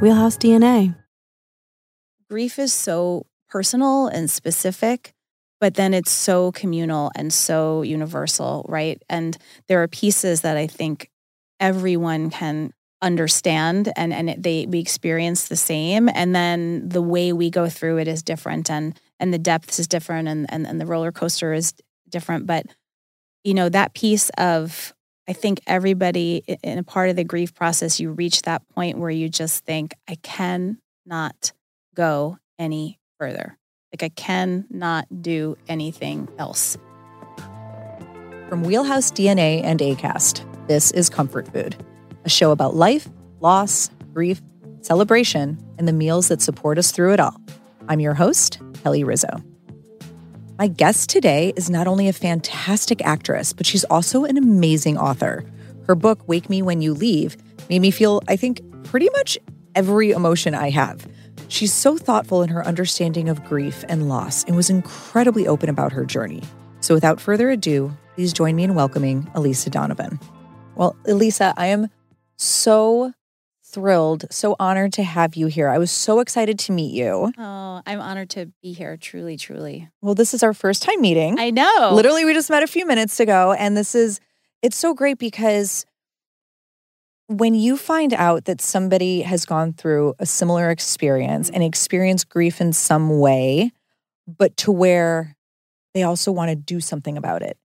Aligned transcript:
Wheelhouse 0.00 0.36
DNA. 0.36 0.94
grief 2.28 2.58
is 2.58 2.72
so 2.72 3.26
personal 3.48 4.08
and 4.08 4.30
specific, 4.30 5.14
but 5.60 5.74
then 5.74 5.94
it's 5.94 6.10
so 6.10 6.52
communal 6.52 7.10
and 7.16 7.32
so 7.32 7.82
universal, 7.82 8.66
right? 8.68 9.02
And 9.08 9.36
there 9.68 9.82
are 9.82 9.88
pieces 9.88 10.42
that 10.42 10.56
I 10.56 10.66
think 10.66 11.10
everyone 11.60 12.30
can 12.30 12.72
understand 13.02 13.92
and 13.96 14.12
and 14.12 14.30
it, 14.30 14.42
they 14.42 14.66
we 14.66 14.78
experience 14.78 15.48
the 15.48 15.56
same 15.56 16.08
and 16.08 16.34
then 16.34 16.88
the 16.88 17.02
way 17.02 17.32
we 17.32 17.50
go 17.50 17.68
through 17.68 17.98
it 17.98 18.08
is 18.08 18.22
different 18.22 18.70
and 18.70 18.98
and 19.20 19.34
the 19.34 19.38
depth 19.38 19.78
is 19.78 19.86
different 19.86 20.28
and 20.28 20.46
and, 20.48 20.66
and 20.66 20.80
the 20.80 20.86
roller 20.86 21.12
coaster 21.12 21.52
is 21.52 21.74
different 22.08 22.46
but 22.46 22.64
you 23.44 23.52
know 23.52 23.68
that 23.68 23.92
piece 23.92 24.30
of 24.38 24.94
i 25.28 25.32
think 25.32 25.60
everybody 25.66 26.42
in 26.62 26.78
a 26.78 26.82
part 26.82 27.10
of 27.10 27.16
the 27.16 27.24
grief 27.24 27.54
process 27.54 28.00
you 28.00 28.10
reach 28.10 28.42
that 28.42 28.66
point 28.70 28.98
where 28.98 29.10
you 29.10 29.28
just 29.28 29.64
think 29.64 29.94
i 30.08 30.14
cannot 30.16 31.52
go 31.94 32.38
any 32.58 32.98
further. 33.18 33.58
Like 33.92 34.02
I 34.02 34.08
cannot 34.10 35.06
do 35.22 35.56
anything 35.68 36.28
else. 36.38 36.76
From 38.48 38.62
Wheelhouse 38.62 39.10
DNA 39.10 39.62
and 39.64 39.80
Acast, 39.80 40.44
this 40.68 40.90
is 40.92 41.10
Comfort 41.10 41.48
Food, 41.48 41.76
a 42.24 42.28
show 42.28 42.52
about 42.52 42.76
life, 42.76 43.08
loss, 43.40 43.90
grief, 44.12 44.40
celebration, 44.82 45.58
and 45.78 45.88
the 45.88 45.92
meals 45.92 46.28
that 46.28 46.40
support 46.40 46.78
us 46.78 46.92
through 46.92 47.14
it 47.14 47.20
all. 47.20 47.40
I'm 47.88 48.00
your 48.00 48.14
host, 48.14 48.60
Kelly 48.82 49.02
Rizzo. 49.02 49.42
My 50.58 50.68
guest 50.68 51.10
today 51.10 51.52
is 51.54 51.68
not 51.68 51.86
only 51.86 52.08
a 52.08 52.14
fantastic 52.14 53.04
actress, 53.04 53.52
but 53.52 53.66
she's 53.66 53.84
also 53.84 54.24
an 54.24 54.38
amazing 54.38 54.96
author. 54.96 55.44
Her 55.86 55.94
book, 55.94 56.26
Wake 56.26 56.48
Me 56.48 56.62
When 56.62 56.80
You 56.80 56.94
Leave, 56.94 57.36
made 57.68 57.80
me 57.80 57.90
feel, 57.90 58.22
I 58.26 58.36
think, 58.36 58.62
pretty 58.84 59.10
much 59.12 59.36
every 59.74 60.12
emotion 60.12 60.54
I 60.54 60.70
have. 60.70 61.06
She's 61.48 61.74
so 61.74 61.98
thoughtful 61.98 62.42
in 62.42 62.48
her 62.48 62.66
understanding 62.66 63.28
of 63.28 63.44
grief 63.44 63.84
and 63.90 64.08
loss 64.08 64.44
and 64.44 64.56
was 64.56 64.70
incredibly 64.70 65.46
open 65.46 65.68
about 65.68 65.92
her 65.92 66.06
journey. 66.06 66.42
So 66.80 66.94
without 66.94 67.20
further 67.20 67.50
ado, 67.50 67.94
please 68.14 68.32
join 68.32 68.56
me 68.56 68.64
in 68.64 68.74
welcoming 68.74 69.30
Elisa 69.34 69.68
Donovan. 69.68 70.18
Well, 70.74 70.96
Elisa, 71.06 71.52
I 71.58 71.66
am 71.66 71.88
so 72.36 73.12
thrilled, 73.68 74.24
so 74.30 74.56
honored 74.58 74.92
to 74.94 75.02
have 75.02 75.34
you 75.34 75.46
here. 75.48 75.68
I 75.68 75.78
was 75.78 75.90
so 75.90 76.20
excited 76.20 76.58
to 76.60 76.72
meet 76.72 76.94
you. 76.94 77.32
Oh, 77.36 77.82
I'm 77.84 78.00
honored 78.00 78.30
to 78.30 78.46
be 78.62 78.72
here. 78.72 78.96
Truly, 78.96 79.36
truly. 79.36 79.88
Well, 80.00 80.14
this 80.14 80.32
is 80.34 80.42
our 80.42 80.54
first 80.54 80.82
time 80.82 81.00
meeting. 81.00 81.38
I 81.38 81.50
know. 81.50 81.90
Literally, 81.92 82.24
we 82.24 82.32
just 82.32 82.50
met 82.50 82.62
a 82.62 82.66
few 82.66 82.86
minutes 82.86 83.20
ago, 83.20 83.52
and 83.52 83.76
this 83.76 83.94
is 83.94 84.20
it's 84.62 84.76
so 84.76 84.94
great 84.94 85.18
because 85.18 85.84
when 87.28 87.54
you 87.54 87.76
find 87.76 88.14
out 88.14 88.44
that 88.44 88.60
somebody 88.60 89.22
has 89.22 89.44
gone 89.44 89.72
through 89.72 90.14
a 90.18 90.26
similar 90.26 90.70
experience 90.70 91.48
and 91.48 91.56
mm-hmm. 91.58 91.64
experienced 91.68 92.28
grief 92.28 92.60
in 92.60 92.72
some 92.72 93.18
way, 93.18 93.72
but 94.26 94.56
to 94.58 94.72
where 94.72 95.36
they 95.92 96.02
also 96.04 96.30
want 96.30 96.50
to 96.50 96.56
do 96.56 96.80
something 96.80 97.16
about 97.16 97.42
it 97.42 97.58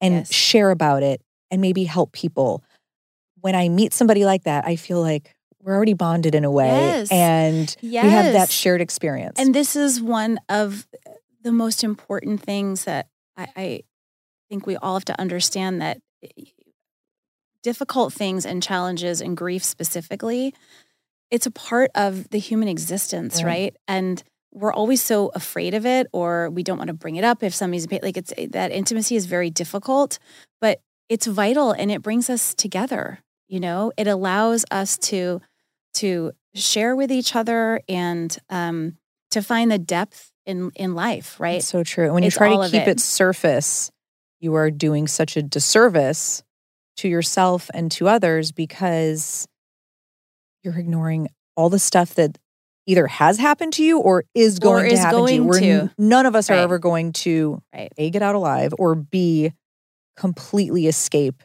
and 0.00 0.14
Yes. 0.14 0.32
share 0.32 0.70
about 0.70 1.02
it 1.02 1.20
and 1.50 1.60
maybe 1.60 1.84
help 1.84 2.12
people. 2.12 2.62
When 3.40 3.54
I 3.54 3.68
meet 3.68 3.92
somebody 3.92 4.24
like 4.24 4.44
that, 4.44 4.66
I 4.66 4.76
feel 4.76 5.00
like 5.00 5.34
we're 5.68 5.76
already 5.76 5.92
bonded 5.92 6.34
in 6.34 6.44
a 6.46 6.50
way 6.50 6.66
Yes. 6.66 7.12
and 7.12 7.76
we 7.82 7.88
have 7.88 8.32
that 8.32 8.50
shared 8.50 8.80
experience. 8.80 9.38
And 9.38 9.54
this 9.54 9.76
is 9.76 10.00
one 10.00 10.38
of 10.48 10.86
the 11.42 11.52
most 11.52 11.84
important 11.84 12.42
things 12.42 12.84
that 12.84 13.08
I, 13.36 13.48
I 13.54 13.80
think 14.48 14.66
we 14.66 14.76
all 14.76 14.94
have 14.94 15.04
to 15.04 15.20
understand 15.20 15.82
that 15.82 15.98
eh, 16.24 16.28
difficult 17.62 18.12
things 18.14 18.46
and 18.46 18.62
challenges 18.62 19.20
and 19.20 19.36
grief 19.36 19.62
specifically, 19.62 20.54
it's 21.30 21.44
a 21.44 21.50
part 21.50 21.90
of 21.94 22.30
the 22.30 22.38
human 22.38 22.68
existence, 22.68 23.42
Right. 23.42 23.46
right? 23.50 23.76
And 23.86 24.22
we're 24.54 24.72
always 24.72 25.02
so 25.02 25.30
afraid 25.34 25.74
of 25.74 25.84
it 25.84 26.06
or 26.14 26.48
we 26.48 26.62
don't 26.62 26.78
want 26.78 26.88
to 26.88 26.94
bring 26.94 27.16
it 27.16 27.24
up 27.24 27.42
if 27.42 27.54
somebody's 27.54 27.86
like 27.90 28.16
it's 28.16 28.32
eh, 28.38 28.46
that 28.52 28.72
intimacy 28.72 29.16
is 29.16 29.26
very 29.26 29.50
difficult, 29.50 30.18
but 30.62 30.80
it's 31.10 31.26
vital 31.26 31.72
and 31.72 31.90
it 31.90 32.00
brings 32.00 32.30
us 32.30 32.54
together, 32.54 33.18
you 33.48 33.60
know? 33.60 33.92
It 33.98 34.06
allows 34.06 34.64
us 34.70 34.96
to 34.98 35.42
to 35.94 36.32
share 36.54 36.96
with 36.96 37.10
each 37.12 37.36
other 37.36 37.80
and 37.88 38.36
um 38.50 38.96
to 39.30 39.42
find 39.42 39.70
the 39.70 39.78
depth 39.78 40.32
in 40.46 40.70
in 40.74 40.94
life, 40.94 41.38
right? 41.38 41.56
It's 41.56 41.68
so 41.68 41.84
true. 41.84 42.06
And 42.06 42.14
when 42.14 42.22
you 42.22 42.30
try 42.30 42.48
to 42.50 42.70
keep 42.70 42.82
it. 42.82 42.88
it. 42.88 43.00
surface, 43.00 43.90
you 44.40 44.54
are 44.54 44.70
doing 44.70 45.06
such 45.06 45.36
a 45.36 45.42
disservice 45.42 46.42
to 46.98 47.08
yourself 47.08 47.70
and 47.74 47.90
to 47.92 48.08
others 48.08 48.50
because 48.52 49.46
you're 50.64 50.78
ignoring 50.78 51.28
all 51.56 51.70
the 51.70 51.78
stuff 51.78 52.14
that 52.14 52.38
either 52.86 53.06
has 53.06 53.38
happened 53.38 53.74
to 53.74 53.84
you 53.84 53.98
or 53.98 54.24
is 54.34 54.58
going 54.58 54.86
to 54.86 54.92
is 54.92 54.98
happen 55.00 55.26
to 55.26 55.32
you. 55.32 55.38
going 55.40 55.48
We're 55.48 55.60
to. 55.60 55.90
none 55.98 56.24
of 56.26 56.34
us 56.34 56.50
are 56.50 56.54
ever 56.54 56.78
going 56.78 57.12
to 57.12 57.62
Right. 57.74 57.92
A 57.98 58.10
get 58.10 58.22
out 58.22 58.34
alive 58.34 58.72
or 58.78 58.94
B 58.94 59.52
completely 60.16 60.86
escape 60.86 61.42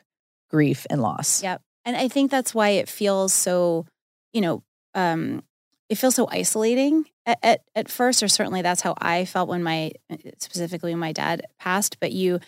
grief 0.50 0.88
and 0.90 1.02
loss. 1.02 1.44
Yep. 1.44 1.62
And 1.86 1.98
I 1.98 2.08
think 2.08 2.32
that's 2.32 2.56
why 2.56 2.70
it 2.70 2.88
feels 2.88 3.34
so, 3.34 3.86
you 4.34 4.42
know, 4.42 4.64
um, 4.96 5.44
it 5.90 5.96
feels 5.96 6.16
so 6.16 6.28
isolating 6.32 7.06
at, 7.26 7.40
at, 7.44 7.62
at 7.76 7.90
first, 7.90 8.24
or 8.24 8.28
certainly 8.28 8.62
that's 8.62 8.82
how 8.82 8.96
I 9.00 9.26
felt 9.26 9.48
when 9.48 9.64
my, 9.64 9.92
uh, 10.12 10.18
specifically 10.40 10.92
when 10.92 11.00
my 11.00 11.12
dad 11.12 11.44
passed. 11.60 12.00
But 12.00 12.12
you, 12.12 12.40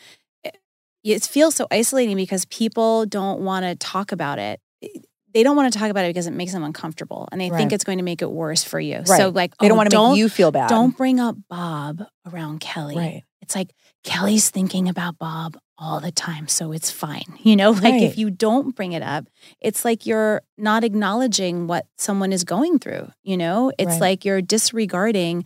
it, 0.43 0.57
it 1.03 1.23
feels 1.23 1.55
so 1.55 1.67
isolating 1.71 2.15
because 2.15 2.45
people 2.45 3.05
don't 3.05 3.41
want 3.41 3.65
to 3.65 3.75
talk 3.75 4.11
about 4.11 4.39
it. 4.39 4.59
Eh, 4.81 4.87
they 5.33 5.43
don't 5.43 5.57
want 5.57 5.71
to 5.71 5.77
talk 5.77 5.89
about 5.89 6.05
it 6.05 6.09
because 6.09 6.27
it 6.27 6.33
makes 6.33 6.53
them 6.53 6.63
uncomfortable 6.63 7.27
and 7.29 7.41
they 7.41 7.51
Right. 7.51 7.57
think 7.57 7.73
it's 7.73 7.83
going 7.83 7.97
to 7.97 8.05
make 8.05 8.21
it 8.21 8.31
worse 8.31 8.63
for 8.63 8.79
you. 8.79 8.97
Right. 8.99 9.05
So, 9.05 9.29
like, 9.29 9.55
They 9.57 9.67
don't 9.67 9.75
oh, 9.75 9.79
want 9.79 9.91
to 9.91 10.09
make 10.09 10.17
you 10.17 10.29
feel 10.29 10.49
bad. 10.51 10.69
Don't 10.69 10.95
bring 10.95 11.19
up 11.19 11.35
Bob 11.49 12.05
around 12.25 12.61
Kelly. 12.61 12.95
Right. 12.95 13.23
It's 13.41 13.53
like 13.53 13.71
Kelly's 14.05 14.49
thinking 14.49 14.87
about 14.87 15.17
Bob 15.19 15.57
all 15.77 15.99
the 15.99 16.11
time, 16.11 16.47
so 16.47 16.71
it's 16.71 16.89
fine. 16.91 17.37
You 17.43 17.55
know, 17.55 17.71
like 17.71 17.83
Right. 17.93 18.03
if 18.03 18.17
you 18.17 18.29
don't 18.29 18.75
bring 18.75 18.93
it 18.93 19.03
up, 19.03 19.27
it's 19.61 19.85
like 19.85 20.05
you're 20.05 20.41
not 20.57 20.83
acknowledging 20.83 21.67
what 21.67 21.85
someone 21.97 22.31
is 22.33 22.43
going 22.43 22.79
through. 22.79 23.11
You 23.23 23.37
know, 23.37 23.71
it's 23.77 23.93
Right. 23.93 24.01
like 24.01 24.25
you're 24.25 24.41
disregarding 24.41 25.45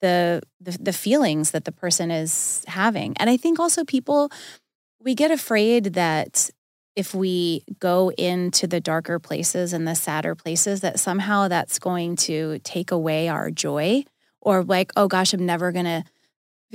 the, 0.00 0.42
the 0.60 0.78
the 0.80 0.92
feelings 0.92 1.50
that 1.50 1.64
the 1.64 1.72
person 1.72 2.10
is 2.10 2.64
having. 2.66 3.16
And 3.18 3.28
I 3.28 3.36
think 3.36 3.58
also 3.58 3.84
people 3.84 4.30
we 5.02 5.14
get 5.14 5.30
afraid 5.30 5.94
that 5.94 6.50
if 6.96 7.14
we 7.14 7.64
go 7.78 8.10
into 8.18 8.66
the 8.66 8.80
darker 8.80 9.18
places 9.18 9.72
and 9.72 9.86
the 9.86 9.94
sadder 9.94 10.34
places 10.34 10.80
that 10.80 10.98
somehow 11.00 11.48
that's 11.48 11.78
going 11.78 12.16
to 12.16 12.58
take 12.64 12.90
away 12.90 13.28
our 13.28 13.50
joy 13.50 14.04
or 14.40 14.62
like 14.64 14.90
oh 14.96 15.06
gosh 15.08 15.32
i'm 15.32 15.46
never 15.46 15.70
going 15.72 15.84
to 15.86 16.02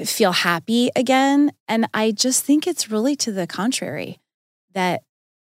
feel 0.03 0.31
happy 0.33 0.89
again. 0.95 1.51
And 1.67 1.88
i 1.94 2.11
just 2.11 2.44
think 2.44 2.67
it's 2.67 2.91
really 2.91 3.16
to 3.17 3.31
the 3.31 3.47
contrary 3.47 4.19
that 4.73 5.03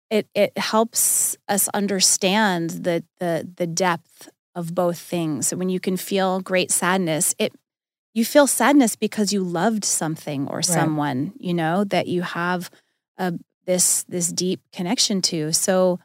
it 0.10 0.28
it 0.36 0.58
helps 0.58 1.38
us 1.48 1.70
understand 1.74 2.72
the 2.72 3.04
the 3.20 3.48
the 3.56 3.68
depth 3.68 4.30
of 4.54 4.76
both 4.76 5.00
things. 5.00 5.48
So 5.48 5.56
when 5.56 5.70
you 5.70 5.80
can 5.80 5.96
feel 5.96 6.42
great 6.42 6.72
sadness 6.72 7.34
it 7.40 7.54
you 8.14 8.26
feel 8.26 8.46
sadness 8.46 8.98
because 8.98 9.32
you 9.32 9.42
loved 9.42 9.86
something 9.86 10.48
or 10.50 10.62
someone 10.62 11.32
you 11.40 11.54
know 11.54 11.86
that 11.86 12.08
you 12.08 12.22
have 12.24 12.70
a 13.18 13.34
this 13.66 14.04
this 14.04 14.28
deep 14.32 14.60
connection 14.74 15.22
to. 15.22 15.54
So 15.54 16.00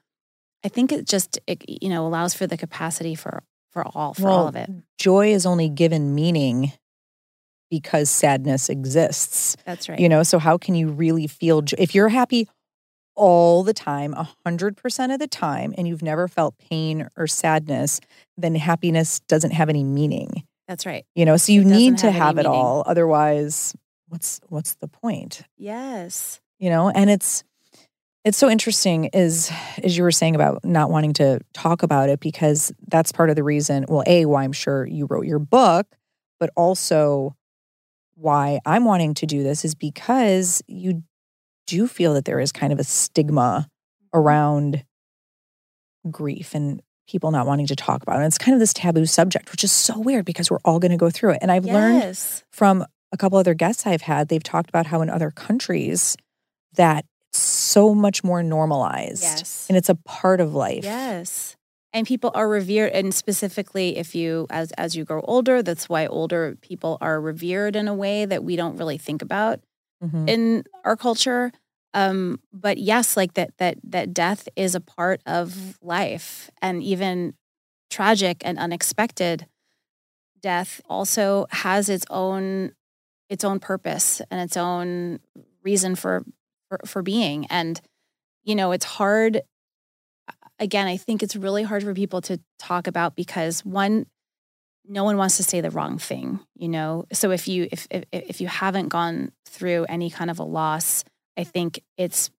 i 0.64 0.68
think 0.68 0.92
it 0.92 1.06
just 1.06 1.40
it, 1.46 1.64
you 1.66 1.88
know 1.88 2.06
allows 2.06 2.32
for 2.34 2.46
the 2.46 2.56
capacity 2.56 3.14
for 3.16 3.42
for 3.72 3.84
all 3.94 4.14
for 4.14 4.28
all 4.28 4.46
of 4.46 4.54
it. 4.56 4.70
Joy 4.98 5.32
is 5.32 5.44
only 5.44 5.68
given 5.68 6.14
meaning 6.14 6.72
because 7.70 8.08
sadness 8.10 8.68
exists. 8.68 9.56
that's 9.64 9.88
right 9.88 9.98
You 9.98 10.08
know, 10.08 10.22
so 10.22 10.38
how 10.38 10.58
can 10.58 10.74
you 10.74 10.88
really 10.88 11.26
feel 11.26 11.62
jo- 11.62 11.76
if 11.78 11.94
you're 11.94 12.08
happy 12.08 12.48
all 13.14 13.62
the 13.62 13.72
time, 13.74 14.14
100% 14.46 15.12
of 15.14 15.18
the 15.18 15.26
time, 15.26 15.74
and 15.78 15.88
you've 15.88 16.02
never 16.02 16.28
felt 16.28 16.54
pain 16.58 17.08
or 17.16 17.26
sadness, 17.26 18.00
then 18.36 18.54
happiness 18.54 19.20
doesn't 19.20 19.52
have 19.52 19.68
any 19.70 19.82
meaning. 19.84 20.44
that's 20.68 20.84
right 20.84 21.04
You 21.14 21.24
know, 21.24 21.36
so 21.36 21.52
you 21.52 21.64
need 21.64 21.98
to 21.98 22.10
have 22.10 22.22
have 22.22 22.38
it 22.38 22.42
meaning. 22.42 22.52
all. 22.52 22.82
Otherwise, 22.86 23.74
what's 24.08 24.40
what's 24.48 24.74
the 24.76 24.88
point? 24.88 25.42
yes 25.56 26.40
You 26.58 26.70
know, 26.70 26.90
and 26.90 27.08
it's 27.08 27.42
It's 28.24 28.36
so 28.38 28.50
interesting 28.50 29.04
is 29.12 29.50
as 29.84 29.96
you 29.96 30.02
were 30.02 30.10
saying 30.10 30.34
about 30.34 30.64
not 30.64 30.90
wanting 30.90 31.12
to 31.14 31.38
talk 31.54 31.82
about 31.84 32.08
it 32.08 32.18
because 32.20 32.72
that's 32.88 33.12
part 33.12 33.30
of 33.30 33.36
the 33.36 33.44
reason, 33.44 33.84
well, 33.88 34.02
A, 34.06 34.26
why 34.26 34.42
I'm 34.42 34.52
sure 34.52 34.84
you 34.86 35.06
wrote 35.06 35.26
your 35.26 35.38
book, 35.38 35.86
but 36.40 36.50
also 36.56 37.35
why 38.16 38.60
I'm 38.64 38.84
wanting 38.84 39.14
to 39.14 39.26
do 39.26 39.42
this 39.42 39.64
is 39.64 39.74
because 39.74 40.62
you 40.66 41.02
do 41.66 41.86
feel 41.86 42.14
that 42.14 42.24
there 42.24 42.40
is 42.40 42.52
kind 42.52 42.72
of 42.72 42.78
a 42.78 42.84
stigma 42.84 43.68
mm-hmm. 43.68 44.18
around 44.18 44.84
grief 46.10 46.54
and 46.54 46.82
people 47.08 47.30
not 47.30 47.46
wanting 47.46 47.66
to 47.66 47.76
talk 47.76 48.02
about 48.02 48.14
it. 48.14 48.16
And 48.16 48.26
it's 48.26 48.38
kind 48.38 48.54
of 48.54 48.60
this 48.60 48.72
taboo 48.72 49.06
subject, 49.06 49.52
which 49.52 49.62
is 49.62 49.72
so 49.72 49.98
weird 49.98 50.24
because 50.24 50.50
we're 50.50 50.58
all 50.64 50.78
going 50.78 50.90
to 50.90 50.96
go 50.96 51.10
through 51.10 51.32
it. 51.32 51.38
And 51.40 51.52
I've 51.52 51.64
learned 51.64 52.16
from 52.50 52.84
a 53.12 53.16
couple 53.16 53.38
other 53.38 53.54
guests 53.54 53.86
I've 53.86 54.02
had, 54.02 54.28
they've 54.28 54.42
talked 54.42 54.68
about 54.68 54.86
how 54.86 55.02
in 55.02 55.10
other 55.10 55.30
countries 55.30 56.16
that 56.74 57.04
so 57.32 57.94
much 57.94 58.24
more 58.24 58.42
normalized 58.42 59.22
Yes. 59.22 59.66
and 59.68 59.76
it's 59.76 59.88
a 59.88 59.94
part 59.94 60.40
of 60.40 60.54
life. 60.54 60.84
Yes. 60.84 61.55
And 61.96 62.06
people 62.06 62.30
are 62.34 62.46
revered 62.46 62.92
and 62.92 63.14
specifically 63.14 63.96
if 63.96 64.14
you 64.14 64.46
as 64.50 64.70
as 64.72 64.94
you 64.94 65.04
grow 65.06 65.22
older, 65.22 65.62
that's 65.62 65.88
why 65.88 66.06
older 66.06 66.58
people 66.60 66.98
are 67.00 67.18
revered 67.18 67.74
in 67.74 67.88
a 67.88 67.94
way 67.94 68.26
that 68.26 68.44
we 68.44 68.54
don't 68.54 68.76
really 68.76 68.98
think 68.98 69.22
about 69.22 69.60
Mhm. 70.04 70.28
in 70.28 70.64
our 70.84 70.94
culture. 70.94 71.52
Um, 71.94 72.38
but 72.52 72.76
yes, 72.76 73.16
like 73.16 73.32
that 73.32 73.56
that 73.56 73.78
that 73.82 74.12
death 74.12 74.46
is 74.56 74.74
a 74.74 74.80
part 74.80 75.22
of 75.24 75.78
life 75.80 76.50
and 76.60 76.82
even 76.82 77.32
tragic 77.88 78.42
and 78.44 78.58
unexpected 78.58 79.46
death 80.42 80.82
also 80.84 81.46
has 81.50 81.88
its 81.88 82.04
own 82.10 82.72
its 83.30 83.42
own 83.42 83.58
purpose 83.58 84.20
and 84.30 84.38
its 84.38 84.58
own 84.58 85.18
reason 85.62 85.94
for 85.94 86.24
for, 86.68 86.78
for 86.84 87.02
being. 87.02 87.46
And 87.46 87.80
you 88.44 88.54
know, 88.54 88.72
it's 88.72 88.84
hard 88.84 89.40
again, 90.58 90.86
I 90.86 90.96
think 90.96 91.22
it's 91.22 91.36
really 91.36 91.62
hard 91.62 91.82
for 91.82 91.94
people 91.94 92.20
to 92.22 92.40
talk 92.58 92.86
about 92.86 93.16
because 93.16 93.64
one, 93.64 94.06
no 94.88 95.04
one 95.04 95.16
wants 95.16 95.36
to 95.36 95.42
say 95.42 95.60
the 95.60 95.70
wrong 95.70 95.98
thing, 95.98 96.40
you 96.54 96.68
know. 96.68 97.06
So 97.12 97.30
if 97.30 97.48
you 97.48 97.68
if 97.72 97.86
if, 97.90 98.04
if 98.12 98.40
you 98.40 98.48
haven't 98.48 98.88
gone 98.88 99.32
through 99.46 99.86
any 99.88 100.10
kind 100.10 100.30
of 100.30 100.38
a 100.38 100.44
loss, 100.44 101.04
I 101.36 101.44
think 101.44 101.82
it's 101.96 102.30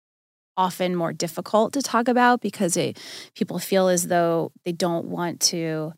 often 0.56 0.96
more 0.96 1.14
difficult 1.14 1.74
to 1.74 1.82
talk 1.82 2.08
about 2.08 2.42
because 2.42 2.76
it, 2.78 3.00
people 3.36 3.60
feel 3.60 3.90
as 3.90 4.08
though 4.08 4.52
they 4.66 4.72
don't 4.72 5.06
want 5.06 5.40
to 5.40 5.94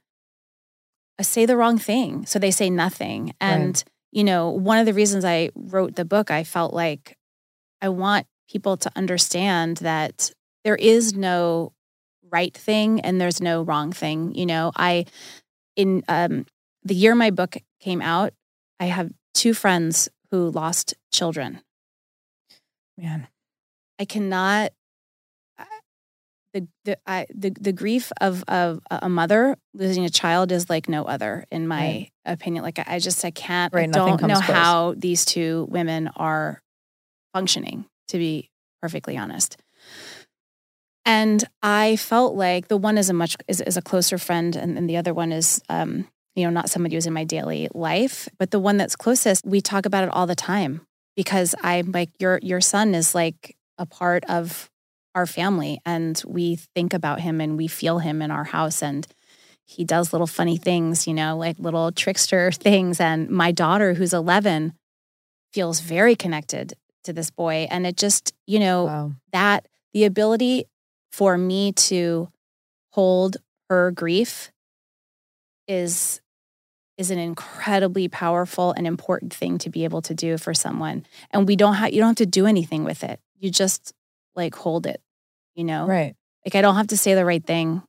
uh, 1.18 1.24
say 1.24 1.46
the 1.46 1.56
wrong 1.56 1.78
thing, 1.78 2.26
so 2.26 2.40
they 2.40 2.52
say 2.52 2.70
nothing. 2.70 3.34
And 3.40 3.82
you 4.12 4.24
know, 4.24 4.50
one 4.50 4.80
of 4.80 4.86
the 4.86 4.94
reasons 4.94 5.24
I 5.24 5.52
wrote 5.56 5.96
the 5.96 6.06
book, 6.06 6.32
I 6.32 6.44
felt 6.44 6.74
like 6.74 7.16
I 7.82 7.90
want 7.90 8.26
people 8.50 8.76
to 8.78 8.92
understand 8.96 9.78
that 9.78 10.32
there 10.64 10.76
is 10.76 11.14
no 11.14 11.74
right 12.32 12.56
thing 12.56 13.00
and 13.02 13.20
there's 13.20 13.42
no 13.42 13.62
wrong 13.64 13.92
thing. 13.92 14.34
You 14.36 14.46
know, 14.46 14.72
I 14.76 15.06
in 15.76 16.04
um 16.08 16.46
the 16.84 16.96
year 16.96 17.16
my 17.16 17.30
book 17.32 17.58
came 17.80 18.02
out, 18.02 18.34
I 18.80 18.86
have 18.86 19.12
two 19.34 19.54
friends 19.54 20.10
who 20.32 20.50
lost 20.50 20.94
children. 21.12 21.62
Man. 22.98 23.28
I 24.00 24.06
cannot 24.06 24.72
the 26.54 26.68
the 26.86 26.98
I, 27.06 27.28
the 27.34 27.52
the 27.52 27.72
grief 27.74 28.12
of 28.22 28.44
of 28.48 28.80
a 28.90 29.10
mother 29.10 29.56
losing 29.74 30.06
a 30.06 30.10
child 30.10 30.52
is 30.52 30.70
like 30.70 30.90
no 30.90 31.04
other 31.04 31.46
in 31.52 31.68
my 31.68 31.78
Right. 31.78 32.12
opinion. 32.26 32.64
Like 32.64 32.80
I, 32.80 32.96
I 32.96 33.00
just 33.00 33.24
I 33.24 33.32
can't 33.32 33.74
Right, 33.74 33.88
I 33.88 33.92
don't 33.92 34.22
know 34.24 34.34
close. 34.36 34.46
how 34.56 34.94
these 34.98 35.26
two 35.26 35.68
women 35.70 36.10
are 36.16 36.62
functioning 37.34 37.86
to 38.08 38.18
be 38.18 38.50
perfectly 38.82 39.18
honest. 39.18 39.58
And 41.10 41.44
I 41.64 41.96
felt 41.96 42.36
like 42.36 42.68
the 42.68 42.78
one 42.78 42.96
is 43.00 43.10
a 43.10 43.14
much 43.14 43.36
is, 43.48 43.62
is 43.62 43.78
a 43.78 43.82
closer 43.82 44.20
friend, 44.20 44.56
and, 44.56 44.78
and 44.78 44.88
the 44.88 44.96
other 44.98 45.12
one 45.12 45.32
is 45.32 45.60
um, 45.68 46.08
you 46.36 46.44
know 46.44 46.52
not 46.52 46.70
somebody 46.70 46.94
who's 46.94 47.08
in 47.08 47.14
my 47.14 47.24
daily 47.24 47.68
life. 47.74 48.30
But 48.38 48.52
the 48.52 48.60
one 48.60 48.78
that's 48.78 48.96
closest, 48.96 49.44
we 49.44 49.60
talk 49.60 49.88
about 49.88 50.04
it 50.04 50.12
all 50.12 50.28
the 50.28 50.36
time 50.36 50.82
because 51.16 51.56
I'm 51.64 51.92
like 51.92 52.10
your 52.20 52.40
your 52.44 52.62
son 52.62 52.94
is 52.94 53.16
like 53.16 53.56
a 53.80 53.88
part 53.88 54.24
of 54.30 54.70
our 55.16 55.26
family, 55.26 55.80
and 55.84 56.22
we 56.28 56.58
think 56.76 56.94
about 56.94 57.22
him 57.22 57.42
and 57.42 57.58
we 57.58 57.68
feel 57.68 57.98
him 57.98 58.22
in 58.22 58.30
our 58.30 58.44
house, 58.44 58.84
and 58.84 59.08
he 59.66 59.84
does 59.84 60.14
little 60.14 60.28
funny 60.28 60.58
things, 60.58 61.08
you 61.08 61.16
know, 61.16 61.36
like 61.36 61.58
little 61.58 61.92
trickster 61.92 62.52
things. 62.68 63.00
And 63.00 63.32
my 63.32 63.52
daughter, 63.52 63.96
who's 63.96 64.14
11, 64.14 64.74
feels 65.54 65.80
very 65.80 66.16
connected 66.16 66.74
to 67.06 67.14
this 67.14 67.32
boy, 67.32 67.68
and 67.72 67.88
it 67.88 67.98
just 67.98 68.32
you 68.46 68.60
know 68.60 68.86
Wow. 68.86 69.12
that 69.34 69.68
the 69.92 70.06
ability 70.06 70.66
for 71.12 71.38
me 71.38 71.72
to 71.74 72.30
hold 72.92 73.38
her 73.70 73.92
grief 73.92 74.52
is 75.68 76.22
is 76.98 77.12
an 77.12 77.20
incredibly 77.20 78.08
powerful 78.10 78.72
and 78.74 78.86
important 78.86 79.34
thing 79.34 79.58
to 79.58 79.70
be 79.70 79.84
able 79.86 80.02
to 80.02 80.14
do 80.14 80.38
for 80.38 80.54
someone 80.54 81.06
and 81.32 81.48
we 81.48 81.56
don't 81.56 81.76
have 81.76 81.94
you 81.94 82.00
don't 82.00 82.10
have 82.10 82.16
to 82.18 82.26
do 82.26 82.46
anything 82.46 82.84
with 82.84 83.04
it 83.04 83.20
you 83.38 83.50
just 83.50 83.94
like 84.36 84.56
hold 84.56 84.86
it 84.86 85.02
you 85.56 85.64
know 85.64 85.86
Right. 85.86 86.16
like 86.46 86.56
i 86.56 86.62
don't 86.62 86.76
have 86.76 86.88
to 86.88 86.98
say 86.98 87.14
the 87.14 87.26
right 87.26 87.44
thing 87.46 87.82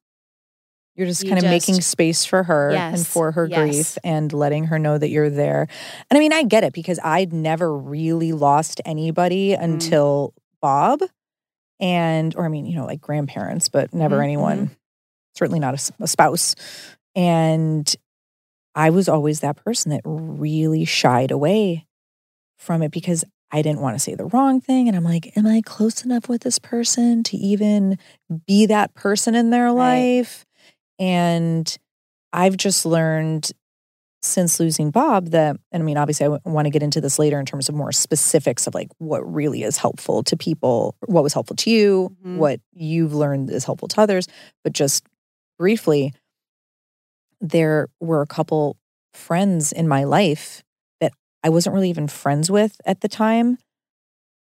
You're 0.94 1.06
just 1.08 1.22
You 1.24 1.30
kind 1.30 1.38
of 1.42 1.50
making 1.50 1.80
space 1.80 2.24
for 2.24 2.42
her 2.44 2.70
and 2.70 3.06
for 3.06 3.32
her 3.32 3.46
yes. 3.48 3.58
grief 3.58 3.98
and 4.04 4.32
letting 4.32 4.64
her 4.66 4.78
know 4.78 4.98
that 4.98 5.08
you're 5.08 5.30
there. 5.30 5.66
And 6.10 6.16
I 6.16 6.20
mean, 6.20 6.32
I 6.32 6.42
get 6.42 6.62
it 6.64 6.72
because 6.74 6.98
I'd 7.02 7.32
never 7.32 7.74
really 7.74 8.32
lost 8.32 8.80
anybody 8.84 9.50
Mm. 9.56 9.62
until 9.62 10.34
Bob. 10.60 11.00
And, 11.80 12.34
or 12.36 12.44
I 12.44 12.48
mean, 12.48 12.66
you 12.66 12.76
know, 12.76 12.86
like 12.86 13.00
grandparents, 13.00 13.68
but 13.68 13.92
never 13.94 14.18
Mhm, 14.18 14.24
anyone, 14.24 14.70
certainly 15.34 15.60
not 15.60 15.74
a 16.00 16.06
spouse. 16.06 16.54
And 17.16 17.92
I 18.74 18.90
was 18.90 19.08
always 19.08 19.40
that 19.40 19.56
person 19.56 19.90
that 19.90 20.02
really 20.04 20.84
shied 20.84 21.30
away 21.30 21.86
from 22.58 22.82
it 22.82 22.92
because 22.92 23.24
I 23.50 23.62
didn't 23.62 23.80
want 23.80 23.96
to 23.96 23.98
say 24.00 24.14
the 24.14 24.26
wrong 24.26 24.60
thing. 24.60 24.86
And 24.86 24.96
I'm 24.96 25.04
like, 25.04 25.36
am 25.36 25.46
I 25.46 25.62
close 25.64 26.04
enough 26.04 26.28
with 26.28 26.42
this 26.42 26.58
person 26.58 27.22
to 27.24 27.36
even 27.36 27.98
be 28.46 28.66
that 28.66 28.94
person 28.94 29.34
in 29.34 29.50
their 29.50 29.66
Right. 29.72 29.74
life? 30.22 30.46
And 30.98 31.76
I've 32.32 32.56
just 32.56 32.86
learned 32.86 33.50
since 34.22 34.60
losing 34.60 34.90
Bob 34.90 35.28
that, 35.30 35.56
and 35.72 35.82
I 35.82 35.86
mean, 35.86 35.96
obviously, 35.96 36.26
I 36.26 36.48
want 36.48 36.66
to 36.66 36.70
get 36.70 36.82
into 36.82 37.00
this 37.00 37.18
later 37.18 37.40
in 37.40 37.46
terms 37.46 37.68
of 37.68 37.74
more 37.74 37.92
specifics 37.92 38.66
of 38.66 38.74
like 38.74 38.88
what 38.98 39.20
really 39.20 39.62
is 39.62 39.76
helpful 39.78 40.22
to 40.24 40.36
people, 40.36 40.94
what 41.06 41.22
was 41.22 41.32
helpful 41.32 41.56
to 41.56 41.70
you, 41.70 42.14
Mhm. 42.24 42.36
what 42.36 42.60
you've 42.72 43.14
learned 43.14 43.50
is 43.50 43.64
helpful 43.64 43.88
to 43.88 44.00
others. 44.00 44.26
But 44.62 44.72
just 44.74 45.04
briefly, 45.58 46.12
there 47.40 47.88
were 48.00 48.20
a 48.22 48.26
couple 48.26 48.76
friends 49.14 49.72
in 49.72 49.88
my 49.88 50.04
life 50.04 50.62
that 51.00 51.12
I 51.42 51.48
wasn't 51.48 51.74
really 51.74 51.90
even 51.90 52.06
friends 52.08 52.50
with 52.50 52.80
at 52.84 53.00
the 53.00 53.08
time. 53.08 53.58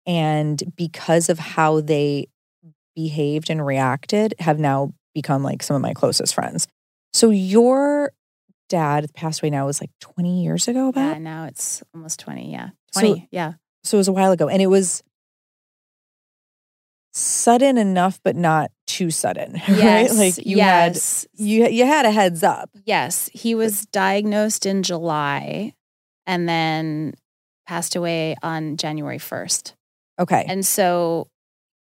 And 0.07 0.63
because 0.77 1.29
of 1.29 1.39
how 1.39 1.81
they 1.81 2.29
behaved 2.95 3.51
and 3.51 3.65
reacted, 3.67 4.35
have 4.39 4.59
now 4.59 4.93
become 5.15 5.43
like 5.43 5.63
some 5.63 5.77
of 5.77 5.83
my 5.83 5.93
closest 5.93 6.35
friends. 6.35 6.67
So 7.13 7.31
your 7.31 8.13
dad 8.69 9.07
passed 9.15 9.43
away 9.43 9.51
now 9.51 9.67
was 9.67 9.81
like 9.81 9.91
20 10.01 10.43
years 10.43 10.69
ago 10.69 10.89
about. 10.89 11.13
yeah 11.13 11.19
now 11.19 11.45
it's 11.45 11.83
almost 11.95 12.19
20 12.21 12.51
yeah 12.51 12.71
So- 12.93 13.01
20 13.01 13.29
yeah 13.31 13.55
So 13.85 13.97
it 13.97 14.01
was 14.01 14.09
a 14.09 14.13
while 14.13 14.33
ago. 14.33 14.49
And 14.49 14.61
it 14.61 14.67
was 14.67 15.03
sudden 17.13 17.79
enough, 17.79 18.21
but 18.23 18.37
not 18.37 18.71
too 18.87 19.11
sudden. 19.11 19.61
Right? 19.69 20.11
Like 20.11 20.37
you 20.45 20.57
yes 20.57 21.27
had 21.39 21.41
you 21.47 21.67
you 21.69 21.87
had 21.87 22.05
a 22.07 22.11
heads 22.11 22.43
up. 22.43 22.71
Yes, 22.85 23.31
he 23.33 23.55
was 23.55 23.87
diagnosed 23.87 24.67
in 24.67 24.83
July 24.83 25.75
and 26.27 26.49
then 26.49 27.15
passed 27.67 27.97
away 27.97 28.37
on 28.43 28.77
January 28.77 29.19
1st. 29.19 29.75
Okay. 30.19 30.45
And 30.49 30.65
so 30.65 31.29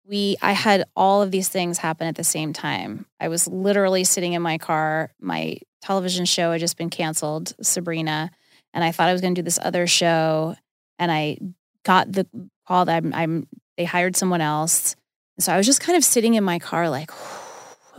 we 0.08 0.36
I 0.42 0.52
had 0.52 0.84
all 0.94 1.22
of 1.22 1.30
these 1.30 1.48
things 1.48 1.78
happen 1.78 2.06
at 2.06 2.14
the 2.16 2.24
same 2.24 2.52
time. 2.52 3.06
I 3.20 3.28
was 3.28 3.46
literally 3.48 4.04
sitting 4.04 4.32
in 4.32 4.42
my 4.42 4.58
car. 4.58 5.12
My 5.20 5.58
television 5.86 6.24
show 6.24 6.50
had 6.50 6.60
just 6.60 6.76
been 6.76 6.90
canceled, 6.90 7.54
Sabrina, 7.62 8.32
and 8.74 8.82
I 8.82 8.90
thought 8.90 9.08
I 9.08 9.12
was 9.12 9.20
going 9.20 9.36
to 9.36 9.40
do 9.40 9.44
this 9.44 9.58
other 9.62 9.86
show 9.86 10.56
and 10.98 11.12
I 11.12 11.38
got 11.84 12.10
the 12.10 12.26
call 12.66 12.86
that 12.86 12.96
I'm, 12.96 13.14
I'm 13.14 13.48
they 13.76 13.84
hired 13.84 14.16
someone 14.16 14.40
else. 14.40 14.96
And 15.36 15.44
so 15.44 15.52
I 15.52 15.56
was 15.56 15.64
just 15.64 15.80
kind 15.80 15.96
of 15.96 16.02
sitting 16.02 16.34
in 16.34 16.42
my 16.42 16.58
car 16.58 16.90
like 16.90 17.10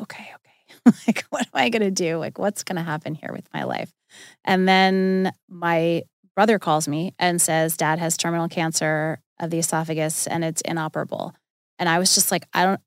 okay, 0.01 0.29
okay. 0.35 0.95
like 1.07 1.23
what 1.29 1.43
am 1.43 1.51
I 1.53 1.69
going 1.69 1.81
to 1.81 1.91
do? 1.91 2.17
Like 2.17 2.37
what's 2.37 2.63
going 2.63 2.75
to 2.75 2.83
happen 2.83 3.15
here 3.15 3.31
with 3.31 3.47
my 3.53 3.63
life? 3.63 3.91
And 4.43 4.67
then 4.67 5.31
my 5.47 6.03
brother 6.35 6.59
calls 6.59 6.89
me 6.89 7.13
and 7.17 7.41
says 7.41 7.77
dad 7.77 7.99
has 7.99 8.17
terminal 8.17 8.49
cancer 8.49 9.21
of 9.39 9.49
the 9.49 9.59
esophagus 9.59 10.27
and 10.27 10.43
it's 10.43 10.61
inoperable. 10.61 11.33
And 11.79 11.87
I 11.87 11.99
was 11.99 12.13
just 12.13 12.31
like, 12.31 12.47
I 12.53 12.65
don't, 12.65 12.81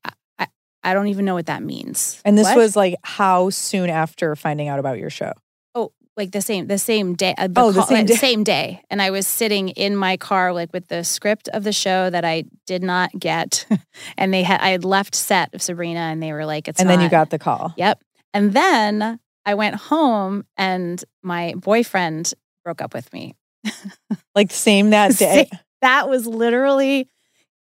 I, 0.83 0.93
don't 0.93 1.07
even 1.07 1.25
know 1.25 1.33
what 1.35 1.45
that 1.47 1.63
means. 1.63 2.21
And 2.25 2.37
this 2.37 2.45
What? 2.47 2.57
was 2.57 2.75
like 2.75 2.95
how 3.03 3.49
soon 3.49 3.89
after 3.89 4.35
finding 4.35 4.67
out 4.67 4.79
about 4.79 4.97
your 4.97 5.09
show? 5.09 5.31
Oh, 5.75 5.91
like 6.17 6.31
the 6.31 6.41
same 6.41 6.67
the 6.67 6.77
same 6.77 7.13
day. 7.15 7.33
Uh, 7.37 7.47
Oh, 7.55 7.71
the 7.71 7.79
call- 7.79 7.87
same 7.87 8.05
day. 8.05 8.15
same 8.15 8.43
day, 8.43 8.81
and 8.89 9.01
I 9.01 9.09
was 9.11 9.25
sitting 9.27 9.69
in 9.69 9.95
my 9.95 10.17
car 10.17 10.51
like 10.53 10.73
with 10.73 10.87
the 10.87 11.03
script 11.03 11.47
of 11.49 11.63
the 11.63 11.71
show 11.71 12.09
that 12.09 12.25
I 12.25 12.43
did 12.65 12.83
not 12.83 13.11
get, 13.17 13.65
and 14.17 14.33
they 14.33 14.43
had 14.43 14.59
I 14.61 14.69
had 14.69 14.83
left 14.83 15.15
set 15.15 15.53
of 15.53 15.61
Sabrina, 15.61 15.99
and 15.99 16.21
they 16.21 16.33
were 16.33 16.45
like, 16.45 16.67
"It's 16.67 16.79
and 16.81 16.89
then 16.89 16.99
you 17.01 17.09
got 17.09 17.29
the 17.29 17.39
call. 17.39 17.73
Yep. 17.77 18.01
And 18.33 18.53
then 18.53 19.19
I 19.45 19.53
went 19.55 19.75
home 19.75 20.45
and 20.57 21.03
my 21.23 21.53
boyfriend 21.57 22.33
broke 22.63 22.81
up 22.81 22.93
with 22.93 23.11
me. 23.13 23.35
Like 24.35 24.51
same 24.51 24.91
that 24.91 25.17
day. 25.17 25.49
that 25.81 26.07
was 26.07 26.25
literally, 26.25 27.09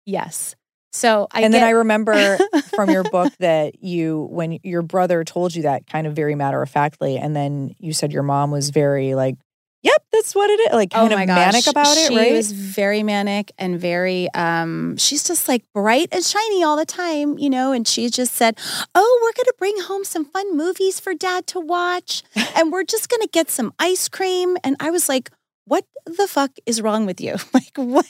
yes. 0.06 0.56
So 0.92 1.28
I 1.32 1.42
and 1.42 1.54
then 1.54 1.64
I 1.64 1.72
remember 1.72 2.40
from 2.76 2.90
your 2.90 3.04
book 3.04 3.32
that 3.40 3.84
you, 3.84 4.28
when 4.32 4.60
your 4.64 4.82
brother 4.82 5.24
told 5.24 5.54
you 5.56 5.64
that 5.64 5.86
kind 5.88 6.08
of 6.08 6.16
very 6.16 6.36
matter 6.36 6.62
of 6.62 6.70
factly, 6.70 7.18
and 7.18 7.36
then 7.36 7.76
you 7.80 7.94
said 7.94 8.12
your 8.12 8.24
mom 8.24 8.50
was 8.50 8.72
very 8.72 9.14
like, 9.14 9.36
"Yep, 9.84 10.04
that's 10.12 10.34
what 10.34 10.50
it 10.50 10.60
is," 10.62 10.74
like 10.74 10.90
kind 10.90 11.12
oh 11.12 11.14
of 11.14 11.20
my 11.20 11.26
manic 11.28 11.66
gosh, 11.66 11.68
about 11.68 11.98
it, 11.98 12.08
she 12.08 12.18
right? 12.18 12.32
was 12.34 12.52
very 12.52 13.04
manic 13.04 13.52
and 13.60 13.80
very 13.80 14.30
um 14.34 14.98
she's 14.98 15.24
just 15.24 15.48
like 15.48 15.64
bright 15.74 16.10
and 16.12 16.24
shiny 16.24 16.64
all 16.64 16.76
the 16.76 16.86
time, 16.86 17.38
you 17.38 17.50
know, 17.52 17.72
and 17.72 17.88
she 17.88 18.10
just 18.10 18.34
said, 18.34 18.58
"Oh, 18.96 19.20
we're 19.22 19.32
to 19.46 19.54
bring 19.60 19.80
home 19.82 20.04
some 20.04 20.26
fun 20.26 20.58
movies 20.58 21.00
for 21.00 21.14
dad 21.14 21.46
to 21.48 21.60
watch 21.60 22.24
and 22.56 22.72
we're 22.72 22.84
just 22.84 23.10
to 23.10 23.30
get 23.32 23.50
some 23.52 23.74
ice 23.78 24.10
cream." 24.10 24.58
And 24.64 24.76
I 24.80 24.90
was 24.90 25.08
like, 25.08 25.30
"What 25.66 25.86
the 26.06 26.28
fuck 26.28 26.52
is 26.66 26.82
wrong 26.82 27.06
with 27.06 27.22
you? 27.22 27.36
Like 27.54 27.76
what 27.76 28.08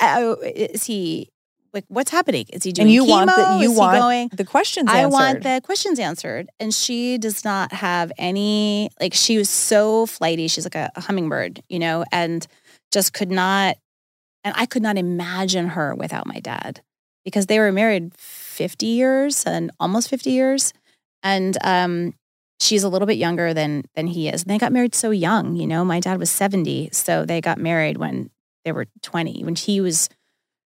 uh, 0.00 0.36
is 0.42 0.84
he 0.84 1.30
like 1.74 1.84
what's 1.88 2.10
happening? 2.10 2.46
Is 2.50 2.62
he 2.62 2.72
doing 2.72 2.86
and 2.86 2.94
you 2.94 3.04
chemo? 3.04 3.08
want 3.08 3.30
the 3.30 3.58
you 3.64 3.72
Is 3.72 3.78
want 3.78 3.98
going 3.98 4.28
the 4.32 4.44
questions 4.44 4.88
answered? 4.88 4.96
I 4.96 5.02
answered. 5.02 5.12
want 5.12 5.42
the 5.42 5.60
questions 5.64 5.98
answered. 5.98 6.48
And 6.60 6.72
she 6.72 7.18
does 7.18 7.44
not 7.44 7.72
have 7.72 8.12
any, 8.16 8.90
like, 9.00 9.12
she 9.12 9.36
was 9.36 9.50
so 9.50 10.06
flighty. 10.06 10.48
She's 10.48 10.64
like 10.64 10.76
a, 10.76 10.90
a 10.94 11.00
hummingbird, 11.00 11.62
you 11.68 11.78
know, 11.80 12.04
and 12.12 12.46
just 12.92 13.12
could 13.12 13.30
not, 13.30 13.76
and 14.44 14.54
I 14.56 14.66
could 14.66 14.82
not 14.82 14.96
imagine 14.96 15.68
her 15.68 15.94
without 15.94 16.26
my 16.26 16.38
dad 16.38 16.80
because 17.24 17.46
they 17.46 17.58
were 17.58 17.72
married 17.72 18.14
50 18.14 18.86
years 18.86 19.44
and 19.44 19.70
almost 19.80 20.08
50 20.08 20.30
years. 20.30 20.72
And 21.22 21.56
um, 21.62 22.14
she's 22.60 22.84
a 22.84 22.88
little 22.88 23.06
bit 23.06 23.16
younger 23.16 23.52
than 23.52 23.84
than 23.94 24.06
he 24.06 24.28
is. 24.28 24.42
And 24.42 24.50
they 24.50 24.58
got 24.58 24.72
married 24.72 24.94
so 24.94 25.10
young, 25.10 25.56
you 25.56 25.66
know. 25.66 25.84
My 25.84 26.00
dad 26.00 26.18
was 26.18 26.30
70. 26.30 26.90
So 26.92 27.24
they 27.24 27.40
got 27.40 27.58
married 27.58 27.96
when 27.96 28.30
they 28.64 28.72
were 28.72 28.86
20, 29.02 29.42
when 29.44 29.54
he 29.56 29.80
was 29.80 30.08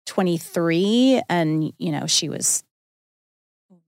23 0.06 1.22
and, 1.30 1.72
you 1.78 1.92
know, 1.92 2.08
she 2.08 2.30
was 2.30 2.64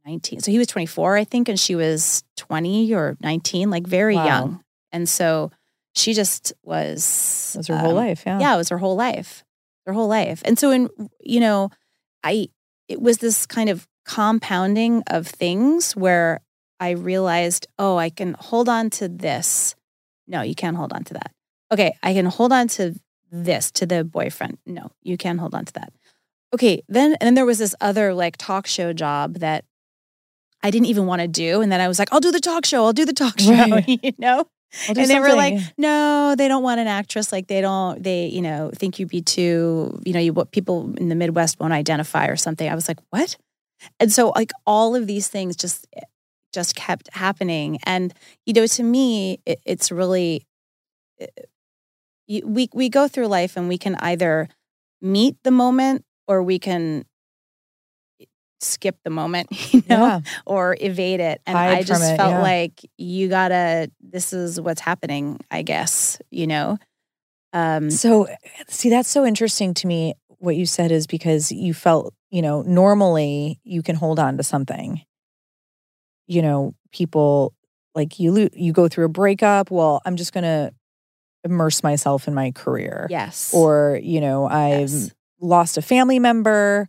19. 0.05 0.41
So 0.41 0.51
he 0.51 0.57
was 0.57 0.67
24, 0.67 1.17
I 1.17 1.23
think, 1.23 1.49
and 1.49 1.59
she 1.59 1.75
was 1.75 2.23
20 2.37 2.93
or 2.93 3.17
19, 3.21 3.69
like 3.69 3.87
very 3.87 4.15
Wow. 4.15 4.25
young. 4.25 4.63
And 4.91 5.07
so 5.07 5.51
she 5.95 6.13
just 6.13 6.53
was. 6.63 7.51
That 7.53 7.59
was 7.59 7.67
her 7.67 7.77
whole 7.77 7.91
um, 7.91 7.95
life. 7.95 8.23
Yeah. 8.25 8.39
Yeah, 8.39 8.53
it 8.53 8.57
was 8.57 8.69
her 8.69 8.77
whole 8.77 8.95
life, 8.95 9.43
her 9.85 9.93
whole 9.93 10.07
life. 10.07 10.41
And 10.45 10.57
so, 10.59 10.71
in, 10.71 10.89
you 11.19 11.39
know, 11.39 11.69
I, 12.23 12.49
it 12.87 13.01
was 13.01 13.17
this 13.17 13.45
kind 13.45 13.69
of 13.69 13.87
compounding 14.05 15.03
of 15.07 15.27
things 15.27 15.95
where 15.95 16.41
I 16.79 16.91
realized, 16.91 17.67
oh, 17.79 17.97
I 17.97 18.09
can 18.09 18.35
hold 18.37 18.67
on 18.67 18.89
to 18.91 19.07
this. 19.07 19.75
No, 20.27 20.41
you 20.41 20.55
can't 20.55 20.75
hold 20.77 20.91
on 20.93 21.03
to 21.05 21.13
that. 21.13 21.31
Okay, 21.71 21.95
I 22.03 22.13
can 22.13 22.25
hold 22.25 22.51
on 22.51 22.67
to 22.69 22.95
this, 23.31 23.71
to 23.71 23.85
the 23.85 24.03
boyfriend. 24.03 24.57
No, 24.65 24.91
you 25.01 25.17
can't 25.17 25.39
hold 25.39 25.55
on 25.55 25.65
to 25.65 25.73
that. 25.73 25.93
Okay, 26.53 26.83
then 26.87 27.13
and 27.13 27.21
then 27.27 27.33
there 27.33 27.45
was 27.45 27.57
this 27.57 27.73
other 27.81 28.13
like 28.13 28.37
talk 28.37 28.67
show 28.67 28.93
job 28.93 29.35
that 29.39 29.65
I 30.61 30.71
didn't 30.71 30.85
even 30.87 31.05
want 31.07 31.21
to 31.21 31.27
do. 31.27 31.61
And 31.61 31.71
then 31.71 31.81
I 31.81 31.87
was 31.87 31.99
like, 31.99 32.09
I'll 32.13 32.19
do 32.21 32.31
the 32.31 32.39
talk 32.39 32.65
show, 32.65 32.85
I'll 32.85 32.93
do 32.93 33.05
the 33.05 33.13
talk 33.13 33.39
show, 33.39 33.51
Right. 33.51 33.87
you 33.87 34.13
know? 34.17 34.45
And 34.87 34.97
they 34.97 35.19
were 35.19 35.33
like, 35.33 35.59
no, 35.77 36.33
they 36.37 36.47
don't 36.47 36.63
want 36.63 36.79
an 36.79 36.87
actress. 36.87 37.31
Like 37.31 37.45
they 37.47 37.61
don't, 37.61 38.01
they, 38.01 38.25
you 38.27 38.41
know, 38.41 38.71
think 38.73 38.97
you'd 38.97 39.09
be 39.09 39.21
too, 39.21 39.99
you 40.03 40.13
know, 40.13 40.19
you 40.19 40.33
what 40.33 40.51
people 40.51 40.93
in 40.97 41.09
the 41.09 41.15
Midwest 41.15 41.59
won't 41.59 41.73
identify 41.73 42.25
or 42.27 42.35
something. 42.35 42.67
I 42.67 42.73
was 42.73 42.87
like, 42.87 42.97
what? 43.11 43.35
And 43.99 44.11
so 44.11 44.29
like 44.35 44.51
all 44.65 44.95
of 44.95 45.05
these 45.05 45.27
things 45.27 45.55
just 45.55 45.85
just 46.53 46.75
kept 46.75 47.09
happening. 47.13 47.77
And 47.85 48.13
you 48.45 48.53
know, 48.53 48.65
to 48.67 48.83
me, 48.83 49.39
it, 49.45 49.59
it's 49.65 49.91
really 49.91 50.45
it- 51.17 51.49
you, 52.25 52.47
we 52.47 52.69
we 52.73 52.87
go 52.89 53.07
through 53.09 53.27
life 53.27 53.57
and 53.57 53.67
we 53.67 53.77
can 53.77 53.95
either 53.95 54.47
meet 55.01 55.35
the 55.43 55.51
moment 55.51 56.05
or 56.33 56.41
we 56.43 56.57
can 56.59 57.05
skip 58.59 58.97
the 59.03 59.09
moment, 59.09 59.47
you 59.73 59.83
know, 59.89 60.05
yeah. 60.05 60.19
or 60.45 60.75
evade 60.79 61.19
it. 61.19 61.41
And 61.45 61.57
Hide 61.57 61.77
I 61.79 61.83
just 61.83 62.03
it, 62.13 62.17
felt 62.17 62.31
yeah. 62.31 62.41
like 62.41 62.81
you 62.97 63.27
gotta, 63.29 63.91
this 64.01 64.33
is 64.33 64.59
what's 64.59 64.81
happening, 64.81 65.39
I 65.51 65.61
guess, 65.61 66.19
you 66.31 66.47
know? 66.47 66.77
Um, 67.51 67.91
So, 67.91 68.27
see, 68.67 68.89
that's 68.89 69.09
so 69.09 69.25
interesting 69.25 69.73
to 69.75 69.87
me. 69.87 70.15
What 70.39 70.55
you 70.55 70.65
said 70.65 70.91
is 70.91 71.07
because 71.07 71.51
you 71.51 71.73
felt, 71.73 72.13
you 72.29 72.41
know, 72.41 72.63
normally 72.63 73.59
you 73.63 73.83
can 73.83 73.95
hold 73.95 74.19
on 74.19 74.37
to 74.37 74.43
something. 74.43 75.01
You 76.27 76.41
know, 76.41 76.73
people 76.91 77.53
like 77.95 78.19
you, 78.19 78.31
lo- 78.31 78.49
you 78.53 78.73
go 78.73 78.87
through 78.87 79.05
a 79.05 79.09
breakup. 79.09 79.71
Well, 79.71 80.01
I'm 80.05 80.15
just 80.15 80.33
going 80.33 80.43
to 80.43 80.73
immerse 81.43 81.83
myself 81.83 82.27
in 82.27 82.33
my 82.33 82.51
career. 82.51 83.07
yes. 83.09 83.53
Or, 83.53 83.99
you 84.01 84.19
know, 84.21 84.47
I've 84.47 84.89
Yes. 84.89 85.11
Lost 85.43 85.77
a 85.77 85.81
family 85.81 86.19
member, 86.19 86.87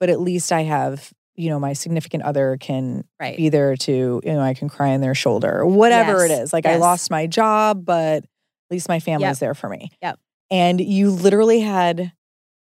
but 0.00 0.08
at 0.10 0.20
least 0.20 0.52
I 0.52 0.62
have, 0.62 1.12
you 1.34 1.50
know, 1.50 1.58
my 1.58 1.72
significant 1.72 2.22
other 2.22 2.56
can 2.60 3.04
right. 3.20 3.36
be 3.36 3.48
there 3.48 3.76
to, 3.76 4.20
you 4.24 4.32
know, 4.32 4.40
I 4.40 4.54
can 4.54 4.68
cry 4.68 4.94
on 4.94 5.00
their 5.00 5.14
shoulder 5.14 5.58
or 5.60 5.66
whatever 5.66 6.24
it 6.24 6.30
Yes, 6.30 6.40
is. 6.44 6.52
Like 6.52 6.66
I 6.66 6.76
lost 6.76 7.10
my 7.10 7.26
job, 7.26 7.84
but 7.84 8.24
at 8.24 8.70
least 8.70 8.88
my 8.88 9.00
family's 9.00 9.28
Yep. 9.28 9.38
there 9.38 9.54
for 9.54 9.68
me. 9.68 9.90
Yep. 10.02 10.18
And 10.50 10.80
you 10.80 11.10
literally 11.10 11.60
had, 11.60 12.12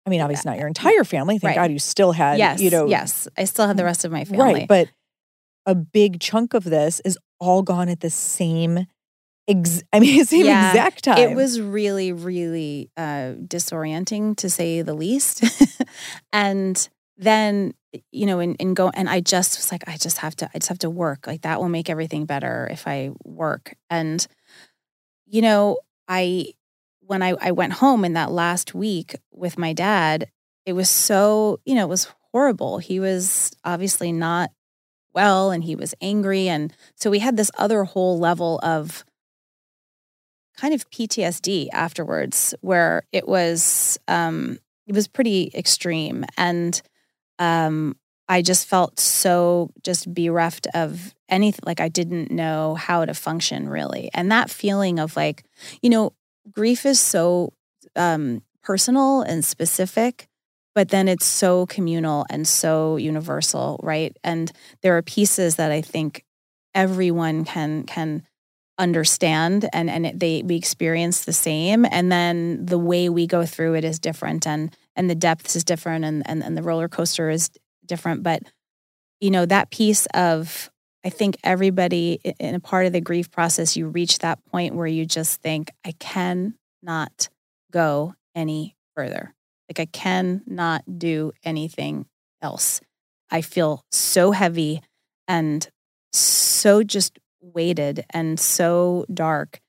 I 0.07 0.11
mean, 0.11 0.21
obviously 0.21 0.51
not 0.51 0.59
your 0.59 0.67
uh, 0.67 0.69
entire 0.69 1.05
family. 1.05 1.39
Thank 1.39 1.57
Right. 1.57 1.63
God 1.65 1.73
you 1.73 1.79
still 1.79 2.13
had, 2.13 2.39
yes. 2.39 2.61
you 2.61 2.71
know, 2.71 2.87
yes. 2.87 3.29
I 3.39 3.45
still 3.45 3.67
had 3.67 3.77
the 3.77 3.85
rest 3.85 4.05
of 4.05 4.13
my 4.13 4.25
family. 4.25 4.45
right. 4.61 4.69
But 4.69 4.89
a 5.67 5.75
big 5.75 6.21
chunk 6.21 6.53
of 6.55 6.65
this 6.65 7.01
is 7.05 7.19
all 7.39 7.63
gone 7.63 7.89
at 7.89 8.01
the 8.01 8.11
same, 8.11 8.87
ex- 9.51 9.83
I 9.93 10.01
mean, 10.01 10.25
same 10.25 10.47
Yeah, 10.47 10.71
exact 10.71 11.05
time. 11.05 11.19
It 11.19 11.35
was 11.35 11.61
really, 11.61 12.13
really 12.13 12.91
uh, 12.97 13.35
disorienting 13.39 14.37
to 14.39 14.49
say 14.49 14.83
the 14.83 14.95
least. 14.95 15.45
and 16.33 16.89
then, 17.17 17.75
you 18.13 18.27
know, 18.27 18.39
and, 18.39 18.57
and 18.61 18.75
go, 18.75 18.91
and 18.95 19.09
I 19.09 19.21
just 19.21 19.59
was 19.59 19.71
like, 19.73 19.83
I 19.87 19.97
just 19.97 20.19
have 20.19 20.35
to, 20.37 20.49
I 20.55 20.59
just 20.59 20.69
have 20.69 20.79
to 20.79 20.91
work. 20.91 21.27
Like 21.27 21.43
that 21.43 21.61
will 21.61 21.69
make 21.69 21.91
everything 21.91 22.25
better 22.25 22.69
if 22.71 22.87
I 22.87 23.11
work. 23.25 23.75
And, 23.91 24.27
you 25.27 25.43
know, 25.43 25.79
I, 26.09 26.47
when 27.01 27.23
I, 27.23 27.35
I 27.41 27.51
went 27.51 27.75
home 27.75 28.05
in 28.05 28.15
that 28.15 28.31
last 28.31 28.75
week 28.75 29.17
with 29.33 29.59
my 29.59 29.73
dad, 29.73 30.31
it 30.65 30.73
was 30.73 30.89
so, 30.89 31.61
you 31.65 31.75
know, 31.75 31.85
it 31.85 31.89
was 31.89 32.09
horrible. 32.33 32.79
He 32.79 33.01
was 33.01 33.53
obviously 33.65 34.13
not 34.13 34.51
well 35.13 35.51
and 35.51 35.65
he 35.65 35.75
was 35.75 35.95
angry. 36.01 36.49
And 36.49 36.73
so 36.95 37.11
we 37.11 37.19
had 37.19 37.37
this 37.37 37.51
other 37.59 37.85
whole 37.85 38.19
level 38.19 38.61
of, 38.63 39.05
kind 40.61 40.75
of 40.75 40.89
PTSD 40.91 41.69
afterwards, 41.73 42.55
where 42.61 43.03
it 43.13 43.27
was 43.27 43.99
um, 44.09 44.59
it 44.87 44.95
was 44.95 45.09
pretty 45.09 45.51
extreme, 45.55 46.25
and 46.37 46.81
um, 47.39 47.97
I 48.29 48.43
just 48.43 48.69
felt 48.69 49.01
so 49.01 49.71
just 49.83 50.13
bereft 50.13 50.67
of 50.75 51.15
anything. 51.29 51.61
Like 51.65 51.81
I 51.81 51.89
didn't 51.89 52.31
know 52.31 52.75
how 52.75 53.05
to 53.05 53.15
function 53.15 53.69
really, 53.69 54.11
and 54.13 54.31
that 54.31 54.51
feeling 54.51 54.99
of 54.99 55.17
like, 55.17 55.45
you 55.81 55.89
know, 55.89 56.13
grief 56.53 56.85
is 56.85 57.01
so 57.01 57.53
um, 57.97 58.43
personal 58.63 59.23
and 59.23 59.45
specific. 59.45 60.27
But 60.73 60.91
then 60.91 61.09
it's 61.09 61.27
so 61.27 61.67
communal 61.67 62.27
and 62.31 62.47
so 62.47 62.97
universal, 62.97 63.81
right? 63.83 64.17
And 64.23 64.53
there 64.83 64.97
are 64.97 65.03
pieces 65.03 65.57
that 65.57 65.73
I 65.73 65.81
think 65.81 66.25
everyone 66.77 67.45
can 67.45 67.83
can 67.85 68.23
understand 68.81 69.69
and 69.73 69.91
and 69.91 70.07
it, 70.07 70.19
they 70.19 70.43
we 70.43 70.57
experience 70.57 71.25
the 71.25 71.33
same. 71.33 71.85
And 71.85 72.11
then 72.11 72.65
the 72.67 72.79
way 72.79 73.09
we 73.09 73.27
go 73.27 73.45
through 73.47 73.75
it 73.75 73.85
is 73.85 74.01
different 74.01 74.47
and 74.47 74.75
and 74.97 75.09
the 75.09 75.15
depths 75.15 75.55
is 75.55 75.63
different 75.63 76.05
and 76.05 76.23
and, 76.27 76.43
and 76.43 76.57
the 76.57 76.63
roller 76.63 76.89
coaster 76.89 77.31
is 77.31 77.51
different. 77.87 78.23
But 78.23 78.43
you 79.21 79.31
know 79.31 79.47
that 79.47 79.71
piece 79.71 80.07
of 80.15 80.71
i 81.05 81.11
think 81.11 81.37
everybody 81.45 82.21
in 82.39 82.55
a 82.55 82.61
part 82.61 82.87
of 82.87 82.93
the 82.93 83.01
grief 83.01 83.31
process 83.31 83.77
you 83.77 83.87
reach 83.87 84.19
that 84.19 84.45
point 84.47 84.75
where 84.75 84.87
you 84.87 85.05
just 85.07 85.41
think 85.43 85.71
i 85.85 85.93
cannot 85.93 87.29
go 87.71 88.15
any 88.35 88.75
further. 88.97 89.35
Like 89.69 89.81
i 89.81 89.85
cannot 89.87 90.99
do 90.99 91.33
anything 91.45 92.07
else. 92.43 92.81
I 93.31 93.43
feel 93.43 93.85
so 93.93 94.33
heavy 94.33 94.81
and 95.29 95.69
so 96.13 96.83
just 96.83 97.19
weighted 97.41 98.05
and 98.11 98.39
so 98.39 99.05
dark. 99.13 99.61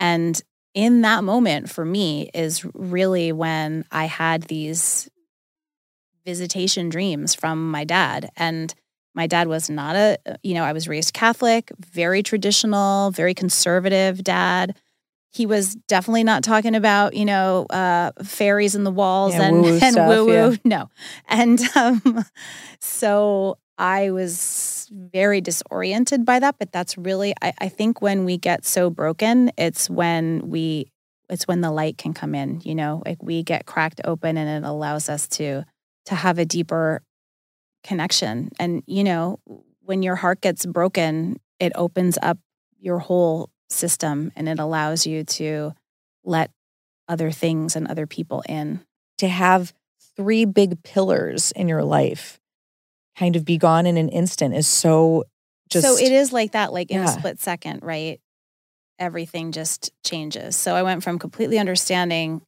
And 0.00 0.40
in 0.74 1.02
that 1.02 1.24
moment 1.24 1.70
for 1.70 1.84
me 1.84 2.30
is 2.34 2.64
really 2.74 3.32
when 3.32 3.84
I 3.90 4.06
had 4.06 4.42
these 4.44 5.08
visitation 6.24 6.88
dreams 6.88 7.34
from 7.34 7.70
my 7.70 7.84
dad. 7.84 8.30
And 8.36 8.74
My 9.16 9.28
dad 9.28 9.46
was 9.46 9.70
not 9.70 9.94
a, 9.94 10.18
you 10.42 10.54
know, 10.54 10.64
I 10.64 10.72
was 10.72 10.88
raised 10.88 11.14
Catholic, 11.14 11.70
very 11.78 12.20
traditional, 12.24 13.12
very 13.12 13.32
conservative 13.32 14.24
dad. 14.24 14.76
He 15.32 15.46
was 15.46 15.76
definitely 15.86 16.24
not 16.24 16.42
talking 16.42 16.74
about, 16.74 17.14
you 17.14 17.24
know, 17.24 17.66
uh, 17.70 18.10
fairies 18.24 18.74
in 18.74 18.82
the 18.82 18.90
walls 18.90 19.34
Yeah, 19.34 19.42
and, 19.42 19.56
woo-woo 19.56 19.78
and 19.82 19.92
stuff, 19.92 20.08
woo 20.08 20.26
woo. 20.26 20.32
yeah. 20.32 20.56
No. 20.64 20.90
And 21.28 21.60
um, 21.76 22.24
so 22.80 23.58
I 23.78 24.10
was 24.10 24.32
very 24.90 25.40
disoriented 25.40 26.24
by 26.24 26.38
that. 26.38 26.56
But 26.58 26.72
that's 26.72 26.96
really, 26.96 27.34
I, 27.42 27.52
I 27.58 27.68
think 27.68 28.00
when 28.00 28.24
we 28.24 28.38
get 28.38 28.64
so 28.64 28.90
broken, 28.90 29.50
it's 29.56 29.88
when 29.88 30.48
we, 30.48 30.90
it's 31.28 31.46
when 31.48 31.60
the 31.60 31.70
light 31.70 31.98
can 31.98 32.12
come 32.12 32.34
in, 32.34 32.60
you 32.64 32.74
know, 32.74 33.02
like 33.06 33.22
we 33.22 33.42
get 33.42 33.66
cracked 33.66 34.00
open 34.04 34.36
and 34.36 34.64
it 34.64 34.68
allows 34.68 35.08
us 35.08 35.26
to, 35.28 35.64
to 36.06 36.14
have 36.14 36.38
a 36.38 36.44
deeper 36.44 37.02
connection. 37.82 38.50
And, 38.58 38.82
you 38.86 39.04
know, 39.04 39.40
when 39.80 40.02
your 40.02 40.16
heart 40.16 40.40
gets 40.40 40.66
broken, 40.66 41.40
it 41.58 41.72
opens 41.74 42.18
up 42.20 42.38
your 42.78 42.98
whole 42.98 43.50
system 43.68 44.32
and 44.36 44.48
it 44.48 44.58
allows 44.58 45.06
you 45.06 45.24
to 45.24 45.72
let 46.24 46.50
other 47.08 47.30
things 47.30 47.76
and 47.76 47.86
other 47.86 48.06
people 48.06 48.42
in. 48.48 48.80
To 49.18 49.28
have 49.28 49.72
three 50.16 50.44
big 50.44 50.82
pillars 50.82 51.52
in 51.52 51.68
your 51.68 51.84
life 51.84 52.40
kind 53.16 53.36
of 53.36 53.44
be 53.44 53.58
gone 53.58 53.86
in 53.86 53.96
an 53.96 54.08
instant 54.08 54.54
is 54.54 54.66
so 54.66 55.24
just 55.68 55.86
so 55.86 55.96
it 55.96 56.12
is 56.12 56.32
like 56.32 56.52
that, 56.52 56.72
like 56.72 56.90
in 56.90 57.00
a 57.00 57.08
split 57.08 57.40
second, 57.40 57.82
right? 57.82 58.20
Everything 58.98 59.52
just 59.52 59.92
changes. 60.04 60.56
So 60.56 60.74
I 60.74 60.82
went 60.82 61.02
from 61.02 61.18
completely 61.18 61.58
understanding 61.58 62.42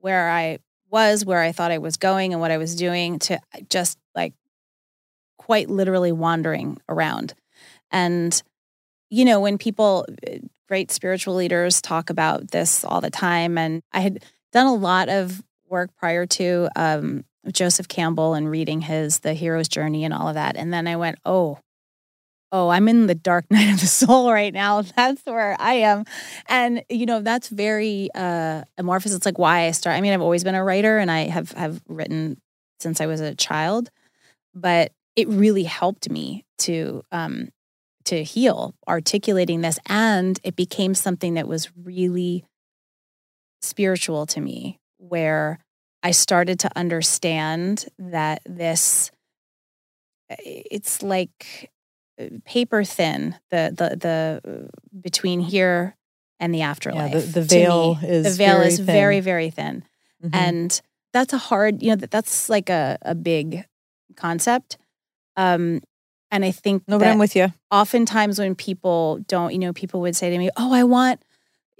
where 0.00 0.28
I 0.28 0.58
was, 0.90 1.24
where 1.24 1.40
I 1.40 1.52
thought 1.52 1.70
I 1.70 1.78
was 1.78 1.96
going, 1.96 2.32
and 2.32 2.40
what 2.40 2.50
I 2.50 2.58
was 2.58 2.74
doing 2.74 3.18
to 3.20 3.40
just 3.68 3.98
like 4.14 4.34
quite 5.38 5.70
literally 5.70 6.12
wandering 6.12 6.78
around. 6.88 7.34
And, 7.90 8.40
you 9.10 9.24
know, 9.24 9.40
when 9.40 9.58
people, 9.58 10.06
uh, 10.26 10.38
great 10.68 10.90
spiritual 10.90 11.34
leaders 11.34 11.80
talk 11.80 12.10
about 12.10 12.50
this 12.50 12.84
all 12.84 13.00
the 13.00 13.10
time, 13.10 13.56
and 13.56 13.82
I 13.92 14.00
had 14.00 14.24
done 14.52 14.66
a 14.66 14.74
lot 14.74 15.08
of 15.08 15.42
work 15.66 15.90
prior 15.96 16.26
to 16.26 16.68
um, 16.76 17.24
Joseph 17.52 17.88
Campbell 17.88 18.34
and 18.34 18.50
reading 18.50 18.80
his 18.82 19.20
The 19.20 19.34
Hero's 19.34 19.68
Journey 19.68 20.04
and 20.04 20.12
all 20.12 20.28
of 20.28 20.34
that. 20.34 20.56
And 20.56 20.72
then 20.72 20.86
I 20.86 20.96
went, 20.96 21.18
oh, 21.24 21.58
oh, 22.50 22.68
I'm 22.68 22.88
in 22.88 23.06
the 23.06 23.14
dark 23.14 23.46
night 23.50 23.72
of 23.72 23.80
the 23.80 23.86
soul 23.86 24.32
right 24.32 24.52
now. 24.52 24.82
That's 24.96 25.22
where 25.24 25.56
I 25.58 25.74
am. 25.74 26.04
And, 26.48 26.82
you 26.88 27.06
know, 27.06 27.20
that's 27.20 27.48
very 27.48 28.08
uh, 28.14 28.62
amorphous. 28.76 29.14
It's 29.14 29.26
like 29.26 29.38
why 29.38 29.66
I 29.66 29.70
start. 29.72 29.96
I 29.96 30.00
mean, 30.00 30.12
I've 30.12 30.22
always 30.22 30.44
been 30.44 30.54
a 30.54 30.64
writer 30.64 30.98
and 30.98 31.10
I 31.10 31.28
have, 31.28 31.52
have 31.52 31.82
written 31.88 32.38
since 32.80 33.00
I 33.00 33.06
was 33.06 33.20
a 33.20 33.34
child, 33.34 33.90
but 34.54 34.92
it 35.16 35.28
really 35.28 35.64
helped 35.64 36.08
me 36.10 36.44
to, 36.58 37.02
um, 37.12 37.48
to 38.04 38.22
heal 38.22 38.74
articulating 38.88 39.60
this. 39.60 39.78
And 39.86 40.38
it 40.42 40.56
became 40.56 40.94
something 40.94 41.34
that 41.34 41.48
was 41.48 41.70
really 41.76 42.44
spiritual 43.60 44.24
to 44.26 44.40
me, 44.40 44.78
where 44.98 45.58
I 46.02 46.12
started 46.12 46.60
to 46.60 46.70
understand 46.76 47.86
that 47.98 48.40
this, 48.46 49.10
it's 50.30 51.02
like 51.02 51.70
uh, 52.20 52.26
paper 52.44 52.84
thin 52.84 53.36
the 53.50 53.72
the 53.76 53.96
the 53.96 54.40
uh, 54.44 54.78
between 55.00 55.40
here 55.40 55.96
and 56.40 56.54
the 56.54 56.62
afterlife. 56.62 57.12
the- 57.12 57.40
the 57.40 57.42
veil 57.42 57.96
me. 57.96 58.08
is 58.08 58.24
the 58.24 58.44
veil 58.44 58.56
very 58.58 58.68
is 58.68 58.76
thin. 58.76 58.86
very 58.86 59.20
very 59.20 59.50
thin, 59.50 59.84
Mhm. 60.24 60.30
and 60.34 60.80
that's 61.12 61.32
a 61.32 61.38
hard 61.38 61.82
you 61.82 61.90
know 61.90 61.96
that 61.96 62.10
that's 62.10 62.48
like 62.48 62.68
a 62.70 62.98
a 63.02 63.14
big 63.14 63.64
concept. 64.16 64.78
Um, 65.36 65.80
and 66.30 66.44
I 66.44 66.50
think 66.50 66.82
no, 66.88 66.98
but 66.98 67.08
I'm 67.08 67.18
with 67.18 67.34
you. 67.36 67.52
oftentimes 67.70 68.38
when 68.38 68.54
people 68.54 69.20
don't, 69.28 69.52
you 69.52 69.58
know, 69.58 69.72
people 69.72 70.00
would 70.02 70.14
say 70.16 70.28
to 70.30 70.38
me, 70.38 70.50
"Oh, 70.56 70.72
I 70.74 70.84
want." 70.84 71.22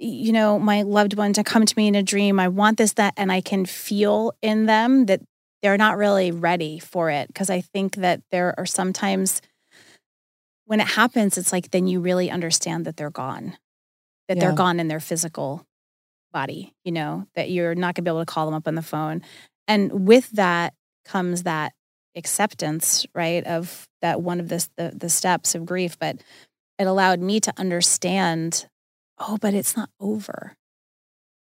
You 0.01 0.31
know, 0.31 0.57
my 0.57 0.83
loved 0.83 1.15
one 1.17 1.33
to 1.33 1.43
come 1.43 1.65
to 1.65 1.73
me 1.77 1.87
in 1.87 1.95
a 1.95 2.03
dream. 2.03 2.39
I 2.39 2.47
want 2.47 2.77
this, 2.77 2.93
that, 2.93 3.13
and 3.17 3.31
I 3.31 3.41
can 3.41 3.65
feel 3.65 4.33
in 4.41 4.65
them 4.65 5.05
that 5.07 5.21
they're 5.61 5.77
not 5.77 5.97
really 5.97 6.31
ready 6.31 6.79
for 6.79 7.09
it. 7.09 7.29
Cause 7.35 7.49
I 7.49 7.59
think 7.59 7.95
that 7.97 8.21
there 8.31 8.55
are 8.57 8.65
sometimes 8.65 9.41
when 10.65 10.79
it 10.79 10.87
happens, 10.87 11.37
it's 11.37 11.51
like 11.51 11.71
then 11.71 11.87
you 11.87 11.99
really 11.99 12.29
understand 12.31 12.85
that 12.85 12.95
they're 12.95 13.09
gone, 13.09 13.57
that 14.27 14.37
Yeah. 14.37 14.41
they're 14.41 14.53
gone 14.53 14.79
in 14.79 14.87
their 14.87 14.99
physical 14.99 15.65
body, 16.31 16.73
you 16.85 16.91
know, 16.91 17.25
that 17.35 17.49
you're 17.49 17.75
not 17.75 17.95
gonna 17.95 18.03
be 18.05 18.09
able 18.09 18.21
to 18.21 18.25
call 18.25 18.45
them 18.45 18.53
up 18.55 18.67
on 18.67 18.75
the 18.75 18.81
phone. 18.81 19.21
And 19.67 20.07
with 20.07 20.29
that 20.31 20.73
comes 21.03 21.43
that 21.43 21.73
acceptance, 22.15 23.05
right? 23.13 23.43
Of 23.45 23.87
that 24.01 24.21
one 24.21 24.39
of 24.39 24.47
the, 24.49 24.65
the 24.77 24.93
the 24.95 25.09
steps 25.09 25.55
of 25.55 25.65
grief. 25.65 25.97
But 25.99 26.21
it 26.77 26.87
allowed 26.87 27.19
me 27.19 27.39
to 27.41 27.53
understand, 27.57 28.67
oh, 29.19 29.37
but 29.39 29.53
it's 29.53 29.75
not 29.75 29.89
over. 29.99 30.55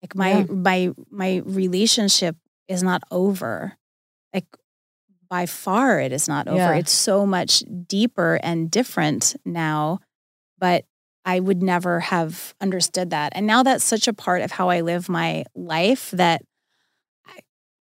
Like 0.02 0.14
my 0.14 0.38
Yeah. 0.38 0.44
my 0.48 0.92
my 1.10 1.36
relationship 1.44 2.36
is 2.68 2.82
not 2.82 3.02
over. 3.10 3.76
Like 4.34 4.46
by 5.28 5.46
far 5.46 6.00
it 6.00 6.12
is 6.12 6.28
not 6.28 6.48
over. 6.48 6.58
Yeah. 6.58 6.74
It's 6.76 6.92
so 6.92 7.26
much 7.26 7.62
deeper 7.86 8.38
and 8.42 8.70
different 8.70 9.36
now. 9.44 10.00
But 10.58 10.84
I 11.24 11.40
would 11.40 11.62
never 11.62 12.00
have 12.00 12.54
understood 12.60 13.10
that. 13.10 13.32
And 13.34 13.46
now 13.46 13.62
that's 13.64 13.82
such 13.84 14.06
a 14.06 14.12
part 14.12 14.42
of 14.42 14.52
how 14.52 14.68
I 14.68 14.82
live 14.82 15.08
my 15.08 15.44
life 15.54 16.12
that 16.12 16.42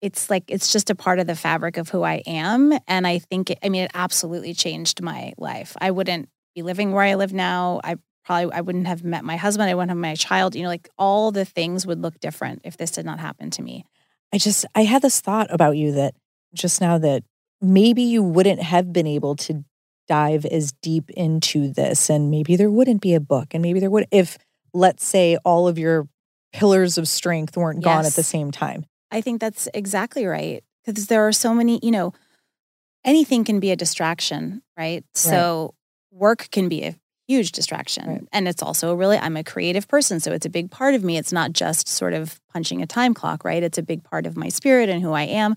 it's 0.00 0.28
like 0.28 0.44
it's 0.48 0.72
just 0.72 0.90
a 0.90 0.94
part 0.96 1.20
of 1.20 1.26
the 1.28 1.36
fabric 1.36 1.76
of 1.76 1.88
who 1.88 2.02
I 2.02 2.22
am. 2.26 2.72
And 2.88 3.06
I 3.06 3.18
think 3.18 3.50
it, 3.50 3.58
I 3.62 3.68
mean 3.68 3.84
it 3.84 3.90
absolutely 3.94 4.52
changed 4.52 5.00
my 5.00 5.32
life. 5.38 5.76
I 5.80 5.90
wouldn't 5.92 6.28
be 6.54 6.62
living 6.62 6.92
where 6.92 7.04
I 7.04 7.14
live 7.14 7.32
now. 7.32 7.80
I 7.84 7.96
probably 8.24 8.52
I 8.52 8.60
wouldn't 8.60 8.86
have 8.86 9.04
met 9.04 9.24
my 9.24 9.36
husband. 9.36 9.70
I 9.70 9.74
wouldn't 9.74 9.90
have 9.90 9.98
my 9.98 10.14
child. 10.14 10.54
You 10.54 10.62
know, 10.62 10.68
like 10.68 10.88
all 10.98 11.32
the 11.32 11.44
things 11.44 11.86
would 11.86 12.00
look 12.00 12.18
different 12.20 12.62
if 12.64 12.76
this 12.76 12.90
did 12.92 13.04
not 13.04 13.20
happen 13.20 13.50
to 13.50 13.62
me. 13.62 13.84
I 14.32 14.38
just 14.38 14.64
I 14.74 14.84
had 14.84 15.02
this 15.02 15.20
thought 15.20 15.48
about 15.50 15.76
you 15.76 15.92
that 15.92 16.14
just 16.54 16.80
now 16.80 16.98
that 16.98 17.24
maybe 17.60 18.02
you 18.02 18.22
wouldn't 18.22 18.62
have 18.62 18.92
been 18.92 19.06
able 19.06 19.36
to 19.36 19.64
dive 20.08 20.44
as 20.44 20.72
deep 20.82 21.10
into 21.10 21.72
this 21.72 22.10
and 22.10 22.30
maybe 22.30 22.56
there 22.56 22.70
wouldn't 22.70 23.00
be 23.00 23.14
a 23.14 23.20
book 23.20 23.48
and 23.52 23.62
maybe 23.62 23.78
there 23.78 23.90
would 23.90 24.06
if 24.10 24.36
let's 24.74 25.06
say 25.06 25.36
all 25.44 25.68
of 25.68 25.78
your 25.78 26.08
pillars 26.52 26.98
of 26.98 27.08
strength 27.08 27.56
weren't 27.56 27.82
gone 27.82 28.04
at 28.04 28.12
the 28.12 28.22
same 28.22 28.50
time. 28.50 28.84
I 29.10 29.20
think 29.20 29.40
that's 29.40 29.68
exactly 29.74 30.26
right. 30.26 30.62
Because 30.84 31.06
there 31.06 31.26
are 31.26 31.32
so 31.32 31.54
many, 31.54 31.78
you 31.82 31.92
know, 31.92 32.12
anything 33.04 33.44
can 33.44 33.60
be 33.60 33.70
a 33.70 33.76
distraction, 33.76 34.62
right? 34.76 35.04
So 35.14 35.74
work 36.10 36.48
can 36.50 36.68
be 36.68 36.84
a 36.84 36.96
huge 37.28 37.52
distraction. 37.52 38.06
Right. 38.06 38.28
And 38.32 38.48
it's 38.48 38.62
also 38.62 38.94
really, 38.94 39.18
I'm 39.18 39.36
a 39.36 39.44
creative 39.44 39.88
person. 39.88 40.20
So 40.20 40.32
it's 40.32 40.46
a 40.46 40.50
big 40.50 40.70
part 40.70 40.94
of 40.94 41.04
me. 41.04 41.16
It's 41.16 41.32
not 41.32 41.52
just 41.52 41.88
sort 41.88 42.14
of 42.14 42.40
punching 42.52 42.82
a 42.82 42.86
time 42.86 43.14
clock, 43.14 43.44
right? 43.44 43.62
It's 43.62 43.78
a 43.78 43.82
big 43.82 44.02
part 44.02 44.26
of 44.26 44.36
my 44.36 44.48
spirit 44.48 44.88
and 44.88 45.02
who 45.02 45.12
I 45.12 45.22
am. 45.22 45.56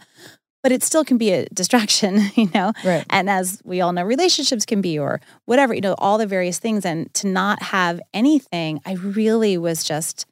But 0.63 0.71
it 0.71 0.83
still 0.83 1.05
can 1.05 1.17
be 1.17 1.31
a 1.31 1.45
distraction, 1.53 2.19
you 2.35 2.49
know? 2.53 2.73
Right. 2.83 3.05
And 3.09 3.29
as 3.29 3.61
we 3.63 3.81
all 3.81 3.93
know, 3.93 4.03
relationships 4.03 4.65
can 4.65 4.81
be, 4.81 4.97
or 4.97 5.21
whatever, 5.45 5.73
you 5.73 5.81
know, 5.81 5.95
all 5.97 6.17
the 6.17 6.25
various 6.25 6.57
things. 6.57 6.85
And 6.85 7.13
to 7.15 7.27
not 7.27 7.61
have 7.61 8.01
anything, 8.13 8.81
I 8.85 8.93
really 8.93 9.57
was 9.57 9.83
just 9.83 10.25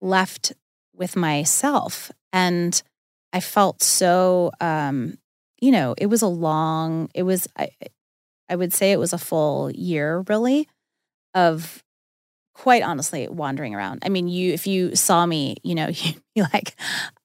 left 0.00 0.52
with 0.94 1.16
myself. 1.16 2.10
And 2.32 2.80
I 3.32 3.40
felt 3.40 3.82
so, 3.82 4.52
um, 4.60 5.18
you 5.60 5.70
know, 5.70 5.94
it 5.98 6.06
was 6.06 6.22
a 6.22 6.26
long, 6.26 7.10
it 7.14 7.22
was, 7.22 7.46
I, 7.58 7.70
I 8.48 8.56
would 8.56 8.72
say 8.72 8.92
it 8.92 8.98
was 8.98 9.12
a 9.12 9.18
full 9.18 9.70
year 9.70 10.24
really 10.28 10.68
of 11.34 11.82
quite 12.54 12.82
honestly 12.82 13.26
wandering 13.28 13.74
around. 13.74 14.02
I 14.04 14.10
mean, 14.10 14.28
you, 14.28 14.52
if 14.52 14.66
you 14.66 14.94
saw 14.94 15.24
me, 15.24 15.56
you 15.62 15.74
know, 15.74 15.88
you'd 15.92 16.20
be 16.34 16.42
like, 16.42 16.74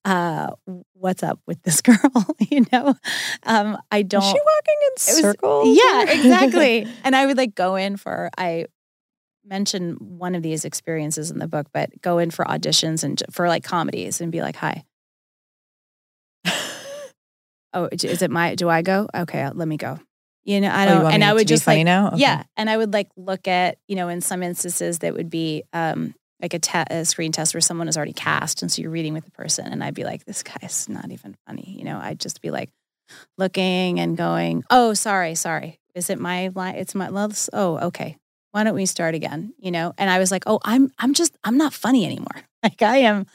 uh, 0.06 0.52
what's 0.94 1.22
up 1.24 1.40
with 1.46 1.62
this 1.64 1.82
girl? 1.90 1.98
you 2.50 2.66
know, 2.72 2.96
um, 3.44 3.78
I 3.92 4.04
don't. 4.04 4.24
Is 4.24 4.30
she 4.30 4.40
walking 4.40 4.76
in 4.82 4.88
It 4.88 4.94
was- 4.94 5.18
circles? 5.22 5.68
Yeah, 5.78 6.04
exactly. 6.12 6.88
and 7.04 7.16
I 7.16 7.26
would 7.26 7.38
like 7.38 7.56
go 7.56 7.76
in 7.76 7.98
for 7.98 8.30
I 8.38 8.66
mention 9.46 9.94
one 10.00 10.36
of 10.36 10.44
these 10.44 10.66
experiences 10.66 11.32
in 11.32 11.40
the 11.40 11.48
book, 11.48 11.68
but 11.74 12.02
go 12.02 12.18
in 12.20 12.32
for 12.32 12.46
auditions 12.46 13.04
and 13.04 13.22
for 13.32 13.48
like 13.48 13.64
comedies 13.64 14.20
and 14.22 14.32
be 14.32 14.42
like, 14.42 14.56
"Hi, 14.58 14.84
oh, 17.74 17.90
is 17.92 18.22
it 18.22 18.32
my? 18.32 18.56
Do 18.56 18.70
I 18.70 18.82
go? 18.82 19.08
Okay, 19.14 19.50
let 19.54 19.68
me 19.68 19.78
go." 19.78 20.00
You 20.48 20.62
know, 20.62 20.72
I 20.74 20.86
Oh, 20.86 20.94
don't. 20.94 21.04
want 21.04 21.14
and 21.16 21.24
I 21.26 21.34
would 21.34 21.46
just 21.46 21.68
like, 21.68 21.84
now? 21.84 22.08
Okay. 22.08 22.20
yeah, 22.20 22.44
and 22.56 22.70
I 22.70 22.78
would 22.78 22.94
like 22.94 23.10
look 23.18 23.50
at 23.50 23.80
you 23.90 23.98
know 23.98 24.08
in 24.08 24.22
some 24.22 24.42
instances 24.42 25.00
that 25.00 25.14
would 25.14 25.30
be 25.30 25.64
um 25.74 26.16
like 26.42 26.54
a, 26.54 26.60
te- 26.60 26.86
a 26.90 27.04
screen 27.04 27.32
test 27.34 27.54
where 27.54 27.62
someone 27.62 27.90
is 27.90 27.98
already 27.98 28.14
cast, 28.14 28.62
and 28.62 28.72
so 28.72 28.82
you're 28.82 28.90
reading 28.92 29.14
with 29.14 29.26
the 29.26 29.32
person, 29.32 29.68
and 29.68 29.84
I'd 29.84 29.94
be 29.94 30.06
like, 30.06 30.24
"This 30.24 30.44
guy's 30.44 30.88
not 30.88 31.12
even 31.12 31.36
funny," 31.46 31.76
you 31.78 31.84
know. 31.84 32.00
I'd 32.02 32.20
just 32.20 32.42
be 32.42 32.50
like 32.50 32.70
looking 33.38 34.00
and 34.00 34.16
going, 34.16 34.64
"Oh, 34.70 34.94
sorry, 34.94 35.36
sorry. 35.36 35.82
Is 35.96 36.10
it 36.10 36.18
my 36.20 36.50
line? 36.56 36.76
It's 36.76 36.96
my 36.96 37.10
Oh, 37.52 37.78
okay. 37.88 38.18
Why 38.52 38.64
don't 38.64 38.76
we 38.76 38.86
start 38.86 39.16
again? 39.16 39.54
You 39.60 39.72
know? 39.72 39.94
And 39.98 40.10
I 40.10 40.20
was 40.20 40.32
like, 40.32 40.44
oh, 40.48 40.60
I'm 40.64 40.92
I'm 41.00 41.14
just 41.14 41.38
I'm 41.44 41.58
not 41.58 41.74
funny 41.74 42.06
anymore. 42.06 42.28
Like 42.64 42.82
I 42.82 42.98
am 42.98 43.28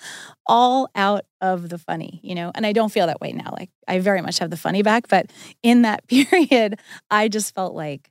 all 0.46 0.90
out 0.96 1.24
of 1.40 1.68
the 1.68 1.78
funny, 1.78 2.20
you 2.24 2.34
know? 2.34 2.50
And 2.54 2.66
I 2.66 2.72
don't 2.72 2.92
feel 2.92 3.06
that 3.06 3.20
way 3.20 3.32
now. 3.32 3.54
Like 3.56 3.70
I 3.86 4.00
very 4.00 4.20
much 4.20 4.40
have 4.40 4.50
the 4.50 4.56
funny 4.56 4.82
back, 4.82 5.06
but 5.08 5.30
in 5.62 5.82
that 5.82 6.06
period, 6.08 6.78
I 7.08 7.28
just 7.28 7.54
felt 7.54 7.72
like 7.72 8.10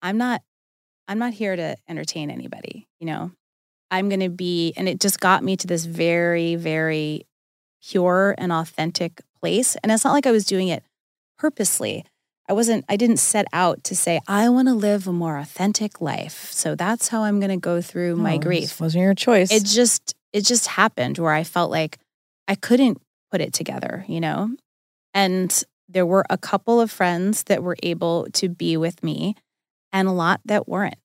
I'm 0.00 0.16
not 0.18 0.40
I'm 1.08 1.18
not 1.18 1.34
here 1.34 1.56
to 1.56 1.76
entertain 1.88 2.30
anybody, 2.30 2.88
you 3.00 3.06
know? 3.06 3.32
I'm 3.90 4.08
going 4.08 4.20
to 4.20 4.30
be 4.30 4.72
and 4.76 4.88
it 4.88 5.00
just 5.00 5.18
got 5.20 5.42
me 5.42 5.56
to 5.56 5.66
this 5.66 5.84
very 5.84 6.54
very 6.54 7.26
pure 7.82 8.34
and 8.38 8.52
authentic 8.52 9.20
place. 9.40 9.76
And 9.82 9.90
it's 9.90 10.04
not 10.04 10.12
like 10.12 10.26
I 10.26 10.32
was 10.32 10.46
doing 10.46 10.68
it 10.68 10.84
purposely. 11.38 12.04
I 12.48 12.54
wasn't, 12.54 12.84
I 12.88 12.96
didn't 12.96 13.18
set 13.18 13.46
out 13.52 13.84
to 13.84 13.96
say, 13.96 14.20
I 14.26 14.48
want 14.48 14.68
to 14.68 14.74
live 14.74 15.06
a 15.06 15.12
more 15.12 15.38
authentic 15.38 16.00
life. 16.00 16.50
So 16.50 16.74
that's 16.74 17.08
how 17.08 17.22
I'm 17.22 17.38
going 17.38 17.50
to 17.50 17.56
go 17.56 17.80
through 17.80 18.16
my 18.16 18.34
oh, 18.34 18.38
grief. 18.38 18.80
wasn't 18.80 19.02
your 19.02 19.14
choice. 19.14 19.52
It 19.52 19.64
just, 19.64 20.14
it 20.32 20.44
just 20.44 20.66
happened 20.66 21.18
where 21.18 21.32
I 21.32 21.44
felt 21.44 21.70
like 21.70 21.98
I 22.48 22.54
couldn't 22.54 23.00
put 23.30 23.40
it 23.40 23.52
together, 23.52 24.04
you 24.08 24.20
know? 24.20 24.50
And 25.14 25.62
there 25.88 26.06
were 26.06 26.24
a 26.28 26.38
couple 26.38 26.80
of 26.80 26.90
friends 26.90 27.44
that 27.44 27.62
were 27.62 27.76
able 27.82 28.26
to 28.32 28.48
be 28.48 28.76
with 28.76 29.02
me 29.02 29.36
and 29.92 30.08
a 30.08 30.12
lot 30.12 30.40
that 30.46 30.68
weren't, 30.68 30.98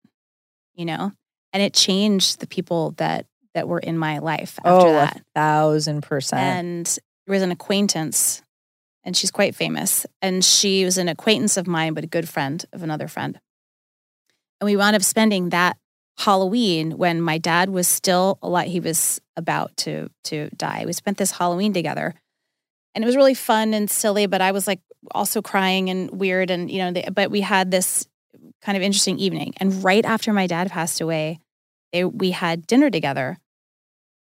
you 0.75 0.85
know? 0.85 1.11
And 1.53 1.61
it 1.63 1.73
changed 1.73 2.39
the 2.39 2.47
people 2.47 2.91
that 2.97 3.25
that 3.53 3.67
were 3.67 3.79
in 3.79 3.97
my 3.97 4.19
life 4.19 4.59
after 4.59 4.87
oh, 4.87 4.93
that. 4.93 5.17
a 5.17 5.21
thousand 5.33 6.01
percent. 6.01 6.41
And 6.41 6.99
there 7.25 7.33
was 7.33 7.41
an 7.41 7.51
acquaintance 7.51 8.43
and 9.07 9.15
she's 9.15 9.31
quite 9.31 9.55
famous. 9.55 10.05
And 10.21 10.43
she 10.43 10.83
was 10.83 10.97
an 10.97 11.07
acquaintance 11.07 11.55
of 11.55 11.65
mine, 11.65 11.93
but 11.93 12.03
a 12.03 12.07
good 12.07 12.27
friend 12.27 12.63
of 12.73 12.83
another 12.83 13.07
friend. 13.07 13.39
And 14.59 14.65
we 14.65 14.75
wound 14.75 14.97
up 14.97 15.01
spending 15.01 15.49
that 15.49 15.77
Halloween 16.17 16.97
when 16.97 17.21
my 17.21 17.37
dad 17.37 17.69
was 17.69 17.87
still 17.87 18.37
a 18.41 18.49
lot. 18.49 18.67
He 18.67 18.81
was 18.81 19.21
about 19.37 19.75
to 19.77 20.09
to 20.25 20.49
die. 20.57 20.83
We 20.85 20.91
spent 20.91 21.17
this 21.17 21.31
Halloween 21.31 21.73
together, 21.73 22.15
and 22.93 23.03
it 23.03 23.07
was 23.07 23.15
really 23.15 23.35
fun 23.35 23.73
and 23.73 23.89
silly. 23.89 24.25
But 24.25 24.41
I 24.41 24.51
was 24.51 24.67
like 24.67 24.81
also 25.11 25.41
crying 25.41 25.89
and 25.89 26.11
weird, 26.11 26.51
and 26.51 26.69
you 26.69 26.79
know. 26.79 26.91
They, 26.91 27.07
but 27.13 27.31
we 27.31 27.41
had 27.41 27.71
this 27.71 28.07
kind 28.61 28.75
of 28.75 28.81
interesting 28.81 29.19
evening. 29.19 29.53
And 29.57 29.83
right 29.83 30.03
after 30.03 30.33
my 30.33 30.47
dad 30.47 30.71
passed 30.71 30.99
away, 30.99 31.39
they, 31.93 32.03
we 32.03 32.31
had 32.31 32.65
dinner 32.65 32.89
together, 32.89 33.37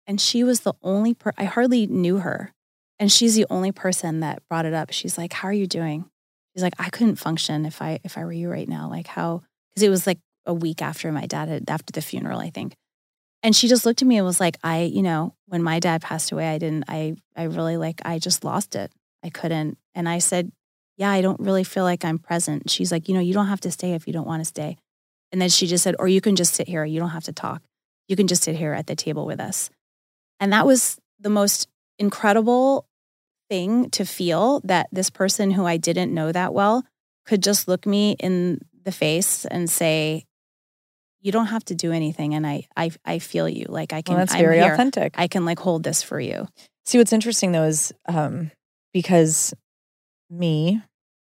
and 0.05 0.21
she 0.21 0.43
was 0.43 0.61
the 0.61 0.73
only 0.83 1.15
per. 1.15 1.33
I 1.37 1.45
hardly 1.45 1.87
knew 1.87 2.19
her, 2.19 2.53
and 2.99 3.11
she's 3.11 3.35
the 3.35 3.45
only 3.49 3.71
person 3.71 4.19
that 4.19 4.43
brought 4.49 4.65
it 4.65 4.73
up. 4.73 4.91
She's 4.91 5.17
like, 5.17 5.33
"How 5.33 5.47
are 5.47 5.53
you 5.53 5.67
doing?" 5.67 6.09
She's 6.53 6.63
like, 6.63 6.73
"I 6.77 6.89
couldn't 6.89 7.15
function 7.15 7.65
if 7.65 7.81
I 7.81 7.99
if 8.03 8.17
I 8.17 8.25
were 8.25 8.33
you 8.33 8.49
right 8.49 8.67
now. 8.67 8.89
Like 8.89 9.07
how?" 9.07 9.43
Because 9.69 9.83
it 9.83 9.89
was 9.89 10.05
like 10.05 10.19
a 10.45 10.53
week 10.53 10.81
after 10.81 11.11
my 11.11 11.25
dad 11.25 11.47
had 11.47 11.69
after 11.69 11.91
the 11.91 12.01
funeral, 12.01 12.39
I 12.39 12.49
think. 12.49 12.75
And 13.41 13.55
she 13.55 13.67
just 13.69 13.85
looked 13.85 14.01
at 14.01 14.07
me 14.07 14.17
and 14.17 14.25
was 14.25 14.39
like, 14.39 14.57
"I, 14.63 14.81
you 14.83 15.01
know, 15.01 15.33
when 15.47 15.63
my 15.63 15.79
dad 15.79 16.01
passed 16.01 16.31
away, 16.31 16.49
I 16.49 16.57
didn't. 16.57 16.85
I 16.87 17.15
I 17.35 17.43
really 17.43 17.77
like. 17.77 18.01
I 18.03 18.19
just 18.19 18.43
lost 18.43 18.75
it. 18.75 18.91
I 19.23 19.29
couldn't." 19.29 19.77
And 19.95 20.09
I 20.09 20.19
said, 20.19 20.51
"Yeah, 20.97 21.09
I 21.09 21.21
don't 21.21 21.39
really 21.39 21.63
feel 21.63 21.83
like 21.83 22.03
I'm 22.03 22.19
present." 22.19 22.69
She's 22.69 22.91
like, 22.91 23.07
"You 23.07 23.15
know, 23.15 23.21
you 23.21 23.33
don't 23.33 23.47
have 23.47 23.61
to 23.61 23.71
stay 23.71 23.93
if 23.93 24.07
you 24.07 24.13
don't 24.13 24.27
want 24.27 24.41
to 24.41 24.45
stay." 24.45 24.77
And 25.31 25.41
then 25.41 25.49
she 25.49 25.67
just 25.67 25.83
said, 25.83 25.95
"Or 25.99 26.07
you 26.07 26.21
can 26.21 26.35
just 26.35 26.53
sit 26.53 26.67
here. 26.67 26.83
You 26.83 26.99
don't 26.99 27.09
have 27.11 27.23
to 27.25 27.33
talk. 27.33 27.63
You 28.07 28.15
can 28.15 28.27
just 28.27 28.43
sit 28.43 28.55
here 28.57 28.73
at 28.73 28.87
the 28.87 28.95
table 28.95 29.25
with 29.25 29.39
us." 29.39 29.69
And 30.41 30.51
that 30.51 30.65
was 30.65 30.99
the 31.19 31.29
most 31.29 31.69
incredible 31.99 32.85
thing 33.49 33.89
to 33.91 34.05
feel 34.05 34.61
that 34.63 34.87
this 34.91 35.09
person 35.09 35.51
who 35.51 35.65
I 35.65 35.77
didn't 35.77 36.13
know 36.13 36.31
that 36.31 36.53
well 36.53 36.83
could 37.25 37.43
just 37.43 37.67
look 37.67 37.85
me 37.85 38.15
in 38.19 38.59
the 38.83 38.91
face 38.91 39.45
and 39.45 39.69
say, 39.69 40.25
you 41.21 41.31
don't 41.31 41.47
have 41.47 41.65
to 41.65 41.75
do 41.75 41.91
anything 41.91 42.33
and 42.33 42.47
I 42.47 42.65
I 42.77 42.91
I 43.03 43.19
feel 43.19 43.49
you. 43.49 43.65
Like 43.67 43.91
I 43.91 44.01
can 44.01 44.15
well, 44.15 44.21
that's 44.25 44.33
I'm 44.33 44.39
very 44.39 44.59
here. 44.59 44.73
authentic. 44.73 45.13
I 45.17 45.27
can 45.27 45.43
like 45.45 45.59
hold 45.59 45.83
this 45.83 46.01
for 46.01 46.19
you. 46.19 46.47
See, 46.85 46.97
what's 46.97 47.11
interesting 47.13 47.51
though 47.51 47.65
is 47.65 47.91
um, 48.07 48.51
because 48.93 49.53
me, 50.29 50.81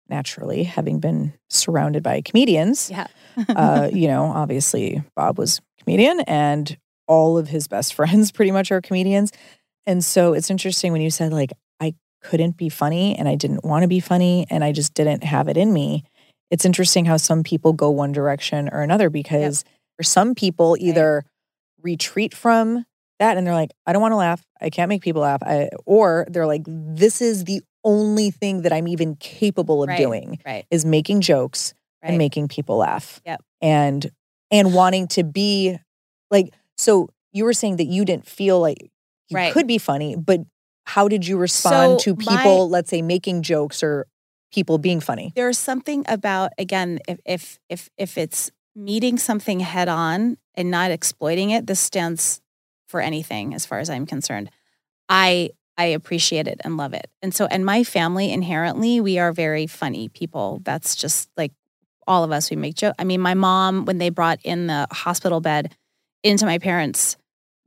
naturally, 0.09 0.65
having 0.65 1.01
been 1.01 1.33
surrounded 1.49 2.03
by 2.03 2.21
comedians, 2.21 2.91
Yeah. 2.91 3.07
uh, 3.49 3.89
you 3.93 4.07
know, 4.09 4.25
obviously 4.27 5.03
Bob 5.17 5.39
was 5.39 5.59
a 5.81 5.85
comedian 5.85 6.21
and 6.21 6.77
all 7.09 7.39
of 7.39 7.49
his 7.49 7.67
best 7.67 7.95
friends 7.99 8.31
pretty 8.33 8.51
much 8.53 8.71
are 8.71 8.81
comedians. 8.83 9.33
And 9.87 10.05
so 10.05 10.33
it's 10.33 10.51
interesting 10.51 10.93
when 10.93 11.01
you 11.01 11.11
said, 11.11 11.33
like, 11.33 11.53
I 11.81 11.95
couldn't 12.23 12.57
be 12.57 12.69
funny 12.69 13.17
and 13.17 13.29
I 13.29 13.35
didn't 13.37 13.65
want 13.65 13.83
to 13.83 13.89
be 13.89 14.01
funny 14.01 14.47
and 14.51 14.65
I 14.65 14.73
just 14.73 14.95
didn't 14.95 15.23
have 15.25 15.49
it 15.49 15.57
in 15.57 15.73
me. 15.73 16.05
It's 16.51 16.65
interesting 16.65 17.05
how 17.05 17.17
some 17.17 17.43
people 17.43 17.73
go 17.73 17.91
one 17.91 18.13
direction 18.13 18.69
or 18.73 18.83
another 18.83 19.11
because 19.11 19.65
for 19.97 20.03
some 20.03 20.35
people, 20.35 20.77
either 20.79 21.25
retreat 21.83 22.35
from 22.35 22.85
that 23.19 23.37
and 23.37 23.47
they're 23.47 23.55
like, 23.55 23.71
I 23.87 23.93
don't 23.93 24.03
want 24.03 24.13
to 24.13 24.17
laugh. 24.17 24.43
I 24.61 24.71
can't 24.71 24.89
make 24.89 25.03
people 25.03 25.23
laugh. 25.23 25.43
I, 25.43 25.71
or 25.87 26.27
they're 26.29 26.47
like, 26.47 26.63
this 26.67 27.23
is 27.23 27.45
the 27.45 27.63
only 27.85 28.31
thing 28.31 28.63
that 28.63 28.73
I'm 28.73 28.89
even 28.89 29.17
capable 29.17 29.83
of 29.83 29.89
Right. 29.89 29.99
doing 29.99 30.41
right. 30.45 30.67
is 30.71 30.85
making 30.85 31.21
jokes 31.21 31.73
Right. 32.03 32.11
and 32.11 32.19
making 32.19 32.49
people 32.49 32.77
laugh. 32.79 33.21
Yep. 33.25 33.41
And 33.63 34.11
and 34.51 34.75
wanting 34.75 35.09
to 35.09 35.25
be 35.25 35.77
like 36.31 36.53
so 36.77 37.09
you 37.33 37.45
were 37.45 37.53
saying 37.53 37.77
that 37.77 37.87
you 37.87 38.05
didn't 38.05 38.27
feel 38.27 38.61
like 38.61 38.91
you 39.29 39.37
Right. 39.37 39.53
could 39.53 39.67
be 39.67 39.79
funny, 39.79 40.17
but 40.17 40.41
how 40.85 41.09
did 41.09 41.27
you 41.27 41.37
respond 41.37 42.01
So 42.01 42.15
to 42.15 42.17
my- 42.25 42.37
people, 42.37 42.69
let's 42.69 42.91
say, 42.91 43.03
making 43.03 43.43
jokes 43.43 43.83
or 43.83 44.07
people 44.53 44.79
being 44.79 45.01
funny? 45.01 45.33
There's 45.35 45.59
something 45.59 46.05
about 46.09 46.53
again, 46.59 47.01
if 47.09 47.19
if 47.25 47.59
if 47.69 47.89
if 47.99 48.17
it's 48.19 48.51
meeting 48.75 49.19
something 49.19 49.61
head 49.61 49.89
on 49.89 50.37
and 50.55 50.71
not 50.71 50.91
exploiting 50.91 51.51
it, 51.51 51.67
this 51.67 51.81
stands 51.81 52.41
for 52.89 53.01
anything 53.01 53.53
as 53.55 53.67
far 53.67 53.79
as 53.81 53.91
I'm 53.91 54.07
concerned. 54.07 54.51
I 55.09 55.51
I 55.79 55.87
appreciate 55.87 56.47
it 56.49 56.61
and 56.65 56.77
love 56.79 56.95
it. 56.95 57.11
And 57.21 57.35
so 57.35 57.47
and 57.47 57.65
my 57.67 57.85
family 57.85 58.31
inherently, 58.33 59.01
we 59.01 59.19
are 59.19 59.33
very 59.33 59.67
funny 59.67 60.09
people. 60.09 60.61
That's 60.65 60.95
just 60.97 61.29
like 61.37 61.53
all 62.07 62.23
of 62.25 62.31
us 62.33 62.49
we 62.51 62.57
make 62.57 62.77
jokes. 62.77 62.95
I 62.99 63.05
mean, 63.05 63.21
my 63.21 63.35
mom 63.35 63.85
when 63.85 63.99
they 63.99 64.09
brought 64.11 64.39
in 64.45 64.69
the 64.69 64.87
hospital 64.93 65.41
bed 65.41 65.75
into 66.23 66.47
my 66.47 66.59
parents' 66.59 67.17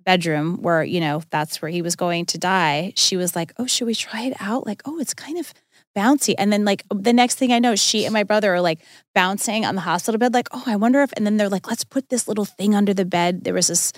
bedroom 0.09 0.57
where, 0.63 0.83
you 0.83 0.99
know, 0.99 1.21
that's 1.29 1.61
where 1.61 1.69
he 1.69 1.83
was 1.83 1.95
going 1.95 2.25
to 2.25 2.39
die, 2.39 2.91
she 2.95 3.15
was 3.15 3.35
like, 3.35 3.53
"Oh, 3.59 3.67
should 3.67 3.85
we 3.85 3.93
try 3.93 4.23
it 4.23 4.35
out? 4.39 4.65
Like, 4.65 4.81
oh, 4.85 4.97
it's 4.99 5.13
kind 5.13 5.37
of 5.37 5.53
bouncy." 5.95 6.33
And 6.35 6.51
then 6.51 6.65
like 6.65 6.83
the 6.89 7.13
next 7.13 7.35
thing 7.35 7.51
I 7.53 7.59
know, 7.59 7.75
she 7.75 8.05
and 8.05 8.13
my 8.13 8.23
brother 8.23 8.51
are 8.55 8.61
like 8.61 8.79
bouncing 9.13 9.65
on 9.65 9.75
the 9.75 9.81
hospital 9.81 10.17
bed 10.17 10.33
like, 10.33 10.47
"Oh, 10.51 10.63
I 10.65 10.77
wonder 10.77 11.03
if." 11.03 11.13
And 11.13 11.27
then 11.27 11.37
they're 11.37 11.55
like, 11.57 11.67
"Let's 11.67 11.83
put 11.83 12.09
this 12.09 12.27
little 12.27 12.45
thing 12.45 12.73
under 12.73 12.91
the 12.91 13.05
bed." 13.05 13.43
There 13.43 13.53
was 13.53 13.67
this 13.67 13.93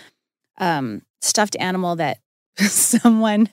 um 0.57 1.01
stuffed 1.21 1.55
animal 1.59 1.95
that 1.95 2.17
someone 2.57 3.47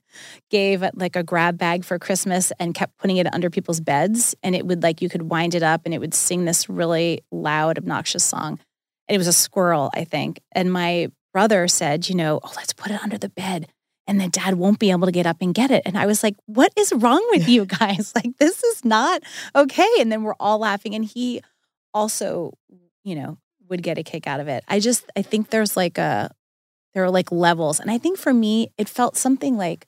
gave 0.50 0.82
like 0.94 1.14
a 1.14 1.22
grab 1.22 1.58
bag 1.58 1.84
for 1.84 1.96
Christmas 2.00 2.50
and 2.58 2.74
kept 2.74 2.98
putting 2.98 3.18
it 3.18 3.32
under 3.32 3.50
people's 3.50 3.80
beds. 3.80 4.34
And 4.42 4.56
it 4.56 4.66
would 4.66 4.82
like, 4.82 5.00
you 5.00 5.08
could 5.08 5.22
wind 5.22 5.54
it 5.54 5.62
up 5.62 5.82
and 5.84 5.94
it 5.94 6.00
would 6.00 6.14
sing 6.14 6.44
this 6.44 6.68
really 6.68 7.22
loud, 7.30 7.78
obnoxious 7.78 8.24
song. 8.24 8.58
It 9.08 9.16
was 9.16 9.28
a 9.28 9.32
squirrel, 9.32 9.90
I 9.94 10.02
think. 10.02 10.40
And 10.52 10.72
my 10.72 11.12
brother 11.32 11.68
said, 11.68 12.08
you 12.08 12.14
know, 12.14 12.40
oh, 12.42 12.52
let's 12.56 12.72
put 12.72 12.90
it 12.90 13.02
under 13.02 13.18
the 13.18 13.28
bed. 13.28 13.68
And 14.06 14.18
then 14.20 14.30
dad 14.30 14.54
won't 14.54 14.78
be 14.78 14.90
able 14.90 15.06
to 15.06 15.12
get 15.12 15.26
up 15.26 15.36
and 15.42 15.54
get 15.54 15.70
it. 15.70 15.82
And 15.84 15.98
I 15.98 16.06
was 16.06 16.22
like, 16.22 16.34
what 16.46 16.72
is 16.76 16.92
wrong 16.94 17.24
with 17.30 17.46
you 17.48 17.66
guys? 17.66 18.12
like, 18.16 18.38
this 18.38 18.62
is 18.64 18.84
not 18.84 19.22
okay. 19.54 19.88
And 20.00 20.10
then 20.10 20.22
we're 20.22 20.34
all 20.40 20.58
laughing. 20.58 20.94
And 20.94 21.04
he 21.04 21.42
also, 21.92 22.52
you 23.04 23.14
know, 23.14 23.36
would 23.68 23.82
get 23.82 23.98
a 23.98 24.02
kick 24.02 24.26
out 24.26 24.40
of 24.40 24.48
it. 24.48 24.64
I 24.66 24.80
just, 24.80 25.04
I 25.14 25.20
think 25.20 25.50
there's 25.50 25.76
like 25.76 25.98
a, 25.98 26.30
there 26.94 27.04
are 27.04 27.10
like 27.10 27.30
levels. 27.30 27.80
And 27.80 27.90
I 27.90 27.98
think 27.98 28.18
for 28.18 28.32
me, 28.32 28.72
it 28.78 28.88
felt 28.88 29.16
something 29.16 29.58
like 29.58 29.86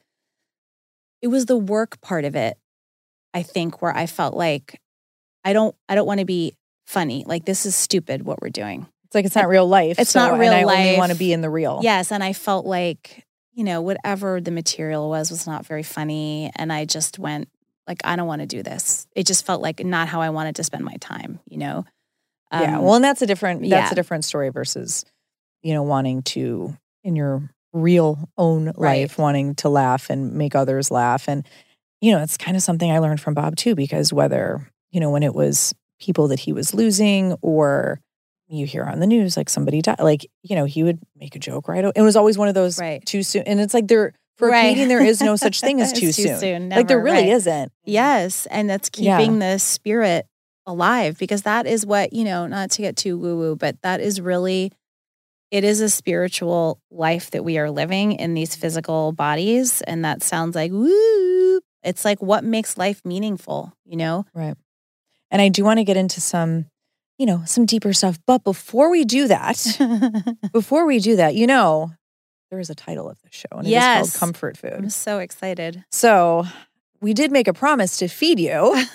it 1.23 1.29
was 1.29 1.47
the 1.47 1.57
work 1.57 2.01
part 2.01 2.25
of 2.25 2.37
it, 2.37 2.59
I 3.35 3.43
think, 3.43 3.83
where 3.83 3.97
I 3.97 4.07
felt 4.07 4.35
like 4.35 4.81
I 5.45 5.53
don't 5.53 5.75
I 5.89 5.95
don't 5.95 6.07
want 6.07 6.21
to 6.21 6.27
be 6.27 6.55
funny. 6.87 7.25
Like 7.27 7.45
this 7.45 7.67
is 7.67 7.75
stupid 7.75 8.23
what 8.23 8.41
we're 8.43 8.51
doing. 8.51 8.87
It's 9.11 9.15
like 9.17 9.25
it's 9.25 9.35
not 9.35 9.49
real 9.49 9.67
life. 9.67 9.99
It's 9.99 10.11
so- 10.13 10.21
not 10.21 10.39
real 10.39 10.53
I 10.53 10.63
life. 10.63 10.97
want 10.99 11.11
to 11.13 11.19
be 11.19 11.33
in 11.33 11.41
the 11.41 11.51
real. 11.51 11.81
Yes. 11.83 12.13
And 12.13 12.23
I 12.23 12.33
felt 12.33 12.65
like, 12.65 13.27
you 13.53 13.65
know, 13.65 13.81
whatever 13.83 14.41
the 14.41 14.53
material 14.53 15.09
was 15.09 15.31
was 15.33 15.47
not 15.49 15.67
very 15.67 15.83
funny. 15.83 16.53
And 16.55 16.73
I 16.73 16.85
just 16.85 17.19
went 17.19 17.49
like, 17.89 18.03
I 18.05 18.15
don't 18.15 18.29
want 18.29 18.41
to 18.43 18.47
do 18.47 18.63
this. 18.63 19.09
It 19.17 19.27
just 19.27 19.45
felt 19.45 19.63
like 19.63 19.85
not 19.85 20.07
how 20.07 20.21
I 20.21 20.31
wanted 20.31 20.55
to 20.57 20.65
spend 20.65 20.85
my 20.85 20.95
time, 21.01 21.41
you 21.49 21.59
know? 21.59 21.85
yeah. 22.53 22.79
Um, 22.79 22.85
Well, 22.85 22.95
and 22.95 23.05
that's 23.05 23.21
a 23.21 23.27
different 23.27 23.63
that's 23.63 23.71
yeah. 23.71 23.91
a 23.91 23.95
different 23.97 24.25
story 24.25 24.51
versus, 24.51 25.05
you 25.63 25.75
know, 25.75 25.83
wanting 25.83 26.23
to 26.23 26.77
in 27.03 27.17
your 27.17 27.51
real 27.73 28.29
own 28.39 28.67
life, 28.67 28.75
Right. 28.79 29.19
wanting 29.19 29.55
to 29.57 29.69
laugh 29.69 30.09
and 30.11 30.35
make 30.35 30.55
others 30.55 30.91
laugh. 30.93 31.29
And, 31.29 31.45
you 32.01 32.13
know, 32.13 32.23
it's 32.23 32.37
kind 32.37 32.57
of 32.57 32.63
something 32.63 32.91
I 32.93 32.99
learned 32.99 33.21
from 33.21 33.35
Bob 33.35 33.57
too, 33.57 33.75
because 33.75 34.13
whether, 34.13 34.69
you 34.93 35.01
know, 35.01 35.11
when 35.11 35.23
it 35.25 35.35
was 35.35 35.75
people 36.01 36.29
that 36.29 36.39
he 36.41 36.53
was 36.53 36.75
losing 36.75 37.33
or 37.43 38.01
you 38.51 38.67
hear 38.67 38.85
on 38.85 39.01
the 39.01 39.07
news 39.07 39.37
like 39.37 39.49
somebody 39.49 39.81
died, 39.83 40.01
like, 40.01 40.27
you 40.43 40.57
know, 40.57 40.65
he 40.65 40.83
would 40.83 40.99
make 41.17 41.37
a 41.37 41.39
joke 41.39 41.69
right. 41.69 41.85
It 41.95 42.03
was 42.03 42.17
always 42.17 42.37
one 42.39 42.49
of 42.49 42.55
those 42.55 42.79
Right. 42.79 43.05
too 43.05 43.23
soon. 43.23 43.43
And 43.45 43.61
it's 43.61 43.75
like 43.75 43.89
there 43.89 44.13
for 44.37 44.49
a 44.49 44.51
Right. 44.53 44.63
comedian, 44.69 44.89
there 44.89 45.05
is 45.05 45.21
no 45.21 45.37
such 45.37 45.61
thing 45.63 45.81
as 45.81 45.93
too, 45.93 46.13
too 46.13 46.13
soon. 46.13 46.39
soon, 46.39 46.69
like 46.71 46.89
there 46.89 46.99
really 47.01 47.23
right. 47.25 47.29
isn't. 47.29 47.69
Mm-hmm. 47.69 47.91
Yes, 47.91 48.47
and 48.51 48.69
that's 48.69 48.91
Yeah. 48.97 49.19
keeping 49.19 49.39
the 49.39 49.59
spirit 49.59 50.27
alive 50.67 51.19
because 51.19 51.43
that 51.43 51.67
is 51.67 51.85
what, 51.87 52.13
you 52.13 52.25
know, 52.25 52.47
not 52.47 52.71
to 52.73 52.83
get 52.83 52.97
too 52.97 53.19
woo 53.19 53.37
woo, 53.37 53.57
but 53.57 53.81
that 53.83 54.01
is 54.01 54.21
really 54.21 54.73
it 55.51 55.65
is 55.65 55.81
a 55.81 55.91
spiritual 55.91 56.79
life 56.93 57.33
that 57.33 57.45
we 57.45 57.59
are 57.59 57.73
living 57.73 58.13
in 58.13 58.35
these 58.35 58.55
physical 58.55 59.11
bodies. 59.11 59.83
And 59.83 60.05
that 60.05 60.23
sounds 60.23 60.55
like, 60.55 60.71
woo. 60.71 61.61
It's 61.83 62.05
like 62.05 62.23
what 62.23 62.45
makes 62.45 62.79
life 62.79 63.01
meaningful, 63.05 63.73
you 63.85 63.97
know? 63.97 64.27
Right. 64.33 64.55
And 65.33 65.43
I 65.43 65.49
do 65.49 65.65
want 65.65 65.79
to 65.79 65.85
get 65.85 65.97
into 65.97 66.21
some, 66.21 66.67
you 67.21 67.27
know, 67.27 67.43
some 67.45 67.67
deeper 67.67 67.93
stuff. 67.93 68.19
But 68.27 68.45
before 68.45 68.91
we 68.91 69.05
do 69.05 69.29
that, 69.29 69.59
before 70.55 70.87
we 70.87 70.99
do 71.01 71.17
that, 71.17 71.35
you 71.35 71.47
know, 71.47 71.93
there 72.51 72.59
is 72.59 72.71
a 72.71 72.75
title 72.75 73.11
of 73.11 73.21
the 73.21 73.29
show 73.31 73.47
and 73.53 73.67
it 73.67 73.69
is 73.69 73.73
Yes. 73.73 74.11
called 74.17 74.21
Comfort 74.21 74.57
Food. 74.57 74.73
I'm 74.73 74.89
so 74.91 75.19
excited. 75.19 75.85
So 75.93 76.47
we 77.03 77.13
did 77.13 77.31
make 77.31 77.47
a 77.47 77.53
promise 77.53 77.99
to 77.99 78.09
feed 78.09 78.41
you. 78.41 78.75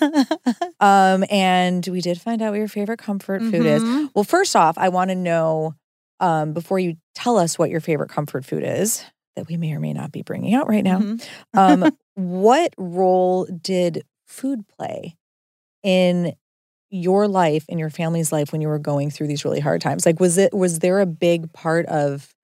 Um, 0.78 1.24
and 1.30 1.86
we 1.86 2.02
did 2.02 2.20
find 2.20 2.42
out 2.42 2.50
what 2.50 2.58
your 2.58 2.68
favorite 2.68 2.98
comfort 2.98 3.40
food 3.40 3.64
is. 3.64 3.82
Mhm. 3.82 4.10
Well, 4.14 4.24
first 4.24 4.54
off, 4.54 4.76
I 4.76 4.90
want 4.90 5.08
to 5.10 5.14
know 5.14 5.74
um, 6.20 6.52
before 6.52 6.78
you 6.78 6.96
tell 7.14 7.38
us 7.38 7.58
what 7.58 7.70
your 7.70 7.80
favorite 7.80 8.10
comfort 8.10 8.44
food 8.44 8.62
is 8.62 9.02
that 9.36 9.48
we 9.48 9.56
may 9.56 9.72
or 9.72 9.80
may 9.80 9.92
not 9.94 10.12
be 10.12 10.20
bringing 10.22 10.54
out 10.54 10.68
right 10.68 10.84
now. 10.84 10.98
Mhm. 10.98 11.26
Um, 11.54 11.96
what 12.14 12.74
role 12.76 13.46
did 13.46 14.04
food 14.26 14.66
play 14.68 15.16
in 15.82 16.34
your 16.90 17.28
life 17.28 17.64
in 17.68 17.78
your 17.78 17.90
family's 17.90 18.32
life 18.32 18.52
when 18.52 18.60
you 18.60 18.68
were 18.68 18.78
going 18.78 19.10
through 19.10 19.26
these 19.26 19.44
really 19.44 19.60
hard 19.60 19.80
times? 19.80 20.06
Like, 20.06 20.20
was 20.20 20.38
it 20.38 20.54
was 20.54 20.80
there 20.80 21.00
a 21.00 21.06
big 21.06 21.52
part 21.52 21.86
of 21.86 22.34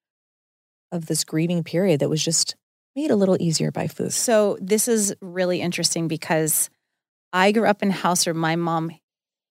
of 0.91 1.07
this 1.07 1.25
grieving 1.25 1.65
period 1.65 2.01
that 2.01 2.11
was 2.11 2.23
just 2.23 2.55
made 2.95 3.11
a 3.11 3.17
little 3.17 3.37
easier 3.41 3.71
by 3.71 3.87
food? 3.87 4.13
So 4.13 4.59
this 4.61 4.89
is 4.89 5.15
really 5.21 5.61
interesting 5.61 6.09
because 6.09 6.71
I 7.33 7.53
grew 7.53 7.67
up 7.67 7.83
in 7.83 7.91
a 7.91 7.93
house 7.93 8.27
where 8.27 8.35
my 8.35 8.57
mom 8.57 8.91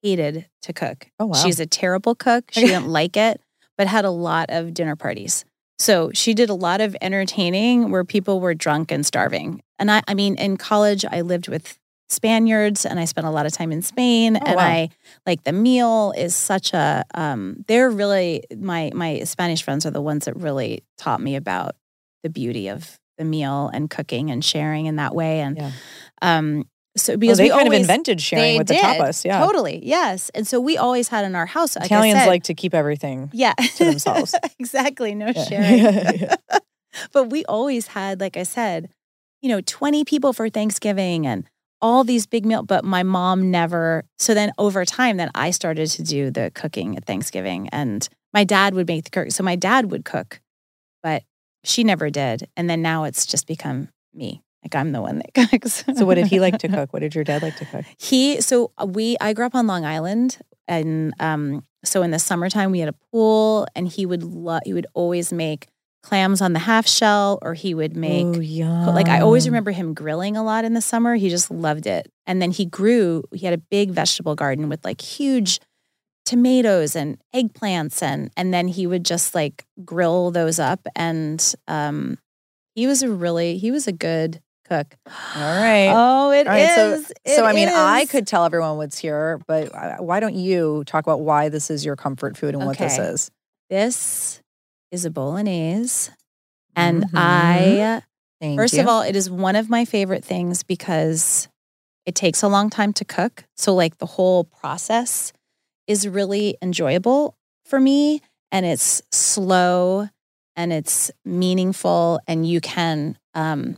hated 0.03 0.47
to 0.63 0.73
cook. 0.73 1.07
Oh 1.19 1.27
wow! 1.27 1.33
She's 1.35 1.59
a 1.59 1.65
terrible 1.65 2.15
cook. 2.15 2.45
She 2.51 2.61
didn't 2.61 2.87
like 2.87 3.17
it, 3.17 3.41
but 3.77 3.87
had 3.87 4.05
a 4.05 4.11
lot 4.11 4.49
of 4.49 4.73
dinner 4.73 4.95
parties. 4.95 5.45
So 5.79 6.11
she 6.13 6.35
did 6.35 6.51
a 6.51 6.53
lot 6.53 6.79
of 6.79 6.95
entertaining 7.01 7.89
where 7.89 8.03
people 8.03 8.39
were 8.39 8.53
drunk 8.53 8.91
and 8.91 9.03
starving. 9.03 9.63
And 9.79 9.89
I, 9.89 10.03
I 10.07 10.13
mean, 10.13 10.35
in 10.35 10.57
college, 10.57 11.03
I 11.05 11.21
lived 11.21 11.47
with 11.47 11.79
Spaniards 12.11 12.85
and 12.85 12.99
I 12.99 13.05
spent 13.05 13.25
a 13.25 13.31
lot 13.31 13.45
of 13.45 13.51
time 13.53 13.71
in 13.71 13.81
Spain. 13.81 14.35
and 14.35 14.47
Oh, 14.49 14.53
wow. 14.55 14.63
I 14.65 14.89
like 15.25 15.43
the 15.43 15.53
meal 15.53 16.13
is 16.17 16.35
such 16.35 16.73
a, 16.73 17.03
um, 17.13 17.63
they're 17.67 17.89
really, 17.89 18.43
my, 18.57 18.91
my 18.93 19.23
Spanish 19.23 19.63
friends 19.63 19.85
are 19.85 19.91
the 19.91 20.01
ones 20.01 20.25
that 20.25 20.35
really 20.35 20.83
taught 20.97 21.21
me 21.21 21.35
about 21.35 21.75
the 22.23 22.29
beauty 22.29 22.67
of 22.67 22.99
the 23.17 23.23
meal 23.25 23.69
and 23.73 23.89
cooking 23.89 24.29
and 24.31 24.43
sharing 24.43 24.85
in 24.87 24.97
that 24.97 25.15
way. 25.15 25.39
And, 25.39 25.57
Yeah. 25.57 25.71
um, 26.21 26.65
so 26.97 27.13
Well, 27.13 27.19
because 27.19 27.37
they 27.37 27.45
we 27.45 27.49
kind 27.51 27.61
always, 27.63 27.77
of 27.77 27.81
invented 27.83 28.19
sharing 28.21 28.57
with 28.57 28.67
the 28.67 28.73
did. 28.73 28.83
tapas. 28.83 29.23
Yeah, 29.23 29.39
Totally. 29.45 29.79
Yes. 29.81 30.29
And 30.35 30.45
so 30.45 30.59
we 30.59 30.77
always 30.77 31.07
had 31.07 31.23
in 31.23 31.35
our 31.35 31.45
house. 31.45 31.77
Like 31.77 31.85
Italians 31.85 32.19
said- 32.19 32.27
like 32.27 32.43
to 32.43 32.53
keep 32.53 32.73
everything. 32.73 33.29
yeah. 33.33 33.53
to 33.53 33.85
themselves. 33.85 34.35
exactly. 34.59 35.15
No 35.15 35.27
Yeah. 35.33 35.43
sharing. 35.45 36.27
but 37.13 37.29
we 37.29 37.45
always 37.45 37.87
had, 37.87 38.19
like 38.19 38.35
I 38.35 38.43
said, 38.43 38.89
you 39.41 39.47
know, 39.49 39.61
20 39.61 40.03
people 40.03 40.33
for 40.33 40.49
Thanksgiving 40.49 41.25
and 41.25 41.45
all 41.81 42.03
these 42.03 42.25
big 42.25 42.45
meal. 42.45 42.63
But 42.63 42.83
my 42.83 43.03
mom 43.03 43.51
never. 43.51 44.05
So 44.17 44.33
then 44.33 44.51
over 44.57 44.85
time, 44.85 45.17
then 45.17 45.31
I 45.35 45.51
started 45.51 45.89
to 45.91 46.03
do 46.03 46.31
the 46.31 46.51
cooking 46.53 46.97
at 46.97 47.05
Thanksgiving 47.05 47.69
and 47.69 48.07
my 48.33 48.43
dad 48.43 48.73
would 48.75 48.87
make 48.87 49.03
the 49.03 49.09
cook. 49.09 49.31
So 49.31 49.43
my 49.43 49.55
dad 49.55 49.91
would 49.91 50.05
cook, 50.05 50.41
but 51.03 51.23
she 51.63 51.83
never 51.83 52.09
did. 52.09 52.47
And 52.55 52.69
then 52.69 52.81
now 52.81 53.03
it's 53.03 53.25
just 53.25 53.47
become 53.47 53.89
me. 54.13 54.41
Like 54.63 54.75
I'm 54.75 54.91
the 54.91 55.01
one 55.01 55.19
that 55.19 55.33
cooks. 55.51 55.83
so, 55.95 56.05
what 56.05 56.15
did 56.15 56.27
he 56.27 56.39
like 56.39 56.59
to 56.59 56.67
cook? 56.67 56.93
What 56.93 56.99
did 56.99 57.15
your 57.15 57.23
dad 57.23 57.41
like 57.41 57.55
to 57.57 57.65
cook? 57.65 57.85
He 57.97 58.41
so 58.41 58.71
we 58.85 59.17
I 59.19 59.33
grew 59.33 59.45
up 59.45 59.55
on 59.55 59.67
Long 59.67 59.85
Island 59.85 60.37
and 60.67 61.13
um 61.19 61.63
so 61.83 62.03
in 62.03 62.11
the 62.11 62.19
summertime 62.19 62.71
we 62.71 62.79
had 62.79 62.89
a 62.89 62.95
pool 63.11 63.65
and 63.75 63.87
he 63.87 64.05
would 64.05 64.23
love 64.23 64.61
he 64.65 64.73
would 64.73 64.87
always 64.93 65.33
make 65.33 65.67
clams 66.03 66.41
on 66.41 66.53
the 66.53 66.59
half 66.59 66.87
shell 66.87 67.39
or 67.41 67.53
he 67.53 67.73
would 67.73 67.95
make 67.95 68.25
oh, 68.25 68.39
yum. 68.39 68.87
like 68.87 69.07
I 69.07 69.21
always 69.21 69.47
remember 69.47 69.71
him 69.71 69.93
grilling 69.93 70.35
a 70.35 70.43
lot 70.43 70.65
in 70.65 70.73
the 70.73 70.81
summer. 70.81 71.15
He 71.15 71.29
just 71.29 71.51
loved 71.51 71.85
it. 71.85 72.11
And 72.25 72.41
then 72.41 72.51
he 72.51 72.65
grew 72.65 73.23
he 73.33 73.45
had 73.45 73.53
a 73.53 73.57
big 73.59 73.91
vegetable 73.91 74.35
garden 74.35 74.67
with 74.69 74.83
like 74.83 75.01
huge 75.01 75.59
tomatoes 76.25 76.95
and 76.95 77.17
eggplants 77.35 78.01
and 78.01 78.31
and 78.37 78.53
then 78.53 78.67
he 78.67 78.87
would 78.87 79.03
just 79.03 79.35
like 79.35 79.65
grill 79.83 80.31
those 80.31 80.59
up 80.59 80.87
and 80.95 81.53
um 81.67 82.17
he 82.75 82.87
was 82.87 83.03
a 83.03 83.09
really 83.09 83.57
he 83.57 83.71
was 83.71 83.87
a 83.87 83.91
good 83.91 84.41
cook. 84.71 84.95
All 85.05 85.61
right. 85.61 85.91
Oh, 85.93 86.31
it 86.31 86.41
is. 86.41 86.47
Right, 86.47 86.75
so- 86.75 87.01
so, 87.27 87.45
It 87.45 87.49
I 87.49 87.53
mean, 87.53 87.67
I 87.69 88.05
could 88.05 88.25
tell 88.25 88.45
everyone 88.45 88.77
what's 88.77 88.97
here, 88.97 89.41
but 89.45 89.73
uh, 89.75 89.97
why 89.97 90.19
don't 90.19 90.35
you 90.35 90.83
talk 90.85 91.05
about 91.05 91.19
why 91.19 91.49
this 91.49 91.69
is 91.69 91.83
your 91.85 91.95
comfort 91.95 92.37
food 92.37 92.55
and 92.55 92.65
what 92.65 92.77
this 92.77 92.97
is? 92.97 93.31
This 93.69 94.40
is 94.91 95.05
a 95.05 95.09
bolognese. 95.09 96.11
And 96.75 97.03
Mhm. 97.05 97.09
I, 97.15 98.01
Thank 98.39 98.59
first 98.59 98.73
you. 98.73 98.81
of 98.81 98.87
all, 98.87 99.01
it 99.01 99.15
is 99.15 99.29
one 99.29 99.55
of 99.55 99.69
my 99.69 99.85
favorite 99.85 100.23
things 100.23 100.63
because 100.63 101.47
it 102.05 102.15
takes 102.15 102.41
a 102.43 102.47
long 102.47 102.69
time 102.69 102.93
to 102.93 103.05
cook. 103.05 103.45
So, 103.57 103.73
like, 103.75 103.97
the 103.97 104.05
whole 104.05 104.43
process 104.45 105.33
is 105.87 106.07
really 106.07 106.57
enjoyable 106.61 107.35
for 107.65 107.79
me. 107.79 108.21
And 108.51 108.65
it's 108.65 109.01
slow 109.11 110.09
and 110.55 110.73
it's 110.73 111.09
meaningful. 111.23 112.19
And 112.27 112.45
you 112.47 112.59
can, 112.59 113.17
um, 113.33 113.77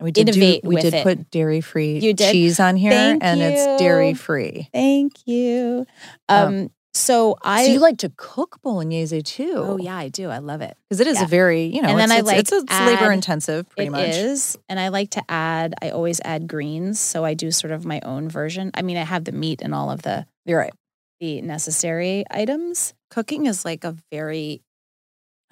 we 0.00 0.12
did 0.12 0.26
do- 0.28 0.60
we 0.64 0.76
did 0.76 0.94
it. 0.94 1.02
put 1.02 1.30
dairy 1.30 1.60
free 1.60 2.00
cheese 2.14 2.58
on 2.60 2.76
here, 2.76 2.90
Thank 2.90 3.22
and 3.22 3.40
you. 3.40 3.46
it's 3.46 3.80
dairy 3.82 4.14
free. 4.14 4.68
thank 4.72 5.26
you. 5.26 5.86
Um, 6.28 6.48
Um, 6.48 6.70
so 6.92 7.36
I, 7.42 7.66
so 7.66 7.72
you 7.72 7.78
like 7.78 7.98
to 7.98 8.12
cook 8.16 8.58
bolognese 8.62 9.16
oh, 9.16 9.20
too? 9.20 9.54
oh, 9.56 9.76
yeah, 9.78 9.96
I 9.96 10.08
do. 10.08 10.28
I 10.28 10.38
love 10.38 10.60
it. 10.60 10.76
because 10.88 11.00
it 11.00 11.06
is 11.06 11.18
Yeah. 11.18 11.24
a 11.24 11.28
very 11.28 11.64
you 11.66 11.82
know, 11.82 11.88
And 11.88 11.98
it's, 12.00 12.08
then 12.08 12.16
I 12.16 12.18
it's, 12.20 12.26
like 12.26 12.38
it's, 12.38 12.52
it's 12.52 12.70
labor 12.72 13.04
add- 13.04 13.12
intensive, 13.12 13.68
pretty 13.70 13.86
It 13.88 13.90
much. 13.90 14.08
is, 14.16 14.58
And 14.68 14.80
I 14.80 14.88
like 14.88 15.10
to 15.10 15.22
add, 15.28 15.74
I 15.82 15.90
always 15.90 16.20
add 16.24 16.48
greens. 16.48 16.98
So 16.98 17.24
I 17.24 17.34
do 17.34 17.50
sort 17.52 17.72
of 17.72 17.84
my 17.84 18.00
own 18.04 18.28
version. 18.28 18.70
I 18.74 18.82
mean, 18.82 18.96
I 18.96 19.04
have 19.04 19.24
the 19.24 19.32
meat 19.32 19.62
and 19.62 19.74
all 19.74 19.90
of 19.90 20.02
the 20.02 20.26
You're 20.44 20.58
right. 20.58 20.72
the 21.20 21.40
necessary 21.42 22.24
items. 22.30 22.92
Cooking 23.10 23.46
is 23.46 23.64
like 23.64 23.84
a 23.84 23.94
very 24.10 24.62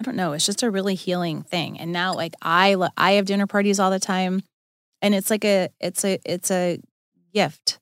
I 0.01 0.05
don't 0.05 0.15
know, 0.15 0.31
it's 0.33 0.45
just 0.45 0.63
a 0.63 0.71
really 0.71 0.95
healing 0.95 1.41
thing. 1.43 1.79
And 1.79 1.91
now 1.91 2.13
like 2.13 2.33
I 2.41 2.75
lo- 2.75 2.87
I 2.97 3.13
have 3.13 3.25
dinner 3.25 3.47
parties 3.47 3.79
all 3.79 3.91
the 3.91 3.99
time 3.99 4.43
and 5.01 5.13
it's 5.15 5.29
like 5.29 5.45
a 5.45 5.69
it's 5.79 6.03
a 6.03 6.19
it's 6.25 6.51
a 6.51 6.79
gift 7.33 7.79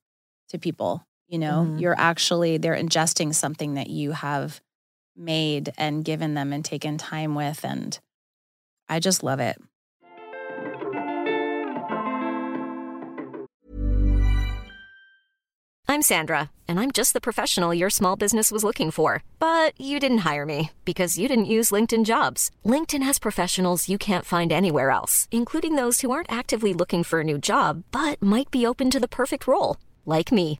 to 0.50 0.58
people, 0.60 1.04
you 1.28 1.38
know. 1.38 1.66
Mhm. 1.68 1.82
You're 1.82 2.00
actually 2.00 2.58
they're 2.58 2.76
ingesting 2.76 3.34
something 3.34 3.76
that 3.76 3.90
you 3.90 4.12
have 4.12 4.62
made 5.16 5.74
and 5.78 6.06
given 6.06 6.34
them 6.36 6.54
and 6.54 6.64
taken 6.64 6.98
time 6.98 7.36
with 7.36 7.64
and 7.66 8.00
I 8.90 9.00
just 9.00 9.24
love 9.24 9.40
it. 9.40 9.58
I'm 15.90 16.02
Sandra, 16.02 16.52
and 16.68 16.80
I'm 16.80 16.92
just 16.92 17.14
the 17.14 17.22
professional 17.22 17.74
your 17.74 17.90
small 17.90 18.16
business 18.18 18.52
was 18.52 18.64
looking 18.64 18.92
for. 18.92 19.24
But 19.40 19.80
you 19.80 20.00
didn't 20.00 20.20
hire 20.30 20.46
me 20.46 20.72
because 20.86 21.18
you 21.18 21.28
didn't 21.28 21.46
use 21.46 21.72
LinkedIn 21.72 22.04
jobs. 22.06 22.52
LinkedIn 22.66 23.04
has 23.04 23.20
professionals 23.20 23.88
you 23.90 23.98
can't 23.98 24.26
find 24.26 24.52
anywhere 24.52 24.92
else, 24.92 25.28
including 25.32 25.76
those 25.76 26.02
who 26.02 26.12
aren't 26.12 26.32
actively 26.32 26.74
looking 26.74 27.04
for 27.04 27.22
a 27.22 27.24
new 27.24 27.38
job 27.38 27.84
but 27.92 28.22
might 28.22 28.52
be 28.52 28.66
open 28.66 28.92
to 28.92 29.00
the 29.00 29.08
perfect 29.08 29.48
role, 29.48 29.78
like 30.06 30.32
me. 30.32 30.60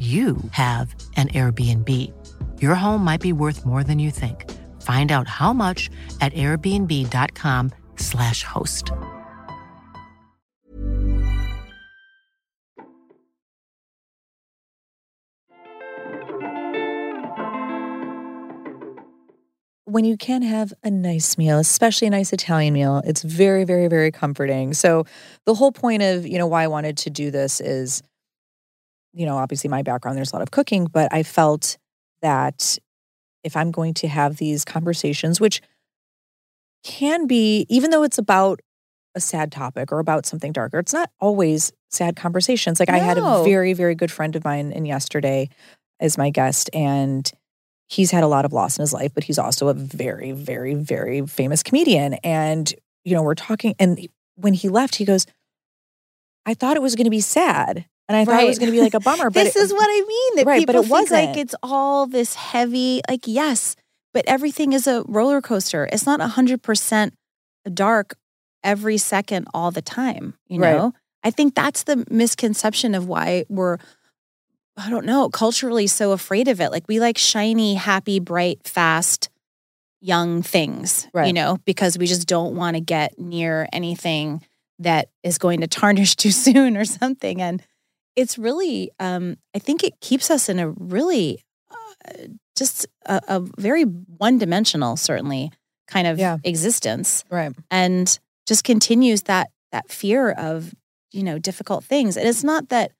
you 0.00 0.38
have 0.52 0.94
an 1.16 1.28
Airbnb. 1.28 2.10
Your 2.62 2.74
home 2.74 3.04
might 3.04 3.20
be 3.20 3.34
worth 3.34 3.66
more 3.66 3.84
than 3.84 3.98
you 3.98 4.10
think. 4.10 4.50
Find 4.80 5.12
out 5.12 5.28
how 5.28 5.52
much 5.52 5.90
at 6.22 6.32
airbnb.com/slash 6.32 8.44
host. 8.44 8.90
when 19.90 20.04
you 20.04 20.16
can 20.16 20.42
have 20.42 20.72
a 20.84 20.90
nice 20.90 21.36
meal, 21.36 21.58
especially 21.58 22.06
a 22.06 22.10
nice 22.10 22.32
Italian 22.32 22.72
meal, 22.72 23.02
it's 23.04 23.22
very, 23.22 23.64
very, 23.64 23.88
very 23.88 24.12
comforting. 24.12 24.72
So 24.72 25.04
the 25.46 25.54
whole 25.54 25.72
point 25.72 26.02
of, 26.02 26.26
you 26.26 26.38
know, 26.38 26.46
why 26.46 26.62
I 26.62 26.68
wanted 26.68 26.96
to 26.98 27.10
do 27.10 27.30
this 27.30 27.60
is, 27.60 28.02
you 29.12 29.26
know, 29.26 29.36
obviously 29.36 29.68
my 29.68 29.82
background, 29.82 30.16
there's 30.16 30.32
a 30.32 30.36
lot 30.36 30.42
of 30.42 30.50
cooking, 30.50 30.86
but 30.86 31.12
I 31.12 31.22
felt 31.22 31.78
that 32.22 32.78
if 33.42 33.56
I'm 33.56 33.70
going 33.70 33.94
to 33.94 34.08
have 34.08 34.36
these 34.36 34.64
conversations, 34.64 35.40
which 35.40 35.60
can 36.84 37.26
be, 37.26 37.66
even 37.68 37.90
though 37.90 38.02
it's 38.02 38.18
about 38.18 38.60
a 39.14 39.20
sad 39.20 39.50
topic 39.50 39.90
or 39.92 39.98
about 39.98 40.26
something 40.26 40.52
darker, 40.52 40.78
it's 40.78 40.92
not 40.92 41.10
always 41.18 41.72
sad 41.90 42.16
conversations. 42.16 42.78
Like 42.78 42.90
I 42.90 42.98
had 42.98 43.18
a 43.18 43.42
very, 43.44 43.72
very 43.72 43.94
good 43.94 44.12
friend 44.12 44.36
of 44.36 44.44
mine 44.44 44.72
in 44.72 44.84
yesterday 44.84 45.48
as 45.98 46.16
my 46.16 46.30
guest, 46.30 46.70
and 46.72 47.30
he's 47.88 48.12
had 48.12 48.22
a 48.22 48.28
lot 48.28 48.44
of 48.44 48.52
loss 48.52 48.78
in 48.78 48.82
his 48.82 48.92
life, 48.92 49.12
but 49.12 49.24
he's 49.24 49.38
also 49.38 49.68
a 49.68 49.74
very, 49.74 50.32
very, 50.32 50.74
very 50.74 51.26
famous 51.26 51.62
comedian. 51.62 52.14
And, 52.22 52.72
you 53.04 53.14
know, 53.14 53.22
we're 53.22 53.34
talking, 53.34 53.74
and 53.78 54.06
when 54.36 54.54
he 54.54 54.68
left, 54.68 54.94
he 54.94 55.04
goes, 55.04 55.26
I 56.46 56.54
thought 56.54 56.76
it 56.76 56.82
was 56.82 56.94
going 56.94 57.04
to 57.04 57.10
be 57.10 57.20
sad. 57.20 57.84
And 58.10 58.16
I 58.16 58.24
thought 58.24 58.42
it 58.42 58.46
was 58.46 58.58
going 58.58 58.72
to 58.72 58.76
be 58.76 58.80
like 58.82 58.94
a 58.94 59.00
bummer. 59.00 59.30
But 59.30 59.44
this 59.44 59.54
it- 59.56 59.62
is 59.62 59.72
what 59.72 59.86
I 59.88 60.04
mean. 60.06 60.36
That 60.36 60.46
Right, 60.46 60.66
but 60.66 60.74
people 60.74 60.96
it 60.96 61.08
think 61.08 61.10
like 61.12 61.36
it's 61.36 61.54
all 61.62 62.06
this 62.06 62.34
heavy. 62.34 63.02
Like 63.08 63.20
yes, 63.26 63.76
but 64.12 64.24
everything 64.26 64.72
is 64.72 64.86
a 64.88 65.04
roller 65.06 65.40
coaster. 65.40 65.88
It's 65.92 66.06
not 66.06 66.20
hundred 66.20 66.60
percent 66.62 67.14
dark 67.72 68.16
every 68.64 68.98
second 68.98 69.46
all 69.54 69.70
the 69.70 69.82
time. 69.82 70.34
You 70.48 70.60
Right. 70.60 70.74
know, 70.76 70.92
I 71.22 71.30
think 71.30 71.54
that's 71.54 71.84
the 71.84 72.04
misconception 72.10 72.94
of 72.96 73.06
why 73.06 73.44
we're. 73.48 73.78
I 74.76 74.88
don't 74.88 75.04
know, 75.04 75.28
culturally 75.28 75.86
so 75.86 76.12
afraid 76.12 76.48
of 76.48 76.60
it. 76.60 76.70
Like 76.70 76.88
we 76.88 77.00
like 77.00 77.18
shiny, 77.18 77.74
happy, 77.74 78.18
bright, 78.18 78.66
fast, 78.66 79.28
young 80.00 80.42
things, 80.42 81.06
right. 81.12 81.26
you 81.26 81.32
know, 81.34 81.58
because 81.66 81.98
we 81.98 82.06
just 82.06 82.26
don't 82.26 82.56
want 82.56 82.76
to 82.76 82.80
get 82.80 83.18
near 83.18 83.68
anything 83.72 84.42
that 84.78 85.10
is 85.22 85.36
going 85.38 85.60
to 85.60 85.66
tarnish 85.80 86.16
too 86.16 86.30
soon 86.30 86.76
or 86.78 86.84
something. 86.86 87.42
And 87.42 87.62
it's 88.20 88.38
really, 88.38 88.90
um, 89.00 89.36
I 89.54 89.58
think 89.58 89.82
it 89.84 89.98
keeps 90.00 90.30
us 90.30 90.48
in 90.48 90.58
a 90.58 90.68
really 90.70 91.42
uh, 91.70 92.26
just 92.56 92.86
a, 93.06 93.20
a 93.28 93.40
very 93.58 93.82
one 93.84 94.38
dimensional, 94.38 94.96
certainly 94.96 95.50
kind 95.86 96.06
of 96.06 96.18
Yeah. 96.18 96.36
existence 96.44 97.24
right. 97.30 97.52
and 97.70 98.18
just 98.46 98.64
continues 98.64 99.22
that 99.22 99.50
that 99.72 99.90
fear 99.90 100.30
of 100.30 100.74
you 101.12 101.22
know 101.22 101.38
difficult 101.38 101.84
things 101.84 102.16
and 102.16 102.28
it's 102.28 102.44
not 102.44 102.68
that 102.68 102.92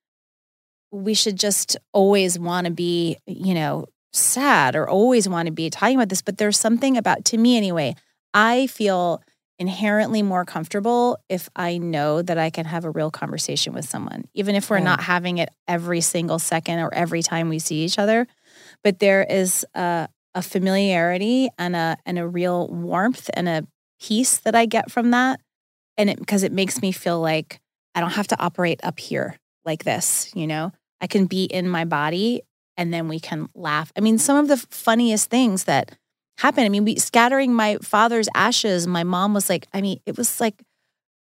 we 0.92 1.14
should 1.14 1.36
just 1.38 1.76
always 1.92 2.38
want 2.38 2.66
to 2.66 2.72
be 2.72 3.16
you 3.26 3.54
know 3.54 3.86
sad 4.12 4.74
or 4.74 4.88
always 4.88 5.28
want 5.28 5.46
to 5.46 5.52
be 5.52 5.70
talking 5.70 5.96
about 5.96 6.08
this 6.08 6.22
but 6.22 6.36
there's 6.38 6.58
something 6.58 6.96
about 6.96 7.24
to 7.24 7.36
me 7.38 7.56
anyway 7.56 7.94
i 8.34 8.66
feel 8.68 9.22
inherently 9.60 10.22
more 10.22 10.44
comfortable 10.44 11.16
if 11.28 11.48
i 11.54 11.78
know 11.78 12.22
that 12.22 12.38
i 12.38 12.50
can 12.50 12.64
have 12.64 12.84
a 12.84 12.90
real 12.90 13.10
conversation 13.10 13.72
with 13.72 13.88
someone 13.88 14.24
even 14.34 14.56
if 14.56 14.68
we're 14.70 14.78
Yeah. 14.78 14.84
not 14.84 15.02
having 15.02 15.38
it 15.38 15.50
every 15.68 16.00
single 16.00 16.40
second 16.40 16.80
or 16.80 16.92
every 16.92 17.22
time 17.22 17.48
we 17.48 17.60
see 17.60 17.84
each 17.84 17.98
other 17.98 18.26
but 18.82 18.98
there 18.98 19.22
is 19.22 19.64
a, 19.74 20.08
a 20.34 20.42
familiarity 20.42 21.48
and 21.58 21.76
a 21.76 21.96
and 22.06 22.18
a 22.18 22.26
real 22.26 22.68
warmth 22.68 23.30
and 23.34 23.48
a 23.48 23.66
peace 24.00 24.38
that 24.38 24.54
I 24.54 24.66
get 24.66 24.90
from 24.90 25.10
that. 25.10 25.40
And 25.98 26.08
it 26.08 26.18
because 26.18 26.42
it 26.42 26.52
makes 26.52 26.80
me 26.80 26.92
feel 26.92 27.20
like 27.20 27.60
I 27.94 28.00
don't 28.00 28.12
have 28.12 28.28
to 28.28 28.40
operate 28.40 28.80
up 28.82 28.98
here 28.98 29.36
like 29.64 29.84
this, 29.84 30.30
you 30.34 30.46
know? 30.46 30.72
I 31.00 31.06
can 31.06 31.26
be 31.26 31.44
in 31.44 31.68
my 31.68 31.84
body 31.84 32.42
and 32.76 32.92
then 32.92 33.08
we 33.08 33.20
can 33.20 33.48
laugh. 33.54 33.92
I 33.96 34.00
mean, 34.00 34.18
some 34.18 34.38
of 34.38 34.48
the 34.48 34.56
funniest 34.56 35.28
things 35.30 35.64
that 35.64 35.96
happen. 36.40 36.64
I 36.64 36.68
mean, 36.68 36.84
we 36.84 36.96
scattering 36.96 37.52
my 37.54 37.76
father's 37.82 38.28
ashes, 38.34 38.86
my 38.86 39.04
mom 39.04 39.34
was 39.34 39.48
like, 39.48 39.66
I 39.74 39.80
mean, 39.80 40.00
it 40.06 40.16
was 40.16 40.40
like 40.40 40.62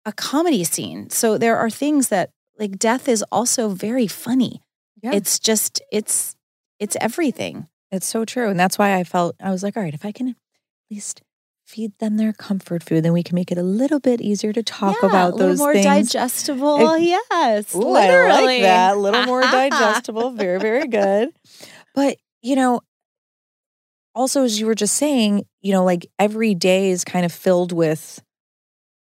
a 0.05 0.13
comedy 0.13 0.63
scene. 0.63 1.09
So 1.09 1.37
there 1.37 1.57
are 1.57 1.69
things 1.69 2.07
that 2.09 2.31
like 2.57 2.77
death 2.77 3.07
is 3.09 3.23
also 3.31 3.69
very 3.69 4.07
funny. 4.07 4.61
Yeah. 5.01 5.11
It's 5.13 5.39
just 5.39 5.81
it's 5.91 6.35
it's 6.79 6.95
everything. 7.01 7.67
It's 7.91 8.07
so 8.07 8.23
true. 8.25 8.49
And 8.49 8.59
that's 8.59 8.77
why 8.77 8.95
I 8.95 9.03
felt 9.03 9.35
I 9.41 9.51
was 9.51 9.63
like, 9.63 9.75
all 9.77 9.83
right, 9.83 9.93
if 9.93 10.05
I 10.05 10.11
can 10.11 10.29
at 10.29 10.35
least 10.91 11.21
feed 11.65 11.91
them 11.99 12.17
their 12.17 12.33
comfort 12.33 12.81
food, 12.83 13.03
then 13.03 13.13
we 13.13 13.21
can 13.23 13.35
make 13.35 13.51
it 13.51 13.57
a 13.57 13.63
little 13.63 13.99
bit 13.99 14.21
easier 14.21 14.51
to 14.53 14.63
talk 14.63 14.95
Yeah, 15.01 15.09
about 15.09 15.31
a 15.33 15.35
little 15.35 15.49
those 15.49 15.59
more 15.59 15.73
things. 15.73 15.85
digestible. 15.85 16.93
It- 16.95 17.03
yes, 17.03 17.75
Ooh, 17.75 17.89
I 17.95 18.07
literally. 18.07 18.45
like 18.45 18.61
that. 18.63 18.95
A 18.95 18.99
little 18.99 19.25
more 19.25 19.41
digestible. 19.59 20.31
Very, 20.31 20.59
very 20.59 20.87
good. 20.87 21.29
But, 21.93 22.17
you 22.41 22.55
know, 22.55 22.81
also, 24.15 24.43
as 24.43 24.59
you 24.59 24.65
were 24.65 24.75
just 24.75 24.95
saying, 24.95 25.45
you 25.61 25.71
know, 25.71 25.83
like 25.83 26.09
every 26.17 26.55
day 26.55 26.89
is 26.89 27.03
kind 27.03 27.25
of 27.25 27.31
filled 27.31 27.71
with 27.71 28.21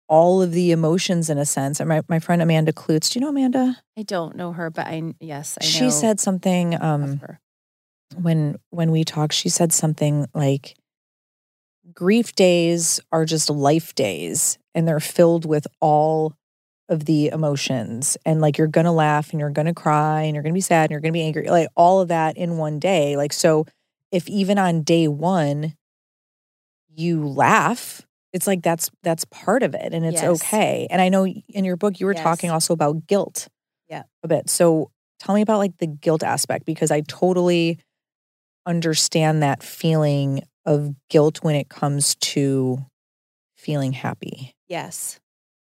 all 0.08 0.42
of 0.42 0.52
the 0.52 0.70
emotions 0.72 1.30
in 1.30 1.38
a 1.38 1.46
sense. 1.46 1.80
And 1.80 1.88
my, 1.88 2.02
my 2.08 2.18
friend 2.18 2.40
Amanda 2.40 2.72
Kloots, 2.72 3.12
do 3.12 3.18
you 3.18 3.24
know 3.24 3.30
Amanda? 3.30 3.76
I 3.98 4.02
don't 4.02 4.36
know 4.36 4.52
her, 4.52 4.70
but 4.70 4.86
I 4.86 5.14
yes, 5.20 5.58
I 5.60 5.64
know. 5.64 5.70
She 5.70 5.90
said 5.90 6.20
something 6.20 6.80
um 6.80 7.20
when 8.14 8.56
when 8.70 8.90
we 8.92 9.04
talked, 9.04 9.32
she 9.34 9.48
said 9.48 9.72
something 9.72 10.26
like 10.34 10.76
grief 11.92 12.34
days 12.34 13.00
are 13.12 13.24
just 13.24 13.48
life 13.50 13.94
days 13.94 14.58
and 14.74 14.86
they're 14.86 15.00
filled 15.00 15.44
with 15.44 15.66
all 15.80 16.34
of 16.88 17.04
the 17.04 17.28
emotions 17.28 18.16
and 18.24 18.40
like 18.40 18.58
you're 18.58 18.66
gonna 18.68 18.92
laugh 18.92 19.30
and 19.30 19.40
you're 19.40 19.50
gonna 19.50 19.74
cry 19.74 20.22
and 20.22 20.34
you're 20.34 20.42
gonna 20.42 20.54
be 20.54 20.60
sad 20.60 20.84
and 20.84 20.90
you're 20.92 21.00
gonna 21.00 21.12
be 21.12 21.22
angry 21.22 21.48
like 21.48 21.68
all 21.76 22.00
of 22.00 22.08
that 22.08 22.36
in 22.36 22.58
one 22.58 22.78
day 22.78 23.16
like 23.16 23.32
so 23.32 23.66
if 24.12 24.28
even 24.28 24.58
on 24.58 24.82
day 24.82 25.08
one 25.08 25.74
you 26.94 27.26
laugh 27.26 28.02
it's 28.32 28.46
like 28.46 28.62
that's 28.62 28.90
that's 29.02 29.24
part 29.26 29.62
of 29.62 29.74
it 29.74 29.92
and 29.92 30.04
it's 30.04 30.22
Yes. 30.22 30.42
okay 30.42 30.86
and 30.90 31.00
i 31.02 31.08
know 31.08 31.26
in 31.26 31.64
your 31.64 31.76
book 31.76 32.00
you 32.00 32.06
were 32.06 32.14
talking 32.14 32.50
also 32.50 32.72
about 32.72 33.06
guilt 33.06 33.48
Yeah. 33.88 34.04
a 34.22 34.28
bit 34.28 34.48
so 34.50 34.90
tell 35.18 35.34
me 35.34 35.42
about 35.42 35.58
like 35.58 35.76
the 35.78 35.86
guilt 35.86 36.22
aspect 36.22 36.64
because 36.66 36.90
i 36.90 37.00
totally 37.02 37.78
understand 38.66 39.42
that 39.42 39.62
feeling 39.62 40.42
of 40.64 40.94
guilt 41.08 41.42
when 41.42 41.54
it 41.54 41.68
comes 41.68 42.14
to 42.16 42.78
feeling 43.56 43.92
happy 43.92 44.52
Yes. 44.68 45.20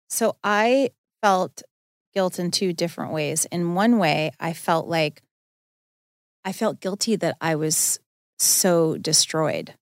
So 0.10 0.36
I 0.44 0.90
felt 1.24 1.64
guilt 2.14 2.38
in 2.38 2.52
two 2.52 2.72
different 2.72 3.14
ways. 3.14 3.46
In 3.52 3.74
one 3.74 3.98
way, 3.98 4.30
I 4.40 4.54
felt 4.54 4.88
like 4.88 5.24
I 6.46 6.52
felt 6.52 6.80
guilty 6.82 7.16
that 7.16 7.36
I 7.42 7.56
was 7.56 8.00
so 8.42 8.98
destroyed 8.98 9.74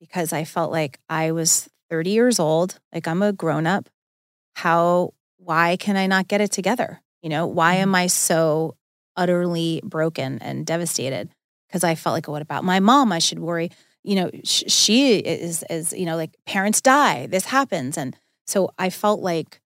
because 0.00 0.32
I 0.32 0.44
felt 0.44 0.72
like 0.72 0.98
I 1.08 1.32
was 1.32 1.68
30 1.90 2.10
years 2.10 2.40
old, 2.40 2.78
like 2.92 3.06
I'm 3.06 3.22
a 3.22 3.32
grown 3.32 3.66
up. 3.66 3.88
How, 4.54 5.14
why 5.36 5.76
can 5.76 5.96
I 5.96 6.06
not 6.06 6.28
get 6.28 6.40
it 6.40 6.52
together? 6.52 7.00
You 7.22 7.28
know, 7.28 7.46
why 7.46 7.76
am 7.76 7.88
mm-hmm. 7.88 7.96
I 7.96 8.06
so 8.06 8.76
utterly 9.16 9.80
broken 9.84 10.38
and 10.40 10.64
devastated? 10.64 11.30
Because 11.68 11.84
I 11.84 11.94
felt 11.94 12.14
like, 12.14 12.28
what 12.28 12.42
about 12.42 12.64
my 12.64 12.80
mom? 12.80 13.12
I 13.12 13.18
should 13.18 13.38
worry. 13.38 13.70
You 14.02 14.16
know, 14.16 14.30
sh- 14.42 14.64
she 14.68 15.18
is, 15.18 15.64
is, 15.68 15.92
you 15.92 16.06
know, 16.06 16.16
like 16.16 16.34
parents 16.46 16.80
die, 16.80 17.26
this 17.26 17.44
happens. 17.44 17.98
And 17.98 18.16
so 18.46 18.70
I 18.78 18.90
felt 18.90 19.20
like 19.20 19.60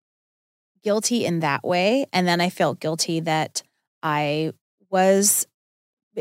guilty 0.82 1.24
in 1.24 1.40
that 1.40 1.62
way. 1.62 2.06
And 2.12 2.26
then 2.26 2.40
I 2.40 2.50
felt 2.50 2.80
guilty 2.80 3.20
that 3.20 3.62
I 4.02 4.52
was 4.90 5.46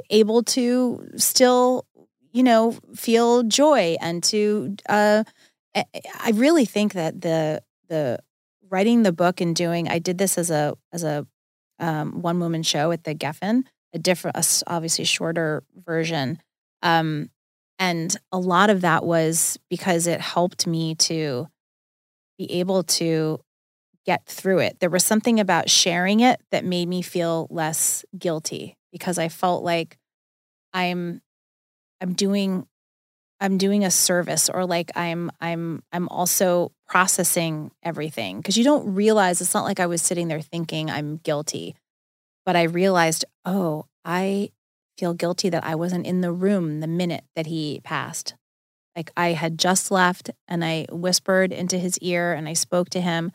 able 0.10 0.44
to 0.44 1.10
still, 1.16 1.86
you 2.32 2.44
know, 2.44 2.78
feel 2.96 3.44
joy 3.44 3.98
and 4.02 4.24
to, 4.24 4.76
uh, 4.88 5.24
I 5.76 6.32
really 6.34 6.66
think 6.66 6.94
that 6.94 7.22
the, 7.22 7.62
the 7.90 8.20
writing 8.70 9.04
the 9.04 9.12
book 9.12 9.42
and 9.42 9.56
doing, 9.56 9.88
I 9.88 10.00
did 10.00 10.18
this 10.18 10.38
as 10.38 10.50
a, 10.50 10.76
as 10.92 11.04
a 11.04 11.26
um, 11.80 12.22
one 12.22 12.40
woman 12.40 12.64
show 12.64 12.92
at 12.92 13.04
the 13.04 13.16
Geffen, 13.16 13.64
a 13.94 14.00
different, 14.00 14.38
a 14.38 14.46
obviously 14.72 15.06
shorter 15.06 15.64
version. 15.76 16.42
Um, 16.82 17.30
and 17.80 18.16
a 18.32 18.38
lot 18.38 18.70
of 18.70 18.82
that 18.82 19.04
was 19.04 19.58
because 19.70 20.08
it 20.08 20.22
helped 20.22 20.68
me 20.68 20.96
to 20.96 21.48
be 22.38 22.52
able 22.60 22.84
to 22.84 23.40
get 24.06 24.26
through 24.26 24.60
it. 24.60 24.80
There 24.80 24.90
was 24.90 25.04
something 25.04 25.40
about 25.40 25.70
sharing 25.70 26.20
it 26.22 26.40
that 26.52 26.66
made 26.66 26.88
me 26.88 27.02
feel 27.02 27.48
less 27.50 28.06
guilty 28.18 28.78
because 28.92 29.18
I 29.18 29.30
felt 29.30 29.64
like 29.64 29.98
I'm 30.74 31.22
I'm 32.02 32.14
doing 32.14 32.68
I'm 33.40 33.58
doing 33.58 33.84
a 33.84 33.92
service 33.92 34.50
or 34.50 34.66
like 34.66 34.92
I'm 34.96 35.32
I'm 35.40 35.84
I'm 35.92 36.08
also 36.10 36.72
processing 36.88 37.72
everything 37.82 38.38
because 38.38 38.58
you 38.58 38.64
don't 38.64 38.94
realize 38.94 39.42
it's 39.42 39.54
not 39.54 39.66
like 39.66 39.80
I 39.80 39.88
was 39.88 40.02
sitting 40.02 40.28
there 40.28 40.42
thinking 40.42 40.90
I'm 40.90 41.18
guilty 41.18 41.76
but 42.46 42.56
I 42.56 42.64
realized 42.64 43.26
oh 43.46 43.86
I 44.04 44.52
feel 44.98 45.14
guilty 45.14 45.50
that 45.50 45.64
I 45.64 45.76
wasn't 45.76 46.06
in 46.06 46.22
the 46.22 46.32
room 46.32 46.82
the 46.82 46.88
minute 46.88 47.24
that 47.36 47.48
he 47.48 47.82
passed 47.84 48.36
like 48.96 49.12
I 49.16 49.30
had 49.30 49.58
just 49.58 49.90
left 49.90 50.30
and 50.48 50.66
I 50.66 50.86
whispered 50.92 51.52
into 51.52 51.78
his 51.78 51.98
ear 52.00 52.34
and 52.34 52.48
I 52.48 52.54
spoke 52.54 52.90
to 52.92 53.02
him 53.02 53.32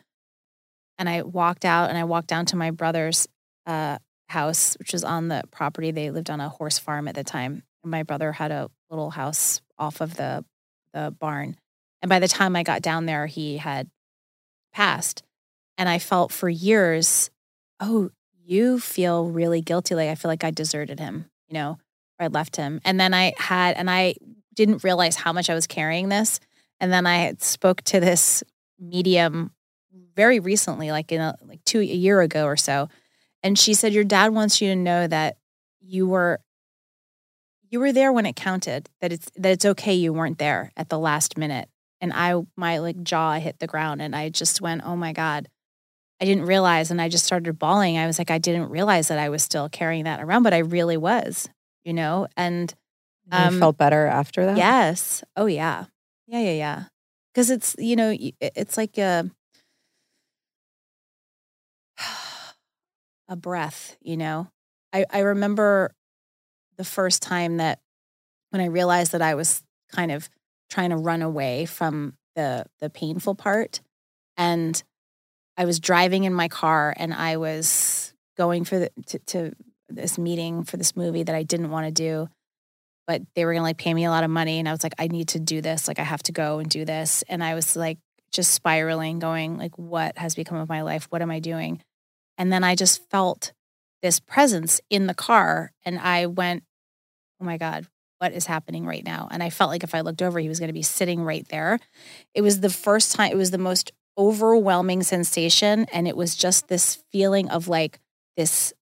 and 0.99 1.09
I 1.09 1.23
walked 1.23 1.65
out 1.65 1.89
and 1.89 1.99
I 1.99 2.05
walked 2.05 2.29
down 2.29 2.47
to 2.47 2.57
my 2.57 2.71
brother's 2.71 3.27
uh, 3.67 3.99
house, 4.29 4.77
which 4.79 4.93
was 4.93 5.05
on 5.05 5.29
the 5.29 5.43
property. 5.51 5.91
They 5.91 6.11
lived 6.11 6.31
on 6.31 6.41
a 6.41 6.49
horse 6.49 6.79
farm 6.79 7.09
at 7.09 7.15
the 7.15 7.25
time. 7.25 7.63
My 7.87 8.03
brother 8.03 8.33
had 8.33 8.51
a 8.51 8.71
little 8.91 9.11
house 9.11 9.61
off 9.79 10.01
of 10.01 10.17
the 10.17 10.45
the 10.93 11.15
barn. 11.19 11.57
And 12.03 12.09
by 12.09 12.19
the 12.19 12.29
time 12.29 12.57
I 12.57 12.63
got 12.63 12.83
down 12.83 13.07
there, 13.07 13.27
he 13.27 13.59
had 13.59 13.89
passed. 14.73 15.23
And 15.79 15.89
I 15.89 15.99
felt 15.99 16.33
for 16.33 16.49
years, 16.49 17.31
oh, 17.81 18.11
you 18.45 18.79
feel 18.79 19.27
really 19.27 19.61
guilty. 19.61 19.95
Like 19.95 20.09
I 20.09 20.15
feel 20.15 20.31
like 20.31 20.45
I 20.45 20.51
deserted 20.51 20.99
him, 20.99 21.27
you 21.49 21.55
know, 21.55 21.79
or 22.19 22.25
I 22.25 22.27
left 22.29 22.57
him. 22.57 22.81
And 22.85 22.99
then 22.99 23.13
I 23.13 23.35
had, 23.37 23.77
and 23.77 23.91
I 23.91 24.15
didn't 24.55 24.85
realize 24.85 25.17
how 25.17 25.33
much 25.33 25.51
I 25.51 25.55
was 25.55 25.67
carrying 25.67 26.09
this. 26.09 26.41
And 26.81 26.93
then 26.93 27.07
I 27.07 27.35
spoke 27.39 27.83
to 27.83 28.01
this 28.01 28.43
medium 28.79 29.53
very 30.15 30.41
recently, 30.41 30.91
like 30.91 31.13
in 31.13 31.21
a, 31.21 31.37
like 31.45 31.63
two 31.65 31.81
a 31.81 31.85
year 31.85 32.21
ago 32.21 32.45
or 32.47 32.57
so, 32.57 32.89
and 33.43 33.59
she 33.59 33.75
said 33.75 33.93
your 33.93 34.05
dad 34.05 34.33
wants 34.33 34.61
you 34.61 34.69
to 34.71 34.77
know 34.77 35.07
that 35.07 35.37
you 35.81 36.09
were 36.09 36.41
you 37.71 37.81
were 37.81 37.93
there 37.93 38.13
when 38.13 38.27
it 38.27 38.37
counted. 38.37 38.89
That 39.01 39.13
it's 39.13 39.31
that 39.37 39.53
it's 39.53 39.65
okay 39.65 39.95
you 39.95 40.13
weren't 40.13 40.39
there 40.39 40.73
at 40.77 40.89
the 40.89 40.99
last 40.99 41.37
minute. 41.37 41.69
And 42.01 42.13
I 42.13 42.41
my 42.57 42.79
like 42.79 43.03
jaw 43.03 43.35
hit 43.35 43.59
the 43.59 43.67
ground, 43.67 44.03
and 44.03 44.15
I 44.15 44.29
just 44.29 44.61
went, 44.61 44.83
oh 44.85 44.97
my 44.97 45.13
god. 45.13 45.49
I 46.19 46.25
didn't 46.25 46.47
realize, 46.47 46.91
and 46.91 46.99
I 46.99 47.11
just 47.11 47.27
started 47.27 47.59
bawling. 47.59 47.99
I 47.99 48.07
was 48.07 48.19
like, 48.19 48.31
I 48.31 48.39
didn't 48.39 48.71
realize 48.71 49.09
that 49.09 49.19
I 49.19 49.29
was 49.29 49.43
still 49.43 49.69
carrying 49.69 50.05
that 50.05 50.23
around, 50.23 50.45
but 50.45 50.55
I 50.55 50.59
really 50.61 50.97
was, 50.97 51.47
you 51.85 51.93
know. 51.93 52.27
And 52.39 52.75
um, 53.31 53.53
you 53.53 53.61
felt 53.61 53.77
better 53.77 54.07
after 54.07 54.47
that. 54.47 54.57
Yes. 54.57 55.23
Oh 55.37 55.45
yeah. 55.45 55.85
Yeah. 56.27 56.41
Yeah. 56.41 56.53
Yeah. 56.53 56.85
Because 57.35 57.51
it's 57.51 57.77
you 57.79 57.97
know 57.97 58.17
it's 58.41 58.79
like 58.79 58.97
a 58.97 59.31
a 63.29 63.37
breath, 63.37 63.97
you 64.01 64.17
know. 64.17 64.49
I, 64.93 65.05
I 65.11 65.19
remember 65.19 65.93
the 66.77 66.85
first 66.85 67.23
time 67.23 67.59
that 67.59 67.81
when 68.51 68.61
I 68.61 68.67
realized 68.67 69.13
that 69.13 69.23
I 69.23 69.35
was 69.35 69.63
kind 69.93 70.11
of 70.11 70.29
trying 70.71 70.91
to 70.91 70.97
run 70.97 71.23
away 71.23 71.67
from 71.67 72.15
the 72.35 72.67
the 72.81 72.91
painful 72.91 73.35
part 73.35 73.81
and 74.37 74.83
I 75.57 75.65
was 75.65 75.81
driving 75.81 76.25
in 76.25 76.35
my 76.35 76.49
car 76.49 76.95
and 76.97 77.15
I 77.15 77.39
was 77.39 78.13
going 78.37 78.65
for 78.65 78.79
the 78.79 78.91
to, 79.07 79.19
to 79.19 79.53
this 79.89 80.19
meeting 80.19 80.65
for 80.65 80.77
this 80.77 80.97
movie 80.97 81.23
that 81.23 81.35
I 81.35 81.45
didn't 81.45 81.71
want 81.71 81.87
to 81.87 81.93
do 81.93 82.29
but 83.07 83.23
they 83.35 83.45
were 83.45 83.53
going 83.53 83.61
to 83.61 83.69
like 83.69 83.79
pay 83.79 83.95
me 83.95 84.05
a 84.05 84.11
lot 84.11 84.25
of 84.25 84.31
money 84.31 84.59
and 84.59 84.69
I 84.69 84.73
was 84.73 84.83
like 84.83 84.95
I 84.99 85.07
need 85.07 85.29
to 85.29 85.39
do 85.39 85.61
this 85.61 85.89
like 85.89 85.99
I 85.99 86.05
have 86.05 86.23
to 86.25 86.33
go 86.33 86.59
and 86.59 86.69
do 86.69 86.85
this 86.85 87.25
and 87.29 87.43
I 87.43 87.55
was 87.55 87.77
like 87.77 87.99
just 88.33 88.53
spiraling 88.53 89.19
going 89.19 89.57
like 89.57 89.79
what 89.79 90.19
has 90.19 90.35
become 90.35 90.59
of 90.59 90.69
my 90.69 90.83
life 90.83 91.07
what 91.11 91.23
am 91.23 91.31
I 91.31 91.39
doing 91.39 91.81
and 92.37 92.53
then 92.53 92.65
I 92.65 92.75
just 92.75 93.09
felt 93.11 93.53
this 94.03 94.21
presence 94.21 94.81
in 94.91 95.07
the 95.07 95.15
car. 95.15 95.73
And 95.85 95.99
I 95.99 96.27
went, 96.27 96.65
oh 97.41 97.45
my 97.45 97.57
God, 97.57 97.87
what 98.19 98.33
is 98.33 98.47
happening 98.47 98.87
right 98.87 99.05
now? 99.05 99.29
And 99.31 99.43
I 99.43 99.51
felt 99.51 99.71
like 99.71 99.85
if 99.85 99.95
I 99.95 100.01
looked 100.01 100.23
over, 100.23 100.39
he 100.39 100.49
was 100.49 100.59
going 100.59 100.69
to 100.69 100.75
be 100.75 100.83
sitting 100.83 101.23
right 101.23 101.47
there. 101.49 101.79
It 102.35 102.43
was 102.43 102.61
the 102.61 102.71
first 102.71 103.15
time, 103.15 103.31
it 103.31 103.37
was 103.37 103.51
the 103.51 103.59
most 103.59 103.93
overwhelming 104.19 105.03
sensation. 105.03 105.87
And 105.93 106.09
it 106.09 106.17
was 106.17 106.35
just 106.35 106.69
this 106.69 107.03
feeling 107.11 107.49
of 107.51 107.69
like 107.69 107.99
this 108.37 108.73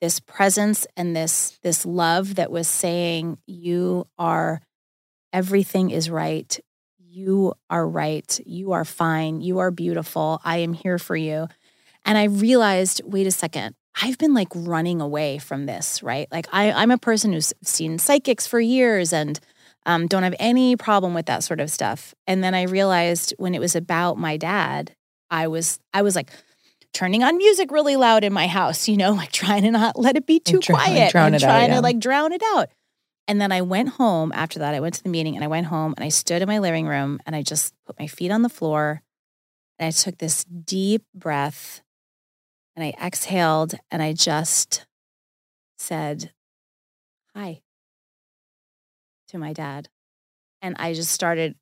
this 0.00 0.20
presence 0.20 0.86
and 0.96 1.16
this 1.16 1.58
this 1.62 1.86
love 1.86 2.34
that 2.34 2.50
was 2.50 2.68
saying 2.68 3.38
you 3.46 4.06
are 4.18 4.60
everything 5.32 5.90
is 5.90 6.10
right 6.10 6.60
you 6.98 7.54
are 7.70 7.88
right 7.88 8.38
you 8.44 8.72
are 8.72 8.84
fine 8.84 9.40
you 9.40 9.58
are 9.58 9.70
beautiful 9.70 10.38
i 10.44 10.58
am 10.58 10.74
here 10.74 10.98
for 10.98 11.16
you 11.16 11.48
and 12.06 12.16
I 12.16 12.24
realized, 12.24 13.02
wait 13.04 13.26
a 13.26 13.32
second, 13.32 13.74
I've 14.00 14.18
been 14.18 14.34
like 14.34 14.48
running 14.54 15.00
away 15.00 15.38
from 15.38 15.66
this, 15.66 16.02
right? 16.02 16.28
Like 16.30 16.46
I, 16.52 16.70
I'm 16.72 16.90
a 16.90 16.98
person 16.98 17.32
who's 17.32 17.52
seen 17.62 17.98
psychics 17.98 18.46
for 18.46 18.60
years 18.60 19.12
and 19.12 19.40
um, 19.86 20.06
don't 20.06 20.22
have 20.22 20.34
any 20.38 20.76
problem 20.76 21.14
with 21.14 21.26
that 21.26 21.44
sort 21.44 21.60
of 21.60 21.70
stuff. 21.70 22.14
And 22.26 22.44
then 22.44 22.54
I 22.54 22.62
realized 22.64 23.34
when 23.38 23.54
it 23.54 23.60
was 23.60 23.74
about 23.74 24.18
my 24.18 24.36
dad, 24.36 24.94
I 25.30 25.48
was 25.48 25.78
I 25.94 26.02
was 26.02 26.14
like 26.14 26.30
turning 26.92 27.22
on 27.22 27.36
music 27.36 27.70
really 27.70 27.96
loud 27.96 28.24
in 28.24 28.32
my 28.32 28.46
house, 28.48 28.88
you 28.88 28.96
know, 28.96 29.12
like 29.12 29.32
trying 29.32 29.62
to 29.62 29.70
not 29.70 29.98
let 29.98 30.16
it 30.16 30.26
be 30.26 30.40
too 30.40 30.60
quiet 30.60 31.14
and 31.14 31.40
trying 31.40 31.64
out, 31.64 31.68
yeah. 31.68 31.74
to 31.76 31.80
like 31.80 31.98
drown 31.98 32.32
it 32.32 32.42
out. 32.54 32.68
And 33.28 33.40
then 33.40 33.50
I 33.50 33.62
went 33.62 33.88
home 33.90 34.30
after 34.32 34.60
that. 34.60 34.74
I 34.74 34.80
went 34.80 34.94
to 34.94 35.02
the 35.02 35.08
meeting 35.08 35.34
and 35.34 35.44
I 35.44 35.48
went 35.48 35.66
home 35.66 35.94
and 35.96 36.04
I 36.04 36.10
stood 36.10 36.42
in 36.42 36.48
my 36.48 36.58
living 36.58 36.86
room 36.86 37.18
and 37.26 37.34
I 37.34 37.42
just 37.42 37.74
put 37.86 37.98
my 37.98 38.06
feet 38.06 38.30
on 38.30 38.42
the 38.42 38.48
floor 38.48 39.02
and 39.78 39.88
I 39.88 39.90
took 39.90 40.18
this 40.18 40.44
deep 40.44 41.02
breath 41.14 41.82
and 42.76 42.84
I 42.84 42.94
exhaled 43.02 43.74
and 43.90 44.02
I 44.02 44.12
just 44.12 44.86
said, 45.78 46.32
Hi 47.34 47.62
to 49.28 49.38
my 49.38 49.52
dad. 49.52 49.88
And 50.62 50.76
I 50.78 50.94
just 50.94 51.10
started 51.10 51.56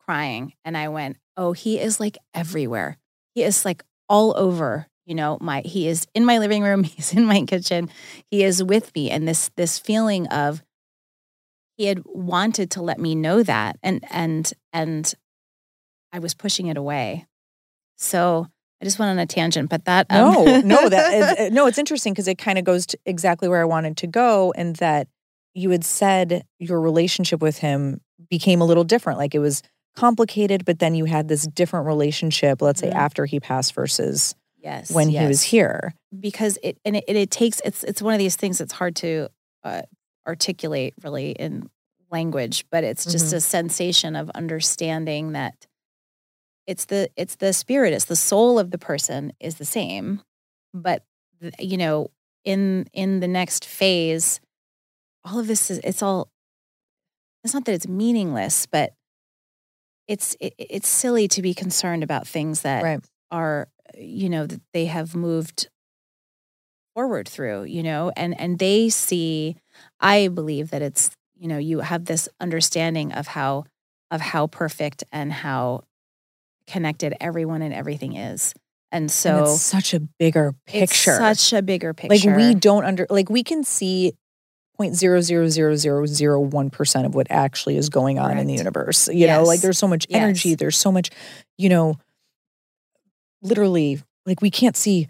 crying 0.00 0.54
and 0.64 0.76
I 0.76 0.88
went, 0.88 1.18
Oh, 1.36 1.52
he 1.52 1.78
is 1.78 2.00
like 2.00 2.18
everywhere. 2.34 2.98
He 3.34 3.42
is 3.42 3.64
like 3.64 3.84
all 4.08 4.36
over 4.36 4.88
you 5.06 5.14
know 5.14 5.38
my 5.40 5.62
he 5.64 5.88
is 5.88 6.06
in 6.14 6.24
my 6.24 6.38
living 6.38 6.62
room 6.62 6.82
he's 6.84 7.14
in 7.14 7.24
my 7.24 7.42
kitchen 7.42 7.88
he 8.30 8.44
is 8.44 8.62
with 8.62 8.94
me 8.94 9.10
and 9.10 9.26
this 9.26 9.50
this 9.56 9.78
feeling 9.78 10.26
of 10.28 10.62
he 11.76 11.86
had 11.86 12.02
wanted 12.04 12.70
to 12.70 12.82
let 12.82 12.98
me 12.98 13.14
know 13.14 13.42
that 13.42 13.78
and 13.82 14.04
and 14.10 14.52
and 14.72 15.14
i 16.12 16.18
was 16.18 16.34
pushing 16.34 16.66
it 16.66 16.76
away 16.76 17.26
so 17.96 18.48
I 18.80 18.84
just 18.84 18.98
went 18.98 19.10
on 19.10 19.18
a 19.18 19.26
tangent, 19.26 19.70
but 19.70 19.84
that 19.86 20.06
um... 20.10 20.44
no, 20.44 20.60
no, 20.60 20.88
that 20.88 21.40
is, 21.40 21.52
no. 21.52 21.66
It's 21.66 21.78
interesting 21.78 22.12
because 22.12 22.28
it 22.28 22.36
kind 22.36 22.58
of 22.58 22.64
goes 22.64 22.86
to 22.86 22.98
exactly 23.06 23.48
where 23.48 23.60
I 23.60 23.64
wanted 23.64 23.96
to 23.98 24.06
go, 24.06 24.52
and 24.56 24.76
that 24.76 25.08
you 25.54 25.70
had 25.70 25.84
said 25.84 26.44
your 26.58 26.80
relationship 26.80 27.40
with 27.40 27.58
him 27.58 28.00
became 28.28 28.60
a 28.60 28.64
little 28.64 28.84
different. 28.84 29.18
Like 29.18 29.34
it 29.34 29.38
was 29.38 29.62
complicated, 29.94 30.64
but 30.64 30.78
then 30.78 30.94
you 30.94 31.06
had 31.06 31.28
this 31.28 31.46
different 31.46 31.86
relationship. 31.86 32.60
Let's 32.60 32.80
say 32.80 32.88
mm-hmm. 32.88 32.98
after 32.98 33.24
he 33.24 33.40
passed 33.40 33.74
versus 33.74 34.34
yes 34.58 34.90
when 34.90 35.10
yes. 35.10 35.22
he 35.22 35.28
was 35.28 35.42
here, 35.42 35.94
because 36.18 36.58
it 36.62 36.78
and 36.84 36.96
it, 36.96 37.04
it, 37.08 37.30
takes 37.30 37.60
it's 37.64 37.82
it's 37.82 38.02
one 38.02 38.12
of 38.12 38.18
these 38.18 38.36
things 38.36 38.58
that's 38.58 38.72
hard 38.72 38.94
to 38.96 39.28
uh, 39.64 39.82
articulate 40.26 40.94
really 41.02 41.30
in 41.30 41.70
language, 42.10 42.64
but 42.70 42.84
it's 42.84 43.04
just 43.04 43.26
mm-hmm. 43.26 43.36
a 43.36 43.40
sensation 43.40 44.16
of 44.16 44.30
understanding 44.30 45.32
that 45.32 45.66
it's 46.66 46.86
the 46.86 47.08
it's 47.16 47.36
the 47.36 47.52
spirit 47.52 47.92
it's 47.92 48.06
the 48.06 48.16
soul 48.16 48.58
of 48.58 48.70
the 48.70 48.78
person 48.78 49.32
is 49.40 49.56
the 49.56 49.64
same 49.64 50.20
but 50.74 51.04
you 51.58 51.76
know 51.76 52.10
in 52.44 52.86
in 52.92 53.20
the 53.20 53.28
next 53.28 53.64
phase 53.64 54.40
all 55.24 55.38
of 55.38 55.46
this 55.46 55.70
is 55.70 55.80
it's 55.84 56.02
all 56.02 56.30
it's 57.44 57.54
not 57.54 57.64
that 57.64 57.74
it's 57.74 57.88
meaningless 57.88 58.66
but 58.66 58.94
it's 60.08 60.36
it, 60.40 60.54
it's 60.58 60.88
silly 60.88 61.28
to 61.28 61.42
be 61.42 61.54
concerned 61.54 62.02
about 62.02 62.26
things 62.26 62.62
that 62.62 62.82
right. 62.82 63.00
are 63.30 63.68
you 63.98 64.28
know 64.28 64.46
that 64.46 64.60
they 64.72 64.86
have 64.86 65.14
moved 65.14 65.68
forward 66.94 67.28
through 67.28 67.64
you 67.64 67.82
know 67.82 68.10
and 68.16 68.38
and 68.40 68.58
they 68.58 68.88
see 68.88 69.56
i 70.00 70.28
believe 70.28 70.70
that 70.70 70.82
it's 70.82 71.10
you 71.36 71.48
know 71.48 71.58
you 71.58 71.80
have 71.80 72.06
this 72.06 72.28
understanding 72.40 73.12
of 73.12 73.26
how 73.28 73.64
of 74.10 74.20
how 74.20 74.46
perfect 74.46 75.04
and 75.12 75.32
how 75.32 75.82
connected 76.66 77.14
everyone 77.20 77.62
and 77.62 77.72
everything 77.72 78.16
is. 78.16 78.54
And 78.92 79.10
so 79.10 79.38
and 79.38 79.46
it's 79.46 79.62
such 79.62 79.94
a 79.94 80.00
bigger 80.00 80.54
picture. 80.66 81.16
such 81.16 81.52
a 81.52 81.62
bigger 81.62 81.92
picture. 81.92 82.30
Like 82.30 82.36
we 82.36 82.54
don't 82.54 82.84
under 82.84 83.06
like 83.10 83.28
we 83.28 83.42
can 83.42 83.64
see 83.64 84.12
point 84.76 84.94
zero 84.94 85.20
zero 85.20 85.48
zero 85.48 85.74
zero 85.76 86.06
zero 86.06 86.40
one 86.40 86.70
percent 86.70 87.06
of 87.06 87.14
what 87.14 87.26
actually 87.30 87.76
is 87.76 87.88
going 87.88 88.18
on 88.18 88.26
Correct. 88.26 88.40
in 88.40 88.46
the 88.46 88.54
universe. 88.54 89.08
You 89.08 89.20
yes. 89.20 89.38
know, 89.38 89.44
like 89.44 89.60
there's 89.60 89.78
so 89.78 89.88
much 89.88 90.06
energy, 90.10 90.50
yes. 90.50 90.58
there's 90.58 90.76
so 90.76 90.92
much, 90.92 91.10
you 91.58 91.68
know, 91.68 91.96
literally 93.42 94.00
like 94.24 94.40
we 94.40 94.50
can't 94.50 94.76
see 94.76 95.08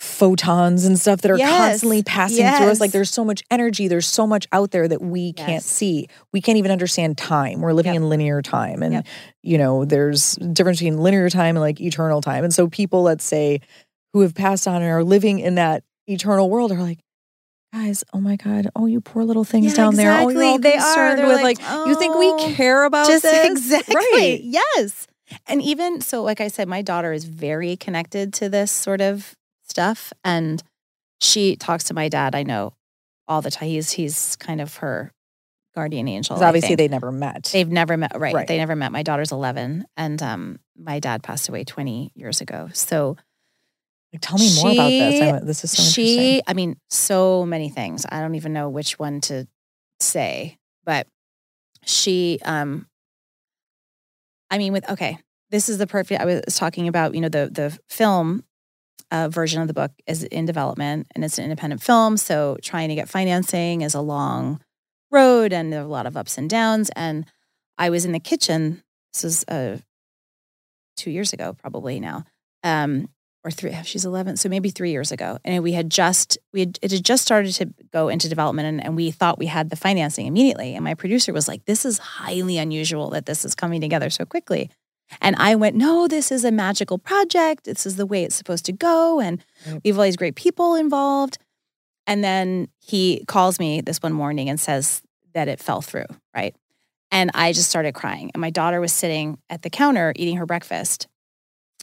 photons 0.00 0.86
and 0.86 0.98
stuff 0.98 1.20
that 1.20 1.30
are 1.30 1.36
yes. 1.36 1.58
constantly 1.58 2.02
passing 2.02 2.38
yes. 2.38 2.58
through 2.58 2.70
us. 2.70 2.80
Like 2.80 2.90
there's 2.90 3.10
so 3.10 3.22
much 3.22 3.42
energy, 3.50 3.86
there's 3.86 4.06
so 4.06 4.26
much 4.26 4.46
out 4.50 4.70
there 4.70 4.88
that 4.88 5.02
we 5.02 5.34
yes. 5.36 5.46
can't 5.46 5.62
see. 5.62 6.08
We 6.32 6.40
can't 6.40 6.56
even 6.56 6.70
understand 6.70 7.18
time. 7.18 7.60
We're 7.60 7.74
living 7.74 7.92
yep. 7.92 8.02
in 8.02 8.08
linear 8.08 8.40
time. 8.40 8.82
And, 8.82 8.94
yep. 8.94 9.06
you 9.42 9.58
know, 9.58 9.84
there's 9.84 10.36
difference 10.36 10.78
between 10.78 10.98
linear 10.98 11.28
time 11.28 11.56
and 11.56 11.60
like 11.60 11.80
eternal 11.82 12.22
time. 12.22 12.44
And 12.44 12.54
so 12.54 12.66
people, 12.66 13.02
let's 13.02 13.24
say, 13.24 13.60
who 14.14 14.22
have 14.22 14.34
passed 14.34 14.66
on 14.66 14.80
and 14.80 14.90
are 14.90 15.04
living 15.04 15.38
in 15.38 15.56
that 15.56 15.84
eternal 16.06 16.48
world 16.48 16.72
are 16.72 16.80
like, 16.80 17.00
guys, 17.72 18.02
oh 18.14 18.20
my 18.20 18.36
God, 18.36 18.68
oh, 18.74 18.86
you 18.86 19.02
poor 19.02 19.24
little 19.24 19.44
things 19.44 19.66
yeah, 19.66 19.76
down 19.76 19.92
exactly. 19.92 20.34
there. 20.34 20.44
Oh, 20.44 20.58
they 20.58 20.76
are. 20.76 21.16
They're 21.16 21.26
with 21.26 21.42
like, 21.42 21.60
like 21.60 21.68
oh, 21.70 21.88
you 21.88 21.96
think 21.96 22.16
we 22.16 22.26
oh, 22.26 22.52
care 22.54 22.84
about 22.84 23.06
just 23.06 23.22
this? 23.22 23.50
Exactly. 23.50 23.94
Right. 23.94 24.40
Yes. 24.42 25.06
And 25.46 25.60
even 25.62 26.00
so, 26.00 26.22
like 26.22 26.40
I 26.40 26.48
said, 26.48 26.68
my 26.68 26.80
daughter 26.80 27.12
is 27.12 27.24
very 27.24 27.76
connected 27.76 28.32
to 28.34 28.48
this 28.48 28.72
sort 28.72 29.00
of 29.00 29.36
stuff. 29.70 30.12
And 30.24 30.62
she 31.20 31.56
talks 31.56 31.84
to 31.84 31.94
my 31.94 32.08
dad, 32.08 32.34
I 32.34 32.42
know, 32.42 32.74
all 33.26 33.40
the 33.40 33.50
time. 33.50 33.68
He's 33.68 33.92
he's 33.92 34.36
kind 34.36 34.60
of 34.60 34.76
her 34.76 35.12
guardian 35.74 36.08
angel. 36.08 36.42
Obviously, 36.42 36.74
they 36.74 36.88
never 36.88 37.12
met. 37.12 37.48
They've 37.52 37.70
never 37.70 37.96
met. 37.96 38.12
Right, 38.14 38.34
right. 38.34 38.46
They 38.46 38.58
never 38.58 38.76
met. 38.76 38.92
My 38.92 39.02
daughter's 39.02 39.32
eleven, 39.32 39.86
and 39.96 40.22
um, 40.22 40.58
my 40.76 40.98
dad 40.98 41.22
passed 41.22 41.48
away 41.48 41.64
twenty 41.64 42.12
years 42.14 42.40
ago. 42.40 42.68
So, 42.72 43.16
like, 44.12 44.20
tell 44.20 44.38
me 44.38 44.48
she, 44.48 44.62
more 44.62 44.72
about 44.72 44.88
this. 44.88 45.22
I, 45.22 45.38
this 45.44 45.64
is 45.64 45.70
so 45.70 45.82
she. 45.82 46.42
I 46.46 46.54
mean, 46.54 46.76
so 46.90 47.46
many 47.46 47.70
things. 47.70 48.04
I 48.10 48.20
don't 48.20 48.34
even 48.34 48.52
know 48.52 48.68
which 48.68 48.98
one 48.98 49.20
to 49.22 49.46
say, 50.00 50.58
but 50.84 51.06
she 51.84 52.38
um 52.44 52.86
I 54.50 54.58
mean, 54.58 54.72
with 54.72 54.88
okay, 54.90 55.18
this 55.50 55.68
is 55.68 55.78
the 55.78 55.86
perfect. 55.86 56.20
I 56.20 56.24
was 56.24 56.56
talking 56.56 56.88
about, 56.88 57.14
you 57.14 57.20
know, 57.20 57.28
the 57.28 57.50
the 57.52 57.78
film 57.88 58.44
uh, 59.10 59.28
version 59.28 59.60
of 59.60 59.68
the 59.68 59.74
book 59.74 59.92
is 60.06 60.24
in 60.24 60.46
development, 60.46 61.06
and 61.14 61.24
it's 61.24 61.38
an 61.38 61.44
independent 61.44 61.82
film. 61.82 62.16
So 62.16 62.56
trying 62.62 62.88
to 62.90 62.94
get 62.94 63.08
financing 63.08 63.82
is 63.82 63.94
a 63.94 64.00
long 64.00 64.60
road, 65.10 65.52
and 65.52 65.72
there 65.72 65.80
are 65.80 65.84
a 65.84 65.88
lot 65.88 66.06
of 66.06 66.16
ups 66.16 66.38
and 66.38 66.48
downs. 66.48 66.90
And 66.94 67.26
I 67.78 67.90
was 67.90 68.04
in 68.04 68.12
the 68.12 68.20
kitchen. 68.20 68.82
This 69.12 69.24
is 69.24 69.44
uh, 69.48 69.78
two 70.96 71.10
years 71.10 71.32
ago, 71.32 71.54
probably 71.54 71.98
now, 71.98 72.24
um, 72.62 73.08
or 73.42 73.50
three. 73.50 73.74
She's 73.84 74.04
eleven, 74.04 74.36
so 74.36 74.48
maybe 74.48 74.70
three 74.70 74.92
years 74.92 75.10
ago, 75.10 75.38
and 75.44 75.62
we 75.64 75.72
had 75.72 75.90
just 75.90 76.38
we 76.52 76.60
had, 76.60 76.78
it 76.82 76.92
had 76.92 77.04
just 77.04 77.22
started 77.22 77.52
to 77.54 77.74
go 77.92 78.08
into 78.08 78.28
development, 78.28 78.68
and, 78.68 78.84
and 78.84 78.96
we 78.96 79.10
thought 79.10 79.38
we 79.38 79.46
had 79.46 79.70
the 79.70 79.76
financing 79.76 80.26
immediately. 80.26 80.74
And 80.74 80.84
my 80.84 80.94
producer 80.94 81.32
was 81.32 81.48
like, 81.48 81.64
"This 81.64 81.84
is 81.84 81.98
highly 81.98 82.58
unusual 82.58 83.10
that 83.10 83.26
this 83.26 83.44
is 83.44 83.54
coming 83.54 83.80
together 83.80 84.10
so 84.10 84.24
quickly." 84.24 84.70
And 85.20 85.36
I 85.36 85.54
went, 85.54 85.76
no, 85.76 86.06
this 86.06 86.30
is 86.30 86.44
a 86.44 86.52
magical 86.52 86.98
project. 86.98 87.64
This 87.64 87.86
is 87.86 87.96
the 87.96 88.06
way 88.06 88.22
it's 88.24 88.36
supposed 88.36 88.64
to 88.66 88.72
go. 88.72 89.20
And 89.20 89.44
we 89.82 89.90
have 89.90 89.98
all 89.98 90.04
these 90.04 90.16
great 90.16 90.36
people 90.36 90.74
involved. 90.74 91.38
And 92.06 92.22
then 92.24 92.68
he 92.78 93.24
calls 93.26 93.58
me 93.58 93.80
this 93.80 93.98
one 93.98 94.12
morning 94.12 94.48
and 94.48 94.58
says 94.58 95.02
that 95.34 95.48
it 95.48 95.60
fell 95.60 95.80
through, 95.80 96.06
right? 96.34 96.54
And 97.10 97.30
I 97.34 97.52
just 97.52 97.68
started 97.68 97.94
crying. 97.94 98.30
And 98.34 98.40
my 98.40 98.50
daughter 98.50 98.80
was 98.80 98.92
sitting 98.92 99.38
at 99.48 99.62
the 99.62 99.70
counter 99.70 100.12
eating 100.16 100.36
her 100.36 100.46
breakfast. 100.46 101.08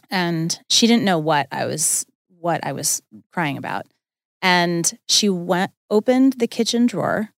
And 0.10 0.58
she 0.70 0.88
didn't 0.88 1.04
know 1.04 1.20
what 1.20 1.48
I 1.52 1.66
was 1.66 2.06
what 2.40 2.66
I 2.66 2.72
was 2.72 3.02
crying 3.32 3.58
about. 3.58 3.86
And 4.42 4.98
she 5.08 5.28
went 5.28 5.72
opened 5.90 6.34
the 6.34 6.48
kitchen 6.48 6.86
drawer 6.86 7.30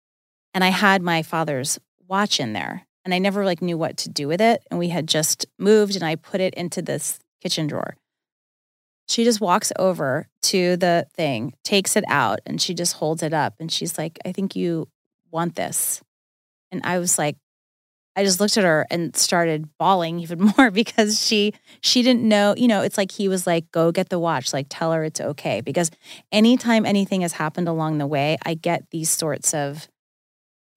and 0.54 0.64
I 0.64 0.70
had 0.70 1.02
my 1.02 1.24
father's 1.24 1.80
watch 2.08 2.40
in 2.40 2.54
there 2.54 2.86
and 3.10 3.14
I 3.16 3.18
never 3.18 3.43
like 3.43 3.64
knew 3.64 3.76
what 3.76 3.97
to 3.97 4.10
do 4.10 4.28
with 4.28 4.39
it. 4.39 4.62
And 4.70 4.78
we 4.80 4.89
had 4.89 5.07
just 5.07 5.47
moved 5.57 5.95
and 5.95 6.03
I 6.03 6.16
put 6.16 6.41
it 6.41 6.53
into 6.53 6.80
this 6.80 7.18
kitchen 7.41 7.66
drawer. 7.66 7.95
She 9.07 9.24
just 9.24 9.41
walks 9.41 9.72
over 9.80 10.28
to 10.43 10.78
the 10.78 11.07
thing, 11.16 11.53
takes 11.64 11.95
it 11.95 12.03
out, 12.07 12.38
and 12.45 12.62
she 12.62 12.76
just 12.76 12.93
holds 12.97 13.24
it 13.24 13.34
up 13.34 13.55
and 13.60 13.72
she's 13.72 13.97
like, 13.97 14.20
I 14.26 14.32
think 14.32 14.55
you 14.55 14.89
want 15.32 15.55
this. 15.55 16.03
And 16.72 16.82
I 16.84 16.99
was 16.99 17.18
like, 17.18 17.36
I 18.16 18.24
just 18.24 18.39
looked 18.39 18.57
at 18.57 18.64
her 18.64 18.86
and 18.91 19.16
started 19.16 19.68
bawling 19.80 20.20
even 20.24 20.53
more 20.55 20.70
because 20.70 21.20
she 21.20 21.55
she 21.82 22.03
didn't 22.03 22.22
know, 22.22 22.53
you 22.55 22.68
know, 22.68 22.84
it's 22.84 22.99
like 22.99 23.12
he 23.12 23.28
was 23.28 23.47
like, 23.47 23.72
go 23.72 23.91
get 23.91 24.10
the 24.10 24.20
watch, 24.20 24.53
like 24.53 24.68
tell 24.70 24.91
her 24.91 25.03
it's 25.03 25.20
okay. 25.20 25.62
Because 25.62 25.89
anytime 26.32 26.86
anything 26.86 27.22
has 27.22 27.34
happened 27.34 27.68
along 27.68 27.97
the 27.97 28.05
way, 28.05 28.38
I 28.45 28.53
get 28.53 28.84
these 28.91 29.10
sorts 29.10 29.55
of 29.55 29.88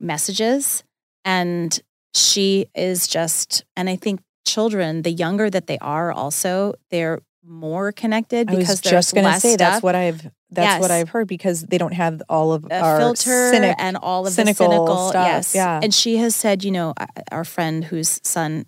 messages. 0.00 0.82
And 1.26 1.78
she 2.14 2.66
is 2.74 3.06
just, 3.06 3.64
and 3.76 3.88
I 3.88 3.96
think 3.96 4.20
children, 4.44 5.02
the 5.02 5.10
younger 5.10 5.48
that 5.50 5.66
they 5.66 5.78
are, 5.78 6.12
also 6.12 6.74
they're 6.90 7.20
more 7.44 7.92
connected 7.92 8.46
because 8.46 8.68
I 8.68 8.72
was 8.72 8.80
just 8.80 9.14
going 9.14 9.26
to 9.26 9.40
say 9.40 9.54
stuff. 9.54 9.58
that's 9.58 9.82
what 9.82 9.94
I've 9.94 10.22
that's 10.50 10.66
yes. 10.66 10.80
what 10.80 10.90
I've 10.90 11.08
heard 11.08 11.26
because 11.28 11.62
they 11.62 11.78
don't 11.78 11.94
have 11.94 12.22
all 12.28 12.52
of 12.52 12.66
a 12.70 12.78
our 12.78 12.98
filter 12.98 13.50
cynic, 13.50 13.74
and 13.78 13.96
all 13.96 14.26
of 14.26 14.34
cynical 14.34 14.68
the 14.68 14.74
cynical 14.74 15.08
stuff. 15.08 15.26
Yes, 15.26 15.54
yeah. 15.54 15.80
And 15.82 15.94
she 15.94 16.18
has 16.18 16.36
said, 16.36 16.62
you 16.62 16.70
know, 16.70 16.92
our 17.30 17.44
friend 17.44 17.84
whose 17.84 18.20
son 18.22 18.66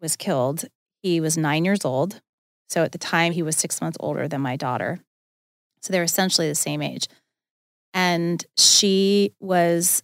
was 0.00 0.14
killed, 0.14 0.66
he 1.02 1.20
was 1.20 1.38
nine 1.38 1.64
years 1.64 1.84
old. 1.84 2.20
So 2.68 2.82
at 2.82 2.92
the 2.92 2.98
time, 2.98 3.32
he 3.32 3.42
was 3.42 3.56
six 3.56 3.80
months 3.80 3.96
older 3.98 4.28
than 4.28 4.42
my 4.42 4.56
daughter. 4.56 5.00
So 5.80 5.92
they're 5.92 6.02
essentially 6.02 6.48
the 6.48 6.54
same 6.54 6.82
age. 6.82 7.08
And 7.94 8.44
she 8.58 9.32
was 9.40 10.02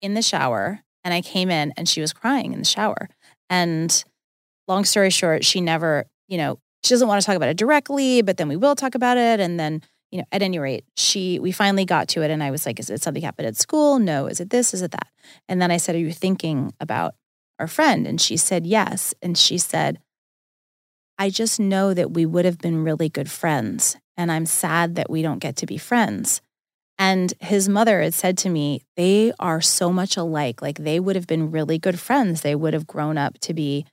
in 0.00 0.14
the 0.14 0.22
shower 0.22 0.82
and 1.04 1.14
I 1.14 1.20
came 1.20 1.50
in 1.50 1.72
and 1.76 1.88
she 1.88 2.00
was 2.00 2.12
crying 2.12 2.52
in 2.52 2.58
the 2.58 2.64
shower. 2.64 3.08
And 3.50 4.04
long 4.66 4.84
story 4.84 5.10
short, 5.10 5.44
she 5.44 5.60
never, 5.60 6.06
you 6.28 6.38
know, 6.38 6.58
she 6.84 6.94
doesn't 6.94 7.08
want 7.08 7.20
to 7.20 7.26
talk 7.26 7.36
about 7.36 7.48
it 7.48 7.56
directly, 7.56 8.22
but 8.22 8.36
then 8.36 8.48
we 8.48 8.56
will 8.56 8.74
talk 8.74 8.94
about 8.94 9.16
it. 9.16 9.40
And 9.40 9.58
then, 9.58 9.82
you 10.10 10.18
know, 10.18 10.24
at 10.32 10.42
any 10.42 10.58
rate, 10.58 10.84
she, 10.96 11.38
we 11.38 11.52
finally 11.52 11.84
got 11.84 12.08
to 12.08 12.22
it. 12.22 12.30
And 12.30 12.42
I 12.42 12.50
was 12.50 12.66
like, 12.66 12.78
is 12.78 12.90
it 12.90 13.02
something 13.02 13.22
happened 13.22 13.48
at 13.48 13.56
school? 13.56 13.98
No. 13.98 14.26
Is 14.26 14.40
it 14.40 14.50
this? 14.50 14.74
Is 14.74 14.82
it 14.82 14.92
that? 14.92 15.08
And 15.48 15.60
then 15.60 15.70
I 15.70 15.76
said, 15.76 15.94
are 15.94 15.98
you 15.98 16.12
thinking 16.12 16.72
about 16.80 17.14
our 17.58 17.66
friend? 17.66 18.06
And 18.06 18.20
she 18.20 18.36
said, 18.36 18.66
yes. 18.66 19.14
And 19.22 19.36
she 19.36 19.58
said, 19.58 19.98
I 21.18 21.30
just 21.30 21.58
know 21.58 21.94
that 21.94 22.12
we 22.12 22.24
would 22.24 22.44
have 22.44 22.58
been 22.58 22.84
really 22.84 23.08
good 23.08 23.30
friends. 23.30 23.96
And 24.16 24.30
I'm 24.30 24.46
sad 24.46 24.94
that 24.94 25.10
we 25.10 25.22
don't 25.22 25.40
get 25.40 25.56
to 25.56 25.66
be 25.66 25.78
friends. 25.78 26.40
And 26.98 27.32
his 27.40 27.68
mother 27.68 28.02
had 28.02 28.14
said 28.14 28.36
to 28.38 28.48
me, 28.48 28.82
they 28.96 29.32
are 29.38 29.60
so 29.60 29.92
much 29.92 30.16
alike. 30.16 30.60
Like 30.60 30.78
they 30.78 30.98
would 30.98 31.14
have 31.14 31.28
been 31.28 31.50
really 31.50 31.78
good 31.78 32.00
friends. 32.00 32.40
They 32.40 32.56
would 32.56 32.74
have 32.74 32.86
grown 32.86 33.16
up 33.16 33.38
to 33.40 33.54
be 33.54 33.86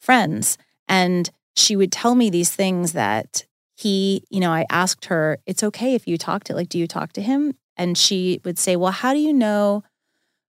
friends. 0.00 0.56
And 0.88 1.30
she 1.54 1.76
would 1.76 1.92
tell 1.92 2.14
me 2.14 2.30
these 2.30 2.54
things 2.54 2.92
that 2.92 3.44
he, 3.76 4.24
you 4.30 4.40
know, 4.40 4.52
I 4.52 4.64
asked 4.70 5.06
her, 5.06 5.38
it's 5.46 5.62
okay 5.62 5.94
if 5.94 6.06
you 6.06 6.16
talk 6.16 6.44
to, 6.44 6.54
like, 6.54 6.70
do 6.70 6.78
you 6.78 6.86
talk 6.86 7.12
to 7.14 7.22
him? 7.22 7.52
And 7.76 7.98
she 7.98 8.40
would 8.44 8.58
say, 8.58 8.74
well, 8.74 8.92
how 8.92 9.12
do 9.12 9.18
you 9.18 9.34
know 9.34 9.84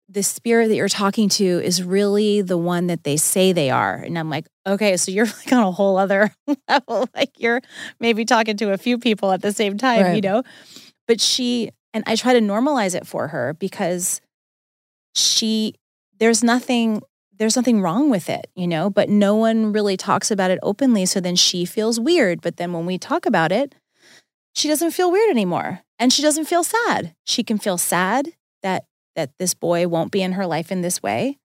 the 0.08 0.24
spirit 0.24 0.68
that 0.68 0.74
you're 0.74 0.88
talking 0.88 1.28
to 1.28 1.44
is 1.44 1.82
really 1.82 2.42
the 2.42 2.58
one 2.58 2.88
that 2.88 3.04
they 3.04 3.16
say 3.16 3.52
they 3.52 3.70
are? 3.70 3.94
And 3.94 4.18
I'm 4.18 4.28
like, 4.28 4.46
okay, 4.66 4.96
so 4.96 5.12
you're 5.12 5.26
like 5.44 5.52
on 5.52 5.62
a 5.62 5.70
whole 5.70 5.98
other 5.98 6.34
level. 6.68 7.08
Like 7.14 7.30
you're 7.38 7.60
maybe 8.00 8.24
talking 8.24 8.56
to 8.56 8.72
a 8.72 8.78
few 8.78 8.98
people 8.98 9.30
at 9.30 9.42
the 9.42 9.52
same 9.52 9.78
time, 9.78 10.02
right. 10.02 10.14
you 10.16 10.20
know? 10.20 10.42
But 11.06 11.20
she, 11.20 11.70
and 11.94 12.04
I 12.06 12.16
try 12.16 12.32
to 12.32 12.40
normalize 12.40 12.94
it 12.94 13.06
for 13.06 13.28
her 13.28 13.54
because 13.54 14.20
she, 15.14 15.74
there's 16.18 16.42
nothing, 16.42 17.02
there's 17.38 17.56
nothing 17.56 17.80
wrong 17.80 18.10
with 18.10 18.28
it, 18.28 18.48
you 18.54 18.66
know, 18.66 18.88
but 18.90 19.08
no 19.08 19.34
one 19.36 19.72
really 19.72 19.96
talks 19.96 20.30
about 20.30 20.50
it 20.50 20.58
openly. 20.62 21.06
So 21.06 21.20
then 21.20 21.36
she 21.36 21.64
feels 21.64 22.00
weird. 22.00 22.40
But 22.40 22.56
then 22.56 22.72
when 22.72 22.86
we 22.86 22.98
talk 22.98 23.26
about 23.26 23.52
it, 23.52 23.74
she 24.54 24.68
doesn't 24.68 24.92
feel 24.92 25.10
weird 25.10 25.30
anymore 25.30 25.80
and 25.98 26.12
she 26.12 26.22
doesn't 26.22 26.44
feel 26.44 26.64
sad. 26.64 27.14
She 27.24 27.42
can 27.42 27.58
feel 27.58 27.78
sad 27.78 28.30
that 28.62 28.84
that 29.14 29.36
this 29.38 29.52
boy 29.54 29.86
won't 29.88 30.10
be 30.10 30.22
in 30.22 30.32
her 30.32 30.46
life 30.46 30.72
in 30.72 30.80
this 30.80 31.02
way. 31.02 31.38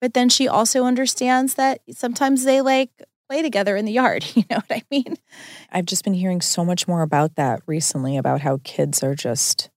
But 0.00 0.14
then 0.14 0.28
she 0.28 0.48
also 0.48 0.84
understands 0.84 1.54
that 1.54 1.80
sometimes 1.92 2.44
they 2.44 2.60
like 2.60 2.90
play 3.28 3.42
together 3.42 3.76
in 3.76 3.84
the 3.84 3.92
yard. 3.92 4.24
You 4.34 4.44
know 4.50 4.56
what 4.56 4.70
I 4.70 4.82
mean? 4.90 5.16
I've 5.70 5.86
just 5.86 6.04
been 6.04 6.14
hearing 6.14 6.40
so 6.40 6.64
much 6.64 6.86
more 6.86 7.02
about 7.02 7.36
that 7.36 7.60
recently 7.66 8.16
about 8.16 8.40
how 8.40 8.60
kids 8.64 9.02
are 9.02 9.14
just 9.14 9.70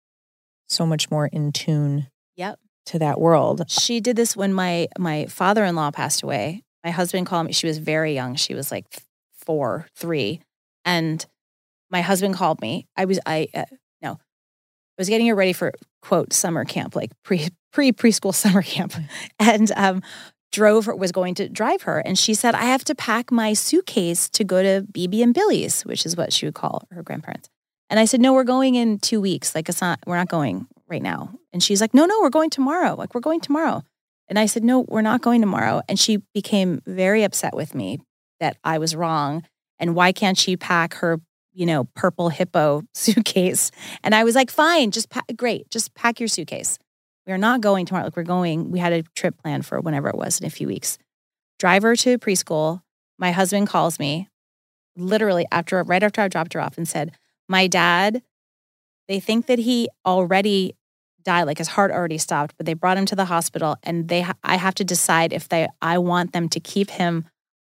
so 0.67 0.85
much 0.85 1.09
more 1.09 1.27
in 1.27 1.51
tune 1.51 2.07
yep. 2.35 2.59
to 2.87 2.99
that 2.99 3.19
world. 3.19 3.63
She 3.69 3.99
did 3.99 4.15
this 4.15 4.35
when 4.35 4.53
my 4.53 4.87
my 4.97 5.25
father-in-law 5.25 5.91
passed 5.91 6.23
away. 6.23 6.63
My 6.83 6.91
husband 6.91 7.27
called 7.27 7.47
me. 7.47 7.53
She 7.53 7.67
was 7.67 7.79
very 7.79 8.13
young. 8.13 8.35
She 8.35 8.53
was 8.53 8.71
like 8.71 8.85
four, 9.33 9.87
three, 9.95 10.41
and 10.85 11.25
my 11.89 12.01
husband 12.01 12.35
called 12.35 12.61
me. 12.61 12.87
I 12.95 13.05
was 13.05 13.19
I 13.25 13.47
uh, 13.53 13.65
no, 14.01 14.11
I 14.11 14.97
was 14.97 15.09
getting 15.09 15.27
her 15.27 15.35
ready 15.35 15.53
for 15.53 15.73
quote 16.01 16.33
summer 16.33 16.65
camp, 16.65 16.95
like 16.95 17.11
pre 17.23 17.49
pre 17.71 17.91
preschool 17.91 18.33
summer 18.43 18.61
camp, 18.61 18.93
and 19.39 19.71
um, 19.75 20.01
drove 20.51 20.85
her 20.85 20.95
was 20.95 21.11
going 21.11 21.35
to 21.35 21.49
drive 21.49 21.83
her, 21.83 21.99
and 21.99 22.17
she 22.17 22.33
said 22.33 22.55
I 22.55 22.65
have 22.65 22.83
to 22.85 22.95
pack 22.95 23.31
my 23.31 23.53
suitcase 23.53 24.29
to 24.29 24.43
go 24.43 24.61
to 24.61 24.85
BB 24.91 25.23
and 25.23 25.33
Billy's, 25.33 25.83
which 25.83 26.05
is 26.05 26.15
what 26.15 26.33
she 26.33 26.45
would 26.45 26.55
call 26.55 26.87
her 26.91 27.03
grandparents. 27.03 27.49
And 27.89 27.99
I 27.99 28.05
said, 28.05 28.19
no, 28.19 28.33
we're 28.33 28.43
going 28.43 28.75
in 28.75 28.99
two 28.99 29.21
weeks. 29.21 29.55
Like, 29.55 29.69
it's 29.69 29.81
not, 29.81 29.99
we're 30.05 30.17
not 30.17 30.29
going 30.29 30.67
right 30.87 31.01
now. 31.01 31.33
And 31.53 31.63
she's 31.63 31.81
like, 31.81 31.93
no, 31.93 32.05
no, 32.05 32.19
we're 32.21 32.29
going 32.29 32.49
tomorrow. 32.49 32.95
Like, 32.95 33.13
we're 33.13 33.21
going 33.21 33.39
tomorrow. 33.39 33.83
And 34.27 34.37
I 34.37 34.45
said, 34.45 34.63
no, 34.63 34.81
we're 34.81 35.01
not 35.01 35.21
going 35.21 35.41
tomorrow. 35.41 35.81
And 35.87 35.99
she 35.99 36.17
became 36.33 36.81
very 36.85 37.23
upset 37.23 37.55
with 37.55 37.73
me 37.73 38.01
that 38.39 38.57
I 38.63 38.77
was 38.77 38.95
wrong. 38.95 39.43
And 39.79 39.95
why 39.95 40.11
can't 40.11 40.37
she 40.37 40.57
pack 40.57 40.95
her, 40.95 41.21
you 41.53 41.65
know, 41.65 41.85
purple 41.95 42.29
hippo 42.29 42.83
suitcase? 42.93 43.71
And 44.03 44.13
I 44.13 44.23
was 44.23 44.35
like, 44.35 44.51
fine, 44.51 44.91
just 44.91 45.09
pack, 45.09 45.25
great, 45.35 45.69
just 45.69 45.93
pack 45.95 46.19
your 46.19 46.27
suitcase. 46.27 46.77
We're 47.25 47.37
not 47.37 47.61
going 47.61 47.85
tomorrow. 47.85 48.05
Like, 48.05 48.17
we're 48.17 48.23
going, 48.23 48.71
we 48.71 48.79
had 48.79 48.93
a 48.93 49.03
trip 49.15 49.37
planned 49.41 49.65
for 49.65 49.79
whenever 49.81 50.09
it 50.09 50.15
was 50.15 50.39
in 50.39 50.45
a 50.45 50.49
few 50.49 50.67
weeks. 50.67 50.97
Drive 51.59 51.83
her 51.83 51.95
to 51.97 52.17
preschool. 52.17 52.81
My 53.17 53.31
husband 53.31 53.67
calls 53.67 53.99
me 53.99 54.29
literally 54.95 55.45
after, 55.51 55.81
right 55.83 56.03
after 56.03 56.21
I 56.21 56.27
dropped 56.27 56.53
her 56.53 56.61
off 56.61 56.77
and 56.77 56.87
said, 56.87 57.11
my 57.47 57.67
dad, 57.67 58.21
they 59.07 59.19
think 59.19 59.45
that 59.47 59.59
he 59.59 59.89
already 60.05 60.75
died, 61.23 61.43
like 61.43 61.57
his 61.57 61.67
heart 61.67 61.91
already 61.91 62.17
stopped, 62.17 62.55
but 62.57 62.65
they 62.65 62.73
brought 62.73 62.97
him 62.97 63.05
to 63.05 63.15
the 63.15 63.25
hospital 63.25 63.77
and 63.83 64.07
they 64.07 64.25
I 64.43 64.55
have 64.55 64.75
to 64.75 64.83
decide 64.83 65.33
if 65.33 65.49
they 65.49 65.67
I 65.81 65.97
want 65.97 66.33
them 66.33 66.49
to 66.49 66.59
keep 66.59 66.89
him 66.89 67.25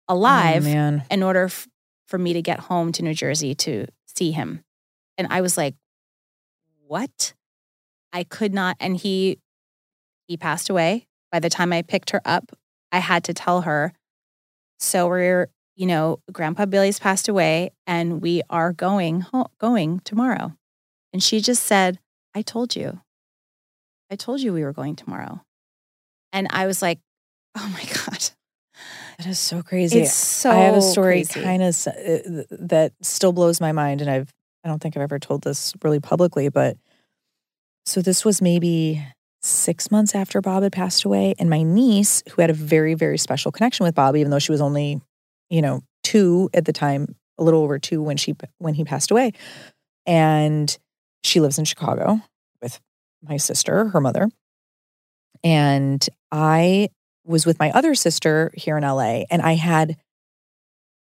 oh, 0.08 0.14
alive 0.14 0.66
oh, 0.66 1.00
in 1.10 1.22
order 1.22 1.44
f- 1.44 1.68
for 2.06 2.18
me 2.18 2.32
to 2.32 2.42
get 2.42 2.60
home 2.60 2.92
to 2.92 3.02
New 3.02 3.14
Jersey 3.14 3.54
to 3.56 3.86
see 4.06 4.32
him. 4.32 4.64
And 5.18 5.28
I 5.30 5.40
was 5.40 5.56
like, 5.56 5.74
"What?" 6.86 7.34
I 8.12 8.24
could 8.24 8.52
not 8.52 8.76
and 8.80 8.96
he 8.96 9.38
he 10.26 10.36
passed 10.36 10.70
away. 10.70 11.06
By 11.30 11.38
the 11.38 11.50
time 11.50 11.72
I 11.72 11.82
picked 11.82 12.10
her 12.10 12.22
up, 12.24 12.50
I 12.90 12.98
had 12.98 13.24
to 13.24 13.34
tell 13.34 13.62
her, 13.62 13.92
"So 14.78 15.06
we're 15.06 15.48
you 15.80 15.86
know, 15.86 16.20
Grandpa 16.30 16.66
Billy's 16.66 16.98
passed 16.98 17.26
away 17.26 17.70
and 17.86 18.20
we 18.20 18.42
are 18.50 18.70
going 18.70 19.22
home, 19.22 19.46
going 19.58 20.00
tomorrow. 20.00 20.54
And 21.14 21.22
she 21.22 21.40
just 21.40 21.62
said, 21.62 21.98
I 22.34 22.42
told 22.42 22.76
you. 22.76 23.00
I 24.10 24.16
told 24.16 24.42
you 24.42 24.52
we 24.52 24.62
were 24.62 24.74
going 24.74 24.94
tomorrow. 24.94 25.40
And 26.34 26.48
I 26.50 26.66
was 26.66 26.82
like, 26.82 26.98
oh 27.56 27.66
my 27.72 27.84
God. 28.06 28.28
That 29.16 29.26
is 29.26 29.38
so 29.38 29.62
crazy. 29.62 30.00
It's 30.00 30.12
so 30.12 30.50
I 30.50 30.56
have 30.56 30.76
a 30.76 30.82
story 30.82 31.24
kind 31.24 31.62
of 31.62 31.74
uh, 31.86 32.44
that 32.50 32.92
still 33.00 33.32
blows 33.32 33.58
my 33.58 33.72
mind, 33.72 34.00
and 34.00 34.10
I've 34.10 34.32
I 34.64 34.68
don't 34.68 34.80
think 34.80 34.96
I've 34.96 35.02
ever 35.02 35.18
told 35.18 35.42
this 35.42 35.74
really 35.82 36.00
publicly, 36.00 36.48
but 36.48 36.78
so 37.84 38.00
this 38.00 38.24
was 38.24 38.40
maybe 38.40 39.06
six 39.42 39.90
months 39.90 40.14
after 40.14 40.40
Bob 40.40 40.62
had 40.62 40.72
passed 40.72 41.04
away, 41.04 41.34
and 41.38 41.50
my 41.50 41.62
niece, 41.62 42.22
who 42.30 42.40
had 42.40 42.48
a 42.48 42.54
very 42.54 42.94
very 42.94 43.18
special 43.18 43.52
connection 43.52 43.84
with 43.84 43.94
Bob, 43.94 44.16
even 44.16 44.30
though 44.30 44.38
she 44.38 44.52
was 44.52 44.62
only, 44.62 45.02
you 45.50 45.60
know, 45.62 45.82
two 46.02 46.48
at 46.54 46.64
the 46.64 46.72
time, 46.72 47.14
a 47.38 47.44
little 47.44 47.62
over 47.62 47.78
two 47.78 48.02
when 48.02 48.16
she 48.16 48.34
when 48.58 48.74
he 48.74 48.84
passed 48.84 49.10
away, 49.10 49.32
and 50.06 50.76
she 51.24 51.40
lives 51.40 51.58
in 51.58 51.64
Chicago 51.64 52.20
with 52.62 52.80
my 53.22 53.36
sister, 53.36 53.88
her 53.88 54.00
mother, 54.00 54.28
and 55.44 56.06
I 56.32 56.88
was 57.24 57.46
with 57.46 57.58
my 57.58 57.70
other 57.72 57.94
sister 57.94 58.50
here 58.56 58.76
in 58.76 58.82
LA 58.84 59.24
and 59.30 59.42
I 59.42 59.54
had 59.54 59.96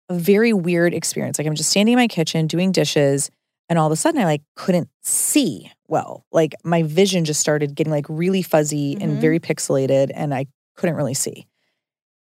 a 0.09 0.13
very 0.15 0.53
weird 0.53 0.93
experience. 0.93 1.39
Like 1.39 1.47
I'm 1.47 1.55
just 1.55 1.69
standing 1.71 1.93
in 1.93 1.99
my 1.99 2.07
kitchen 2.07 2.47
doing 2.47 2.71
dishes 2.71 3.31
and 3.69 3.79
all 3.79 3.87
of 3.87 3.91
a 3.91 3.95
sudden 3.95 4.21
I 4.21 4.25
like 4.25 4.43
couldn't 4.55 4.89
see 5.01 5.71
well. 5.87 6.25
Like 6.31 6.53
my 6.63 6.83
vision 6.83 7.25
just 7.25 7.39
started 7.39 7.75
getting 7.75 7.91
like 7.91 8.05
really 8.07 8.41
fuzzy 8.43 8.97
and 9.01 9.13
Mhm. 9.17 9.21
very 9.21 9.39
pixelated 9.39 10.11
and 10.13 10.33
I 10.33 10.45
couldn't 10.75 10.95
really 10.95 11.15
see. 11.15 11.47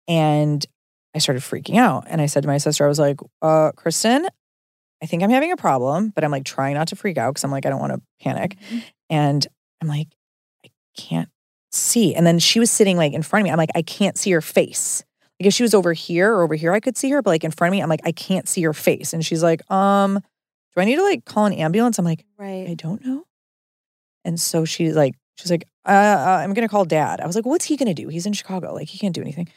And 0.08 0.66
I 1.16 1.20
started 1.20 1.42
freaking 1.42 1.78
out 1.78 2.06
and 2.08 2.22
I 2.22 2.28
said 2.28 2.44
to 2.44 2.48
my 2.48 2.58
sister 2.58 2.86
I 2.86 2.88
was 2.88 3.00
like, 3.00 3.20
"Uh, 3.42 3.72
Kristen, 3.76 4.28
I 5.02 5.06
think 5.06 5.24
I'm 5.24 5.30
having 5.30 5.52
a 5.52 5.58
problem, 5.58 6.12
but 6.14 6.24
I'm 6.24 6.32
like 6.32 6.46
trying 6.46 6.76
not 6.76 6.90
to 6.90 6.96
freak 6.96 7.18
out 7.18 7.36
cuz 7.36 7.44
I'm 7.44 7.52
like 7.52 7.66
I 7.66 7.70
don't 7.70 7.80
want 7.80 7.94
to 7.94 8.02
panic." 8.22 8.58
And 9.10 9.46
I'm 9.82 9.88
like, 9.88 10.08
"I 10.66 10.70
can't 10.96 11.30
see. 11.72 12.16
And 12.16 12.26
then 12.26 12.40
she 12.40 12.60
was 12.60 12.72
sitting 12.72 12.98
like 12.98 13.14
in 13.14 13.24
front 13.24 13.42
of 13.42 13.44
me. 13.46 13.52
I'm 13.52 13.58
like, 13.58 13.72
I 13.76 13.82
can't 13.82 14.18
see 14.18 14.32
her 14.32 14.42
face. 14.42 15.04
Like 15.40 15.48
if 15.48 15.54
she 15.54 15.64
was 15.64 15.74
over 15.74 15.94
here 15.94 16.34
or 16.34 16.44
over 16.44 16.56
here, 16.56 16.74
I 16.74 16.80
could 16.80 16.98
see 16.98 17.10
her, 17.12 17.22
but 17.22 17.30
like 17.30 17.44
in 17.44 17.52
front 17.52 17.70
of 17.70 17.72
me, 17.78 17.82
I'm 17.82 17.90
like, 17.90 18.02
I 18.04 18.12
can't 18.12 18.48
see 18.48 18.62
her 18.64 18.74
face. 18.74 19.14
And 19.14 19.26
she's 19.26 19.44
like, 19.44 19.70
um, 19.72 20.16
do 20.76 20.82
I 20.82 20.86
need 20.86 20.98
to 20.98 21.04
like 21.04 21.26
call 21.26 21.46
an 21.46 21.54
ambulance? 21.54 21.98
I'm 21.98 22.06
like, 22.06 22.26
right. 22.38 22.68
I 22.70 22.74
don't 22.74 23.04
know. 23.06 23.24
And 24.26 24.40
so 24.40 24.66
she's 24.66 24.96
like, 24.96 25.16
she's 25.38 25.50
like, 25.50 25.66
uh, 25.86 25.92
uh, 25.92 26.40
I'm 26.44 26.54
gonna 26.54 26.68
call 26.68 26.86
dad. 26.86 27.22
I 27.22 27.28
was 27.28 27.36
like, 27.36 27.46
what's 27.46 27.66
he 27.66 27.78
gonna 27.78 27.94
do? 27.94 28.10
He's 28.10 28.26
in 28.26 28.34
Chicago. 28.34 28.74
Like 28.74 28.90
he 28.90 28.98
can't 28.98 29.16
do 29.16 29.22
anything. 29.22 29.48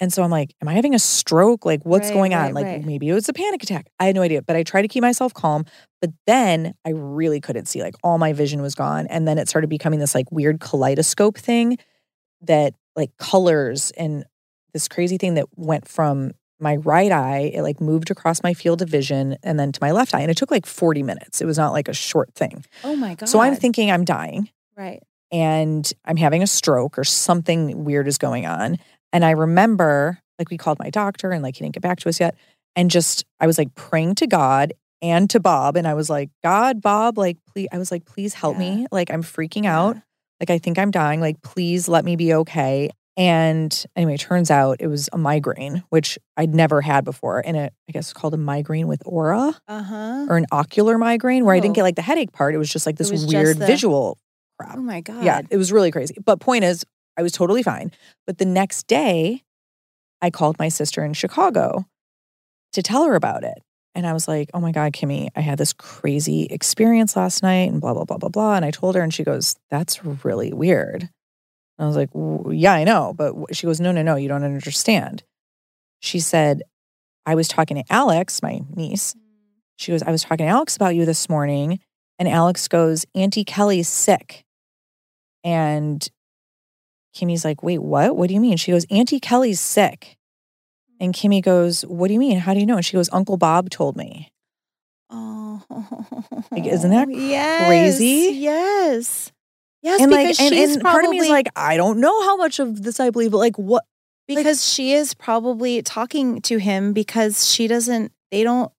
And 0.00 0.12
so 0.12 0.22
I'm 0.22 0.30
like, 0.30 0.54
am 0.62 0.68
I 0.68 0.72
having 0.74 0.94
a 0.94 0.98
stroke? 0.98 1.64
Like 1.66 1.82
what's 1.84 2.08
Right, 2.08 2.14
going 2.14 2.34
on? 2.34 2.40
right, 2.40 2.54
like 2.54 2.64
right. 2.66 2.84
maybe 2.84 3.08
it 3.08 3.12
was 3.14 3.28
a 3.28 3.32
panic 3.34 3.62
attack. 3.62 3.86
I 4.00 4.06
had 4.06 4.14
no 4.16 4.22
idea, 4.22 4.40
but 4.42 4.56
I 4.56 4.62
tried 4.62 4.82
to 4.82 4.88
keep 4.88 5.02
myself 5.02 5.34
calm. 5.34 5.64
But 6.00 6.10
then 6.26 6.74
I 6.86 6.90
really 6.90 7.40
couldn't 7.40 7.66
see. 7.66 7.82
Like 7.82 7.94
all 8.02 8.16
my 8.18 8.32
vision 8.32 8.62
was 8.62 8.74
gone. 8.74 9.06
And 9.08 9.28
then 9.28 9.36
it 9.38 9.48
started 9.48 9.68
becoming 9.68 10.00
this 10.00 10.14
like 10.14 10.30
weird 10.32 10.58
kaleidoscope 10.60 11.36
thing 11.36 11.76
that 12.42 12.74
like 12.96 13.10
colors 13.18 13.90
and 13.92 14.24
this 14.72 14.88
crazy 14.88 15.18
thing 15.18 15.34
that 15.34 15.46
went 15.56 15.86
from 15.86 16.32
my 16.58 16.76
right 16.76 17.12
eye, 17.12 17.50
it 17.54 17.62
like 17.62 17.80
moved 17.80 18.10
across 18.10 18.42
my 18.42 18.54
field 18.54 18.80
of 18.82 18.88
vision 18.88 19.36
and 19.42 19.58
then 19.60 19.72
to 19.72 19.78
my 19.82 19.90
left 19.90 20.14
eye. 20.14 20.20
And 20.20 20.30
it 20.30 20.36
took 20.36 20.50
like 20.50 20.64
40 20.66 21.02
minutes. 21.02 21.40
It 21.40 21.46
was 21.46 21.58
not 21.58 21.72
like 21.72 21.88
a 21.88 21.92
short 21.94 22.34
thing. 22.34 22.64
Oh 22.84 22.96
my 22.96 23.14
god. 23.14 23.28
So 23.28 23.40
I'm 23.40 23.56
thinking 23.56 23.90
I'm 23.90 24.04
dying 24.04 24.48
right. 24.76 25.02
and 25.32 25.90
I'm 26.04 26.16
having 26.16 26.42
a 26.42 26.46
stroke 26.46 26.98
or 26.98 27.04
something 27.04 27.84
weird 27.84 28.08
is 28.08 28.18
going 28.18 28.46
on. 28.46 28.78
And 29.12 29.24
I 29.24 29.30
remember 29.32 30.18
like 30.38 30.50
we 30.50 30.56
called 30.56 30.78
my 30.78 30.90
doctor 30.90 31.30
and 31.32 31.42
like 31.42 31.56
he 31.56 31.64
didn't 31.64 31.74
get 31.74 31.82
back 31.82 31.98
to 32.00 32.08
us 32.08 32.20
yet. 32.20 32.34
And 32.76 32.90
just 32.90 33.24
I 33.40 33.46
was 33.46 33.58
like 33.58 33.74
praying 33.74 34.14
to 34.16 34.26
God 34.26 34.72
and 35.02 35.28
to 35.30 35.40
Bob. 35.40 35.76
And 35.76 35.86
I 35.88 35.94
was 35.94 36.08
like, 36.08 36.30
God, 36.42 36.80
Bob, 36.80 37.18
like 37.18 37.36
please 37.52 37.68
I 37.72 37.78
was 37.78 37.90
like, 37.90 38.04
please 38.04 38.34
help 38.34 38.54
Yeah. 38.54 38.74
me. 38.76 38.86
Like 38.92 39.10
I'm 39.10 39.22
freaking 39.22 39.66
out. 39.66 39.96
Like 40.40 40.50
I 40.50 40.58
think 40.58 40.78
I'm 40.78 40.90
dying. 40.90 41.20
Like 41.20 41.42
please 41.42 41.88
let 41.88 42.04
me 42.04 42.16
be 42.16 42.32
okay. 42.34 42.90
And 43.16 43.84
anyway, 43.96 44.14
it 44.14 44.20
turns 44.20 44.50
out 44.50 44.76
it 44.80 44.86
was 44.86 45.10
a 45.12 45.18
migraine, 45.18 45.82
which 45.90 46.18
I'd 46.38 46.54
never 46.54 46.80
had 46.80 47.04
before. 47.04 47.42
And 47.44 47.56
it 47.56 47.72
I 47.88 47.92
guess 47.92 48.04
it's 48.06 48.12
called 48.14 48.32
a 48.32 48.38
migraine 48.38 48.86
with 48.88 49.02
aura 49.04 49.54
Uh 49.68 49.82
huh. 49.82 50.26
or 50.30 50.36
an 50.38 50.46
ocular 50.52 50.96
migraine 50.96 51.44
where 51.44 51.54
I 51.54 51.58
didn't 51.60 51.72
Oh. 51.72 51.74
get 51.76 51.82
like 51.82 51.96
the 51.96 52.02
headache 52.02 52.32
part. 52.32 52.54
It 52.54 52.58
was 52.58 52.72
just 52.72 52.86
like 52.86 52.96
this 52.96 53.10
weird 53.26 53.58
the- 53.58 53.66
visual 53.66 54.16
crap. 54.58 54.76
Oh 54.78 54.80
my 54.80 55.00
god. 55.02 55.24
Yeah, 55.24 55.42
it 55.50 55.56
was 55.58 55.72
really 55.72 55.90
crazy. 55.90 56.14
But 56.24 56.40
point 56.40 56.64
is, 56.64 56.84
I 57.20 57.22
was 57.22 57.32
totally 57.32 57.62
fine. 57.62 57.92
But 58.26 58.38
the 58.38 58.46
next 58.46 58.86
day, 58.86 59.42
I 60.22 60.30
called 60.30 60.58
my 60.58 60.70
sister 60.70 61.04
in 61.04 61.12
Chicago 61.12 61.84
to 62.72 62.82
tell 62.82 63.04
her 63.04 63.14
about 63.14 63.44
it. 63.44 63.62
And 63.94 64.06
I 64.06 64.14
was 64.14 64.26
like, 64.26 64.48
oh 64.54 64.60
my 64.60 64.72
God, 64.72 64.94
Kimmy, 64.94 65.28
I 65.36 65.42
had 65.42 65.58
this 65.58 65.74
crazy 65.74 66.44
experience 66.44 67.16
last 67.16 67.42
night 67.42 67.70
and 67.70 67.78
blah, 67.78 67.92
blah, 67.92 68.06
blah, 68.06 68.16
blah, 68.16 68.30
blah. 68.30 68.54
And 68.54 68.64
I 68.64 68.70
told 68.70 68.94
her, 68.94 69.02
and 69.02 69.12
she 69.12 69.22
goes, 69.22 69.56
that's 69.68 70.02
really 70.24 70.50
weird. 70.54 71.02
And 71.02 71.10
I 71.78 71.86
was 71.86 71.96
like, 71.96 72.08
yeah, 72.58 72.72
I 72.72 72.84
know. 72.84 73.12
But 73.14 73.34
she 73.54 73.66
goes, 73.66 73.82
no, 73.82 73.92
no, 73.92 74.00
no, 74.00 74.16
you 74.16 74.28
don't 74.28 74.44
understand. 74.44 75.22
She 75.98 76.20
said, 76.20 76.62
I 77.26 77.34
was 77.34 77.48
talking 77.48 77.76
to 77.76 77.92
Alex, 77.92 78.42
my 78.42 78.60
niece. 78.74 79.12
Mm. 79.12 79.20
She 79.76 79.92
goes, 79.92 80.02
I 80.02 80.10
was 80.10 80.22
talking 80.22 80.46
to 80.46 80.52
Alex 80.52 80.74
about 80.74 80.94
you 80.94 81.04
this 81.04 81.28
morning. 81.28 81.80
And 82.18 82.28
Alex 82.28 82.66
goes, 82.66 83.04
Auntie 83.14 83.44
Kelly's 83.44 83.88
sick. 83.88 84.46
And 85.44 86.08
Kimmy's 87.14 87.44
like, 87.44 87.62
wait, 87.62 87.78
what? 87.82 88.16
What 88.16 88.28
do 88.28 88.34
you 88.34 88.40
mean? 88.40 88.56
She 88.56 88.72
goes, 88.72 88.86
Auntie 88.90 89.20
Kelly's 89.20 89.60
sick. 89.60 90.16
And 91.00 91.14
Kimmy 91.14 91.42
goes, 91.42 91.82
what 91.82 92.08
do 92.08 92.14
you 92.14 92.20
mean? 92.20 92.38
How 92.38 92.52
do 92.54 92.60
you 92.60 92.66
know? 92.66 92.76
And 92.76 92.84
she 92.84 92.96
goes, 92.96 93.08
Uncle 93.12 93.36
Bob 93.36 93.70
told 93.70 93.96
me. 93.96 94.30
Oh. 95.08 95.62
Like, 96.50 96.66
isn't 96.66 96.90
that 96.90 97.08
yes, 97.10 97.66
crazy? 97.66 98.36
Yes. 98.38 99.32
Yes, 99.82 100.00
and 100.00 100.10
because 100.10 100.38
like, 100.38 100.40
and, 100.40 100.54
she's 100.54 100.72
and 100.74 100.80
probably 100.82 101.02
part 101.02 101.04
of 101.06 101.10
me 101.12 101.18
is 101.20 101.28
like, 101.28 101.48
I 101.56 101.76
don't 101.76 102.00
know 102.00 102.22
how 102.22 102.36
much 102.36 102.58
of 102.58 102.82
this 102.82 103.00
I 103.00 103.10
believe, 103.10 103.30
but 103.30 103.38
like, 103.38 103.56
what? 103.56 103.84
because 104.36 104.68
she 104.68 104.92
is 104.92 105.14
probably 105.14 105.82
talking 105.82 106.40
to 106.42 106.58
him 106.58 106.92
because 106.92 107.50
she 107.50 107.66
doesn't 107.66 108.12
they 108.30 108.42
don't 108.44 108.70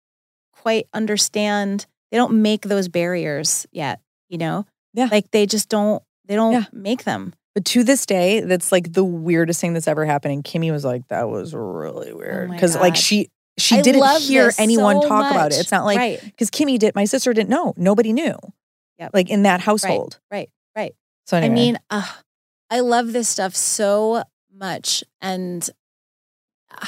quite 0.54 0.88
understand 0.94 1.86
they 2.12 2.18
don't 2.18 2.42
make 2.42 2.62
those 2.64 2.88
barriers 2.88 3.66
yet 3.72 4.00
you 4.30 4.38
know 4.38 4.66
Yeah. 4.94 5.10
like 5.12 5.32
they 5.32 5.46
just 5.46 5.70
don't 5.70 6.02
they 6.26 6.36
don't 6.36 6.54
Yeah. 6.54 6.66
make 6.72 7.04
them 7.04 7.34
But 7.54 7.66
to 7.66 7.84
this 7.84 8.06
day, 8.06 8.42
that's 8.42 8.72
like 8.72 8.94
the 8.94 9.04
weirdest 9.04 9.60
thing 9.60 9.74
that's 9.74 9.88
ever 9.88 10.06
happened. 10.06 10.34
And 10.34 10.44
Kimmy 10.44 10.72
was 10.72 10.86
like, 10.86 11.08
that 11.10 11.30
was 11.30 11.54
really 11.54 12.14
weird. 12.14 12.50
Oh 12.50 12.54
Because 12.54 12.76
like 12.76 12.96
she, 12.96 13.30
she 13.58 13.78
I 13.78 13.82
didn't 13.82 14.22
hear 14.22 14.52
anyone 14.58 15.02
so 15.02 15.10
talk 15.10 15.32
about 15.32 15.52
it. 15.52 15.60
It's 15.60 15.72
not 15.72 15.84
like, 15.84 15.98
right 15.98 16.22
because 16.24 16.50
Kimmy 16.50 16.80
did, 16.80 16.96
my 16.96 17.06
sister 17.06 17.34
didn't 17.34 17.50
know. 17.50 17.74
Nobody 17.76 18.14
knew. 18.14 18.36
Yep. 19.00 19.12
Like 19.14 19.30
in 19.30 19.44
that 19.44 19.62
household. 19.62 20.20
right 20.30 20.50
right 20.76 20.94
So 21.26 21.36
i 21.36 21.50
mean 21.50 21.80
uh, 21.90 22.08
i 22.70 22.82
love 22.82 23.12
this 23.14 23.28
stuff 23.28 23.56
so 23.56 24.24
much 24.56 25.04
and 25.20 25.68
uh, 26.70 26.86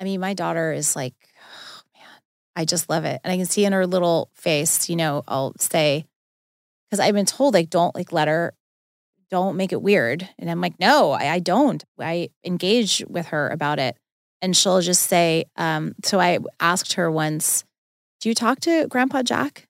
i 0.00 0.04
mean 0.04 0.18
my 0.20 0.34
daughter 0.34 0.72
is 0.72 0.96
like 0.96 1.14
oh 1.38 1.80
man 1.94 2.10
i 2.56 2.64
just 2.64 2.90
love 2.90 3.04
it 3.04 3.20
and 3.22 3.32
i 3.32 3.36
can 3.36 3.46
see 3.46 3.64
in 3.64 3.72
her 3.72 3.86
little 3.86 4.30
face 4.34 4.88
you 4.90 4.96
know 4.96 5.22
i'll 5.28 5.54
say 5.60 6.04
because 6.90 6.98
i've 6.98 7.14
been 7.14 7.24
told 7.24 7.54
like 7.54 7.70
don't 7.70 7.94
like 7.94 8.12
let 8.12 8.26
her 8.26 8.52
don't 9.30 9.56
make 9.56 9.72
it 9.72 9.82
weird. 9.82 10.28
And 10.38 10.50
i'm 10.50 10.60
like 10.60 10.78
no 10.80 11.12
i, 11.12 11.28
I 11.28 11.38
don't. 11.38 11.84
I 11.98 12.30
engage 12.44 13.04
with 13.08 13.26
her 13.28 13.48
about 13.48 13.78
it. 13.78 13.96
And 14.40 14.56
she'll 14.56 14.80
just 14.80 15.04
say 15.04 15.44
um 15.56 15.94
so 16.04 16.20
i 16.20 16.38
asked 16.60 16.94
her 16.94 17.10
once 17.10 17.64
do 18.20 18.28
you 18.28 18.34
talk 18.34 18.60
to 18.60 18.86
grandpa 18.88 19.22
jack? 19.22 19.66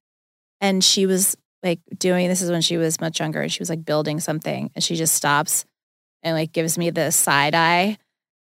And 0.61 0.83
she 0.83 1.07
was 1.07 1.37
like 1.63 1.81
doing 1.97 2.29
this 2.29 2.43
is 2.43 2.51
when 2.51 2.63
she 2.63 2.77
was 2.77 3.01
much 3.01 3.21
younger 3.21 3.43
and 3.43 3.53
she 3.53 3.61
was 3.61 3.71
like 3.71 3.85
building 3.85 4.21
something 4.21 4.71
and 4.75 4.83
she 4.83 4.97
just 4.97 5.15
stops 5.15 5.65
and 6.23 6.37
like 6.37 6.53
gives 6.53 6.79
me 6.79 6.91
the 6.91 7.11
side 7.11 7.55
eye 7.55 7.99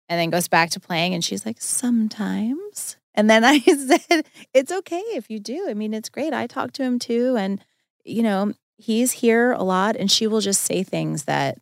and 0.09 0.21
then 0.21 0.31
goes 0.31 0.49
back 0.49 0.71
to 0.71 0.81
playing 0.81 1.15
and 1.15 1.25
she's 1.25 1.45
like 1.45 1.61
sometimes? 1.61 2.97
And 3.15 3.29
then 3.29 3.45
i 3.45 3.59
said 3.61 4.27
it's 4.55 4.73
okay 4.73 5.03
if 5.15 5.29
you 5.31 5.39
do. 5.39 5.67
I 5.69 5.75
mean 5.75 5.95
it's 5.95 6.09
great. 6.09 6.33
I 6.33 6.47
talk 6.47 6.73
to 6.73 6.83
him 6.83 6.99
too 6.99 7.37
and 7.37 7.63
you 8.05 8.23
know 8.23 8.53
he's 8.79 9.13
here 9.13 9.53
a 9.53 9.63
lot 9.63 9.95
and 9.97 10.11
she 10.11 10.27
will 10.27 10.41
just 10.41 10.63
say 10.63 10.83
things 10.83 11.25
that 11.25 11.59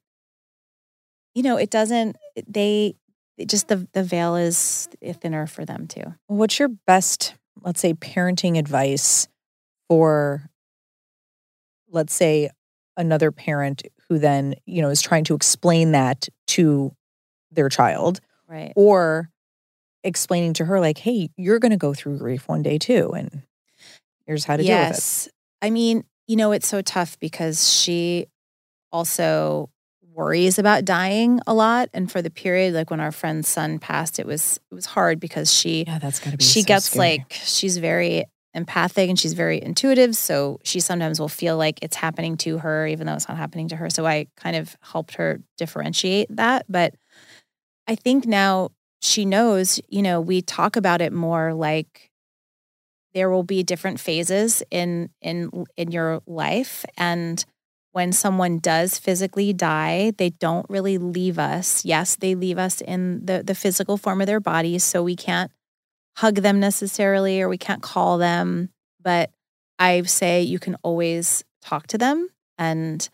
you 1.34 1.42
know 1.42 1.56
it 1.56 1.70
doesn't 1.70 2.16
they 2.46 2.94
it 3.38 3.48
just 3.48 3.68
the 3.68 3.86
the 3.92 4.02
veil 4.02 4.36
is 4.36 4.88
thinner 5.20 5.46
for 5.46 5.64
them 5.64 5.86
too 5.86 6.14
What's 6.26 6.58
your 6.58 6.68
best, 6.68 7.34
let's 7.62 7.80
say, 7.80 7.94
parenting 7.94 8.58
advice 8.58 9.28
for, 9.88 10.48
let's 11.90 12.14
say, 12.14 12.50
another 12.96 13.30
parent 13.30 13.82
who 14.08 14.18
then, 14.18 14.54
you 14.66 14.82
know, 14.82 14.88
is 14.88 15.02
trying 15.02 15.24
to 15.24 15.34
explain 15.34 15.92
that 15.92 16.28
to 16.48 16.92
their 17.50 17.68
child 17.68 18.20
right 18.48 18.72
or 18.76 19.30
explaining 20.04 20.52
to 20.54 20.64
her, 20.64 20.80
like, 20.80 20.98
hey, 20.98 21.28
you're 21.36 21.58
going 21.58 21.70
to 21.72 21.76
go 21.76 21.92
through 21.94 22.18
grief 22.18 22.48
one 22.48 22.62
day 22.62 22.78
too. 22.78 23.12
And 23.12 23.42
here's 24.26 24.44
how 24.44 24.56
to 24.56 24.62
deal 24.62 24.78
with 24.78 24.88
it. 24.88 24.94
yes. 24.94 25.28
I 25.62 25.70
mean, 25.70 26.04
you 26.26 26.36
know, 26.36 26.52
it's 26.52 26.66
so 26.68 26.82
tough 26.82 27.18
because 27.20 27.70
she 27.72 28.26
also 28.92 29.70
worries 30.14 30.58
about 30.58 30.84
dying 30.84 31.40
a 31.46 31.54
lot. 31.54 31.88
And 31.92 32.10
for 32.10 32.22
the 32.22 32.30
period, 32.30 32.74
like 32.74 32.90
when 32.90 33.00
our 33.00 33.12
friend's 33.12 33.48
son 33.48 33.78
passed, 33.78 34.18
it 34.18 34.26
was 34.26 34.58
it 34.70 34.74
was 34.74 34.86
hard 34.86 35.20
because 35.20 35.52
she 35.52 35.84
Yeah, 35.86 35.98
that's 35.98 36.18
got 36.18 36.30
to 36.30 36.36
be. 36.36 36.44
she 36.44 36.62
so 36.62 36.66
gets 36.66 36.86
scary. 36.86 37.18
like 37.18 37.32
she's 37.32 37.76
very 37.78 38.24
empathic 38.54 39.10
and 39.10 39.18
she's 39.18 39.34
very 39.34 39.62
intuitive. 39.62 40.16
So 40.16 40.58
she 40.64 40.80
sometimes 40.80 41.20
will 41.20 41.28
feel 41.28 41.58
like 41.58 41.78
it's 41.82 41.96
happening 41.96 42.38
to 42.38 42.58
her, 42.58 42.86
even 42.86 43.06
though 43.06 43.12
it's 43.14 43.28
not 43.28 43.36
happening 43.36 43.68
to 43.68 43.76
her. 43.76 43.90
So 43.90 44.06
I 44.06 44.28
kind 44.36 44.56
of 44.56 44.74
helped 44.80 45.16
her 45.16 45.40
differentiate 45.58 46.34
that. 46.34 46.64
But 46.68 46.94
I 47.86 47.94
think 47.94 48.26
now 48.26 48.70
she 49.02 49.26
knows, 49.26 49.78
you 49.88 50.00
know, 50.00 50.20
we 50.22 50.40
talk 50.40 50.76
about 50.76 51.02
it 51.02 51.12
more 51.12 51.52
like 51.52 52.10
there 53.16 53.30
will 53.30 53.42
be 53.42 53.62
different 53.62 53.98
phases 53.98 54.62
in 54.70 55.08
in 55.22 55.50
in 55.76 55.90
your 55.90 56.20
life 56.26 56.84
and 56.98 57.44
when 57.92 58.12
someone 58.12 58.58
does 58.58 58.98
physically 58.98 59.54
die, 59.54 60.12
they 60.18 60.28
don't 60.28 60.68
really 60.68 60.98
leave 60.98 61.38
us. 61.38 61.82
Yes, 61.82 62.16
they 62.16 62.34
leave 62.34 62.58
us 62.58 62.82
in 62.82 63.24
the 63.24 63.42
the 63.42 63.54
physical 63.54 63.96
form 63.96 64.20
of 64.20 64.26
their 64.26 64.38
bodies, 64.38 64.84
so 64.84 65.02
we 65.02 65.16
can't 65.16 65.50
hug 66.18 66.34
them 66.36 66.60
necessarily 66.60 67.40
or 67.40 67.48
we 67.48 67.56
can't 67.56 67.82
call 67.82 68.18
them, 68.18 68.68
but 69.02 69.30
I 69.78 70.02
say 70.02 70.42
you 70.42 70.58
can 70.58 70.76
always 70.82 71.42
talk 71.62 71.86
to 71.86 71.98
them 71.98 72.28
and 72.58 73.08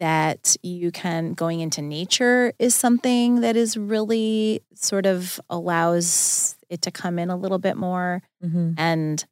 that 0.00 0.56
you 0.62 0.90
can 0.90 1.34
going 1.34 1.60
into 1.60 1.82
nature 1.82 2.54
is 2.58 2.74
something 2.74 3.42
that 3.42 3.56
is 3.56 3.76
really 3.76 4.62
sort 4.74 5.04
of 5.06 5.38
allows 5.50 6.56
it 6.70 6.80
to 6.82 6.90
come 6.90 7.18
in 7.18 7.28
a 7.28 7.36
little 7.36 7.58
bit 7.58 7.76
more 7.76 8.22
Mm-hmm. 8.42 8.72
and 8.76 9.24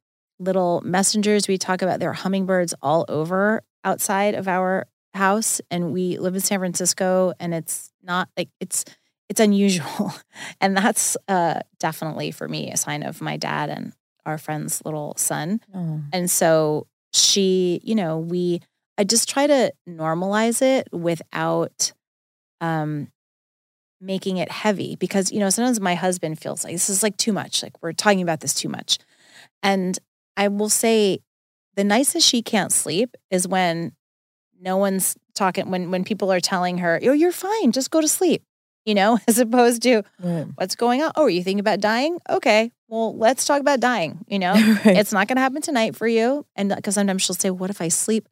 little 0.43 0.81
messengers. 0.85 1.49
We 1.49 1.59
talk 1.59 1.83
about 1.83 2.01
there 2.01 2.11
are 2.11 2.15
hummingbirds 2.15 2.75
all 2.83 3.05
over 3.09 3.63
outside 3.85 4.35
of 4.35 4.49
our 4.49 4.87
house 5.15 5.61
and 5.71 5.93
we 5.93 6.19
live 6.19 6.35
in 6.35 6.41
San 6.41 6.59
Francisco 6.59 7.33
and 7.39 7.53
it's 7.55 7.93
not 8.03 8.29
like 8.37 8.49
it's 8.61 8.85
it's 9.29 9.41
unusual. 9.41 10.13
And 10.61 10.77
that's 10.77 11.17
uh 11.29 11.61
definitely 11.81 12.31
for 12.31 12.49
me 12.49 12.71
a 12.71 12.77
sign 12.77 13.03
of 13.03 13.21
my 13.21 13.37
dad 13.37 13.69
and 13.69 13.93
our 14.25 14.39
friend's 14.39 14.83
little 14.85 15.15
son. 15.17 15.61
Oh. 15.75 16.01
and 16.13 16.31
so 16.31 16.87
she, 17.13 17.81
you 17.83 17.95
know, 17.95 18.19
we 18.19 18.61
I 18.97 19.05
just 19.05 19.29
try 19.29 19.47
to 19.47 19.73
normalize 19.89 20.63
it 20.63 20.89
without 20.93 21.93
um 22.61 23.09
making 24.01 24.39
it 24.39 24.51
heavy 24.51 24.97
because 24.97 25.31
you 25.31 25.39
know 25.39 25.51
sometimes 25.51 25.81
my 25.81 25.95
husband 25.95 26.39
feels 26.39 26.65
like 26.65 26.73
this 26.75 26.89
is 26.91 27.03
like 27.03 27.17
too 27.17 27.33
much. 27.33 27.63
Like 27.63 27.81
we're 27.83 27.93
talking 27.93 28.23
about 28.23 28.41
this 28.41 28.55
too 28.55 28.69
much. 28.69 28.99
And 29.63 29.99
i 30.37 30.49
will 30.49 30.69
say 30.69 31.19
the 31.77 31.85
nicest 31.85 32.27
she 32.27 32.43
can't 32.43 32.73
sleep 32.73 33.17
is 33.31 33.47
when 33.49 33.93
no 34.61 34.77
one's 34.77 35.17
talking 35.35 35.71
when 35.71 35.91
when 35.91 36.05
people 36.05 36.33
are 36.33 36.41
telling 36.41 36.79
her 36.79 37.01
oh 37.05 37.13
you're 37.13 37.33
fine 37.33 37.73
just 37.73 37.91
go 37.91 38.01
to 38.01 38.09
sleep 38.09 38.43
you 38.85 38.95
know 38.95 39.19
as 39.29 39.39
opposed 39.39 39.83
to 39.83 40.03
Right. 40.21 40.47
what's 40.57 40.75
going 40.77 41.03
on 41.03 41.13
oh 41.17 41.23
are 41.25 41.31
you 41.31 41.43
thinking 41.43 41.61
about 41.61 41.81
dying 41.81 42.19
okay 42.29 42.71
well 42.89 43.17
let's 43.17 43.45
talk 43.45 43.61
about 43.61 43.81
dying 43.81 44.25
you 44.29 44.39
know 44.39 44.53
Right. 44.85 44.97
it's 44.97 45.13
not 45.13 45.27
going 45.29 45.37
to 45.37 45.43
happen 45.43 45.63
tonight 45.63 45.97
for 45.97 46.07
you. 46.07 46.45
And 46.57 46.75
because 46.75 46.95
sometimes 46.95 47.23
she'll 47.23 47.35
say, 47.35 47.49
What 47.51 47.71
if 47.71 47.81
I 47.81 47.89
sleep 47.89 48.29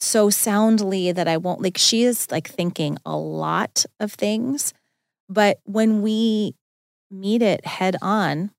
so 0.00 0.28
soundly 0.30 1.12
that 1.12 1.28
I 1.28 1.36
won't? 1.36 1.62
Like 1.62 1.78
she 1.78 2.02
is 2.02 2.28
like 2.30 2.48
thinking 2.48 2.98
a 3.06 3.16
lot 3.16 3.84
of 4.00 4.12
things. 4.12 4.74
But 5.28 5.60
when 5.64 6.02
we 6.02 6.54
meet 7.10 7.42
it 7.42 7.64
head 7.66 7.96
on 8.02 8.50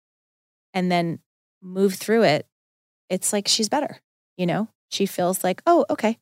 and 0.73 0.89
then 0.91 1.19
move 1.61 1.95
through 1.95 2.23
it, 2.23 2.47
it's 3.09 3.31
like 3.33 3.47
she's 3.47 3.69
better. 3.69 3.99
You 4.37 4.45
know, 4.45 4.67
she 4.89 5.05
feels 5.05 5.43
like, 5.43 5.61
Oh, 5.65 5.85
okay. 5.89 6.17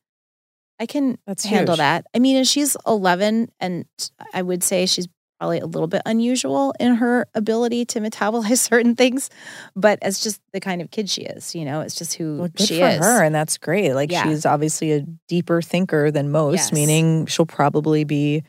I 0.78 0.86
can 0.86 1.18
That's 1.26 1.44
handle 1.44 1.74
huge. 1.74 1.78
that. 1.78 2.06
I 2.14 2.18
mean, 2.18 2.36
and 2.36 2.46
she's 2.46 2.76
11, 2.86 3.50
and 3.60 3.86
I 4.34 4.42
would 4.42 4.62
say 4.62 4.84
she's 4.86 5.08
probably 5.40 5.58
a 5.58 5.66
little 5.66 5.86
bit 5.88 6.02
unusual 6.04 6.74
in 6.78 6.94
her 6.96 7.26
ability 7.34 7.84
to 7.86 8.00
metabolize 8.00 8.58
certain 8.70 8.94
things, 8.94 9.30
but 9.74 9.98
it's 10.02 10.22
just 10.22 10.40
the 10.52 10.60
kind 10.60 10.82
of 10.82 10.90
kid 10.90 11.08
she 11.08 11.22
is. 11.22 11.54
You 11.54 11.64
know, 11.64 11.80
it's 11.80 11.94
just 11.94 12.14
who 12.14 12.38
Well, 12.38 12.48
she 12.56 12.78
for 12.80 12.88
is. 12.88 12.98
her, 12.98 13.22
and 13.22 13.34
that's 13.34 13.56
great. 13.58 13.94
Like 13.94 14.10
Yeah. 14.12 14.24
she's 14.24 14.44
obviously 14.44 14.92
a 14.92 15.00
deeper 15.28 15.62
thinker 15.62 16.10
than 16.10 16.30
most, 16.30 16.56
Yes. 16.56 16.72
meaning 16.72 17.24
she'll 17.26 17.46
probably 17.46 18.04
be. 18.04 18.42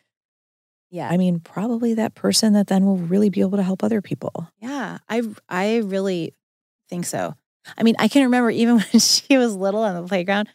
Yeah, 0.89 1.09
I 1.09 1.17
mean, 1.17 1.39
probably 1.41 1.93
that 1.95 2.15
person 2.15 2.53
that 2.53 2.67
then 2.67 2.85
will 2.85 2.97
really 2.97 3.29
be 3.29 3.41
able 3.41 3.57
to 3.57 3.63
help 3.63 3.83
other 3.83 4.01
people. 4.01 4.47
yeah. 4.59 4.97
I 5.09 5.21
I 5.49 5.77
really 5.77 6.33
think 6.89 7.05
so. 7.05 7.35
I 7.77 7.83
mean, 7.83 7.95
I 7.99 8.07
can 8.07 8.23
remember 8.23 8.49
even 8.51 8.75
when 8.91 8.99
she 8.99 9.37
was 9.37 9.55
little 9.55 9.83
on 9.83 10.01
the 10.01 10.07
playground. 10.07 10.49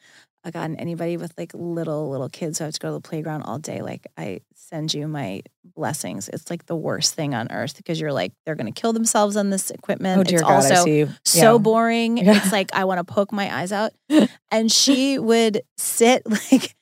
I 0.44 0.50
got 0.50 0.68
anybody 0.76 1.16
with 1.16 1.32
like 1.38 1.52
little 1.54 2.10
little 2.10 2.28
kids 2.28 2.58
who 2.58 2.64
have 2.64 2.74
to 2.74 2.80
go 2.80 2.88
to 2.88 2.94
the 2.94 3.00
playground 3.00 3.42
all 3.42 3.58
day. 3.58 3.80
Like 3.80 4.08
I 4.18 4.40
send 4.56 4.92
you 4.92 5.06
my 5.06 5.42
blessings. 5.64 6.28
It's 6.28 6.50
like 6.50 6.66
the 6.66 6.74
worst 6.74 7.14
thing 7.14 7.32
on 7.32 7.52
earth 7.52 7.76
because 7.76 8.00
you're 8.00 8.12
like 8.12 8.32
they're 8.44 8.56
going 8.56 8.72
to 8.72 8.80
kill 8.80 8.92
themselves 8.92 9.36
on 9.36 9.50
this 9.50 9.70
equipment. 9.70 10.18
oh 10.20 10.24
dear 10.24 10.40
it's 10.40 10.42
God, 10.42 10.50
also 10.52 10.74
I 10.74 10.84
see. 10.84 10.98
you. 10.98 11.08
so 11.24 11.52
Yeah. 11.54 11.58
boring. 11.58 12.16
Yeah. 12.18 12.32
It's 12.42 12.50
like 12.50 12.74
I 12.74 12.84
want 12.86 12.98
to 12.98 13.04
poke 13.04 13.30
my 13.30 13.54
eyes 13.56 13.70
out. 13.70 13.92
and 14.50 14.70
she 14.72 15.16
would 15.16 15.62
sit 15.76 16.28
like 16.28 16.74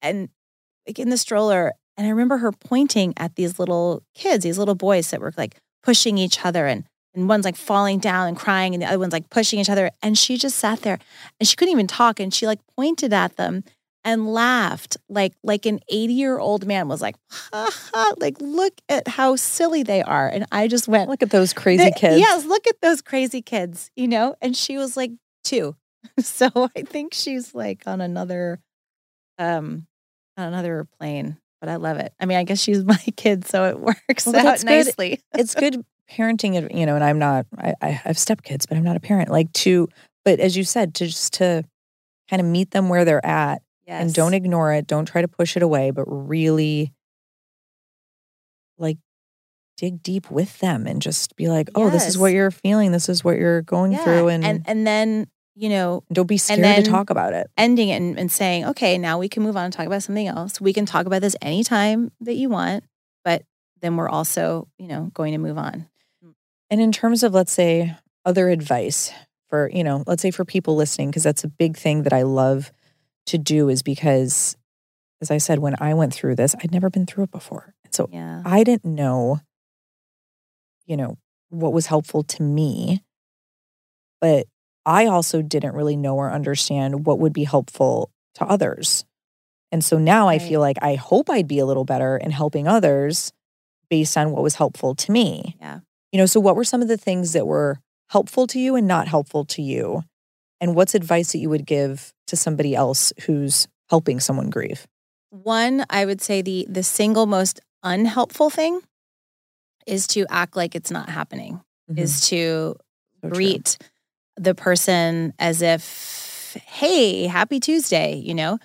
and 0.00 0.28
like 0.86 0.98
in 0.98 1.08
the 1.08 1.18
stroller. 1.18 1.72
And 1.96 2.04
I 2.06 2.10
remember 2.10 2.38
her 2.38 2.50
pointing 2.50 3.14
at 3.16 3.36
these 3.36 3.60
little 3.60 4.02
kids, 4.14 4.42
these 4.42 4.58
little 4.58 4.74
boys 4.74 5.10
that 5.12 5.20
were 5.20 5.32
like 5.36 5.56
pushing 5.84 6.18
each 6.18 6.44
other 6.44 6.66
and 6.66 6.82
and 7.14 7.28
one's 7.28 7.44
like 7.44 7.56
falling 7.56 7.98
down 7.98 8.28
and 8.28 8.36
crying 8.36 8.74
and 8.74 8.82
the 8.82 8.86
other 8.86 8.98
one's 8.98 9.12
like 9.12 9.30
pushing 9.30 9.58
each 9.58 9.70
other. 9.70 9.90
And 10.02 10.16
she 10.16 10.36
just 10.36 10.56
sat 10.56 10.82
there 10.82 10.98
and 11.38 11.48
she 11.48 11.56
couldn't 11.56 11.72
even 11.72 11.86
talk. 11.86 12.20
And 12.20 12.32
she 12.32 12.46
like 12.46 12.60
pointed 12.76 13.12
at 13.12 13.36
them 13.36 13.64
and 14.04 14.32
laughed 14.32 14.96
like 15.08 15.34
like 15.44 15.64
an 15.66 15.80
80 15.88 16.12
year 16.12 16.38
old 16.38 16.66
man 16.66 16.88
was 16.88 17.00
like, 17.00 17.16
ha, 17.30 17.70
ha, 17.94 18.14
like 18.18 18.36
look 18.40 18.74
at 18.88 19.06
how 19.08 19.36
silly 19.36 19.82
they 19.82 20.02
are. 20.02 20.28
And 20.28 20.46
I 20.50 20.68
just 20.68 20.88
went, 20.88 21.08
Look 21.08 21.22
at 21.22 21.30
those 21.30 21.52
crazy 21.52 21.90
kids. 21.92 22.18
Yes, 22.18 22.44
look 22.44 22.66
at 22.66 22.80
those 22.80 23.02
crazy 23.02 23.42
kids, 23.42 23.90
you 23.96 24.08
know? 24.08 24.34
And 24.40 24.56
she 24.56 24.76
was 24.76 24.96
like 24.96 25.12
two. 25.44 25.76
So 26.20 26.48
I 26.76 26.82
think 26.82 27.14
she's 27.14 27.54
like 27.54 27.84
on 27.86 28.00
another 28.00 28.58
um 29.38 29.86
on 30.36 30.48
another 30.48 30.86
plane. 30.98 31.36
But 31.62 31.68
I 31.68 31.76
love 31.76 31.96
it. 31.98 32.12
I 32.18 32.26
mean, 32.26 32.38
I 32.38 32.42
guess 32.42 32.60
she's 32.60 32.84
my 32.84 32.98
kid, 33.16 33.46
so 33.46 33.66
it 33.68 33.78
works 33.78 34.26
Well, 34.26 34.34
out 34.44 34.58
good. 34.58 34.64
nicely. 34.66 35.20
it's 35.34 35.54
good 35.54 35.84
parenting, 36.10 36.76
you 36.76 36.84
know, 36.86 36.96
and 36.96 37.04
I'm 37.04 37.20
not, 37.20 37.46
I, 37.56 37.72
I 37.80 37.88
have 37.90 38.16
stepkids, 38.16 38.68
but 38.68 38.76
I'm 38.76 38.82
not 38.82 38.96
a 38.96 39.00
parent. 39.00 39.28
Like 39.30 39.52
to, 39.52 39.88
but 40.24 40.40
as 40.40 40.56
you 40.56 40.64
said, 40.64 40.92
to 40.96 41.06
just 41.06 41.34
to 41.34 41.62
kind 42.28 42.40
of 42.40 42.46
meet 42.46 42.72
them 42.72 42.88
where 42.88 43.04
they're 43.04 43.24
at 43.24 43.62
Yes. 43.86 44.02
and 44.02 44.12
don't 44.14 44.34
ignore 44.34 44.72
it. 44.72 44.86
Don't 44.88 45.06
try 45.06 45.22
to 45.22 45.28
push 45.28 45.56
it 45.56 45.62
away, 45.62 45.92
but 45.92 46.04
really 46.06 46.92
like 48.78 48.98
dig 49.76 50.02
deep 50.02 50.30
with 50.30 50.58
them 50.58 50.86
and 50.88 51.00
just 51.00 51.34
be 51.36 51.48
like, 51.48 51.68
oh, 51.76 51.90
this 51.90 52.06
is 52.08 52.18
what 52.18 52.32
you're 52.32 52.50
feeling. 52.50 52.90
This 52.92 53.08
is 53.08 53.22
what 53.24 53.36
you're 53.38 53.62
going 53.62 53.92
Yeah. 53.92 54.02
through. 54.04 54.28
And, 54.28 54.44
and 54.44 54.62
and 54.66 54.86
then, 54.86 55.26
you 55.54 55.68
know, 55.68 56.02
don't 56.12 56.26
be 56.26 56.38
scared 56.38 56.84
to 56.84 56.90
talk 56.90 57.10
about 57.10 57.34
it. 57.34 57.50
ending 57.56 57.90
it 57.90 57.96
and, 57.96 58.18
and 58.18 58.32
saying, 58.32 58.64
okay, 58.64 58.96
now 58.98 59.18
we 59.18 59.28
can 59.28 59.42
move 59.42 59.56
on 59.56 59.64
and 59.64 59.72
talk 59.72 59.86
about 59.86 60.02
something 60.02 60.26
else. 60.26 60.60
We 60.60 60.72
can 60.72 60.86
talk 60.86 61.06
about 61.06 61.20
this 61.20 61.36
anytime 61.42 62.10
that 62.20 62.34
you 62.34 62.48
want, 62.48 62.84
but 63.24 63.44
then 63.80 63.96
we're 63.96 64.08
also, 64.08 64.68
you 64.78 64.86
know, 64.86 65.10
going 65.12 65.32
to 65.32 65.38
move 65.38 65.58
on. 65.58 65.88
And 66.70 66.80
in 66.80 66.90
terms 66.90 67.22
of, 67.22 67.34
let's 67.34 67.52
say, 67.52 67.94
other 68.24 68.48
advice 68.48 69.12
for, 69.50 69.70
you 69.72 69.84
know, 69.84 70.04
let's 70.06 70.22
say 70.22 70.30
for 70.30 70.44
people 70.44 70.74
listening, 70.74 71.10
because 71.10 71.22
that's 71.22 71.44
a 71.44 71.48
big 71.48 71.76
thing 71.76 72.04
that 72.04 72.12
I 72.14 72.22
love 72.22 72.72
to 73.26 73.36
do 73.36 73.68
is 73.68 73.82
because, 73.82 74.56
as 75.20 75.30
I 75.30 75.36
said, 75.36 75.58
when 75.58 75.74
I 75.80 75.92
went 75.92 76.14
through 76.14 76.36
this, 76.36 76.54
I'd 76.62 76.72
never 76.72 76.88
been 76.88 77.04
through 77.04 77.24
it 77.24 77.30
before. 77.30 77.74
And 77.84 77.94
so 77.94 78.08
Yeah. 78.10 78.42
I 78.46 78.64
didn't 78.64 78.94
know, 78.94 79.40
you 80.86 80.96
know, 80.96 81.18
what 81.50 81.74
was 81.74 81.86
helpful 81.86 82.22
to 82.22 82.42
me. 82.42 83.04
But 84.20 84.46
I 84.84 85.06
also 85.06 85.42
didn't 85.42 85.74
really 85.74 85.96
know 85.96 86.16
or 86.16 86.30
understand 86.30 87.06
what 87.06 87.18
would 87.18 87.32
be 87.32 87.44
helpful 87.44 88.10
to 88.34 88.44
others. 88.44 89.04
And 89.70 89.82
so 89.84 89.98
now 89.98 90.28
I 90.28 90.38
feel 90.38 90.60
like 90.60 90.76
I 90.82 90.96
hope 90.96 91.30
I'd 91.30 91.48
be 91.48 91.58
a 91.58 91.66
little 91.66 91.84
better 91.84 92.16
in 92.16 92.30
helping 92.30 92.68
others 92.68 93.32
based 93.88 94.16
on 94.18 94.30
what 94.30 94.42
was 94.42 94.56
helpful 94.56 94.94
to 94.94 95.12
me. 95.12 95.56
Yeah. 95.60 95.80
You 96.12 96.18
know, 96.18 96.26
so 96.26 96.40
what 96.40 96.56
were 96.56 96.64
some 96.64 96.82
of 96.82 96.88
the 96.88 96.98
things 96.98 97.32
that 97.32 97.46
were 97.46 97.78
helpful 98.10 98.46
to 98.48 98.58
you 98.58 98.76
and 98.76 98.86
not 98.86 99.08
helpful 99.08 99.44
to 99.46 99.62
you? 99.62 100.02
And 100.60 100.74
what's 100.74 100.94
advice 100.94 101.32
that 101.32 101.38
you 101.38 101.48
would 101.48 101.64
give 101.64 102.12
to 102.26 102.36
somebody 102.36 102.74
else 102.74 103.12
who's 103.24 103.66
helping 103.88 104.20
someone 104.20 104.50
grieve? 104.50 104.86
One, 105.30 105.86
I 105.88 106.04
would 106.04 106.20
say 106.20 106.42
the 106.42 106.66
the 106.68 106.82
single 106.82 107.24
most 107.26 107.60
unhelpful 107.82 108.50
thing 108.50 108.80
is 109.86 110.06
to 110.08 110.26
act 110.28 110.54
like 110.54 110.74
it's 110.74 110.90
not 110.90 111.08
happening. 111.08 111.62
Is 111.96 112.28
to 112.28 112.76
Mm-hmm. 113.24 113.34
So 113.34 113.80
true. 113.80 113.90
The 114.36 114.54
person 114.54 115.34
as 115.38 115.62
if, 115.62 116.56
hey, 116.66 117.26
happy 117.26 117.60
Tuesday, 117.60 118.14
you 118.14 118.34
know? 118.34 118.58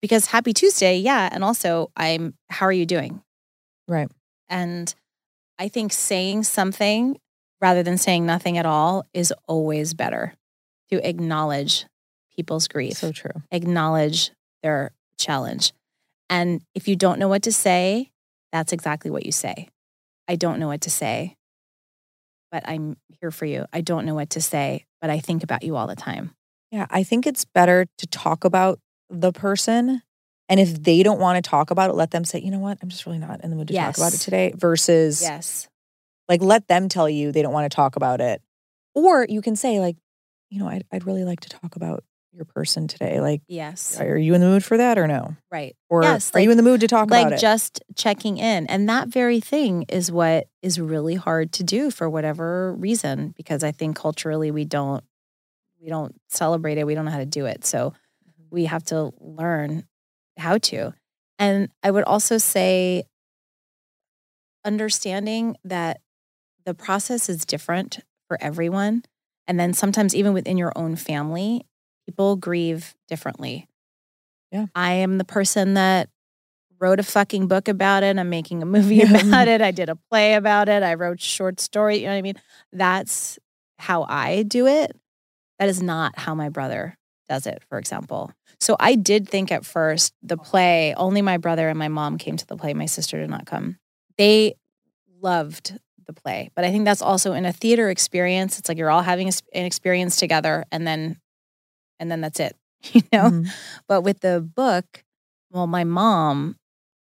Because 0.00 0.26
happy 0.26 0.52
Tuesday, 0.52 0.98
yeah. 0.98 1.28
And 1.30 1.44
also 1.44 1.90
I'm 1.96 2.34
how 2.50 2.66
are 2.66 2.72
you 2.72 2.86
doing? 2.86 3.22
Right. 3.86 4.10
And 4.48 4.92
I 5.58 5.68
think 5.68 5.92
saying 5.92 6.42
something 6.44 7.18
rather 7.60 7.82
than 7.84 7.98
saying 7.98 8.26
nothing 8.26 8.58
at 8.58 8.66
all 8.66 9.04
is 9.14 9.32
always 9.46 9.94
better 9.94 10.34
to 10.90 11.08
acknowledge 11.08 11.86
people's 12.36 12.66
grief 12.66 12.96
So 12.96 13.12
true. 13.12 13.30
acknowledge 13.52 14.32
their 14.62 14.90
challenge. 15.18 15.72
And 16.28 16.62
if 16.74 16.88
you 16.88 16.96
don't 16.96 17.18
know 17.18 17.28
what 17.28 17.42
to 17.42 17.52
say, 17.52 18.10
that's 18.50 18.72
exactly 18.72 19.10
what 19.10 19.24
you 19.24 19.32
say. 19.32 19.68
I 20.26 20.36
don't 20.36 20.58
know 20.58 20.68
what 20.68 20.80
to 20.82 20.90
say, 20.90 21.36
but 22.50 22.66
I'm 22.66 22.96
here 23.20 23.30
for 23.30 23.44
you. 23.44 23.66
I 23.72 23.80
don't 23.80 24.04
know 24.04 24.14
what 24.14 24.30
to 24.30 24.40
say, 24.40 24.84
but 25.02 25.10
I 25.10 25.18
think 25.18 25.42
about 25.42 25.64
you 25.64 25.76
all 25.76 25.86
the 25.86 25.96
time. 25.96 26.30
Yeah, 26.70 26.86
I 26.88 27.02
think 27.02 27.26
it's 27.26 27.44
better 27.44 27.86
to 27.98 28.06
talk 28.06 28.44
about 28.44 28.78
the 29.10 29.32
person. 29.32 30.00
And 30.48 30.58
if 30.58 30.82
they 30.82 31.02
don't 31.02 31.20
want 31.20 31.42
to 31.42 31.48
talk 31.48 31.70
about 31.70 31.90
it, 31.90 31.94
let 31.94 32.12
them 32.12 32.24
say, 32.24 32.38
you 32.40 32.50
know 32.50 32.60
what, 32.60 32.78
I'm 32.80 32.88
just 32.88 33.04
really 33.04 33.18
not 33.18 33.42
in 33.42 33.50
the 33.50 33.56
mood 33.56 33.68
to 33.68 33.74
talk 33.74 33.96
about 33.98 34.14
it 34.14 34.18
today 34.20 34.52
versus 34.56 35.20
Yes. 35.20 35.68
Like 36.28 36.40
let 36.40 36.68
them 36.68 36.88
tell 36.88 37.10
you 37.10 37.32
they 37.32 37.42
don't 37.42 37.52
want 37.52 37.70
to 37.70 37.74
talk 37.74 37.96
about 37.96 38.20
it. 38.20 38.40
Or 38.94 39.26
you 39.28 39.42
can 39.42 39.56
say 39.56 39.80
like, 39.80 39.96
you 40.50 40.60
know, 40.60 40.68
I'd, 40.68 40.84
I'd 40.92 41.04
really 41.04 41.24
like 41.24 41.40
to 41.40 41.48
talk 41.48 41.76
about 41.76 42.04
your 42.32 42.44
person 42.44 42.88
today. 42.88 43.20
Like, 43.20 43.42
Yes. 43.46 44.00
are 44.00 44.16
you 44.16 44.34
in 44.34 44.40
the 44.40 44.46
mood 44.46 44.64
for 44.64 44.76
that 44.76 44.98
or 44.98 45.06
no? 45.06 45.36
Right. 45.50 45.76
Or 45.88 46.02
Yes, 46.02 46.30
are 46.34 46.40
you 46.40 46.50
in 46.50 46.56
the 46.56 46.62
mood 46.62 46.80
to 46.80 46.88
talk 46.88 47.10
like 47.10 47.26
about 47.26 47.38
it? 47.38 47.40
just 47.40 47.82
checking 47.94 48.38
in. 48.38 48.66
And 48.66 48.88
that 48.88 49.08
very 49.08 49.40
thing 49.40 49.84
is 49.88 50.10
what 50.10 50.48
is 50.62 50.80
really 50.80 51.14
hard 51.14 51.52
to 51.52 51.64
do 51.64 51.90
for 51.90 52.08
whatever 52.08 52.74
reason, 52.74 53.34
because 53.36 53.62
I 53.62 53.72
think 53.72 53.96
culturally 53.96 54.50
we 54.50 54.64
don't 54.64 55.04
we 55.80 55.88
don't 55.88 56.14
celebrate 56.28 56.78
it. 56.78 56.86
We 56.86 56.94
don't 56.94 57.04
know 57.04 57.10
how 57.10 57.18
to 57.18 57.26
do 57.26 57.46
it. 57.46 57.64
So 57.64 57.90
mm-hmm. 57.90 58.42
we 58.50 58.66
have 58.66 58.84
to 58.84 59.12
learn 59.18 59.84
how 60.38 60.58
to. 60.58 60.94
And 61.38 61.70
I 61.82 61.90
would 61.90 62.04
also 62.04 62.38
say 62.38 63.02
understanding 64.64 65.56
that 65.64 66.00
the 66.64 66.74
process 66.74 67.28
is 67.28 67.44
different 67.44 67.98
for 68.28 68.38
everyone. 68.40 69.02
And 69.48 69.58
then 69.58 69.74
sometimes 69.74 70.14
even 70.14 70.32
within 70.32 70.56
your 70.56 70.72
own 70.76 70.94
family, 70.94 71.66
people 72.06 72.36
grieve 72.36 72.94
differently. 73.08 73.68
Yeah. 74.50 74.66
I 74.74 74.92
am 74.94 75.18
the 75.18 75.24
person 75.24 75.74
that 75.74 76.08
wrote 76.78 76.98
a 76.98 77.04
fucking 77.04 77.46
book 77.46 77.68
about 77.68 78.02
it. 78.02 78.18
I'm 78.18 78.28
making 78.28 78.62
a 78.62 78.66
movie 78.76 79.02
about 79.02 79.48
it. 79.48 79.62
I 79.62 79.70
did 79.70 79.88
a 79.88 79.96
play 80.10 80.34
about 80.34 80.68
it. 80.68 80.82
I 80.82 80.94
wrote 80.94 81.20
short 81.20 81.60
story. 81.60 81.98
You 81.98 82.06
know 82.06 82.12
what 82.12 82.18
I 82.18 82.22
mean? 82.22 82.40
That's 82.72 83.38
how 83.78 84.04
I 84.08 84.42
do 84.42 84.66
it. 84.66 84.96
That 85.58 85.68
is 85.68 85.82
not 85.82 86.18
how 86.18 86.34
my 86.34 86.48
brother 86.48 86.98
does 87.28 87.46
it, 87.46 87.62
for 87.68 87.78
example. 87.78 88.32
So 88.60 88.76
I 88.78 88.94
did 88.94 89.28
think 89.28 89.50
at 89.50 89.64
first 89.64 90.12
the 90.22 90.36
play, 90.36 90.94
only 90.94 91.22
my 91.22 91.38
brother 91.38 91.68
and 91.68 91.78
my 91.78 91.88
mom 91.88 92.18
came 92.18 92.36
to 92.36 92.46
the 92.46 92.56
play. 92.56 92.74
My 92.74 92.86
sister 92.86 93.18
did 93.18 93.30
not 93.30 93.46
come. 93.46 93.78
They 94.18 94.54
loved 95.20 95.78
the 96.06 96.12
play, 96.12 96.50
but 96.54 96.64
I 96.64 96.70
think 96.70 96.84
that's 96.84 97.02
also 97.02 97.32
in 97.32 97.44
a 97.44 97.52
theater 97.52 97.90
experience. 97.90 98.58
It's 98.58 98.68
like 98.68 98.76
you're 98.76 98.90
all 98.90 99.02
having 99.02 99.28
an 99.28 99.64
experience 99.64 100.16
together 100.16 100.64
and 100.70 100.86
then 100.86 101.18
and 102.02 102.10
then 102.10 102.20
that's 102.20 102.40
it. 102.40 102.56
You 102.92 103.02
know? 103.14 103.30
Mhm. 103.30 103.48
But 103.88 104.02
with 104.02 104.20
the 104.20 104.40
book, 104.42 105.04
well, 105.52 105.68
my 105.68 105.84
mom 105.84 106.56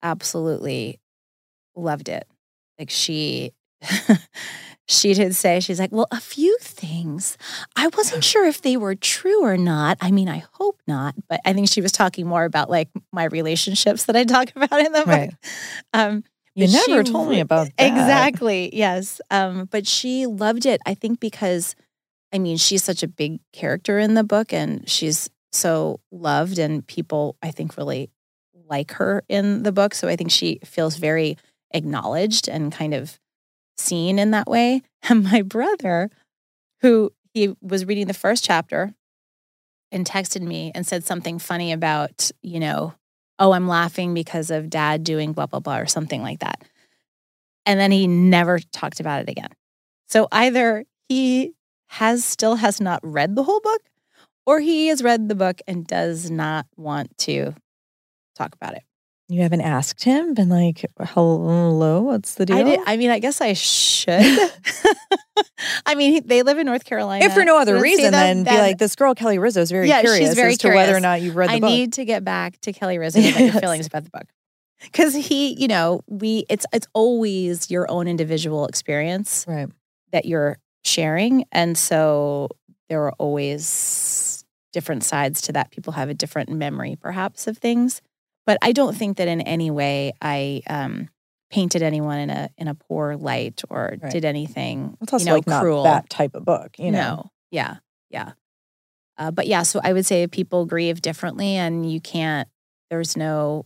absolutely 0.04 1.00
loved 1.76 2.10
it. 2.10 2.28
Like 2.80 2.90
she 2.90 3.54
she 4.88 5.14
did 5.14 5.36
say, 5.36 5.60
she's 5.60 5.80
like, 5.80 5.92
well, 5.92 6.08
a 6.12 6.20
few 6.20 6.58
things. 6.60 7.38
I 7.76 7.88
wasn't 7.96 8.24
sure 8.24 8.46
if 8.46 8.62
they 8.62 8.78
were 8.78 8.96
true 8.96 9.44
or 9.44 9.58
not. 9.58 9.98
I 10.02 10.12
mean, 10.12 10.28
I 10.30 10.44
hope 10.54 10.80
not, 10.88 11.16
but 11.30 11.40
I 11.46 11.54
think 11.54 11.70
she 11.70 11.82
was 11.82 11.92
talking 11.94 12.28
more 12.28 12.44
about 12.44 12.70
like 12.70 12.90
my 13.14 13.26
relationships 13.26 14.06
that 14.06 14.16
I 14.16 14.24
talk 14.26 14.52
about 14.56 14.80
in 14.80 14.92
the 14.92 15.00
book. 15.00 15.08
Right. 15.08 15.34
Um, 15.94 16.24
You 16.56 16.68
never 16.68 17.04
told 17.04 17.30
me 17.30 17.40
about 17.40 17.68
that. 17.78 17.88
Exactly. 17.88 18.70
Yes. 18.76 19.22
Um, 19.32 19.70
but 19.72 19.88
she 19.88 20.26
loved 20.26 20.66
it. 20.66 20.82
I 20.86 20.94
think 20.96 21.20
because, 21.22 21.76
I 22.34 22.40
mean, 22.40 22.58
she's 22.58 22.84
such 22.84 23.04
a 23.04 23.08
big 23.08 23.40
character 23.52 24.00
in 24.00 24.14
the 24.14 24.24
book, 24.24 24.54
and 24.54 24.88
she's 24.90 25.30
so 25.52 26.00
loved, 26.12 26.60
and 26.60 26.86
people 26.86 27.36
I 27.42 27.52
think 27.52 27.78
really 27.78 28.10
like 28.70 28.94
her 28.94 29.24
in 29.28 29.64
the 29.64 29.72
book. 29.72 29.94
So 29.94 30.08
I 30.08 30.16
think 30.16 30.32
she 30.32 30.60
feels 30.64 30.96
very 30.96 31.38
acknowledged 31.74 32.48
and 32.48 32.72
kind 32.72 32.94
of 32.94 33.20
seen 33.78 34.20
in 34.20 34.32
that 34.32 34.48
way. 34.48 34.82
And 35.10 35.24
my 35.24 35.42
brother, 35.42 36.12
who 36.82 37.12
he 37.34 37.56
was 37.60 37.86
reading 37.86 38.06
the 38.06 38.14
first 38.14 38.44
chapter 38.44 38.94
and 39.92 40.06
texted 40.06 40.44
me 40.44 40.72
and 40.76 40.86
said 40.86 41.04
something 41.04 41.40
funny 41.40 41.72
about, 41.72 42.30
you 42.44 42.60
know, 42.60 42.94
oh, 43.40 43.52
I'm 43.52 43.68
laughing 43.68 44.14
because 44.14 44.52
of 44.52 44.70
dad 44.70 45.04
doing 45.04 45.34
blah, 45.34 45.48
blah, 45.48 45.60
blah, 45.60 45.78
or 45.78 45.88
something 45.88 46.22
like 46.22 46.42
that. 46.42 46.64
And 47.66 47.80
then 47.80 47.92
he 47.92 48.06
never 48.06 48.60
talked 48.60 49.00
about 49.00 49.22
it 49.22 49.30
again. 49.30 49.50
So 50.08 50.28
either 50.32 50.86
he 51.10 51.54
has 51.92 52.24
still 52.24 52.56
has 52.56 52.80
not 52.80 53.00
read 53.04 53.36
the 53.36 53.44
whole 53.44 53.60
book 53.60 53.82
or 54.46 54.62
he 54.62 54.88
has 54.88 55.04
read 55.04 55.28
the 55.28 55.36
book 55.36 55.60
and 55.68 55.86
does 55.86 56.32
not 56.32 56.66
want 56.78 57.18
to 57.18 57.54
talk 58.34 58.56
about 58.56 58.76
it. 58.76 58.84
You 59.28 59.42
haven't 59.42 59.62
asked 59.62 60.04
him, 60.04 60.34
been 60.34 60.48
like, 60.50 60.86
hello, 61.00 62.02
what's 62.02 62.36
the 62.36 62.46
deal? 62.46 62.58
I 62.58 62.64
did. 62.64 62.80
I 62.86 62.96
mean, 62.98 63.10
I 63.10 63.20
guess 63.20 63.42
I 63.42 63.54
should. 63.54 64.22
I 65.86 65.96
mean, 65.96 66.14
he- 66.14 66.20
they 66.22 66.44
live 66.44 66.58
in 66.58 66.66
North 66.66 66.86
Carolina. 66.86 67.26
if 67.26 67.34
for 67.34 67.44
no 67.44 67.58
other 67.58 67.80
reason, 67.80 68.12
them- 68.12 68.44
then 68.44 68.56
be 68.56 68.60
like, 68.60 68.78
this 68.78 68.96
girl, 68.96 69.14
Kelly 69.14 69.38
Rizzo, 69.38 69.62
is 69.62 69.72
very 69.72 69.88
Yeah, 69.88 70.02
she's 70.02 70.12
curious 70.12 70.36
very 70.36 70.52
as 70.54 70.58
to 70.60 70.70
whether 70.70 70.96
or 70.96 71.00
not 71.02 71.22
you've 71.22 71.36
read 71.36 71.50
the 71.50 71.54
I 71.54 71.60
book. 71.60 71.70
I 71.70 71.74
need 71.74 71.94
to 71.94 72.06
get 72.06 72.24
back 72.24 72.60
to 72.62 72.74
Kelly 72.74 72.98
Rizzo 73.00 73.20
about 73.20 73.40
your 73.40 73.48
Yes. 73.48 73.60
feelings 73.60 73.88
about 73.88 74.04
the 74.06 74.10
book. 74.12 74.28
Because 74.82 75.14
he, 75.14 75.54
you 75.62 75.68
know, 75.68 76.02
we 76.08 76.46
it's 76.50 76.66
it's 76.74 76.88
always 76.94 77.70
your 77.70 77.90
own 77.92 78.08
individual 78.08 78.66
experience 78.66 79.46
right. 79.48 79.70
that 80.12 80.26
you're 80.26 80.58
sharing. 80.84 81.46
And 81.52 81.78
so 81.78 82.50
there 82.90 83.04
are 83.04 83.14
always 83.14 84.44
different 84.74 85.04
sides 85.04 85.42
to 85.44 85.54
that. 85.54 85.72
People 85.72 85.94
have 85.94 86.10
a 86.10 86.14
different 86.14 86.50
memory, 86.50 86.96
perhaps, 87.00 87.48
of 87.48 87.58
things. 87.58 88.02
But 88.46 88.58
I 88.62 88.72
don't 88.72 88.96
think 88.96 89.18
that 89.18 89.28
in 89.28 89.42
any 89.42 89.70
way 89.72 90.14
I 90.22 90.62
um, 90.68 91.10
painted 91.52 91.82
anyone 91.84 92.18
in 92.20 92.30
a 92.30 92.50
in 92.58 92.68
a 92.68 92.74
poor 92.76 93.16
light 93.18 93.62
or 93.70 93.98
Right. 94.02 94.12
did 94.12 94.26
anything 94.26 94.98
It's 95.02 95.14
also 95.14 95.24
you 95.24 95.30
know, 95.30 95.36
like 95.36 95.62
cruel. 95.62 95.84
that 95.84 96.10
type 96.10 96.34
of 96.36 96.46
book, 96.46 96.80
you 96.80 96.92
know? 96.92 97.00
No. 97.16 97.32
Yeah. 97.52 97.76
Yeah. 98.10 98.32
Uh, 99.18 99.30
but 99.30 99.46
yeah, 99.48 99.62
so 99.64 99.80
I 99.84 99.94
would 99.94 100.06
say 100.06 100.26
people 100.28 100.66
grieve 100.66 101.02
differently, 101.02 101.56
and 101.56 101.90
you 101.92 102.02
can't. 102.02 102.48
There's 102.90 103.16
no 103.16 103.66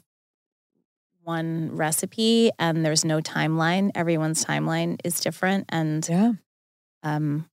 one 1.23 1.69
recipe, 1.75 2.51
and 2.59 2.85
there's 2.85 3.05
no 3.05 3.19
timeline. 3.19 3.89
Everyone's 3.95 4.43
timeline 4.45 4.99
is 5.03 5.19
different, 5.19 5.65
and 5.69 6.05
Yeah. 6.07 6.33
Um, 7.05 7.47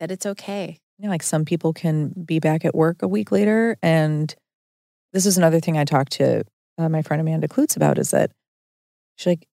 that 0.00 0.10
it's 0.10 0.26
okay. 0.26 0.78
You 0.98 1.04
know, 1.06 1.10
like 1.10 1.22
some 1.22 1.44
people 1.44 1.72
can 1.72 2.08
be 2.10 2.38
back 2.38 2.64
at 2.64 2.74
work 2.74 3.02
a 3.02 3.08
week 3.08 3.30
later. 3.32 3.76
And 3.82 4.34
this 5.12 5.26
is 5.26 5.36
another 5.36 5.60
thing 5.60 5.76
I 5.76 5.84
talked 5.84 6.12
to 6.12 6.44
uh, 6.78 6.88
my 6.88 7.02
friend 7.02 7.20
Amanda 7.20 7.48
Kloots 7.48 7.76
about 7.76 7.98
is 7.98 8.10
that 8.12 8.30
she's 9.16 9.26
like, 9.26 9.46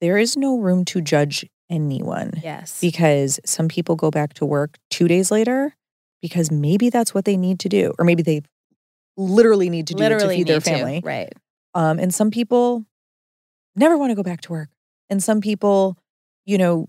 there 0.00 0.16
is 0.18 0.36
no 0.36 0.58
room 0.58 0.84
to 0.86 1.00
judge 1.00 1.44
anyone 1.70 2.32
Yes. 2.42 2.80
because 2.80 3.40
some 3.44 3.68
people 3.68 3.96
go 3.96 4.10
back 4.10 4.34
to 4.34 4.44
work 4.46 4.76
two 4.90 5.08
days 5.08 5.30
later 5.30 5.74
because 6.22 6.50
maybe 6.50 6.90
that's 6.90 7.12
what 7.14 7.24
they 7.24 7.36
need 7.36 7.60
to 7.60 7.68
do, 7.68 7.92
or 7.98 8.04
maybe 8.04 8.22
they 8.22 8.42
literally 9.16 9.70
need 9.70 9.86
to 9.88 9.94
do 9.94 10.02
it 10.02 10.08
to 10.18 10.28
feed 10.28 10.46
their 10.46 10.56
need 10.56 10.64
to, 10.64 10.70
family. 10.70 11.00
right? 11.04 11.32
Um, 11.74 11.98
and 11.98 12.12
some 12.14 12.30
people 12.30 12.84
never 13.76 13.96
want 13.98 14.10
to 14.10 14.14
go 14.14 14.22
back 14.22 14.40
to 14.42 14.52
work. 14.52 14.68
And 15.10 15.22
some 15.22 15.40
people, 15.40 15.96
you 16.46 16.58
know, 16.58 16.88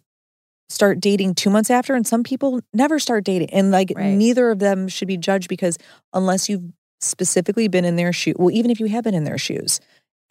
start 0.70 1.00
dating 1.00 1.36
two 1.36 1.50
months 1.50 1.70
after, 1.70 1.94
and 1.94 2.06
some 2.08 2.24
people 2.24 2.60
never 2.74 3.00
start 3.00 3.24
dating. 3.24 3.50
And 3.52 3.72
like 3.72 3.94
Right. 3.96 4.08
neither 4.16 4.50
of 4.52 4.60
them 4.60 4.88
should 4.88 5.08
be 5.08 5.18
judged 5.18 5.48
because 5.48 5.78
unless 6.14 6.50
you've 6.50 6.72
specifically 7.02 7.68
been 7.68 7.86
in 7.86 7.96
their 7.98 8.12
shoe, 8.14 8.34
well, 8.38 8.52
even 8.52 8.72
if 8.72 8.80
you 8.80 8.88
have 8.88 9.04
been 9.04 9.14
in 9.14 9.26
their 9.26 9.38
shoes, 9.38 9.80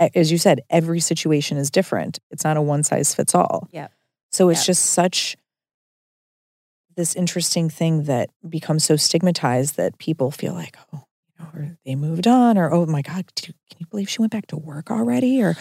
as 0.00 0.32
you 0.32 0.38
said, 0.38 0.60
every 0.70 0.98
situation 1.00 1.56
is 1.56 1.70
different. 1.70 2.18
It's 2.30 2.42
not 2.44 2.56
a 2.56 2.62
one 2.62 2.82
size 2.82 3.14
fits 3.14 3.34
all. 3.34 3.68
Yep. 3.70 3.92
So 4.32 4.48
it's 4.48 4.60
Yep. 4.62 4.66
just 4.66 4.86
such 4.86 5.36
this 6.96 7.14
interesting 7.14 7.68
thing 7.70 8.04
that 8.04 8.30
becomes 8.48 8.84
so 8.84 8.96
stigmatized 8.96 9.76
that 9.76 9.98
people 9.98 10.30
feel 10.30 10.52
like, 10.52 10.76
oh, 10.92 11.03
or 11.52 11.76
they 11.84 11.94
moved 11.94 12.26
on, 12.26 12.56
or 12.56 12.72
oh 12.72 12.86
my 12.86 13.02
God, 13.02 13.26
can 13.36 13.54
you 13.78 13.86
believe 13.90 14.08
she 14.08 14.20
went 14.20 14.32
back 14.32 14.46
to 14.48 14.56
work 14.56 14.90
already, 14.90 15.42
or 15.42 15.56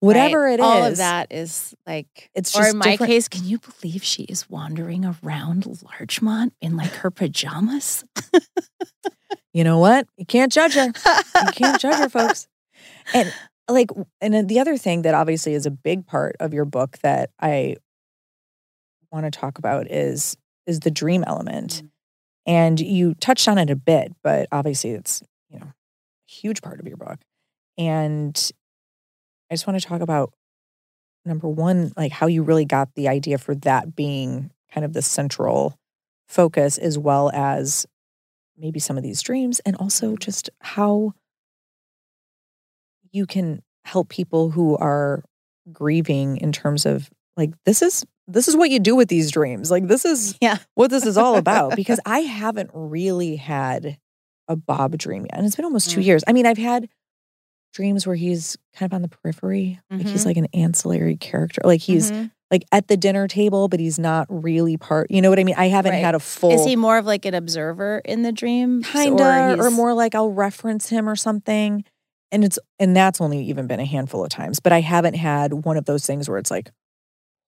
whatever 0.00 0.44
Right. 0.44 0.54
it 0.54 0.60
is. 0.60 0.66
All 0.66 0.84
of 0.84 0.96
that 0.96 1.32
is 1.32 1.74
like, 1.86 2.30
It's 2.34 2.54
or 2.56 2.60
just 2.60 2.72
in 2.72 2.78
my 2.78 2.84
different- 2.92 3.10
case, 3.10 3.28
can 3.28 3.44
you 3.44 3.58
believe 3.58 4.02
she 4.02 4.24
is 4.24 4.48
wandering 4.50 5.04
around 5.04 5.66
Larchmont 5.82 6.52
in 6.60 6.76
like 6.76 6.90
her 6.90 7.10
pajamas? 7.10 8.04
You 9.54 9.64
know 9.64 9.78
what? 9.78 10.06
You 10.16 10.26
can't 10.26 10.52
judge 10.52 10.74
her. 10.74 10.86
You 10.86 11.52
can't 11.52 11.80
judge 11.80 11.96
her, 11.96 12.08
folks. 12.10 12.46
And 13.14 13.32
like, 13.68 13.90
and 14.20 14.48
the 14.48 14.60
other 14.60 14.76
thing 14.76 15.02
that 15.02 15.14
obviously 15.14 15.54
is 15.54 15.66
a 15.66 15.70
big 15.70 16.06
part 16.06 16.36
of 16.40 16.52
your 16.54 16.64
book 16.64 16.98
that 16.98 17.30
I 17.40 17.76
want 19.10 19.24
to 19.24 19.30
talk 19.30 19.58
about 19.58 19.90
is 19.90 20.36
is 20.66 20.80
the 20.80 20.90
dream 20.90 21.24
element. 21.26 21.82
Mm. 21.82 21.88
And 22.48 22.80
you 22.80 23.14
touched 23.14 23.46
on 23.46 23.58
it 23.58 23.68
a 23.68 23.76
bit, 23.76 24.12
but 24.24 24.48
obviously 24.50 24.92
it's, 24.92 25.22
you 25.50 25.60
know, 25.60 25.66
a 25.66 25.74
huge 26.26 26.62
part 26.62 26.80
of 26.80 26.86
your 26.86 26.96
book. 26.96 27.18
And 27.76 28.50
I 29.50 29.54
just 29.54 29.66
want 29.66 29.78
to 29.78 29.86
talk 29.86 30.00
about 30.00 30.32
number 31.26 31.46
one, 31.46 31.92
like 31.94 32.10
how 32.10 32.26
you 32.26 32.42
really 32.42 32.64
got 32.64 32.88
the 32.94 33.06
idea 33.06 33.36
for 33.36 33.54
that 33.54 33.94
being 33.94 34.50
kind 34.72 34.84
of 34.86 34.94
the 34.94 35.02
central 35.02 35.78
focus, 36.26 36.78
as 36.78 36.98
well 36.98 37.30
as 37.34 37.86
maybe 38.56 38.80
some 38.80 38.96
of 38.96 39.02
these 39.02 39.20
dreams, 39.20 39.60
and 39.60 39.76
also 39.76 40.16
just 40.16 40.48
how 40.60 41.12
you 43.12 43.26
can 43.26 43.62
help 43.84 44.08
people 44.08 44.50
who 44.50 44.74
are 44.78 45.22
grieving 45.70 46.38
in 46.38 46.50
terms 46.50 46.86
of 46.86 47.10
like 47.36 47.52
this 47.64 47.82
is 47.82 48.06
this 48.28 48.46
is 48.46 48.56
what 48.56 48.70
you 48.70 48.78
do 48.78 48.94
with 48.94 49.08
these 49.08 49.30
dreams 49.30 49.70
like 49.70 49.88
this 49.88 50.04
is 50.04 50.36
Yeah. 50.40 50.58
what 50.74 50.90
this 50.90 51.04
is 51.06 51.16
all 51.16 51.36
about 51.36 51.74
because 51.82 51.98
i 52.06 52.20
haven't 52.20 52.70
really 52.74 53.36
had 53.36 53.98
a 54.48 54.54
bob 54.56 54.96
dream 54.98 55.22
yet 55.24 55.36
and 55.38 55.46
it's 55.46 55.56
been 55.56 55.64
almost 55.64 55.90
two 55.90 56.00
Mm. 56.00 56.04
years 56.04 56.24
i 56.28 56.32
mean 56.32 56.46
i've 56.46 56.58
had 56.58 56.88
dreams 57.74 58.06
where 58.06 58.16
he's 58.16 58.56
kind 58.74 58.90
of 58.90 58.94
on 58.94 59.02
the 59.02 59.08
periphery 59.08 59.78
like 59.90 60.06
he's 60.06 60.22
Mhm. 60.22 60.26
like 60.26 60.36
an 60.36 60.46
ancillary 60.54 61.16
character 61.16 61.60
like 61.64 61.80
he's 61.80 62.10
Mhm. 62.10 62.30
like 62.50 62.64
at 62.72 62.88
the 62.88 62.96
dinner 62.96 63.28
table, 63.28 63.68
but 63.68 63.78
he's 63.78 63.98
not 63.98 64.26
really 64.30 64.78
part. 64.78 65.10
You 65.10 65.20
know 65.20 65.28
what 65.28 65.38
I 65.38 65.44
mean? 65.44 65.54
I 65.58 65.68
haven't 65.68 65.92
Right. 65.92 66.02
had 66.02 66.14
a 66.14 66.18
full 66.18 66.50
Is 66.50 66.64
he 66.64 66.76
more 66.76 66.96
of 66.96 67.04
like 67.04 67.26
an 67.26 67.34
observer 67.34 68.00
in 68.06 68.22
the 68.22 68.32
dream? 68.32 68.82
kinda 68.84 69.22
or, 69.58 69.64
he's- 69.68 69.72
more 69.76 69.92
like 69.92 70.14
I'll 70.14 70.30
reference 70.30 70.88
him 70.88 71.10
or 71.10 71.14
something. 71.14 71.84
And 72.32 72.44
it's 72.44 72.58
and 72.78 72.96
that's 72.96 73.20
only 73.20 73.44
even 73.44 73.66
been 73.66 73.80
a 73.80 73.84
handful 73.84 74.24
of 74.24 74.30
times. 74.30 74.60
But 74.60 74.72
I 74.72 74.80
haven't 74.80 75.12
had 75.14 75.52
one 75.66 75.76
of 75.76 75.84
those 75.84 76.06
things 76.06 76.26
where 76.26 76.38
it's 76.38 76.50
like, 76.50 76.70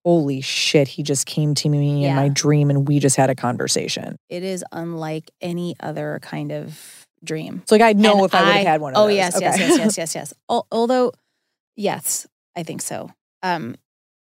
holy 0.04 0.40
shit, 0.40 0.88
he 0.88 1.02
just 1.02 1.26
came 1.26 1.54
to 1.54 1.68
me 1.68 2.04
in 2.04 2.14
my 2.16 2.28
dream 2.28 2.70
and 2.70 2.88
we 2.88 2.98
just 2.98 3.16
had 3.16 3.30
a 3.30 3.34
conversation. 3.34 4.16
It 4.28 4.42
is 4.42 4.64
unlike 4.72 5.30
any 5.40 5.76
other 5.80 6.18
kind 6.22 6.52
of 6.52 7.06
dream. 7.22 7.62
So 7.66 7.74
like 7.74 7.82
I'd 7.82 7.98
know 7.98 8.16
And 8.16 8.24
if 8.26 8.34
I 8.34 8.42
would 8.46 8.54
have 8.56 8.66
had 8.66 8.80
one 8.80 8.94
of 8.94 8.98
oh, 8.98 9.06
those. 9.06 9.16
yes, 9.16 9.38
yes, 9.40 9.54
Okay. 9.56 9.68
yes, 9.68 9.78
yes, 9.78 9.98
yes, 9.98 10.14
yes. 10.14 10.34
Al- 10.48 10.66
Although, 10.72 11.12
yes, 11.76 12.26
I 12.56 12.62
think 12.62 12.80
so. 12.80 13.10
Um, 13.42 13.76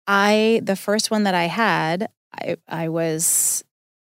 I 0.07 0.61
the 0.63 0.75
first 0.77 1.11
one 1.11 1.23
that 1.23 1.33
I 1.35 1.45
had, 1.45 2.09
I 2.33 2.55
I 2.67 2.87
was 2.89 3.63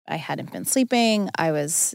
I 0.07 0.15
hadn't 0.15 0.51
been 0.51 0.65
sleeping. 0.65 1.29
I 1.37 1.51
was 1.51 1.93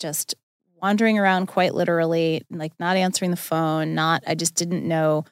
just 0.00 0.34
wandering 0.82 1.18
around 1.18 1.46
quite 1.46 1.74
literally, 1.74 2.42
like 2.50 2.72
not 2.78 2.96
answering 2.96 3.30
the 3.30 3.36
phone, 3.38 3.94
not 3.94 4.22
I 4.26 4.34
just 4.34 4.54
didn't 4.54 4.86
know 4.86 5.24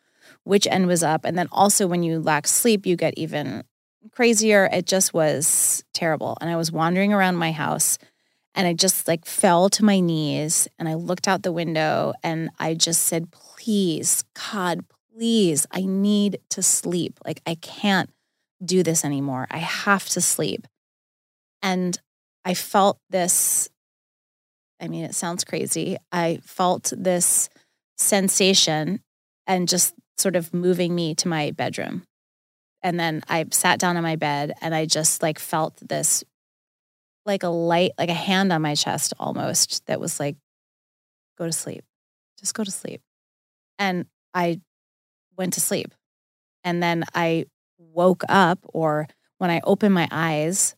which 0.44 0.66
end 0.66 0.86
was 0.86 1.02
up. 1.02 1.24
And 1.24 1.36
then 1.38 1.48
also 1.52 1.86
when 1.86 2.02
you 2.02 2.20
lack 2.20 2.46
sleep, 2.46 2.86
you 2.86 2.96
get 2.96 3.14
even 3.16 3.64
crazier. 4.10 4.68
It 4.72 4.86
just 4.86 5.14
was 5.14 5.84
terrible. 5.94 6.36
And 6.40 6.50
I 6.50 6.56
was 6.56 6.72
wandering 6.72 7.12
around 7.12 7.36
my 7.36 7.52
house 7.52 7.98
and 8.54 8.66
I 8.66 8.74
just 8.74 9.08
like 9.08 9.24
fell 9.24 9.70
to 9.70 9.84
my 9.84 10.00
knees 10.00 10.68
and 10.78 10.88
I 10.88 10.94
looked 10.94 11.28
out 11.28 11.42
the 11.42 11.52
window 11.52 12.12
and 12.22 12.50
I 12.58 12.74
just 12.74 13.04
said, 13.04 13.30
please, 13.30 14.24
God, 14.50 14.84
please, 15.14 15.66
I 15.70 15.82
need 15.82 16.38
to 16.50 16.62
sleep. 16.62 17.18
Like, 17.24 17.40
I 17.46 17.54
can't 17.56 18.10
do 18.64 18.82
this 18.82 19.04
anymore. 19.04 19.46
I 19.50 19.58
have 19.58 20.08
to 20.10 20.20
sleep. 20.20 20.66
And 21.62 21.98
I 22.44 22.54
felt 22.54 22.98
this. 23.08 23.68
I 24.80 24.88
mean, 24.88 25.04
it 25.04 25.14
sounds 25.14 25.44
crazy. 25.44 25.96
I 26.10 26.40
felt 26.42 26.92
this 26.96 27.48
sensation 27.96 29.00
and 29.46 29.68
just 29.68 29.94
sort 30.22 30.36
of 30.36 30.54
moving 30.54 30.94
me 30.94 31.14
to 31.16 31.28
my 31.28 31.50
bedroom. 31.50 32.04
And 32.82 32.98
then 32.98 33.22
I 33.28 33.44
sat 33.50 33.78
down 33.78 33.96
on 33.96 34.02
my 34.02 34.16
bed 34.16 34.52
and 34.60 34.74
I 34.74 34.86
just 34.86 35.22
like 35.22 35.38
felt 35.38 35.76
this 35.76 36.24
like 37.24 37.42
a 37.42 37.48
light, 37.48 37.92
like 37.98 38.08
a 38.08 38.14
hand 38.14 38.52
on 38.52 38.62
my 38.62 38.74
chest 38.74 39.12
almost 39.18 39.86
that 39.86 40.00
was 40.00 40.18
like, 40.18 40.36
go 41.38 41.46
to 41.46 41.52
sleep. 41.52 41.84
Just 42.38 42.54
go 42.54 42.64
to 42.64 42.70
sleep. 42.70 43.00
And 43.78 44.06
I 44.34 44.60
went 45.36 45.52
to 45.54 45.60
sleep. 45.60 45.94
And 46.64 46.82
then 46.82 47.04
I 47.14 47.46
woke 47.78 48.24
up, 48.28 48.60
or 48.64 49.08
when 49.38 49.50
I 49.50 49.60
opened 49.64 49.94
my 49.94 50.08
eyes, 50.10 50.76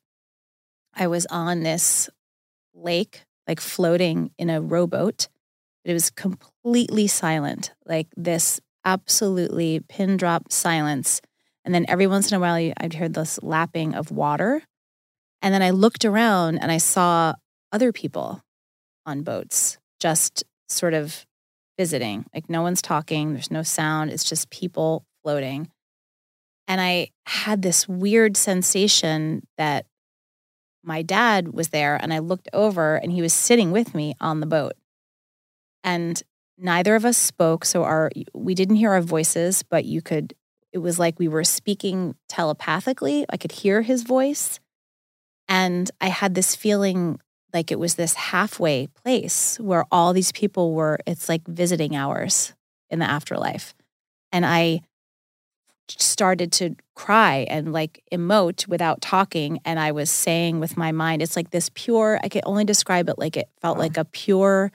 I 0.95 1.07
was 1.07 1.27
on 1.27 1.63
this 1.63 2.09
lake, 2.75 3.25
like 3.47 3.61
floating 3.61 4.31
in 4.39 4.51
a 4.51 4.61
rowboat. 4.61 5.29
It 5.85 5.93
was 5.93 6.11
completely 6.11 7.07
silent, 7.07 7.73
like 7.85 8.09
this 8.17 8.61
absolutely 8.85 9.81
pin 9.81 10.17
drop 10.17 10.53
silence. 10.53 11.21
And 11.65 11.75
then 11.75 11.87
every 11.89 12.07
once 12.07 12.31
in 12.31 12.37
a 12.37 12.41
while, 12.41 12.73
I'd 12.77 12.93
hear 12.93 13.09
this 13.09 13.39
lapping 13.43 13.95
of 13.95 14.11
water. 14.11 14.63
And 15.41 15.53
then 15.53 15.63
I 15.63 15.71
looked 15.71 16.05
around 16.05 16.59
and 16.59 16.71
I 16.71 16.79
saw 16.79 17.35
other 17.73 17.93
people 17.93 18.43
on 19.07 19.23
boats, 19.23 19.79
just 20.01 20.45
sort 20.69 20.95
of 20.95 21.27
visiting. 21.79 22.25
Like 22.35 22.49
no 22.49 22.63
one's 22.63 22.83
talking, 22.83 23.33
there's 23.33 23.51
no 23.51 23.63
sound, 23.63 24.11
it's 24.11 24.25
just 24.25 24.51
people 24.51 25.05
floating. 25.23 25.71
And 26.67 26.81
I 26.81 27.11
had 27.27 27.63
this 27.63 27.89
weird 27.89 28.37
sensation 28.37 29.47
that 29.59 29.87
my 30.83 31.03
dad 31.03 31.53
was 31.53 31.69
there 31.69 31.97
and 31.97 32.13
I 32.13 32.19
looked 32.19 32.49
over 32.53 32.97
and 32.97 33.13
he 33.13 33.23
was 33.23 33.33
sitting 33.33 33.71
with 33.71 33.95
me 33.95 34.15
on 34.21 34.41
the 34.41 34.47
boat. 34.47 34.75
And 35.83 36.23
neither 36.59 36.95
of 36.95 37.05
us 37.05 37.17
spoke, 37.17 37.65
so 37.65 37.85
our 37.85 38.11
we 38.33 38.55
didn't 38.55 38.77
hear 38.77 38.93
our 38.93 39.01
voices, 39.01 39.63
but 39.63 39.85
you 39.85 40.03
could 40.03 40.35
it 40.73 40.79
was 40.79 40.99
like 40.99 41.19
we 41.19 41.29
were 41.29 41.45
speaking 41.45 42.17
telepathically. 42.29 43.25
I 43.31 43.37
could 43.37 43.53
hear 43.53 43.83
his 43.83 44.03
voice. 44.03 44.59
And 45.49 45.91
I 46.01 46.09
had 46.09 46.35
this 46.35 46.57
feeling 46.57 47.21
like 47.53 47.71
it 47.71 47.79
was 47.79 47.95
this 47.95 48.15
halfway 48.15 48.89
place 48.89 49.59
where 49.61 49.85
all 49.93 50.13
these 50.13 50.33
people 50.33 50.75
were, 50.75 50.99
it's 51.07 51.29
like 51.29 51.47
visiting 51.47 51.95
hours 51.95 52.55
in 52.91 52.99
the 52.99 53.09
afterlife. 53.09 53.73
And 54.33 54.45
I 54.45 54.81
started 55.89 56.51
to 56.51 56.75
cry 56.97 57.47
and 57.49 57.73
like 57.73 58.03
emote 58.11 58.67
without 58.67 59.01
talking. 59.01 59.61
And 59.65 59.79
I 59.79 59.93
was 59.93 60.11
saying 60.11 60.59
with 60.59 60.77
my 60.77 60.91
mind, 60.91 61.23
it's 61.23 61.37
like 61.37 61.51
this 61.51 61.71
pure, 61.75 62.19
I 62.25 62.29
could 62.29 62.43
only 62.47 62.65
describe 62.65 63.09
it 63.09 63.19
like 63.19 63.37
it 63.37 63.49
felt 63.61 63.79
like 63.79 63.97
a 63.97 64.05
pure 64.05 64.73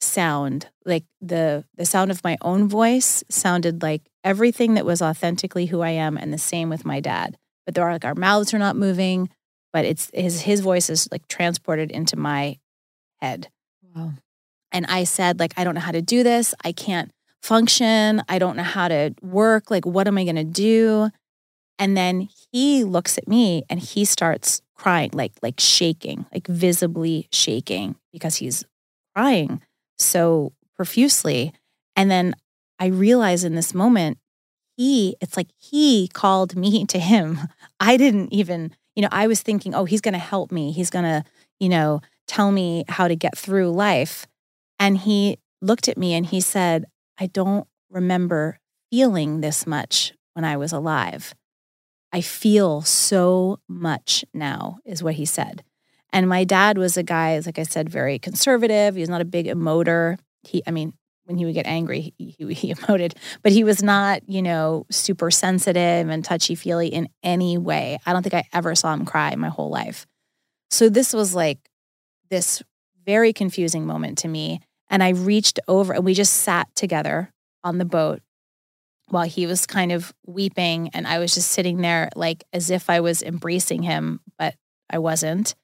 sound. 0.00 0.68
Like 0.84 1.04
the 1.20 1.64
the 1.76 1.86
sound 1.86 2.10
of 2.10 2.24
my 2.24 2.36
own 2.40 2.68
voice 2.68 3.24
sounded 3.28 3.82
like 3.82 4.02
everything 4.24 4.74
that 4.74 4.86
was 4.86 5.02
authentically 5.02 5.66
who 5.66 5.80
I 5.80 5.90
am, 5.90 6.16
and 6.16 6.32
the 6.32 6.38
same 6.38 6.68
with 6.68 6.84
my 6.84 7.00
dad. 7.00 7.36
But 7.64 7.74
there 7.74 7.84
are 7.84 7.92
like 7.92 8.04
our 8.04 8.14
mouths 8.14 8.54
are 8.54 8.58
not 8.58 8.76
moving, 8.76 9.28
but 9.72 9.84
it's 9.84 10.10
his 10.14 10.42
his 10.42 10.60
voice 10.60 10.90
is 10.90 11.08
like 11.10 11.26
transported 11.28 11.90
into 11.90 12.16
my 12.16 12.58
head. 13.20 13.48
Wow. 13.94 14.12
And 14.72 14.86
I 14.86 15.04
said, 15.04 15.38
like, 15.40 15.54
I 15.56 15.64
don't 15.64 15.74
know 15.74 15.80
how 15.80 15.92
to 15.92 16.02
do 16.02 16.22
this. 16.22 16.54
I 16.64 16.72
can't 16.72 17.10
function. 17.42 18.22
I 18.28 18.38
don't 18.38 18.56
know 18.56 18.62
how 18.62 18.88
to 18.88 19.14
work. 19.22 19.70
Like, 19.70 19.86
what 19.86 20.08
am 20.08 20.18
I 20.18 20.24
going 20.24 20.36
to 20.36 20.44
do? 20.44 21.10
And 21.78 21.96
then 21.96 22.28
he 22.52 22.84
looks 22.84 23.16
at 23.16 23.28
me 23.28 23.62
and 23.70 23.80
he 23.80 24.04
starts 24.04 24.60
crying, 24.74 25.10
like, 25.12 25.32
like 25.42 25.60
shaking, 25.60 26.26
like 26.32 26.46
visibly 26.46 27.28
shaking 27.30 27.96
because 28.12 28.36
he's 28.36 28.64
crying 29.14 29.62
so 29.98 30.52
profusely. 30.74 31.52
And 31.94 32.10
then 32.10 32.34
I 32.78 32.86
realize 32.86 33.44
in 33.44 33.54
this 33.54 33.74
moment, 33.74 34.18
he, 34.76 35.16
it's 35.20 35.36
like 35.36 35.48
he 35.58 36.08
called 36.08 36.56
me 36.56 36.84
to 36.88 36.98
him. 36.98 37.38
I 37.80 37.96
didn't 37.96 38.32
even, 38.32 38.72
you 38.94 39.02
know, 39.02 39.08
I 39.10 39.26
was 39.26 39.40
thinking, 39.40 39.74
oh, 39.74 39.84
he's 39.84 40.00
going 40.00 40.14
to 40.14 40.18
help 40.18 40.52
me. 40.52 40.72
He's 40.72 40.90
going 40.90 41.04
to, 41.04 41.24
you 41.58 41.68
know, 41.68 42.00
tell 42.26 42.52
me 42.52 42.84
how 42.88 43.08
to 43.08 43.16
get 43.16 43.36
through 43.36 43.70
life. 43.70 44.26
And 44.78 44.98
he 44.98 45.38
looked 45.62 45.88
at 45.88 45.98
me 45.98 46.14
and 46.14 46.26
he 46.26 46.40
said, 46.40 46.84
I 47.18 47.26
don't 47.26 47.66
remember 47.90 48.58
feeling 48.90 49.40
this 49.40 49.66
much 49.66 50.12
when 50.34 50.44
I 50.44 50.56
was 50.56 50.72
alive. 50.72 51.34
I 52.12 52.20
feel 52.20 52.82
so 52.82 53.58
much 53.68 54.24
now, 54.32 54.78
is 54.84 55.02
what 55.02 55.14
he 55.14 55.24
said. 55.24 55.62
And 56.12 56.28
my 56.28 56.44
dad 56.44 56.78
was 56.78 56.96
a 56.96 57.02
guy, 57.02 57.38
like 57.44 57.58
I 57.58 57.64
said, 57.64 57.88
very 57.88 58.18
conservative. 58.18 58.94
He 58.94 59.00
was 59.00 59.10
not 59.10 59.20
a 59.20 59.24
big 59.26 59.46
emoter. 59.46 60.18
He, 60.42 60.62
I 60.66 60.70
mean, 60.70 60.94
when 61.24 61.36
he 61.36 61.44
would 61.44 61.54
get 61.54 61.66
angry, 61.66 62.14
he, 62.16 62.34
he, 62.38 62.54
he 62.54 62.74
emoted, 62.74 63.14
but 63.42 63.52
he 63.52 63.64
was 63.64 63.82
not, 63.82 64.28
you 64.28 64.42
know, 64.42 64.86
super 64.90 65.30
sensitive 65.30 66.08
and 66.08 66.24
touchy 66.24 66.54
feely 66.54 66.88
in 66.88 67.08
any 67.22 67.58
way. 67.58 67.98
I 68.06 68.12
don't 68.12 68.22
think 68.22 68.34
I 68.34 68.44
ever 68.52 68.74
saw 68.74 68.92
him 68.94 69.04
cry 69.04 69.34
my 69.36 69.48
whole 69.48 69.70
life. 69.70 70.06
So 70.70 70.88
this 70.88 71.12
was 71.12 71.34
like 71.34 71.58
this 72.30 72.62
very 73.04 73.32
confusing 73.32 73.86
moment 73.86 74.18
to 74.18 74.28
me. 74.28 74.60
And 74.88 75.02
I 75.02 75.10
reached 75.10 75.60
over 75.68 75.92
and 75.92 76.04
we 76.04 76.14
just 76.14 76.32
sat 76.32 76.68
together 76.74 77.32
on 77.64 77.78
the 77.78 77.84
boat 77.84 78.20
while 79.08 79.26
he 79.26 79.46
was 79.46 79.66
kind 79.66 79.92
of 79.92 80.12
weeping. 80.26 80.90
And 80.92 81.06
I 81.06 81.18
was 81.18 81.34
just 81.34 81.50
sitting 81.50 81.80
there 81.80 82.08
like 82.16 82.44
as 82.52 82.70
if 82.70 82.90
I 82.90 83.00
was 83.00 83.22
embracing 83.22 83.82
him, 83.82 84.20
but 84.38 84.54
I 84.90 84.98
wasn't. 84.98 85.54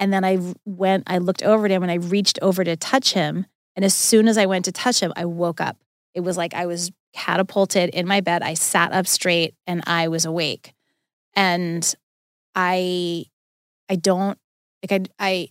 And 0.00 0.12
then 0.12 0.24
I 0.24 0.38
went, 0.64 1.04
I 1.06 1.18
looked 1.18 1.42
over 1.42 1.64
at 1.66 1.70
him 1.70 1.82
and 1.82 1.90
I 1.92 1.96
reached 1.96 2.38
over 2.40 2.62
to 2.64 2.76
touch 2.76 3.12
him. 3.12 3.46
And 3.74 3.84
as 3.84 3.94
soon 3.94 4.28
as 4.28 4.38
I 4.38 4.46
went 4.46 4.64
to 4.66 4.72
touch 4.72 5.00
him, 5.00 5.12
I 5.16 5.24
woke 5.24 5.60
up. 5.60 5.76
It 6.14 6.20
was 6.20 6.36
like 6.36 6.54
I 6.54 6.66
was 6.66 6.90
catapulted 7.12 7.90
in 7.90 8.06
my 8.06 8.20
bed. 8.20 8.42
I 8.42 8.54
sat 8.54 8.92
up 8.92 9.06
straight 9.06 9.54
and 9.66 9.82
I 9.86 10.08
was 10.08 10.24
awake. 10.24 10.74
And 11.34 11.94
I, 12.54 13.24
I 13.88 13.96
don't 13.96 14.38
like 14.82 15.10
I, 15.18 15.26
I, 15.26 15.48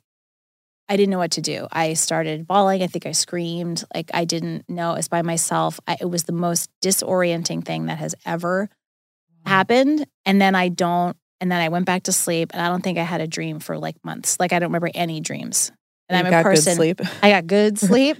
I 0.89 0.95
didn't 0.95 1.11
know 1.11 1.17
what 1.17 1.31
to 1.31 1.41
do. 1.41 1.67
I 1.71 1.93
started 1.93 2.47
bawling. 2.47 2.81
I 2.81 2.87
think 2.87 3.05
I 3.05 3.11
screamed. 3.11 3.83
Like 3.93 4.09
I 4.13 4.25
didn't 4.25 4.69
know. 4.69 4.93
It 4.93 4.97
was 4.97 5.07
by 5.09 5.21
myself. 5.21 5.79
I, 5.87 5.97
it 5.99 6.09
was 6.09 6.23
the 6.23 6.33
most 6.33 6.69
disorienting 6.81 7.65
thing 7.65 7.87
that 7.87 7.97
has 7.97 8.15
ever 8.25 8.69
happened. 9.45 10.07
And 10.25 10.41
then 10.41 10.55
I 10.55 10.69
don't. 10.69 11.17
And 11.39 11.51
then 11.51 11.59
I 11.61 11.69
went 11.69 11.85
back 11.85 12.03
to 12.03 12.11
sleep. 12.11 12.51
And 12.53 12.61
I 12.61 12.69
don't 12.69 12.83
think 12.83 12.97
I 12.97 13.03
had 13.03 13.21
a 13.21 13.27
dream 13.27 13.59
for 13.59 13.77
like 13.77 13.95
months. 14.03 14.39
Like 14.39 14.53
I 14.53 14.59
don't 14.59 14.69
remember 14.69 14.89
any 14.93 15.19
dreams. 15.19 15.71
And 16.09 16.19
You 16.19 16.33
I'm 16.33 16.39
a 16.39 16.43
person. 16.43 16.75
sleep. 16.75 17.01
I 17.21 17.29
got 17.29 17.47
good 17.47 17.77
sleep. 17.79 18.17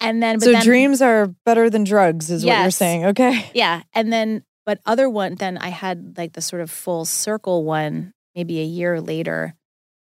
and 0.00 0.22
then, 0.22 0.36
but 0.36 0.44
so 0.44 0.52
then, 0.52 0.62
dreams 0.62 1.00
are 1.00 1.28
better 1.46 1.70
than 1.70 1.84
drugs, 1.84 2.30
is 2.30 2.44
what 2.44 2.60
you're 2.60 2.70
saying. 2.70 3.06
Okay. 3.06 3.50
yeah. 3.54 3.82
And 3.92 4.12
then, 4.12 4.44
but 4.66 4.80
other 4.84 5.08
one, 5.08 5.36
then 5.36 5.58
I 5.58 5.68
had 5.68 6.16
like 6.16 6.32
the 6.32 6.40
sort 6.42 6.62
of 6.62 6.70
full 6.70 7.04
circle 7.04 7.64
one, 7.64 8.12
maybe 8.34 8.60
a 8.60 8.64
year 8.64 9.00
later, 9.00 9.54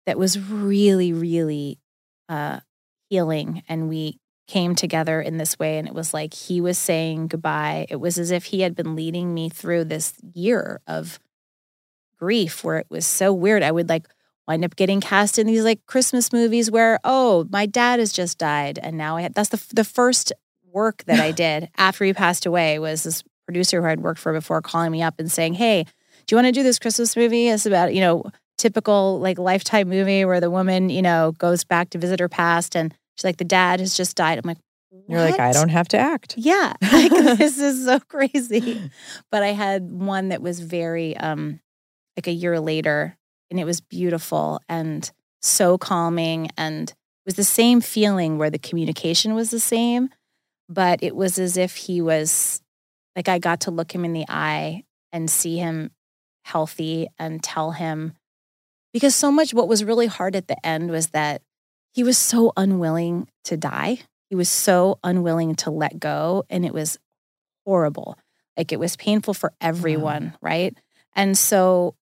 that 0.07 0.19
was 0.19 0.39
really, 0.39 1.13
really 1.13 1.79
uh, 2.29 2.61
healing. 3.11 3.63
And 3.69 3.89
we 3.89 4.19
came 4.47 4.75
together 4.75 5.21
in 5.21 5.39
this 5.39 5.59
way 5.59 5.79
and 5.79 5.89
it 5.89 5.95
was 5.95 6.13
like 6.13 6.35
he 6.35 6.61
was 6.61 6.77
saying 6.77 7.27
goodbye 7.29 7.87
it 7.89 7.97
was 7.97 8.19
as 8.19 8.31
if 8.31 8.45
he 8.45 8.61
had 8.61 8.75
been 8.77 8.95
leading 8.95 9.33
me 9.33 9.49
through 9.49 9.83
this 9.85 10.13
year 10.35 10.83
of 10.87 11.19
grief 12.19 12.65
where 12.65 12.79
it 12.79 12.87
was 12.91 13.07
so 13.07 13.33
weird 13.33 13.63
i 13.63 13.71
would 13.71 13.89
like 13.89 14.07
wind 14.47 14.65
up 14.65 14.77
getting 14.77 15.01
cast 15.01 15.39
in 15.39 15.47
these 15.47 15.65
like 15.65 15.85
christmas 15.87 16.33
movies 16.33 16.71
where 16.71 16.99
oh 17.05 17.47
my 17.51 17.67
dad 17.67 17.99
has 17.99 18.13
just 18.13 18.39
died 18.39 18.79
and 18.83 18.97
now 18.97 19.17
i 19.17 19.23
had 19.23 19.35
that's 19.35 19.51
the 19.51 19.75
the 19.75 19.85
first 19.85 20.33
work 20.73 21.05
that 21.05 21.21
i 21.21 21.31
did 21.45 21.69
after 21.77 22.05
he 22.05 22.13
passed 22.13 22.47
away 22.47 22.79
was 22.79 23.03
this 23.03 23.23
producer 23.47 23.81
who 23.81 23.89
i'd 23.89 24.01
worked 24.01 24.21
for 24.21 24.33
before 24.33 24.63
calling 24.63 24.91
me 24.91 25.03
up 25.03 25.15
and 25.19 25.31
saying 25.31 25.55
hey 25.55 25.85
do 26.27 26.35
you 26.35 26.37
want 26.37 26.47
to 26.47 26.53
do 26.53 26.63
this 26.63 26.79
christmas 26.79 27.17
movie 27.17 27.49
it's 27.49 27.67
about 27.67 27.95
you 27.95 28.01
know 28.01 28.25
typical 28.57 29.19
like 29.19 29.39
lifetime 29.39 29.89
movie 29.89 30.25
where 30.25 30.41
the 30.41 30.51
woman 30.51 30.89
you 30.89 31.03
know 31.03 31.33
goes 31.39 31.65
back 31.65 31.91
to 31.91 31.99
visit 31.99 32.21
her 32.21 32.29
past 32.29 32.77
and 32.77 32.95
She's 33.17 33.25
like, 33.25 33.37
the 33.37 33.45
dad 33.45 33.81
has 33.81 33.97
just 33.97 34.17
died. 34.17 34.39
I'm 34.39 34.45
like, 34.45 34.59
what? 34.91 35.05
You're 35.09 35.21
like, 35.21 35.41
I 35.41 35.53
don't 35.53 35.69
have 35.69 35.89
to 35.89 35.99
act. 35.99 36.35
Yeah. 36.37 36.75
Like, 36.93 37.11
this 37.39 37.59
is 37.59 37.85
so 37.85 38.01
crazy. 38.01 38.91
But 39.31 39.43
I 39.43 39.49
had 39.49 39.91
one 39.91 40.29
that 40.29 40.43
was 40.43 40.61
very, 40.61 41.17
um, 41.17 41.61
like 42.17 42.27
a 42.27 42.33
year 42.33 42.61
later, 42.61 43.17
and 43.51 43.61
it 43.61 43.65
was 43.65 43.81
beautiful 43.81 44.61
and 44.69 45.11
so 45.43 45.79
calming. 45.79 46.51
And 46.57 46.91
it 46.91 47.27
was 47.27 47.35
the 47.35 47.45
same 47.45 47.81
feeling 47.81 48.39
where 48.39 48.51
the 48.51 48.59
communication 48.59 49.35
was 49.35 49.51
the 49.51 49.61
same, 49.61 50.11
but 50.69 51.03
it 51.03 51.15
was 51.15 51.39
as 51.39 51.57
if 51.57 51.77
he 51.77 52.01
was 52.01 52.63
like, 53.17 53.29
I 53.29 53.39
got 53.39 53.61
to 53.61 53.71
look 53.71 53.95
him 53.95 54.05
in 54.05 54.13
the 54.13 54.27
eye 54.29 54.85
and 55.13 55.31
see 55.31 55.59
him 55.59 55.91
healthy 56.45 57.09
and 57.19 57.43
tell 57.43 57.73
him 57.73 58.15
because 58.95 59.15
so 59.17 59.33
much 59.33 59.53
what 59.53 59.67
was 59.67 59.85
really 59.85 60.07
hard 60.07 60.37
at 60.37 60.47
the 60.47 60.65
end 60.65 60.89
was 60.89 61.09
that 61.09 61.43
he 61.93 62.05
was 62.05 62.17
so 62.17 62.53
unwilling 62.57 63.29
to 63.43 63.57
die. 63.57 63.99
He 64.31 64.37
was 64.37 64.49
so 64.49 65.01
unwilling 65.03 65.57
to 65.57 65.71
let 65.73 65.99
go. 65.99 66.45
And 66.49 66.65
it 66.65 66.73
was 66.73 66.97
horrible. 67.67 68.17
Like 68.57 68.71
it 68.71 68.79
was 68.79 68.97
painful 68.97 69.35
for 69.35 69.53
everyone. 69.61 70.27
Wow. 70.27 70.39
Right. 70.41 70.79
And 71.17 71.37
so, 71.37 71.97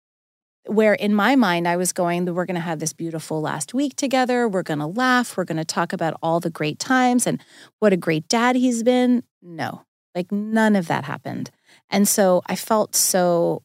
where 0.66 0.94
in 0.94 1.14
my 1.14 1.34
mind, 1.34 1.66
I 1.66 1.76
was 1.76 1.92
going, 1.92 2.24
we're 2.32 2.46
going 2.46 2.54
to 2.54 2.60
have 2.60 2.78
this 2.78 2.92
beautiful 2.92 3.40
last 3.40 3.74
week 3.74 3.96
together. 3.96 4.48
We're 4.48 4.62
going 4.62 4.78
to 4.78 4.86
laugh. 4.86 5.36
We're 5.36 5.44
going 5.44 5.56
to 5.56 5.64
talk 5.64 5.92
about 5.92 6.16
all 6.22 6.40
the 6.40 6.50
great 6.50 6.78
times 6.78 7.26
and 7.26 7.42
what 7.80 7.92
a 7.92 7.96
great 7.96 8.28
dad 8.28 8.54
he's 8.54 8.82
been. 8.82 9.24
No, 9.42 9.82
like 10.14 10.30
none 10.30 10.76
of 10.76 10.86
that 10.86 11.04
happened. 11.04 11.50
And 11.90 12.06
so 12.06 12.42
I 12.46 12.54
felt 12.54 12.94
so 12.94 13.62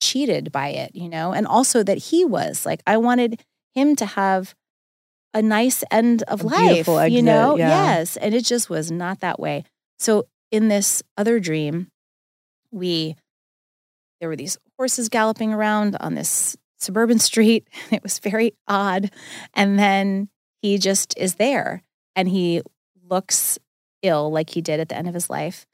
cheated 0.00 0.52
by 0.52 0.68
it, 0.68 0.94
you 0.94 1.08
know, 1.08 1.32
and 1.32 1.46
also 1.46 1.82
that 1.82 1.98
he 1.98 2.24
was 2.24 2.64
like, 2.64 2.82
I 2.86 2.96
wanted 2.96 3.42
him 3.74 3.96
to 3.96 4.06
have 4.06 4.54
a 5.34 5.42
nice 5.42 5.84
end 5.90 6.22
of 6.24 6.42
a 6.42 6.46
life, 6.46 6.88
exit, 6.88 7.12
you 7.12 7.22
know? 7.22 7.56
Yeah. 7.56 7.68
Yes. 7.68 8.16
And 8.16 8.34
it 8.34 8.44
just 8.44 8.70
was 8.70 8.90
not 8.90 9.20
that 9.20 9.38
way. 9.38 9.64
So 9.98 10.26
in 10.50 10.68
this 10.68 11.02
other 11.16 11.38
dream, 11.38 11.88
we 12.70 13.16
there 14.20 14.28
were 14.28 14.36
these 14.36 14.58
horses 14.76 15.08
galloping 15.08 15.52
around 15.52 15.96
on 16.00 16.14
this 16.14 16.56
suburban 16.78 17.18
street. 17.18 17.68
And 17.84 17.94
it 17.94 18.02
was 18.02 18.18
very 18.18 18.54
odd. 18.68 19.10
And 19.54 19.78
then 19.78 20.28
he 20.62 20.78
just 20.78 21.14
is 21.16 21.36
there 21.36 21.82
and 22.14 22.28
he 22.28 22.62
looks 23.08 23.58
ill 24.02 24.30
like 24.30 24.50
he 24.50 24.60
did 24.60 24.80
at 24.80 24.88
the 24.88 24.96
end 24.96 25.08
of 25.08 25.14
his 25.14 25.30
life. 25.30 25.66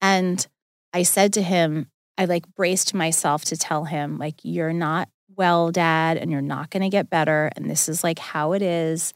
And 0.00 0.46
I 0.92 1.02
said 1.02 1.32
to 1.34 1.42
him, 1.42 1.90
I 2.16 2.26
like 2.26 2.54
braced 2.54 2.94
myself 2.94 3.44
to 3.46 3.56
tell 3.56 3.84
him, 3.84 4.18
like, 4.18 4.36
you're 4.42 4.72
not 4.72 5.08
well, 5.36 5.72
dad, 5.72 6.16
and 6.16 6.30
you're 6.30 6.40
not 6.40 6.70
going 6.70 6.82
to 6.82 6.88
get 6.88 7.10
better. 7.10 7.50
And 7.56 7.68
this 7.68 7.88
is 7.88 8.04
like 8.04 8.20
how 8.20 8.52
it 8.52 8.62
is. 8.62 9.12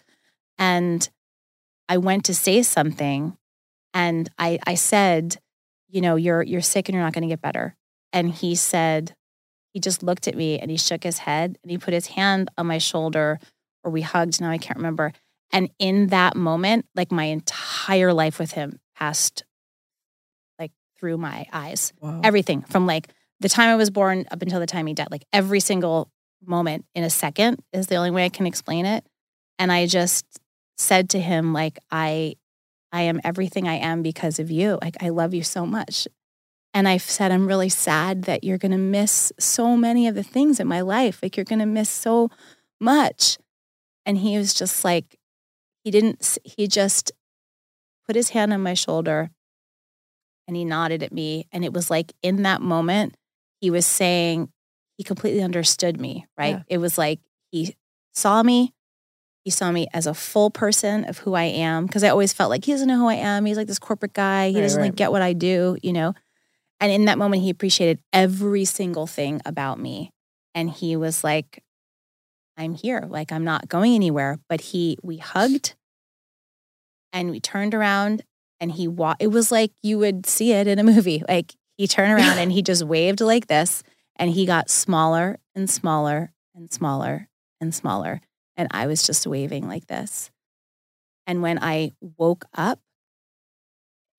And 0.59 1.09
I 1.89 1.99
went 1.99 2.25
to 2.25 2.35
say 2.35 2.63
something 2.63 3.37
and 3.95 4.29
I, 4.39 4.59
I 4.67 4.75
said, 4.75 5.37
you 5.89 6.01
know, 6.01 6.17
you're, 6.17 6.43
you're 6.43 6.61
sick 6.61 6.89
and 6.89 6.95
you're 6.95 7.05
not 7.05 7.13
going 7.13 7.23
to 7.23 7.29
get 7.29 7.41
better. 7.41 7.77
And 8.13 8.31
he 8.31 8.55
said, 8.55 9.15
he 9.73 9.81
just 9.81 10.03
looked 10.03 10.27
at 10.27 10.35
me 10.35 10.59
and 10.59 10.71
he 10.71 10.77
shook 10.77 11.05
his 11.05 11.19
head 11.19 11.59
and 11.63 11.71
he 11.71 11.79
put 11.79 11.95
his 11.95 12.09
hand 12.09 12.51
on 12.57 12.67
my 12.67 12.79
shoulder 12.79 13.39
or 13.85 13.91
we 13.91 14.03
hugged. 14.03 14.41
Now 14.41 14.51
I 14.51 14.59
can't 14.59 14.79
remember. 14.79 15.13
And 15.53 15.71
in 15.79 16.09
that 16.09 16.37
moment, 16.37 16.87
like 16.95 17.13
my 17.13 17.25
entire 17.25 18.13
life 18.13 18.39
with 18.39 18.53
him 18.53 18.81
passed 18.97 19.45
like 20.59 20.73
through 20.99 21.19
my 21.19 21.47
eyes. 21.53 21.93
Wow. 22.01 22.21
Everything 22.25 22.63
from 22.63 22.87
like 22.87 23.09
the 23.41 23.49
time 23.49 23.69
I 23.69 23.77
was 23.77 23.91
born 23.91 24.27
up 24.31 24.43
until 24.43 24.61
the 24.61 24.67
time 24.67 24.87
he 24.87 24.95
died, 24.95 25.09
like 25.11 25.25
every 25.33 25.61
single 25.61 26.11
moment 26.45 26.85
in 26.95 27.05
a 27.05 27.11
second 27.11 27.63
is 27.73 27.87
the 27.87 27.97
only 27.97 28.11
way 28.11 28.25
I 28.25 28.31
can 28.31 28.47
explain 28.47 28.85
it. 28.85 29.05
And 29.59 29.73
I 29.73 29.87
just 29.87 30.25
said 30.77 31.11
to 31.11 31.21
him, 31.21 31.53
like, 31.53 31.79
I 31.91 32.37
I 32.91 33.03
am 33.03 33.21
everything 33.23 33.69
I 33.69 33.75
am 33.75 34.03
because 34.03 34.39
of 34.39 34.51
you. 34.51 34.79
Like 34.81 35.03
I 35.03 35.11
love 35.11 35.35
you 35.35 35.43
so 35.43 35.67
much. 35.67 36.09
And 36.75 36.87
I 36.87 36.99
said, 36.99 37.33
I'm 37.33 37.49
really 37.49 37.69
sad 37.69 38.23
that 38.25 38.45
you're 38.45 38.59
gonna 38.59 38.79
miss 38.79 39.33
so 39.39 39.77
many 39.77 40.07
of 40.07 40.15
the 40.15 40.23
things 40.23 40.61
in 40.61 40.67
my 40.67 40.81
life. 40.81 41.21
Like 41.23 41.37
you're 41.37 41.45
gonna 41.45 41.67
miss 41.67 41.91
so 41.91 42.31
much. 42.81 43.39
And 44.07 44.19
he 44.19 44.39
was 44.39 44.55
just 44.55 44.85
like, 44.85 45.19
he 45.85 45.91
didn't, 45.91 46.39
he 46.45 46.69
just 46.69 47.13
put 48.07 48.17
his 48.17 48.31
hand 48.31 48.53
on 48.53 48.63
my 48.63 48.75
shoulder 48.75 49.31
and 50.47 50.57
he 50.57 50.65
nodded 50.65 51.03
at 51.03 51.13
me. 51.13 51.47
And 51.53 51.65
it 51.65 51.73
was 51.73 51.91
like 51.91 52.13
in 52.23 52.43
that 52.43 52.61
moment, 52.61 53.17
he 53.61 53.71
was 53.71 53.87
saying 53.87 54.51
he 54.97 55.05
completely 55.05 55.43
understood 55.43 56.01
me, 56.01 56.27
right? 56.37 56.57
Yeah. 56.57 56.63
It 56.69 56.79
was 56.79 56.99
like 56.99 57.21
he 57.51 57.77
saw 58.15 58.43
me. 58.43 58.75
He 59.45 59.51
saw 59.51 59.71
me 59.71 59.87
as 59.95 60.07
a 60.07 60.15
full 60.15 60.51
person 60.51 61.05
of 61.05 61.19
who 61.19 61.35
I 61.35 61.45
am 61.45 61.87
because 61.87 62.05
I 62.05 62.09
always 62.09 62.33
felt 62.33 62.51
like 62.51 62.65
he 62.65 62.73
doesn't 62.73 62.89
know 62.89 62.99
who 62.99 63.09
I 63.09 63.15
am. 63.15 63.45
He's 63.45 63.57
like 63.57 63.69
this 63.69 63.79
corporate 63.79 64.13
guy. 64.13 64.51
He 64.51 64.57
right, 64.57 64.63
doesn't 64.63 64.81
right. 64.81 64.89
like 64.89 64.97
get 64.97 65.13
what 65.13 65.23
I 65.23 65.33
do, 65.33 65.77
you 65.83 65.93
know? 65.93 66.15
And 66.81 66.93
in 66.93 67.07
that 67.07 67.19
moment, 67.19 67.43
he 67.43 67.51
appreciated 67.51 68.01
every 68.13 68.65
single 68.65 69.07
thing 69.07 69.41
about 69.45 69.81
me. 69.81 70.11
And 70.55 70.71
he 70.71 70.97
was 70.97 71.25
like, 71.25 71.63
I'm 72.57 72.75
here. 72.75 73.05
Like, 73.09 73.33
I'm 73.33 73.45
not 73.45 73.69
going 73.69 73.95
anywhere. 73.95 74.39
But 74.49 74.61
he, 74.61 74.97
we 75.03 75.19
hugged 75.19 75.75
and 77.13 77.31
we 77.31 77.41
turned 77.41 77.75
around 77.75 78.23
and 78.61 78.73
he 78.73 78.89
walked. 78.89 79.23
It 79.23 79.29
was 79.29 79.51
like 79.51 79.73
you 79.83 79.99
would 79.99 80.27
see 80.27 80.53
it 80.53 80.67
in 80.67 80.79
a 80.79 80.85
movie. 80.85 81.23
Like, 81.29 81.55
he 81.77 81.87
turned 81.87 82.13
around 82.13 82.39
and 82.39 82.51
he 82.51 82.63
just 82.63 82.83
waved 82.85 83.21
like 83.21 83.47
this 83.47 83.83
and 84.17 84.31
he 84.31 84.47
got 84.47 84.69
smaller 84.69 85.39
and 85.55 85.71
smaller 85.71 86.33
and 86.55 86.71
smaller 86.73 87.29
and 87.61 87.73
smaller. 87.75 88.21
And 88.57 88.69
I 88.73 88.89
was 88.89 89.07
just 89.07 89.27
waving 89.27 89.69
like 89.69 89.87
this. 89.87 90.31
And 91.27 91.41
when 91.41 91.63
I 91.63 91.93
woke 92.01 92.47
up, 92.55 92.81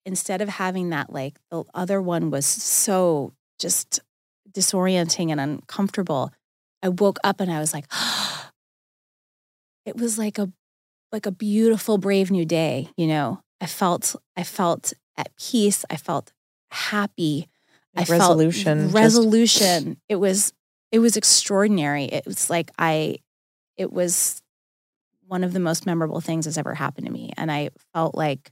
instead 0.10 0.42
of 0.42 0.50
having 0.50 0.90
that, 0.90 1.14
like 1.14 1.38
the 1.50 1.64
other 1.74 2.02
one 2.02 2.32
was 2.32 2.46
so 2.46 3.34
just 3.60 4.02
disorienting 4.52 5.32
and 5.32 5.40
uncomfortable, 5.40 6.32
I 6.84 6.90
woke 6.90 7.20
up 7.24 7.40
and 7.40 7.52
I 7.52 7.60
was 7.60 7.74
like, 7.74 7.86
it 9.86 9.96
was 9.96 10.18
like 10.18 10.38
a 10.38 10.52
like 11.12 11.26
a 11.26 11.32
beautiful 11.32 11.98
brave 11.98 12.30
new 12.30 12.46
day 12.46 12.88
you 12.96 13.08
know 13.08 13.42
i 13.60 13.66
felt 13.66 14.16
i 14.38 14.44
felt 14.44 14.94
at 15.18 15.36
peace 15.38 15.84
i 15.90 15.96
felt 15.96 16.32
happy. 16.72 17.48
I 17.96 18.04
resolution. 18.04 18.82
felt 18.82 18.94
resolution. 18.94 19.86
Just... 19.86 19.98
It 20.10 20.16
was 20.16 20.54
it 20.92 21.00
was 21.00 21.18
extraordinary. 21.18 22.06
It 22.06 22.26
was 22.26 22.50
like 22.50 22.72
I 22.78 23.18
it 23.78 23.92
was 23.92 24.42
one 25.28 25.44
of 25.44 25.54
the 25.54 25.60
most 25.60 25.86
memorable 25.86 26.22
things 26.22 26.46
that's 26.46 26.58
ever 26.58 26.74
happened 26.74 27.06
to 27.06 27.14
me. 27.14 27.32
And 27.38 27.52
I 27.52 27.70
felt 27.94 28.16
like, 28.16 28.52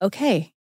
okay, 0.00 0.51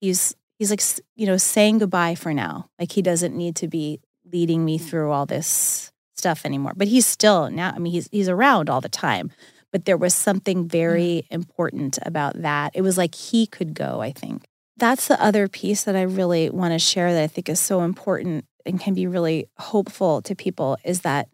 he's 0.00 0.34
he's 0.58 0.70
like 0.70 0.82
you 1.14 1.26
know 1.26 1.36
saying 1.36 1.78
goodbye 1.78 2.14
for 2.14 2.32
now. 2.32 2.68
Like 2.78 2.92
he 2.92 3.02
doesn't 3.02 3.36
need 3.36 3.56
to 3.56 3.68
be 3.68 4.00
leading 4.32 4.64
me 4.64 4.78
through 4.78 5.10
all 5.10 5.26
this 5.26 5.92
stuff 6.14 6.44
anymore. 6.44 6.72
But 6.76 6.88
he's 6.88 7.06
still 7.06 7.50
now. 7.50 7.72
I 7.74 7.78
mean, 7.78 7.92
he's 7.92 8.08
he's 8.10 8.28
around 8.28 8.70
all 8.70 8.80
the 8.80 8.88
time. 8.88 9.30
But 9.72 9.84
there 9.84 9.96
was 9.96 10.14
something 10.14 10.68
very 10.68 11.24
mm. 11.24 11.26
important 11.30 11.98
about 12.02 12.40
that. 12.40 12.72
It 12.74 12.82
was 12.82 12.96
like 12.96 13.14
he 13.14 13.46
could 13.46 13.74
go. 13.74 14.00
I 14.00 14.12
think 14.12 14.46
that's 14.76 15.08
the 15.08 15.22
other 15.22 15.48
piece 15.48 15.84
that 15.84 15.96
I 15.96 16.02
really 16.02 16.50
want 16.50 16.72
to 16.72 16.78
share 16.78 17.12
that 17.12 17.22
I 17.22 17.26
think 17.26 17.48
is 17.48 17.60
so 17.60 17.82
important 17.82 18.44
and 18.64 18.80
can 18.80 18.94
be 18.94 19.06
really 19.06 19.48
hopeful 19.58 20.22
to 20.22 20.34
people 20.34 20.76
is 20.84 21.00
that, 21.02 21.28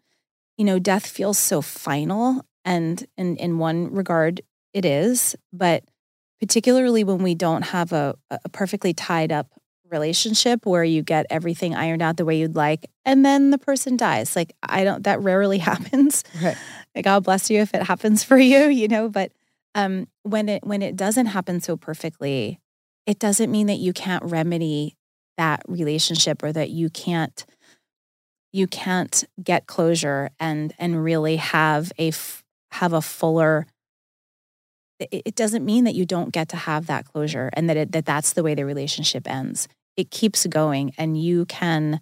you 0.57 0.65
know, 0.65 0.79
death 0.79 1.05
feels 1.05 1.37
so 1.37 1.61
final. 1.61 2.45
And 2.63 3.05
in, 3.17 3.35
in 3.37 3.57
one 3.57 3.93
regard, 3.93 4.41
it 4.73 4.85
is. 4.85 5.35
But 5.51 5.83
particularly 6.43 7.05
when 7.05 7.23
we 7.23 7.33
don't 7.33 7.61
have 7.61 7.93
a, 7.93 8.15
a 8.29 8.49
perfectly 8.49 8.93
tied 8.93 9.31
up 9.31 9.47
relationship 9.89 10.65
where 10.65 10.83
you 10.83 11.01
get 11.01 11.25
everything 11.29 11.73
ironed 11.73 12.01
out 12.01 12.17
the 12.17 12.25
way 12.25 12.37
you'd 12.37 12.53
like 12.53 12.89
and 13.05 13.25
then 13.25 13.49
the 13.49 13.57
person 13.57 13.95
dies 13.95 14.35
like 14.35 14.53
i 14.61 14.83
don't 14.83 15.03
that 15.03 15.21
rarely 15.21 15.57
happens 15.71 16.21
right. 16.43 16.57
god 17.01 17.23
bless 17.23 17.49
you 17.49 17.61
if 17.61 17.73
it 17.73 17.83
happens 17.83 18.25
for 18.25 18.37
you 18.37 18.65
you 18.65 18.89
know 18.89 19.07
but 19.07 19.31
um 19.73 20.05
when 20.23 20.49
it 20.49 20.65
when 20.65 20.81
it 20.81 20.97
doesn't 20.97 21.27
happen 21.27 21.61
so 21.61 21.77
perfectly 21.77 22.59
it 23.05 23.19
doesn't 23.19 23.49
mean 23.49 23.67
that 23.67 23.77
you 23.77 23.93
can't 23.93 24.25
remedy 24.25 24.97
that 25.37 25.61
relationship 25.69 26.43
or 26.43 26.51
that 26.51 26.71
you 26.71 26.89
can't 26.89 27.45
you 28.51 28.67
can't 28.67 29.23
get 29.41 29.65
closure 29.65 30.29
and 30.41 30.73
and 30.77 31.01
really 31.01 31.37
have 31.37 31.93
a 31.97 32.11
have 32.71 32.91
a 32.91 33.01
fuller 33.01 33.65
it, 34.99 35.35
doesn't 35.35 35.65
mean 35.65 35.83
that 35.85 35.95
you 35.95 36.05
don't 36.05 36.31
get 36.31 36.49
to 36.49 36.55
have 36.55 36.87
that 36.87 37.05
closure 37.05 37.49
and 37.53 37.69
that 37.69 37.77
it, 37.77 37.91
that 37.91 38.05
that's 38.05 38.33
the 38.33 38.43
way 38.43 38.55
the 38.55 38.65
relationship 38.65 39.29
ends. 39.29 39.67
It 39.97 40.11
keeps 40.11 40.45
going, 40.47 40.93
and 40.97 41.21
you 41.21 41.45
can 41.45 41.99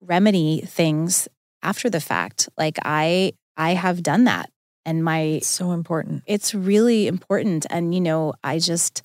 remedy 0.00 0.60
things 0.60 1.28
after 1.62 1.90
the 1.90 2.00
fact. 2.00 2.48
Like 2.56 2.78
I 2.84 3.32
I 3.56 3.74
have 3.74 4.02
done 4.02 4.24
that, 4.24 4.50
and 4.84 5.02
my 5.02 5.20
It's 5.20 5.48
so 5.48 5.72
important. 5.72 6.22
it's 6.26 6.54
really 6.54 7.06
important. 7.06 7.66
And 7.70 7.94
you 7.94 8.00
know, 8.00 8.34
I 8.44 8.58
just 8.58 9.02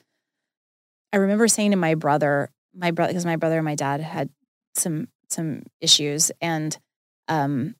I 1.11 1.17
remember 1.17 1.47
saying 1.47 1.71
to 1.71 1.77
my 1.77 1.95
brother, 1.95 2.49
my 2.75 2.91
brother, 2.91 3.11
because 3.13 3.25
my 3.25 3.35
brother 3.35 3.57
and 3.57 3.65
my 3.65 3.75
dad 3.75 4.01
had 4.01 4.29
some 4.75 5.07
some 5.29 5.63
issues, 5.81 6.31
and 6.41 6.77
um, 7.27 7.75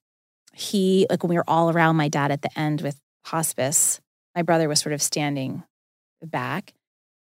he 0.53 1.05
like 1.09 1.23
when 1.23 1.29
we 1.29 1.35
were 1.35 1.43
all 1.47 1.69
around 1.69 1.95
my 1.95 2.07
dad 2.09 2.31
at 2.31 2.41
the 2.41 2.59
end 2.59 2.81
with 2.81 2.99
hospice, 3.25 3.99
my 4.35 4.41
brother 4.41 4.67
was 4.67 4.79
sort 4.79 4.93
of 4.93 5.01
standing 5.01 5.63
back, 6.21 6.73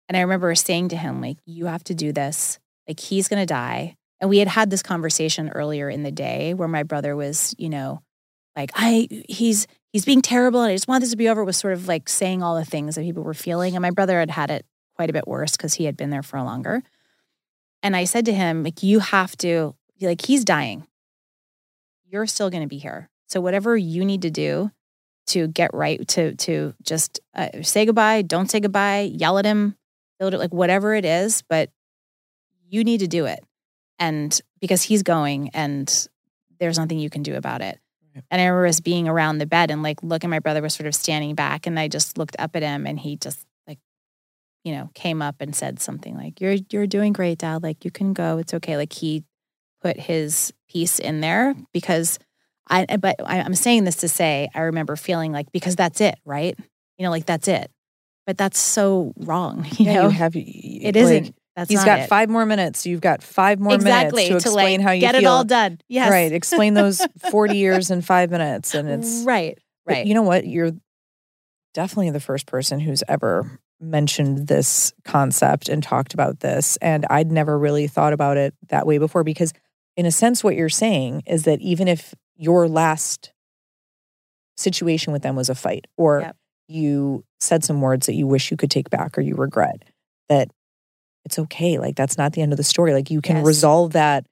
and 0.07 0.17
I 0.17 0.21
remember 0.21 0.53
saying 0.55 0.89
to 0.89 0.97
him 0.97 1.21
like, 1.21 1.37
"You 1.45 1.65
have 1.65 1.83
to 1.85 1.95
do 1.95 2.11
this. 2.11 2.59
Like 2.87 2.99
he's 2.99 3.27
gonna 3.27 3.45
die." 3.45 3.95
And 4.19 4.29
we 4.29 4.37
had 4.37 4.47
had 4.47 4.69
this 4.69 4.83
conversation 4.83 5.49
earlier 5.49 5.89
in 5.89 6.03
the 6.03 6.11
day 6.11 6.53
where 6.53 6.67
my 6.67 6.83
brother 6.83 7.15
was, 7.15 7.55
you 7.57 7.69
know, 7.69 8.01
like 8.55 8.71
I 8.75 9.07
he's 9.27 9.65
he's 9.91 10.05
being 10.05 10.21
terrible 10.21 10.61
and 10.61 10.71
I 10.71 10.75
just 10.75 10.87
want 10.87 11.01
this 11.01 11.11
to 11.11 11.17
be 11.17 11.29
over 11.29 11.43
was 11.43 11.57
sort 11.57 11.73
of 11.73 11.87
like 11.87 12.07
saying 12.07 12.43
all 12.43 12.55
the 12.55 12.65
things 12.65 12.95
that 12.95 13.01
people 13.01 13.23
were 13.23 13.33
feeling. 13.33 13.75
And 13.75 13.81
my 13.81 13.91
brother 13.91 14.19
had 14.19 14.31
had 14.31 14.51
it 14.51 14.65
quite 14.95 15.09
a 15.09 15.13
bit 15.13 15.27
worse 15.27 15.53
because 15.53 15.73
he 15.73 15.85
had 15.85 15.97
been 15.97 16.11
there 16.11 16.23
for 16.23 16.41
longer. 16.41 16.83
And 17.83 17.95
I 17.95 18.03
said 18.03 18.25
to 18.25 18.33
him, 18.33 18.63
like, 18.63 18.83
you 18.83 18.99
have 18.99 19.35
to, 19.37 19.75
like, 19.99 20.23
he's 20.25 20.45
dying. 20.45 20.85
You're 22.07 22.27
still 22.27 22.49
going 22.49 22.61
to 22.61 22.69
be 22.69 22.77
here. 22.77 23.09
So 23.27 23.41
whatever 23.41 23.75
you 23.75 24.05
need 24.05 24.21
to 24.21 24.29
do 24.29 24.71
to 25.27 25.47
get 25.47 25.73
right, 25.73 26.05
to 26.09 26.35
to 26.35 26.73
just 26.83 27.19
uh, 27.35 27.49
say 27.61 27.85
goodbye, 27.85 28.21
don't 28.21 28.49
say 28.49 28.59
goodbye, 28.59 29.11
yell 29.13 29.37
at 29.37 29.45
him, 29.45 29.75
build 30.19 30.33
it, 30.33 30.39
like 30.39 30.53
whatever 30.53 30.93
it 30.93 31.05
is, 31.05 31.41
but 31.43 31.69
you 32.69 32.83
need 32.83 32.99
to 32.99 33.07
do 33.07 33.25
it. 33.25 33.43
And 33.99 34.39
because 34.59 34.81
he's 34.81 35.03
going 35.03 35.49
and 35.49 36.07
there's 36.59 36.77
nothing 36.77 36.99
you 36.99 37.09
can 37.09 37.23
do 37.23 37.35
about 37.35 37.61
it. 37.61 37.79
And 38.29 38.41
I 38.41 38.45
remember 38.45 38.67
us 38.67 38.79
being 38.79 39.07
around 39.07 39.37
the 39.37 39.45
bed 39.45 39.71
and 39.71 39.83
like 39.83 40.03
look, 40.03 40.23
and 40.23 40.31
my 40.31 40.39
brother 40.39 40.61
was 40.61 40.73
sort 40.73 40.87
of 40.87 40.95
standing 40.95 41.35
back, 41.35 41.65
and 41.65 41.79
I 41.79 41.87
just 41.87 42.17
looked 42.17 42.35
up 42.39 42.55
at 42.55 42.63
him, 42.63 42.85
and 42.85 42.99
he 42.99 43.15
just 43.15 43.45
like, 43.67 43.79
you 44.63 44.73
know, 44.73 44.89
came 44.93 45.21
up 45.21 45.37
and 45.39 45.55
said 45.55 45.79
something 45.79 46.17
like, 46.17 46.41
"You're 46.41 46.57
you're 46.71 46.87
doing 46.87 47.13
great, 47.13 47.37
Dad. 47.37 47.63
Like 47.63 47.85
you 47.85 47.91
can 47.91 48.13
go. 48.13 48.37
It's 48.37 48.53
okay." 48.53 48.75
Like 48.75 48.91
he 48.91 49.23
put 49.81 49.97
his 49.97 50.53
piece 50.69 50.99
in 50.99 51.21
there 51.21 51.55
because 51.73 52.19
I. 52.71 52.97
But 52.97 53.17
I, 53.23 53.41
I'm 53.41 53.55
saying 53.55 53.83
this 53.83 53.97
to 53.97 54.09
say 54.09 54.49
I 54.55 54.61
remember 54.61 54.95
feeling 54.95 55.31
like 55.31 55.51
because 55.51 55.75
that's 55.75 56.01
it, 56.01 56.15
right? 56.25 56.57
You 56.97 57.05
know, 57.05 57.11
like 57.11 57.25
that's 57.25 57.47
it. 57.47 57.69
But 58.25 58.37
that's 58.37 58.59
so 58.59 59.13
wrong. 59.17 59.65
You 59.79 59.85
yeah, 59.85 59.93
know, 59.93 60.03
you 60.05 60.09
have 60.11 60.35
it 60.35 60.39
it 60.39 60.95
isn't. 60.95 61.35
That's 61.55 61.69
He's 61.69 61.79
not 61.79 61.85
got 61.85 61.99
it. 61.99 62.07
five 62.07 62.29
more 62.29 62.45
minutes. 62.45 62.85
You've 62.85 63.01
got 63.01 63.21
five 63.21 63.59
more 63.59 63.73
exactly 63.75 64.29
minutes 64.29 64.45
to 64.45 64.49
explain 64.49 64.79
like 64.79 64.87
how 64.87 64.93
you 64.93 65.01
get 65.01 65.15
feel. 65.15 65.23
it 65.23 65.27
all 65.27 65.43
done. 65.43 65.79
Yes, 65.89 66.09
Right. 66.09 66.31
Explain 66.31 66.75
those 66.75 67.05
40 67.29 67.57
years 67.57 67.91
in 67.91 68.01
five 68.01 68.31
minutes. 68.31 68.73
And 68.73 68.87
it's 68.89 69.23
right, 69.25 69.59
right. 69.85 70.05
You 70.05 70.13
know 70.13 70.21
what? 70.21 70.47
You're 70.47 70.71
definitely 71.73 72.11
the 72.11 72.19
first 72.21 72.45
person 72.45 72.79
who's 72.79 73.03
ever 73.07 73.59
mentioned 73.79 74.47
this 74.47 74.93
concept 75.03 75.67
and 75.67 75.81
talked 75.83 76.13
about 76.13 76.39
this. 76.39 76.77
And 76.77 77.05
I'd 77.09 77.31
never 77.31 77.57
really 77.57 77.87
thought 77.87 78.13
about 78.13 78.37
it 78.37 78.53
that 78.69 78.85
way 78.85 78.97
before 78.97 79.23
because, 79.23 79.53
in 79.97 80.05
a 80.05 80.11
sense, 80.11 80.43
what 80.43 80.55
you're 80.55 80.69
saying 80.69 81.23
is 81.25 81.43
that 81.43 81.59
even 81.61 81.87
if 81.87 82.13
your 82.41 82.67
last 82.67 83.31
situation 84.57 85.13
with 85.13 85.21
them 85.21 85.35
was 85.35 85.49
a 85.49 85.55
fight 85.55 85.85
or 85.97 86.21
Yep. 86.21 86.35
you 86.67 87.23
said 87.39 87.63
some 87.63 87.81
words 87.81 88.05
that 88.07 88.15
you 88.15 88.27
wish 88.27 88.51
you 88.51 88.57
could 88.57 88.71
take 88.71 88.89
back 88.89 89.17
or 89.17 89.21
you 89.21 89.35
regret, 89.35 89.83
that 90.29 90.49
it's 91.25 91.37
okay. 91.39 91.77
Like, 91.77 91.95
that's 91.95 92.17
not 92.17 92.33
the 92.33 92.41
end 92.41 92.51
of 92.53 92.57
the 92.57 92.63
story. 92.63 92.93
Like, 92.93 93.11
you 93.11 93.21
can 93.21 93.37
Yes. 93.37 93.45
resolve 93.45 93.93
that 93.93 94.25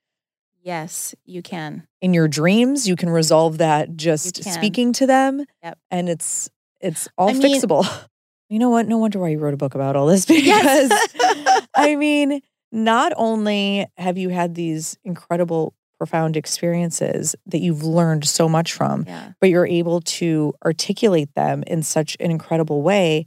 yes, 0.62 1.14
you 1.24 1.40
can. 1.42 1.86
in 2.02 2.12
your 2.14 2.28
dreams 2.28 2.86
you 2.86 2.94
can 2.96 3.08
resolve 3.08 3.58
that 3.58 3.96
just 3.96 4.44
speaking 4.44 4.92
to 4.92 5.06
them 5.06 5.44
Yep. 5.62 5.78
and 5.90 6.08
it's 6.08 6.50
it's 6.80 7.08
all 7.16 7.30
I 7.30 7.32
mean- 7.32 7.42
fixable 7.42 7.86
you 8.50 8.58
know 8.58 8.68
what 8.68 8.86
no 8.86 8.98
wonder 8.98 9.18
why 9.18 9.28
you 9.30 9.38
wrote 9.38 9.54
a 9.54 9.56
book 9.56 9.74
about 9.74 9.96
all 9.96 10.06
this 10.06 10.26
because 10.26 10.44
Yes. 10.90 11.66
i 11.74 11.96
mean 12.04 12.40
not 12.70 13.12
only 13.16 13.86
have 13.96 14.18
you 14.18 14.28
had 14.28 14.54
these 14.54 14.98
incredible 15.02 15.72
profound 16.00 16.34
experiences 16.34 17.36
that 17.44 17.58
you've 17.58 17.82
learned 17.82 18.24
so 18.26 18.48
much 18.48 18.72
from 18.72 19.04
yeah. 19.06 19.32
but 19.38 19.50
you're 19.50 19.66
able 19.66 20.00
to 20.00 20.54
articulate 20.64 21.28
them 21.34 21.62
in 21.66 21.82
such 21.82 22.16
an 22.20 22.30
incredible 22.30 22.80
way 22.80 23.26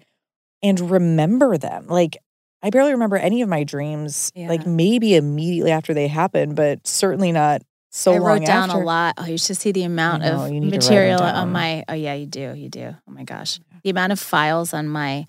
and 0.63 0.89
remember 0.89 1.55
them 1.55 1.85
like 1.85 2.17
i 2.63 2.71
barely 2.71 2.91
remember 2.91 3.15
any 3.15 3.43
of 3.43 3.47
my 3.47 3.63
dreams 3.63 4.31
like 4.35 4.65
maybe 4.65 5.13
immediately 5.13 5.69
after 5.69 5.93
they 5.93 6.07
happened 6.07 6.55
but 6.55 6.85
certainly 6.87 7.31
not 7.31 7.61
so 7.91 8.13
I 8.13 8.17
long 8.17 8.27
wrote 8.39 8.45
down 8.47 8.71
after. 8.71 8.81
a 8.81 8.85
lot. 8.85 9.13
Oh, 9.19 9.25
you 9.27 9.37
should 9.37 9.55
see 9.55 9.71
the 9.71 9.83
amount 9.83 10.23
know, 10.23 10.45
of 10.45 10.51
you 10.51 10.59
need 10.59 10.71
to 10.71 10.77
write 10.77 10.83
'em 10.87 10.89
material 10.89 11.21
on 11.21 11.51
my. 11.51 11.83
Oh 11.87 11.93
yeah, 11.93 12.15
you 12.15 12.25
do. 12.25 12.55
You 12.55 12.67
do. 12.67 12.95
Oh 13.07 13.11
my 13.11 13.23
gosh, 13.23 13.59
the 13.83 13.91
amount 13.91 14.11
of 14.11 14.19
files 14.19 14.73
on 14.73 14.87
my 14.87 15.27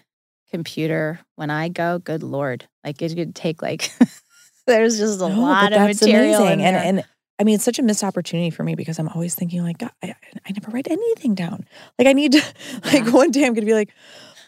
computer 0.51 1.21
when 1.37 1.51
I 1.51 1.69
go. 1.69 1.99
Good 1.99 2.23
lord, 2.23 2.67
like 2.83 3.03
it 3.03 3.15
could 3.15 3.35
take 3.35 3.61
like. 3.61 3.91
there's 4.67 4.97
just 4.97 5.21
a 5.21 5.29
No, 5.29 5.41
lot 5.43 5.75
of 5.75 5.83
material 5.83 6.47
in 6.47 6.61
amazing. 6.61 6.65
and 6.65 6.77
and 6.77 7.05
I 7.39 7.45
mean, 7.45 7.57
it's 7.57 7.65
such 7.65 7.79
a 7.79 7.83
missed 7.83 8.05
opportunity 8.05 8.51
for 8.51 8.63
me 8.63 8.75
because 8.75 8.99
I'm 8.99 9.09
always 9.09 9.35
thinking 9.35 9.63
like, 9.63 9.83
I, 9.83 9.91
I 10.03 10.53
never 10.53 10.71
write 10.71 10.89
anything 10.91 11.35
down. 11.35 11.67
Like 11.99 12.07
I 12.09 12.13
need 12.13 12.33
to, 12.33 12.43
like 12.85 13.05
Yeah. 13.07 13.11
one 13.11 13.31
day 13.31 13.45
I'm 13.45 13.55
gonna 13.55 13.67
be 13.67 13.75
like, 13.75 13.91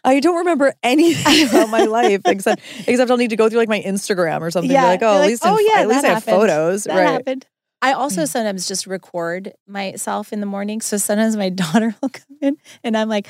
I 0.05 0.21
don't 0.21 0.37
remember 0.37 0.73
anything 0.85 1.43
about 1.49 1.69
my 1.69 1.85
life 1.85 2.23
except 2.27 2.63
except 2.87 3.11
I'll 3.11 3.17
need 3.17 3.31
to 3.31 3.37
go 3.37 3.49
through 3.49 3.59
like 3.59 3.69
my 3.69 3.83
Instagram 3.83 4.41
or 4.41 4.51
something. 4.53 4.71
Yeah, 4.71 4.83
be 4.83 4.87
like, 4.87 5.03
oh, 5.03 5.15
at 5.17 5.19
like, 5.19 5.29
least 5.31 5.45
in, 5.45 5.51
oh, 5.53 5.59
yeah, 5.59 5.81
at 5.81 5.89
least 5.89 6.03
that 6.03 6.11
I 6.11 6.15
have 6.15 6.25
photos, 6.25 6.85
that 6.85 6.95
right? 6.95 7.07
happened. 7.13 7.47
I 7.83 7.93
also 7.93 8.23
Mm. 8.23 8.29
sometimes 8.29 8.69
just 8.69 8.87
record 8.87 9.53
myself 9.67 10.33
in 10.33 10.41
the 10.41 10.47
morning. 10.47 10.81
So 10.81 10.97
sometimes 10.97 11.37
my 11.37 11.49
daughter 11.63 11.95
will 12.01 12.09
come 12.09 12.37
in 12.41 12.57
and 12.85 12.97
I'm 12.97 13.09
like, 13.09 13.27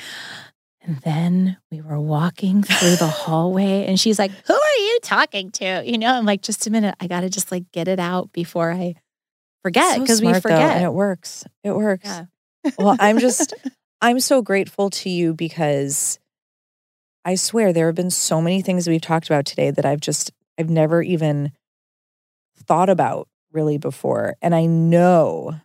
and 0.81 0.97
then 1.01 1.57
we 1.71 1.81
were 1.81 1.99
walking 1.99 2.61
through 2.63 2.95
the 2.97 3.07
hallway 3.07 3.85
and 3.87 3.99
she's 3.99 4.19
like, 4.19 4.31
Who 4.45 4.53
are 4.53 4.77
you 4.79 4.99
talking 5.01 5.49
to? 5.53 5.83
You 5.85 5.97
know, 5.97 6.13
I'm 6.13 6.25
like, 6.25 6.41
just 6.43 6.65
a 6.67 6.69
minute. 6.69 6.95
I 6.99 7.07
got 7.07 7.21
to 7.21 7.29
just 7.29 7.51
like 7.51 7.71
get 7.71 7.87
it 7.87 7.99
out 7.99 8.31
before 8.31 8.71
I 8.71 8.95
forget 9.67 9.95
So 9.95 10.01
because 10.01 10.21
we 10.21 10.27
smart, 10.27 10.43
though, 10.43 10.49
forget. 10.49 10.75
and 10.77 10.85
it 10.85 10.93
works. 10.93 11.45
It 11.63 11.71
works. 11.75 12.05
Yeah. 12.05 12.25
Well, 12.77 12.95
I'm 12.99 13.19
just, 13.19 13.53
I'm 14.01 14.19
so 14.19 14.41
grateful 14.41 14.89
to 14.91 15.09
you 15.09 15.33
because 15.33 16.19
I 17.25 17.35
swear 17.35 17.73
there 17.73 17.87
have 17.87 17.95
been 17.95 18.09
so 18.11 18.41
many 18.41 18.61
things 18.61 18.87
we've 18.87 19.01
talked 19.01 19.27
about 19.27 19.45
today 19.45 19.71
that 19.71 19.85
I've 19.85 19.99
just, 19.99 20.31
I've 20.57 20.69
never 20.69 21.01
even 21.01 21.51
thought 22.67 22.89
about 22.89 23.27
really 23.51 23.77
before. 23.77 24.35
And 24.41 24.53
I 24.55 24.65
know 24.65 25.59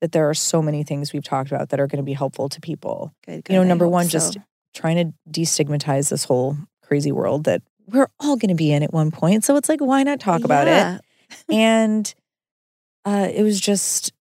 that 0.00 0.12
there 0.12 0.28
are 0.28 0.34
so 0.34 0.62
many 0.62 0.82
things 0.82 1.12
we've 1.12 1.24
talked 1.24 1.50
about 1.52 1.68
that 1.70 1.80
are 1.80 1.86
going 1.86 1.98
to 1.98 2.02
be 2.02 2.12
helpful 2.14 2.48
to 2.48 2.60
people. 2.60 3.12
Good, 3.26 3.46
You 3.48 3.56
know, 3.56 3.64
number 3.64 3.86
one, 3.88 4.04
so. 4.06 4.10
just 4.10 4.38
trying 4.74 4.96
to 4.96 5.40
destigmatize 5.40 6.08
this 6.10 6.24
whole 6.24 6.56
crazy 6.82 7.12
world 7.12 7.44
that 7.44 7.62
we're 7.86 8.08
all 8.20 8.36
going 8.36 8.48
to 8.48 8.54
be 8.54 8.72
in 8.72 8.82
at 8.82 8.92
one 8.92 9.10
point. 9.10 9.44
So 9.44 9.56
it's 9.56 9.68
like, 9.68 9.80
why 9.80 10.02
not 10.02 10.20
talk 10.20 10.44
about 10.44 10.68
it? 10.68 11.00
And 11.48 12.12
uh, 13.04 13.28
it 13.32 13.42
was 13.42 13.60
just 13.60 14.12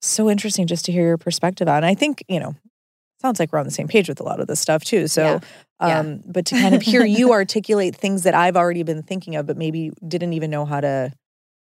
so 0.00 0.28
interesting 0.30 0.66
just 0.66 0.84
to 0.86 0.92
hear 0.92 1.06
your 1.06 1.18
perspective 1.18 1.68
on. 1.68 1.84
I 1.84 1.94
think 1.94 2.24
you 2.28 2.40
know, 2.40 2.54
sounds 3.20 3.38
like 3.38 3.52
we're 3.52 3.58
on 3.58 3.64
the 3.64 3.70
same 3.70 3.88
page 3.88 4.08
with 4.08 4.20
a 4.20 4.24
lot 4.24 4.40
of 4.40 4.46
this 4.46 4.60
stuff 4.60 4.84
too. 4.84 5.06
So, 5.06 5.40
Yeah. 5.80 6.00
um, 6.00 6.22
but 6.26 6.46
to 6.46 6.56
kind 6.56 6.74
of 6.74 6.82
hear 6.82 7.04
you 7.04 7.32
articulate 7.32 7.94
things 7.96 8.24
that 8.24 8.34
I've 8.34 8.56
already 8.56 8.82
been 8.82 9.02
thinking 9.02 9.36
of, 9.36 9.46
but 9.46 9.56
maybe 9.56 9.92
didn't 10.06 10.32
even 10.32 10.50
know 10.50 10.64
how 10.64 10.80
to 10.80 11.12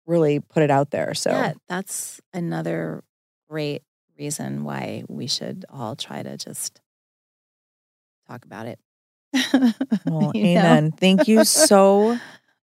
really 0.05 0.39
put 0.39 0.63
it 0.63 0.71
out 0.71 0.91
there. 0.91 1.13
So, 1.13 1.31
Yeah, 1.31 1.53
that's 1.67 2.19
another 2.33 3.03
great 3.49 3.83
reason 4.17 4.63
why 4.63 5.03
we 5.07 5.27
should 5.27 5.65
all 5.69 5.95
try 5.95 6.23
to 6.23 6.37
just 6.37 6.79
talk 8.27 8.45
about 8.45 8.67
it. 8.67 8.79
well, 10.05 10.31
amen. 10.35 10.91
Thank 10.91 11.27
you 11.27 11.43
so. 11.43 12.17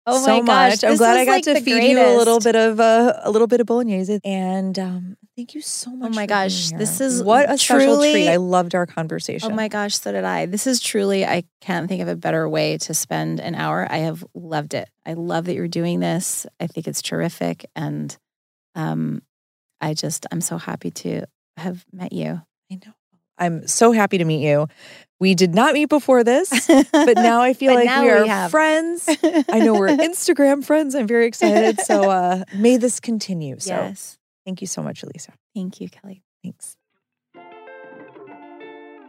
Oh 0.04 0.24
so 0.24 0.40
my 0.42 0.46
gosh, 0.46 0.70
much. 0.70 0.84
I'm 0.84 0.90
this 0.90 0.98
glad 0.98 1.16
I 1.16 1.24
got 1.24 1.30
like 1.32 1.44
to 1.44 1.60
feed 1.60 1.90
you 1.90 1.98
a 2.00 2.16
little 2.16 2.40
bit 2.40 2.56
of 2.56 2.80
uh, 2.80 3.20
a 3.22 3.30
little 3.30 3.46
bit 3.46 3.60
of 3.60 3.66
bolognese, 3.66 4.18
and 4.24 4.76
um, 4.78 5.16
thank 5.36 5.54
you 5.54 5.60
so 5.60 5.90
much. 5.90 6.10
Oh 6.10 6.14
my 6.14 6.26
gosh, 6.26 6.70
this 6.70 7.00
is 7.00 7.22
what 7.22 7.48
a 7.48 7.56
special 7.56 7.98
treat. 7.98 8.28
I 8.28 8.36
loved 8.36 8.74
our 8.74 8.84
conversation. 8.86 9.52
Oh 9.52 9.54
my 9.54 9.68
gosh, 9.68 9.96
so 9.96 10.10
did 10.10 10.24
I. 10.24 10.46
This 10.46 10.66
is 10.66 10.80
truly, 10.80 11.24
I 11.24 11.44
can't 11.60 11.88
think 11.88 12.02
of 12.02 12.08
a 12.08 12.16
better 12.16 12.48
way 12.48 12.78
to 12.78 12.94
spend 12.94 13.38
an 13.38 13.54
hour. 13.54 13.86
I 13.88 13.98
have 13.98 14.24
loved 14.34 14.74
it. 14.74 14.88
I 15.06 15.12
love 15.14 15.44
that 15.44 15.54
you're 15.54 15.68
doing 15.68 16.00
this. 16.00 16.46
I 16.58 16.66
think 16.66 16.88
it's 16.88 17.02
terrific. 17.02 17.66
And 17.76 18.16
um, 18.74 19.22
I 19.80 19.94
just, 19.94 20.26
I'm 20.32 20.40
so 20.40 20.58
happy 20.58 20.90
to 20.90 21.26
have 21.56 21.84
met 21.92 22.12
you. 22.12 22.42
I 22.70 22.74
know. 22.74 22.92
I'm 23.42 23.66
so 23.66 23.90
happy 23.90 24.18
to 24.18 24.24
meet 24.24 24.46
you. 24.46 24.68
We 25.18 25.34
did 25.34 25.54
not 25.54 25.74
meet 25.74 25.88
before 25.88 26.24
this, 26.24 26.50
but 26.92 27.14
now 27.16 27.42
I 27.42 27.54
feel 27.54 27.74
like 27.74 27.88
we 27.88 28.04
we 28.04 28.10
are 28.10 28.26
have. 28.26 28.50
friends. 28.50 29.08
I 29.48 29.58
know 29.58 29.74
we're 29.74 29.88
Instagram 29.88 30.64
friends. 30.64 30.94
I'm 30.94 31.06
very 31.06 31.26
excited. 31.26 31.80
So 31.80 32.10
uh, 32.10 32.44
may 32.54 32.76
this 32.76 33.00
continue. 33.00 33.58
So 33.58 33.74
yes. 33.74 34.18
thank 34.44 34.60
you 34.60 34.66
so 34.66 34.82
much, 34.82 35.02
Elisa. 35.02 35.32
Thank 35.54 35.80
you, 35.80 35.88
Kelly. 35.88 36.22
Thanks. 36.42 36.76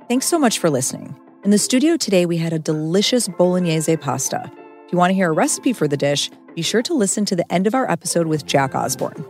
Thanks 0.07 0.26
so 0.26 0.38
much 0.38 0.60
for 0.60 0.69
listening. 0.69 1.15
In 1.43 1.51
the 1.51 1.57
studio 1.57 1.97
today, 1.97 2.26
we 2.26 2.38
had 2.38 2.53
a 2.53 2.60
delicious 2.60 3.27
bolognese 3.27 3.97
pasta. 3.97 4.51
If 4.85 4.91
you 4.91 4.97
want 4.97 5.11
to 5.11 5.15
hear 5.15 5.30
a 5.30 5.34
recipe 5.34 5.73
for 5.73 5.88
the 5.88 5.97
dish, 5.97 6.30
be 6.55 6.61
sure 6.61 6.81
to 6.84 6.93
listen 6.93 7.26
to 7.26 7.35
the 7.35 7.51
end 7.51 7.68
of 7.68 7.76
our 7.76 7.89
episode 7.89 8.27
with 8.27 8.45
Jack 8.45 8.76
Osbourne. 8.76 9.26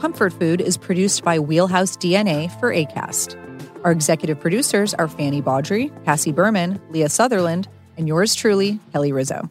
Comfort 0.00 0.32
Food 0.32 0.60
is 0.60 0.76
produced 0.76 1.24
by 1.24 1.38
Wheelhouse 1.38 1.96
DNA 1.96 2.50
for 2.58 2.72
Acast. 2.72 3.47
Our 3.84 3.92
executive 3.92 4.40
producers 4.40 4.92
are 4.94 5.08
Fanny 5.08 5.40
Baudry, 5.40 5.92
Cassie 6.04 6.32
Berman, 6.32 6.80
Leah 6.90 7.08
Sutherland, 7.08 7.68
and 7.96 8.08
yours 8.08 8.34
truly, 8.34 8.80
Kelly 8.92 9.12
Rizzo. 9.12 9.48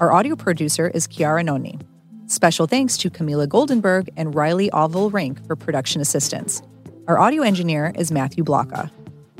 Our 0.00 0.12
audio 0.12 0.36
producer 0.36 0.88
is 0.88 1.06
Chiara 1.06 1.42
Noni. 1.42 1.78
Special 2.26 2.66
thanks 2.66 2.96
to 2.98 3.10
Camila 3.10 3.46
Goldenberg 3.46 4.08
and 4.16 4.34
Riley 4.34 4.70
Oval 4.72 5.10
Rink 5.10 5.44
for 5.46 5.56
production 5.56 6.00
assistance. 6.00 6.60
Our 7.06 7.18
audio 7.18 7.42
engineer 7.42 7.92
is 7.96 8.12
Matthew 8.12 8.44
Blocka. 8.44 8.90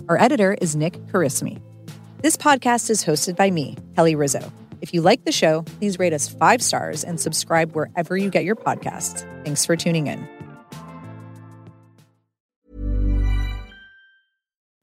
Our 0.09 0.19
editor 0.19 0.57
is 0.61 0.75
Nick 0.75 0.95
Carismi. 1.07 1.61
This 2.23 2.37
podcast 2.37 2.91
is 2.91 3.05
hosted 3.05 3.37
by 3.37 3.51
me, 3.51 3.77
Kelly 3.95 4.15
Rizzo. 4.15 4.53
If 4.81 4.95
you 4.95 5.03
like 5.03 5.25
the 5.25 5.33
show, 5.33 5.63
please 5.63 5.99
rate 5.99 6.13
us 6.13 6.29
five 6.29 6.63
stars 6.63 7.05
and 7.05 7.21
subscribe 7.21 7.73
wherever 7.73 8.17
you 8.17 8.31
get 8.31 8.45
your 8.45 8.57
podcasts. 8.57 9.27
Thanks 9.45 9.67
for 9.67 9.77
tuning 9.77 10.07
in. 10.07 10.38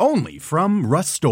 Only 0.00 0.38
from 0.38 0.86
Rust 0.86 1.24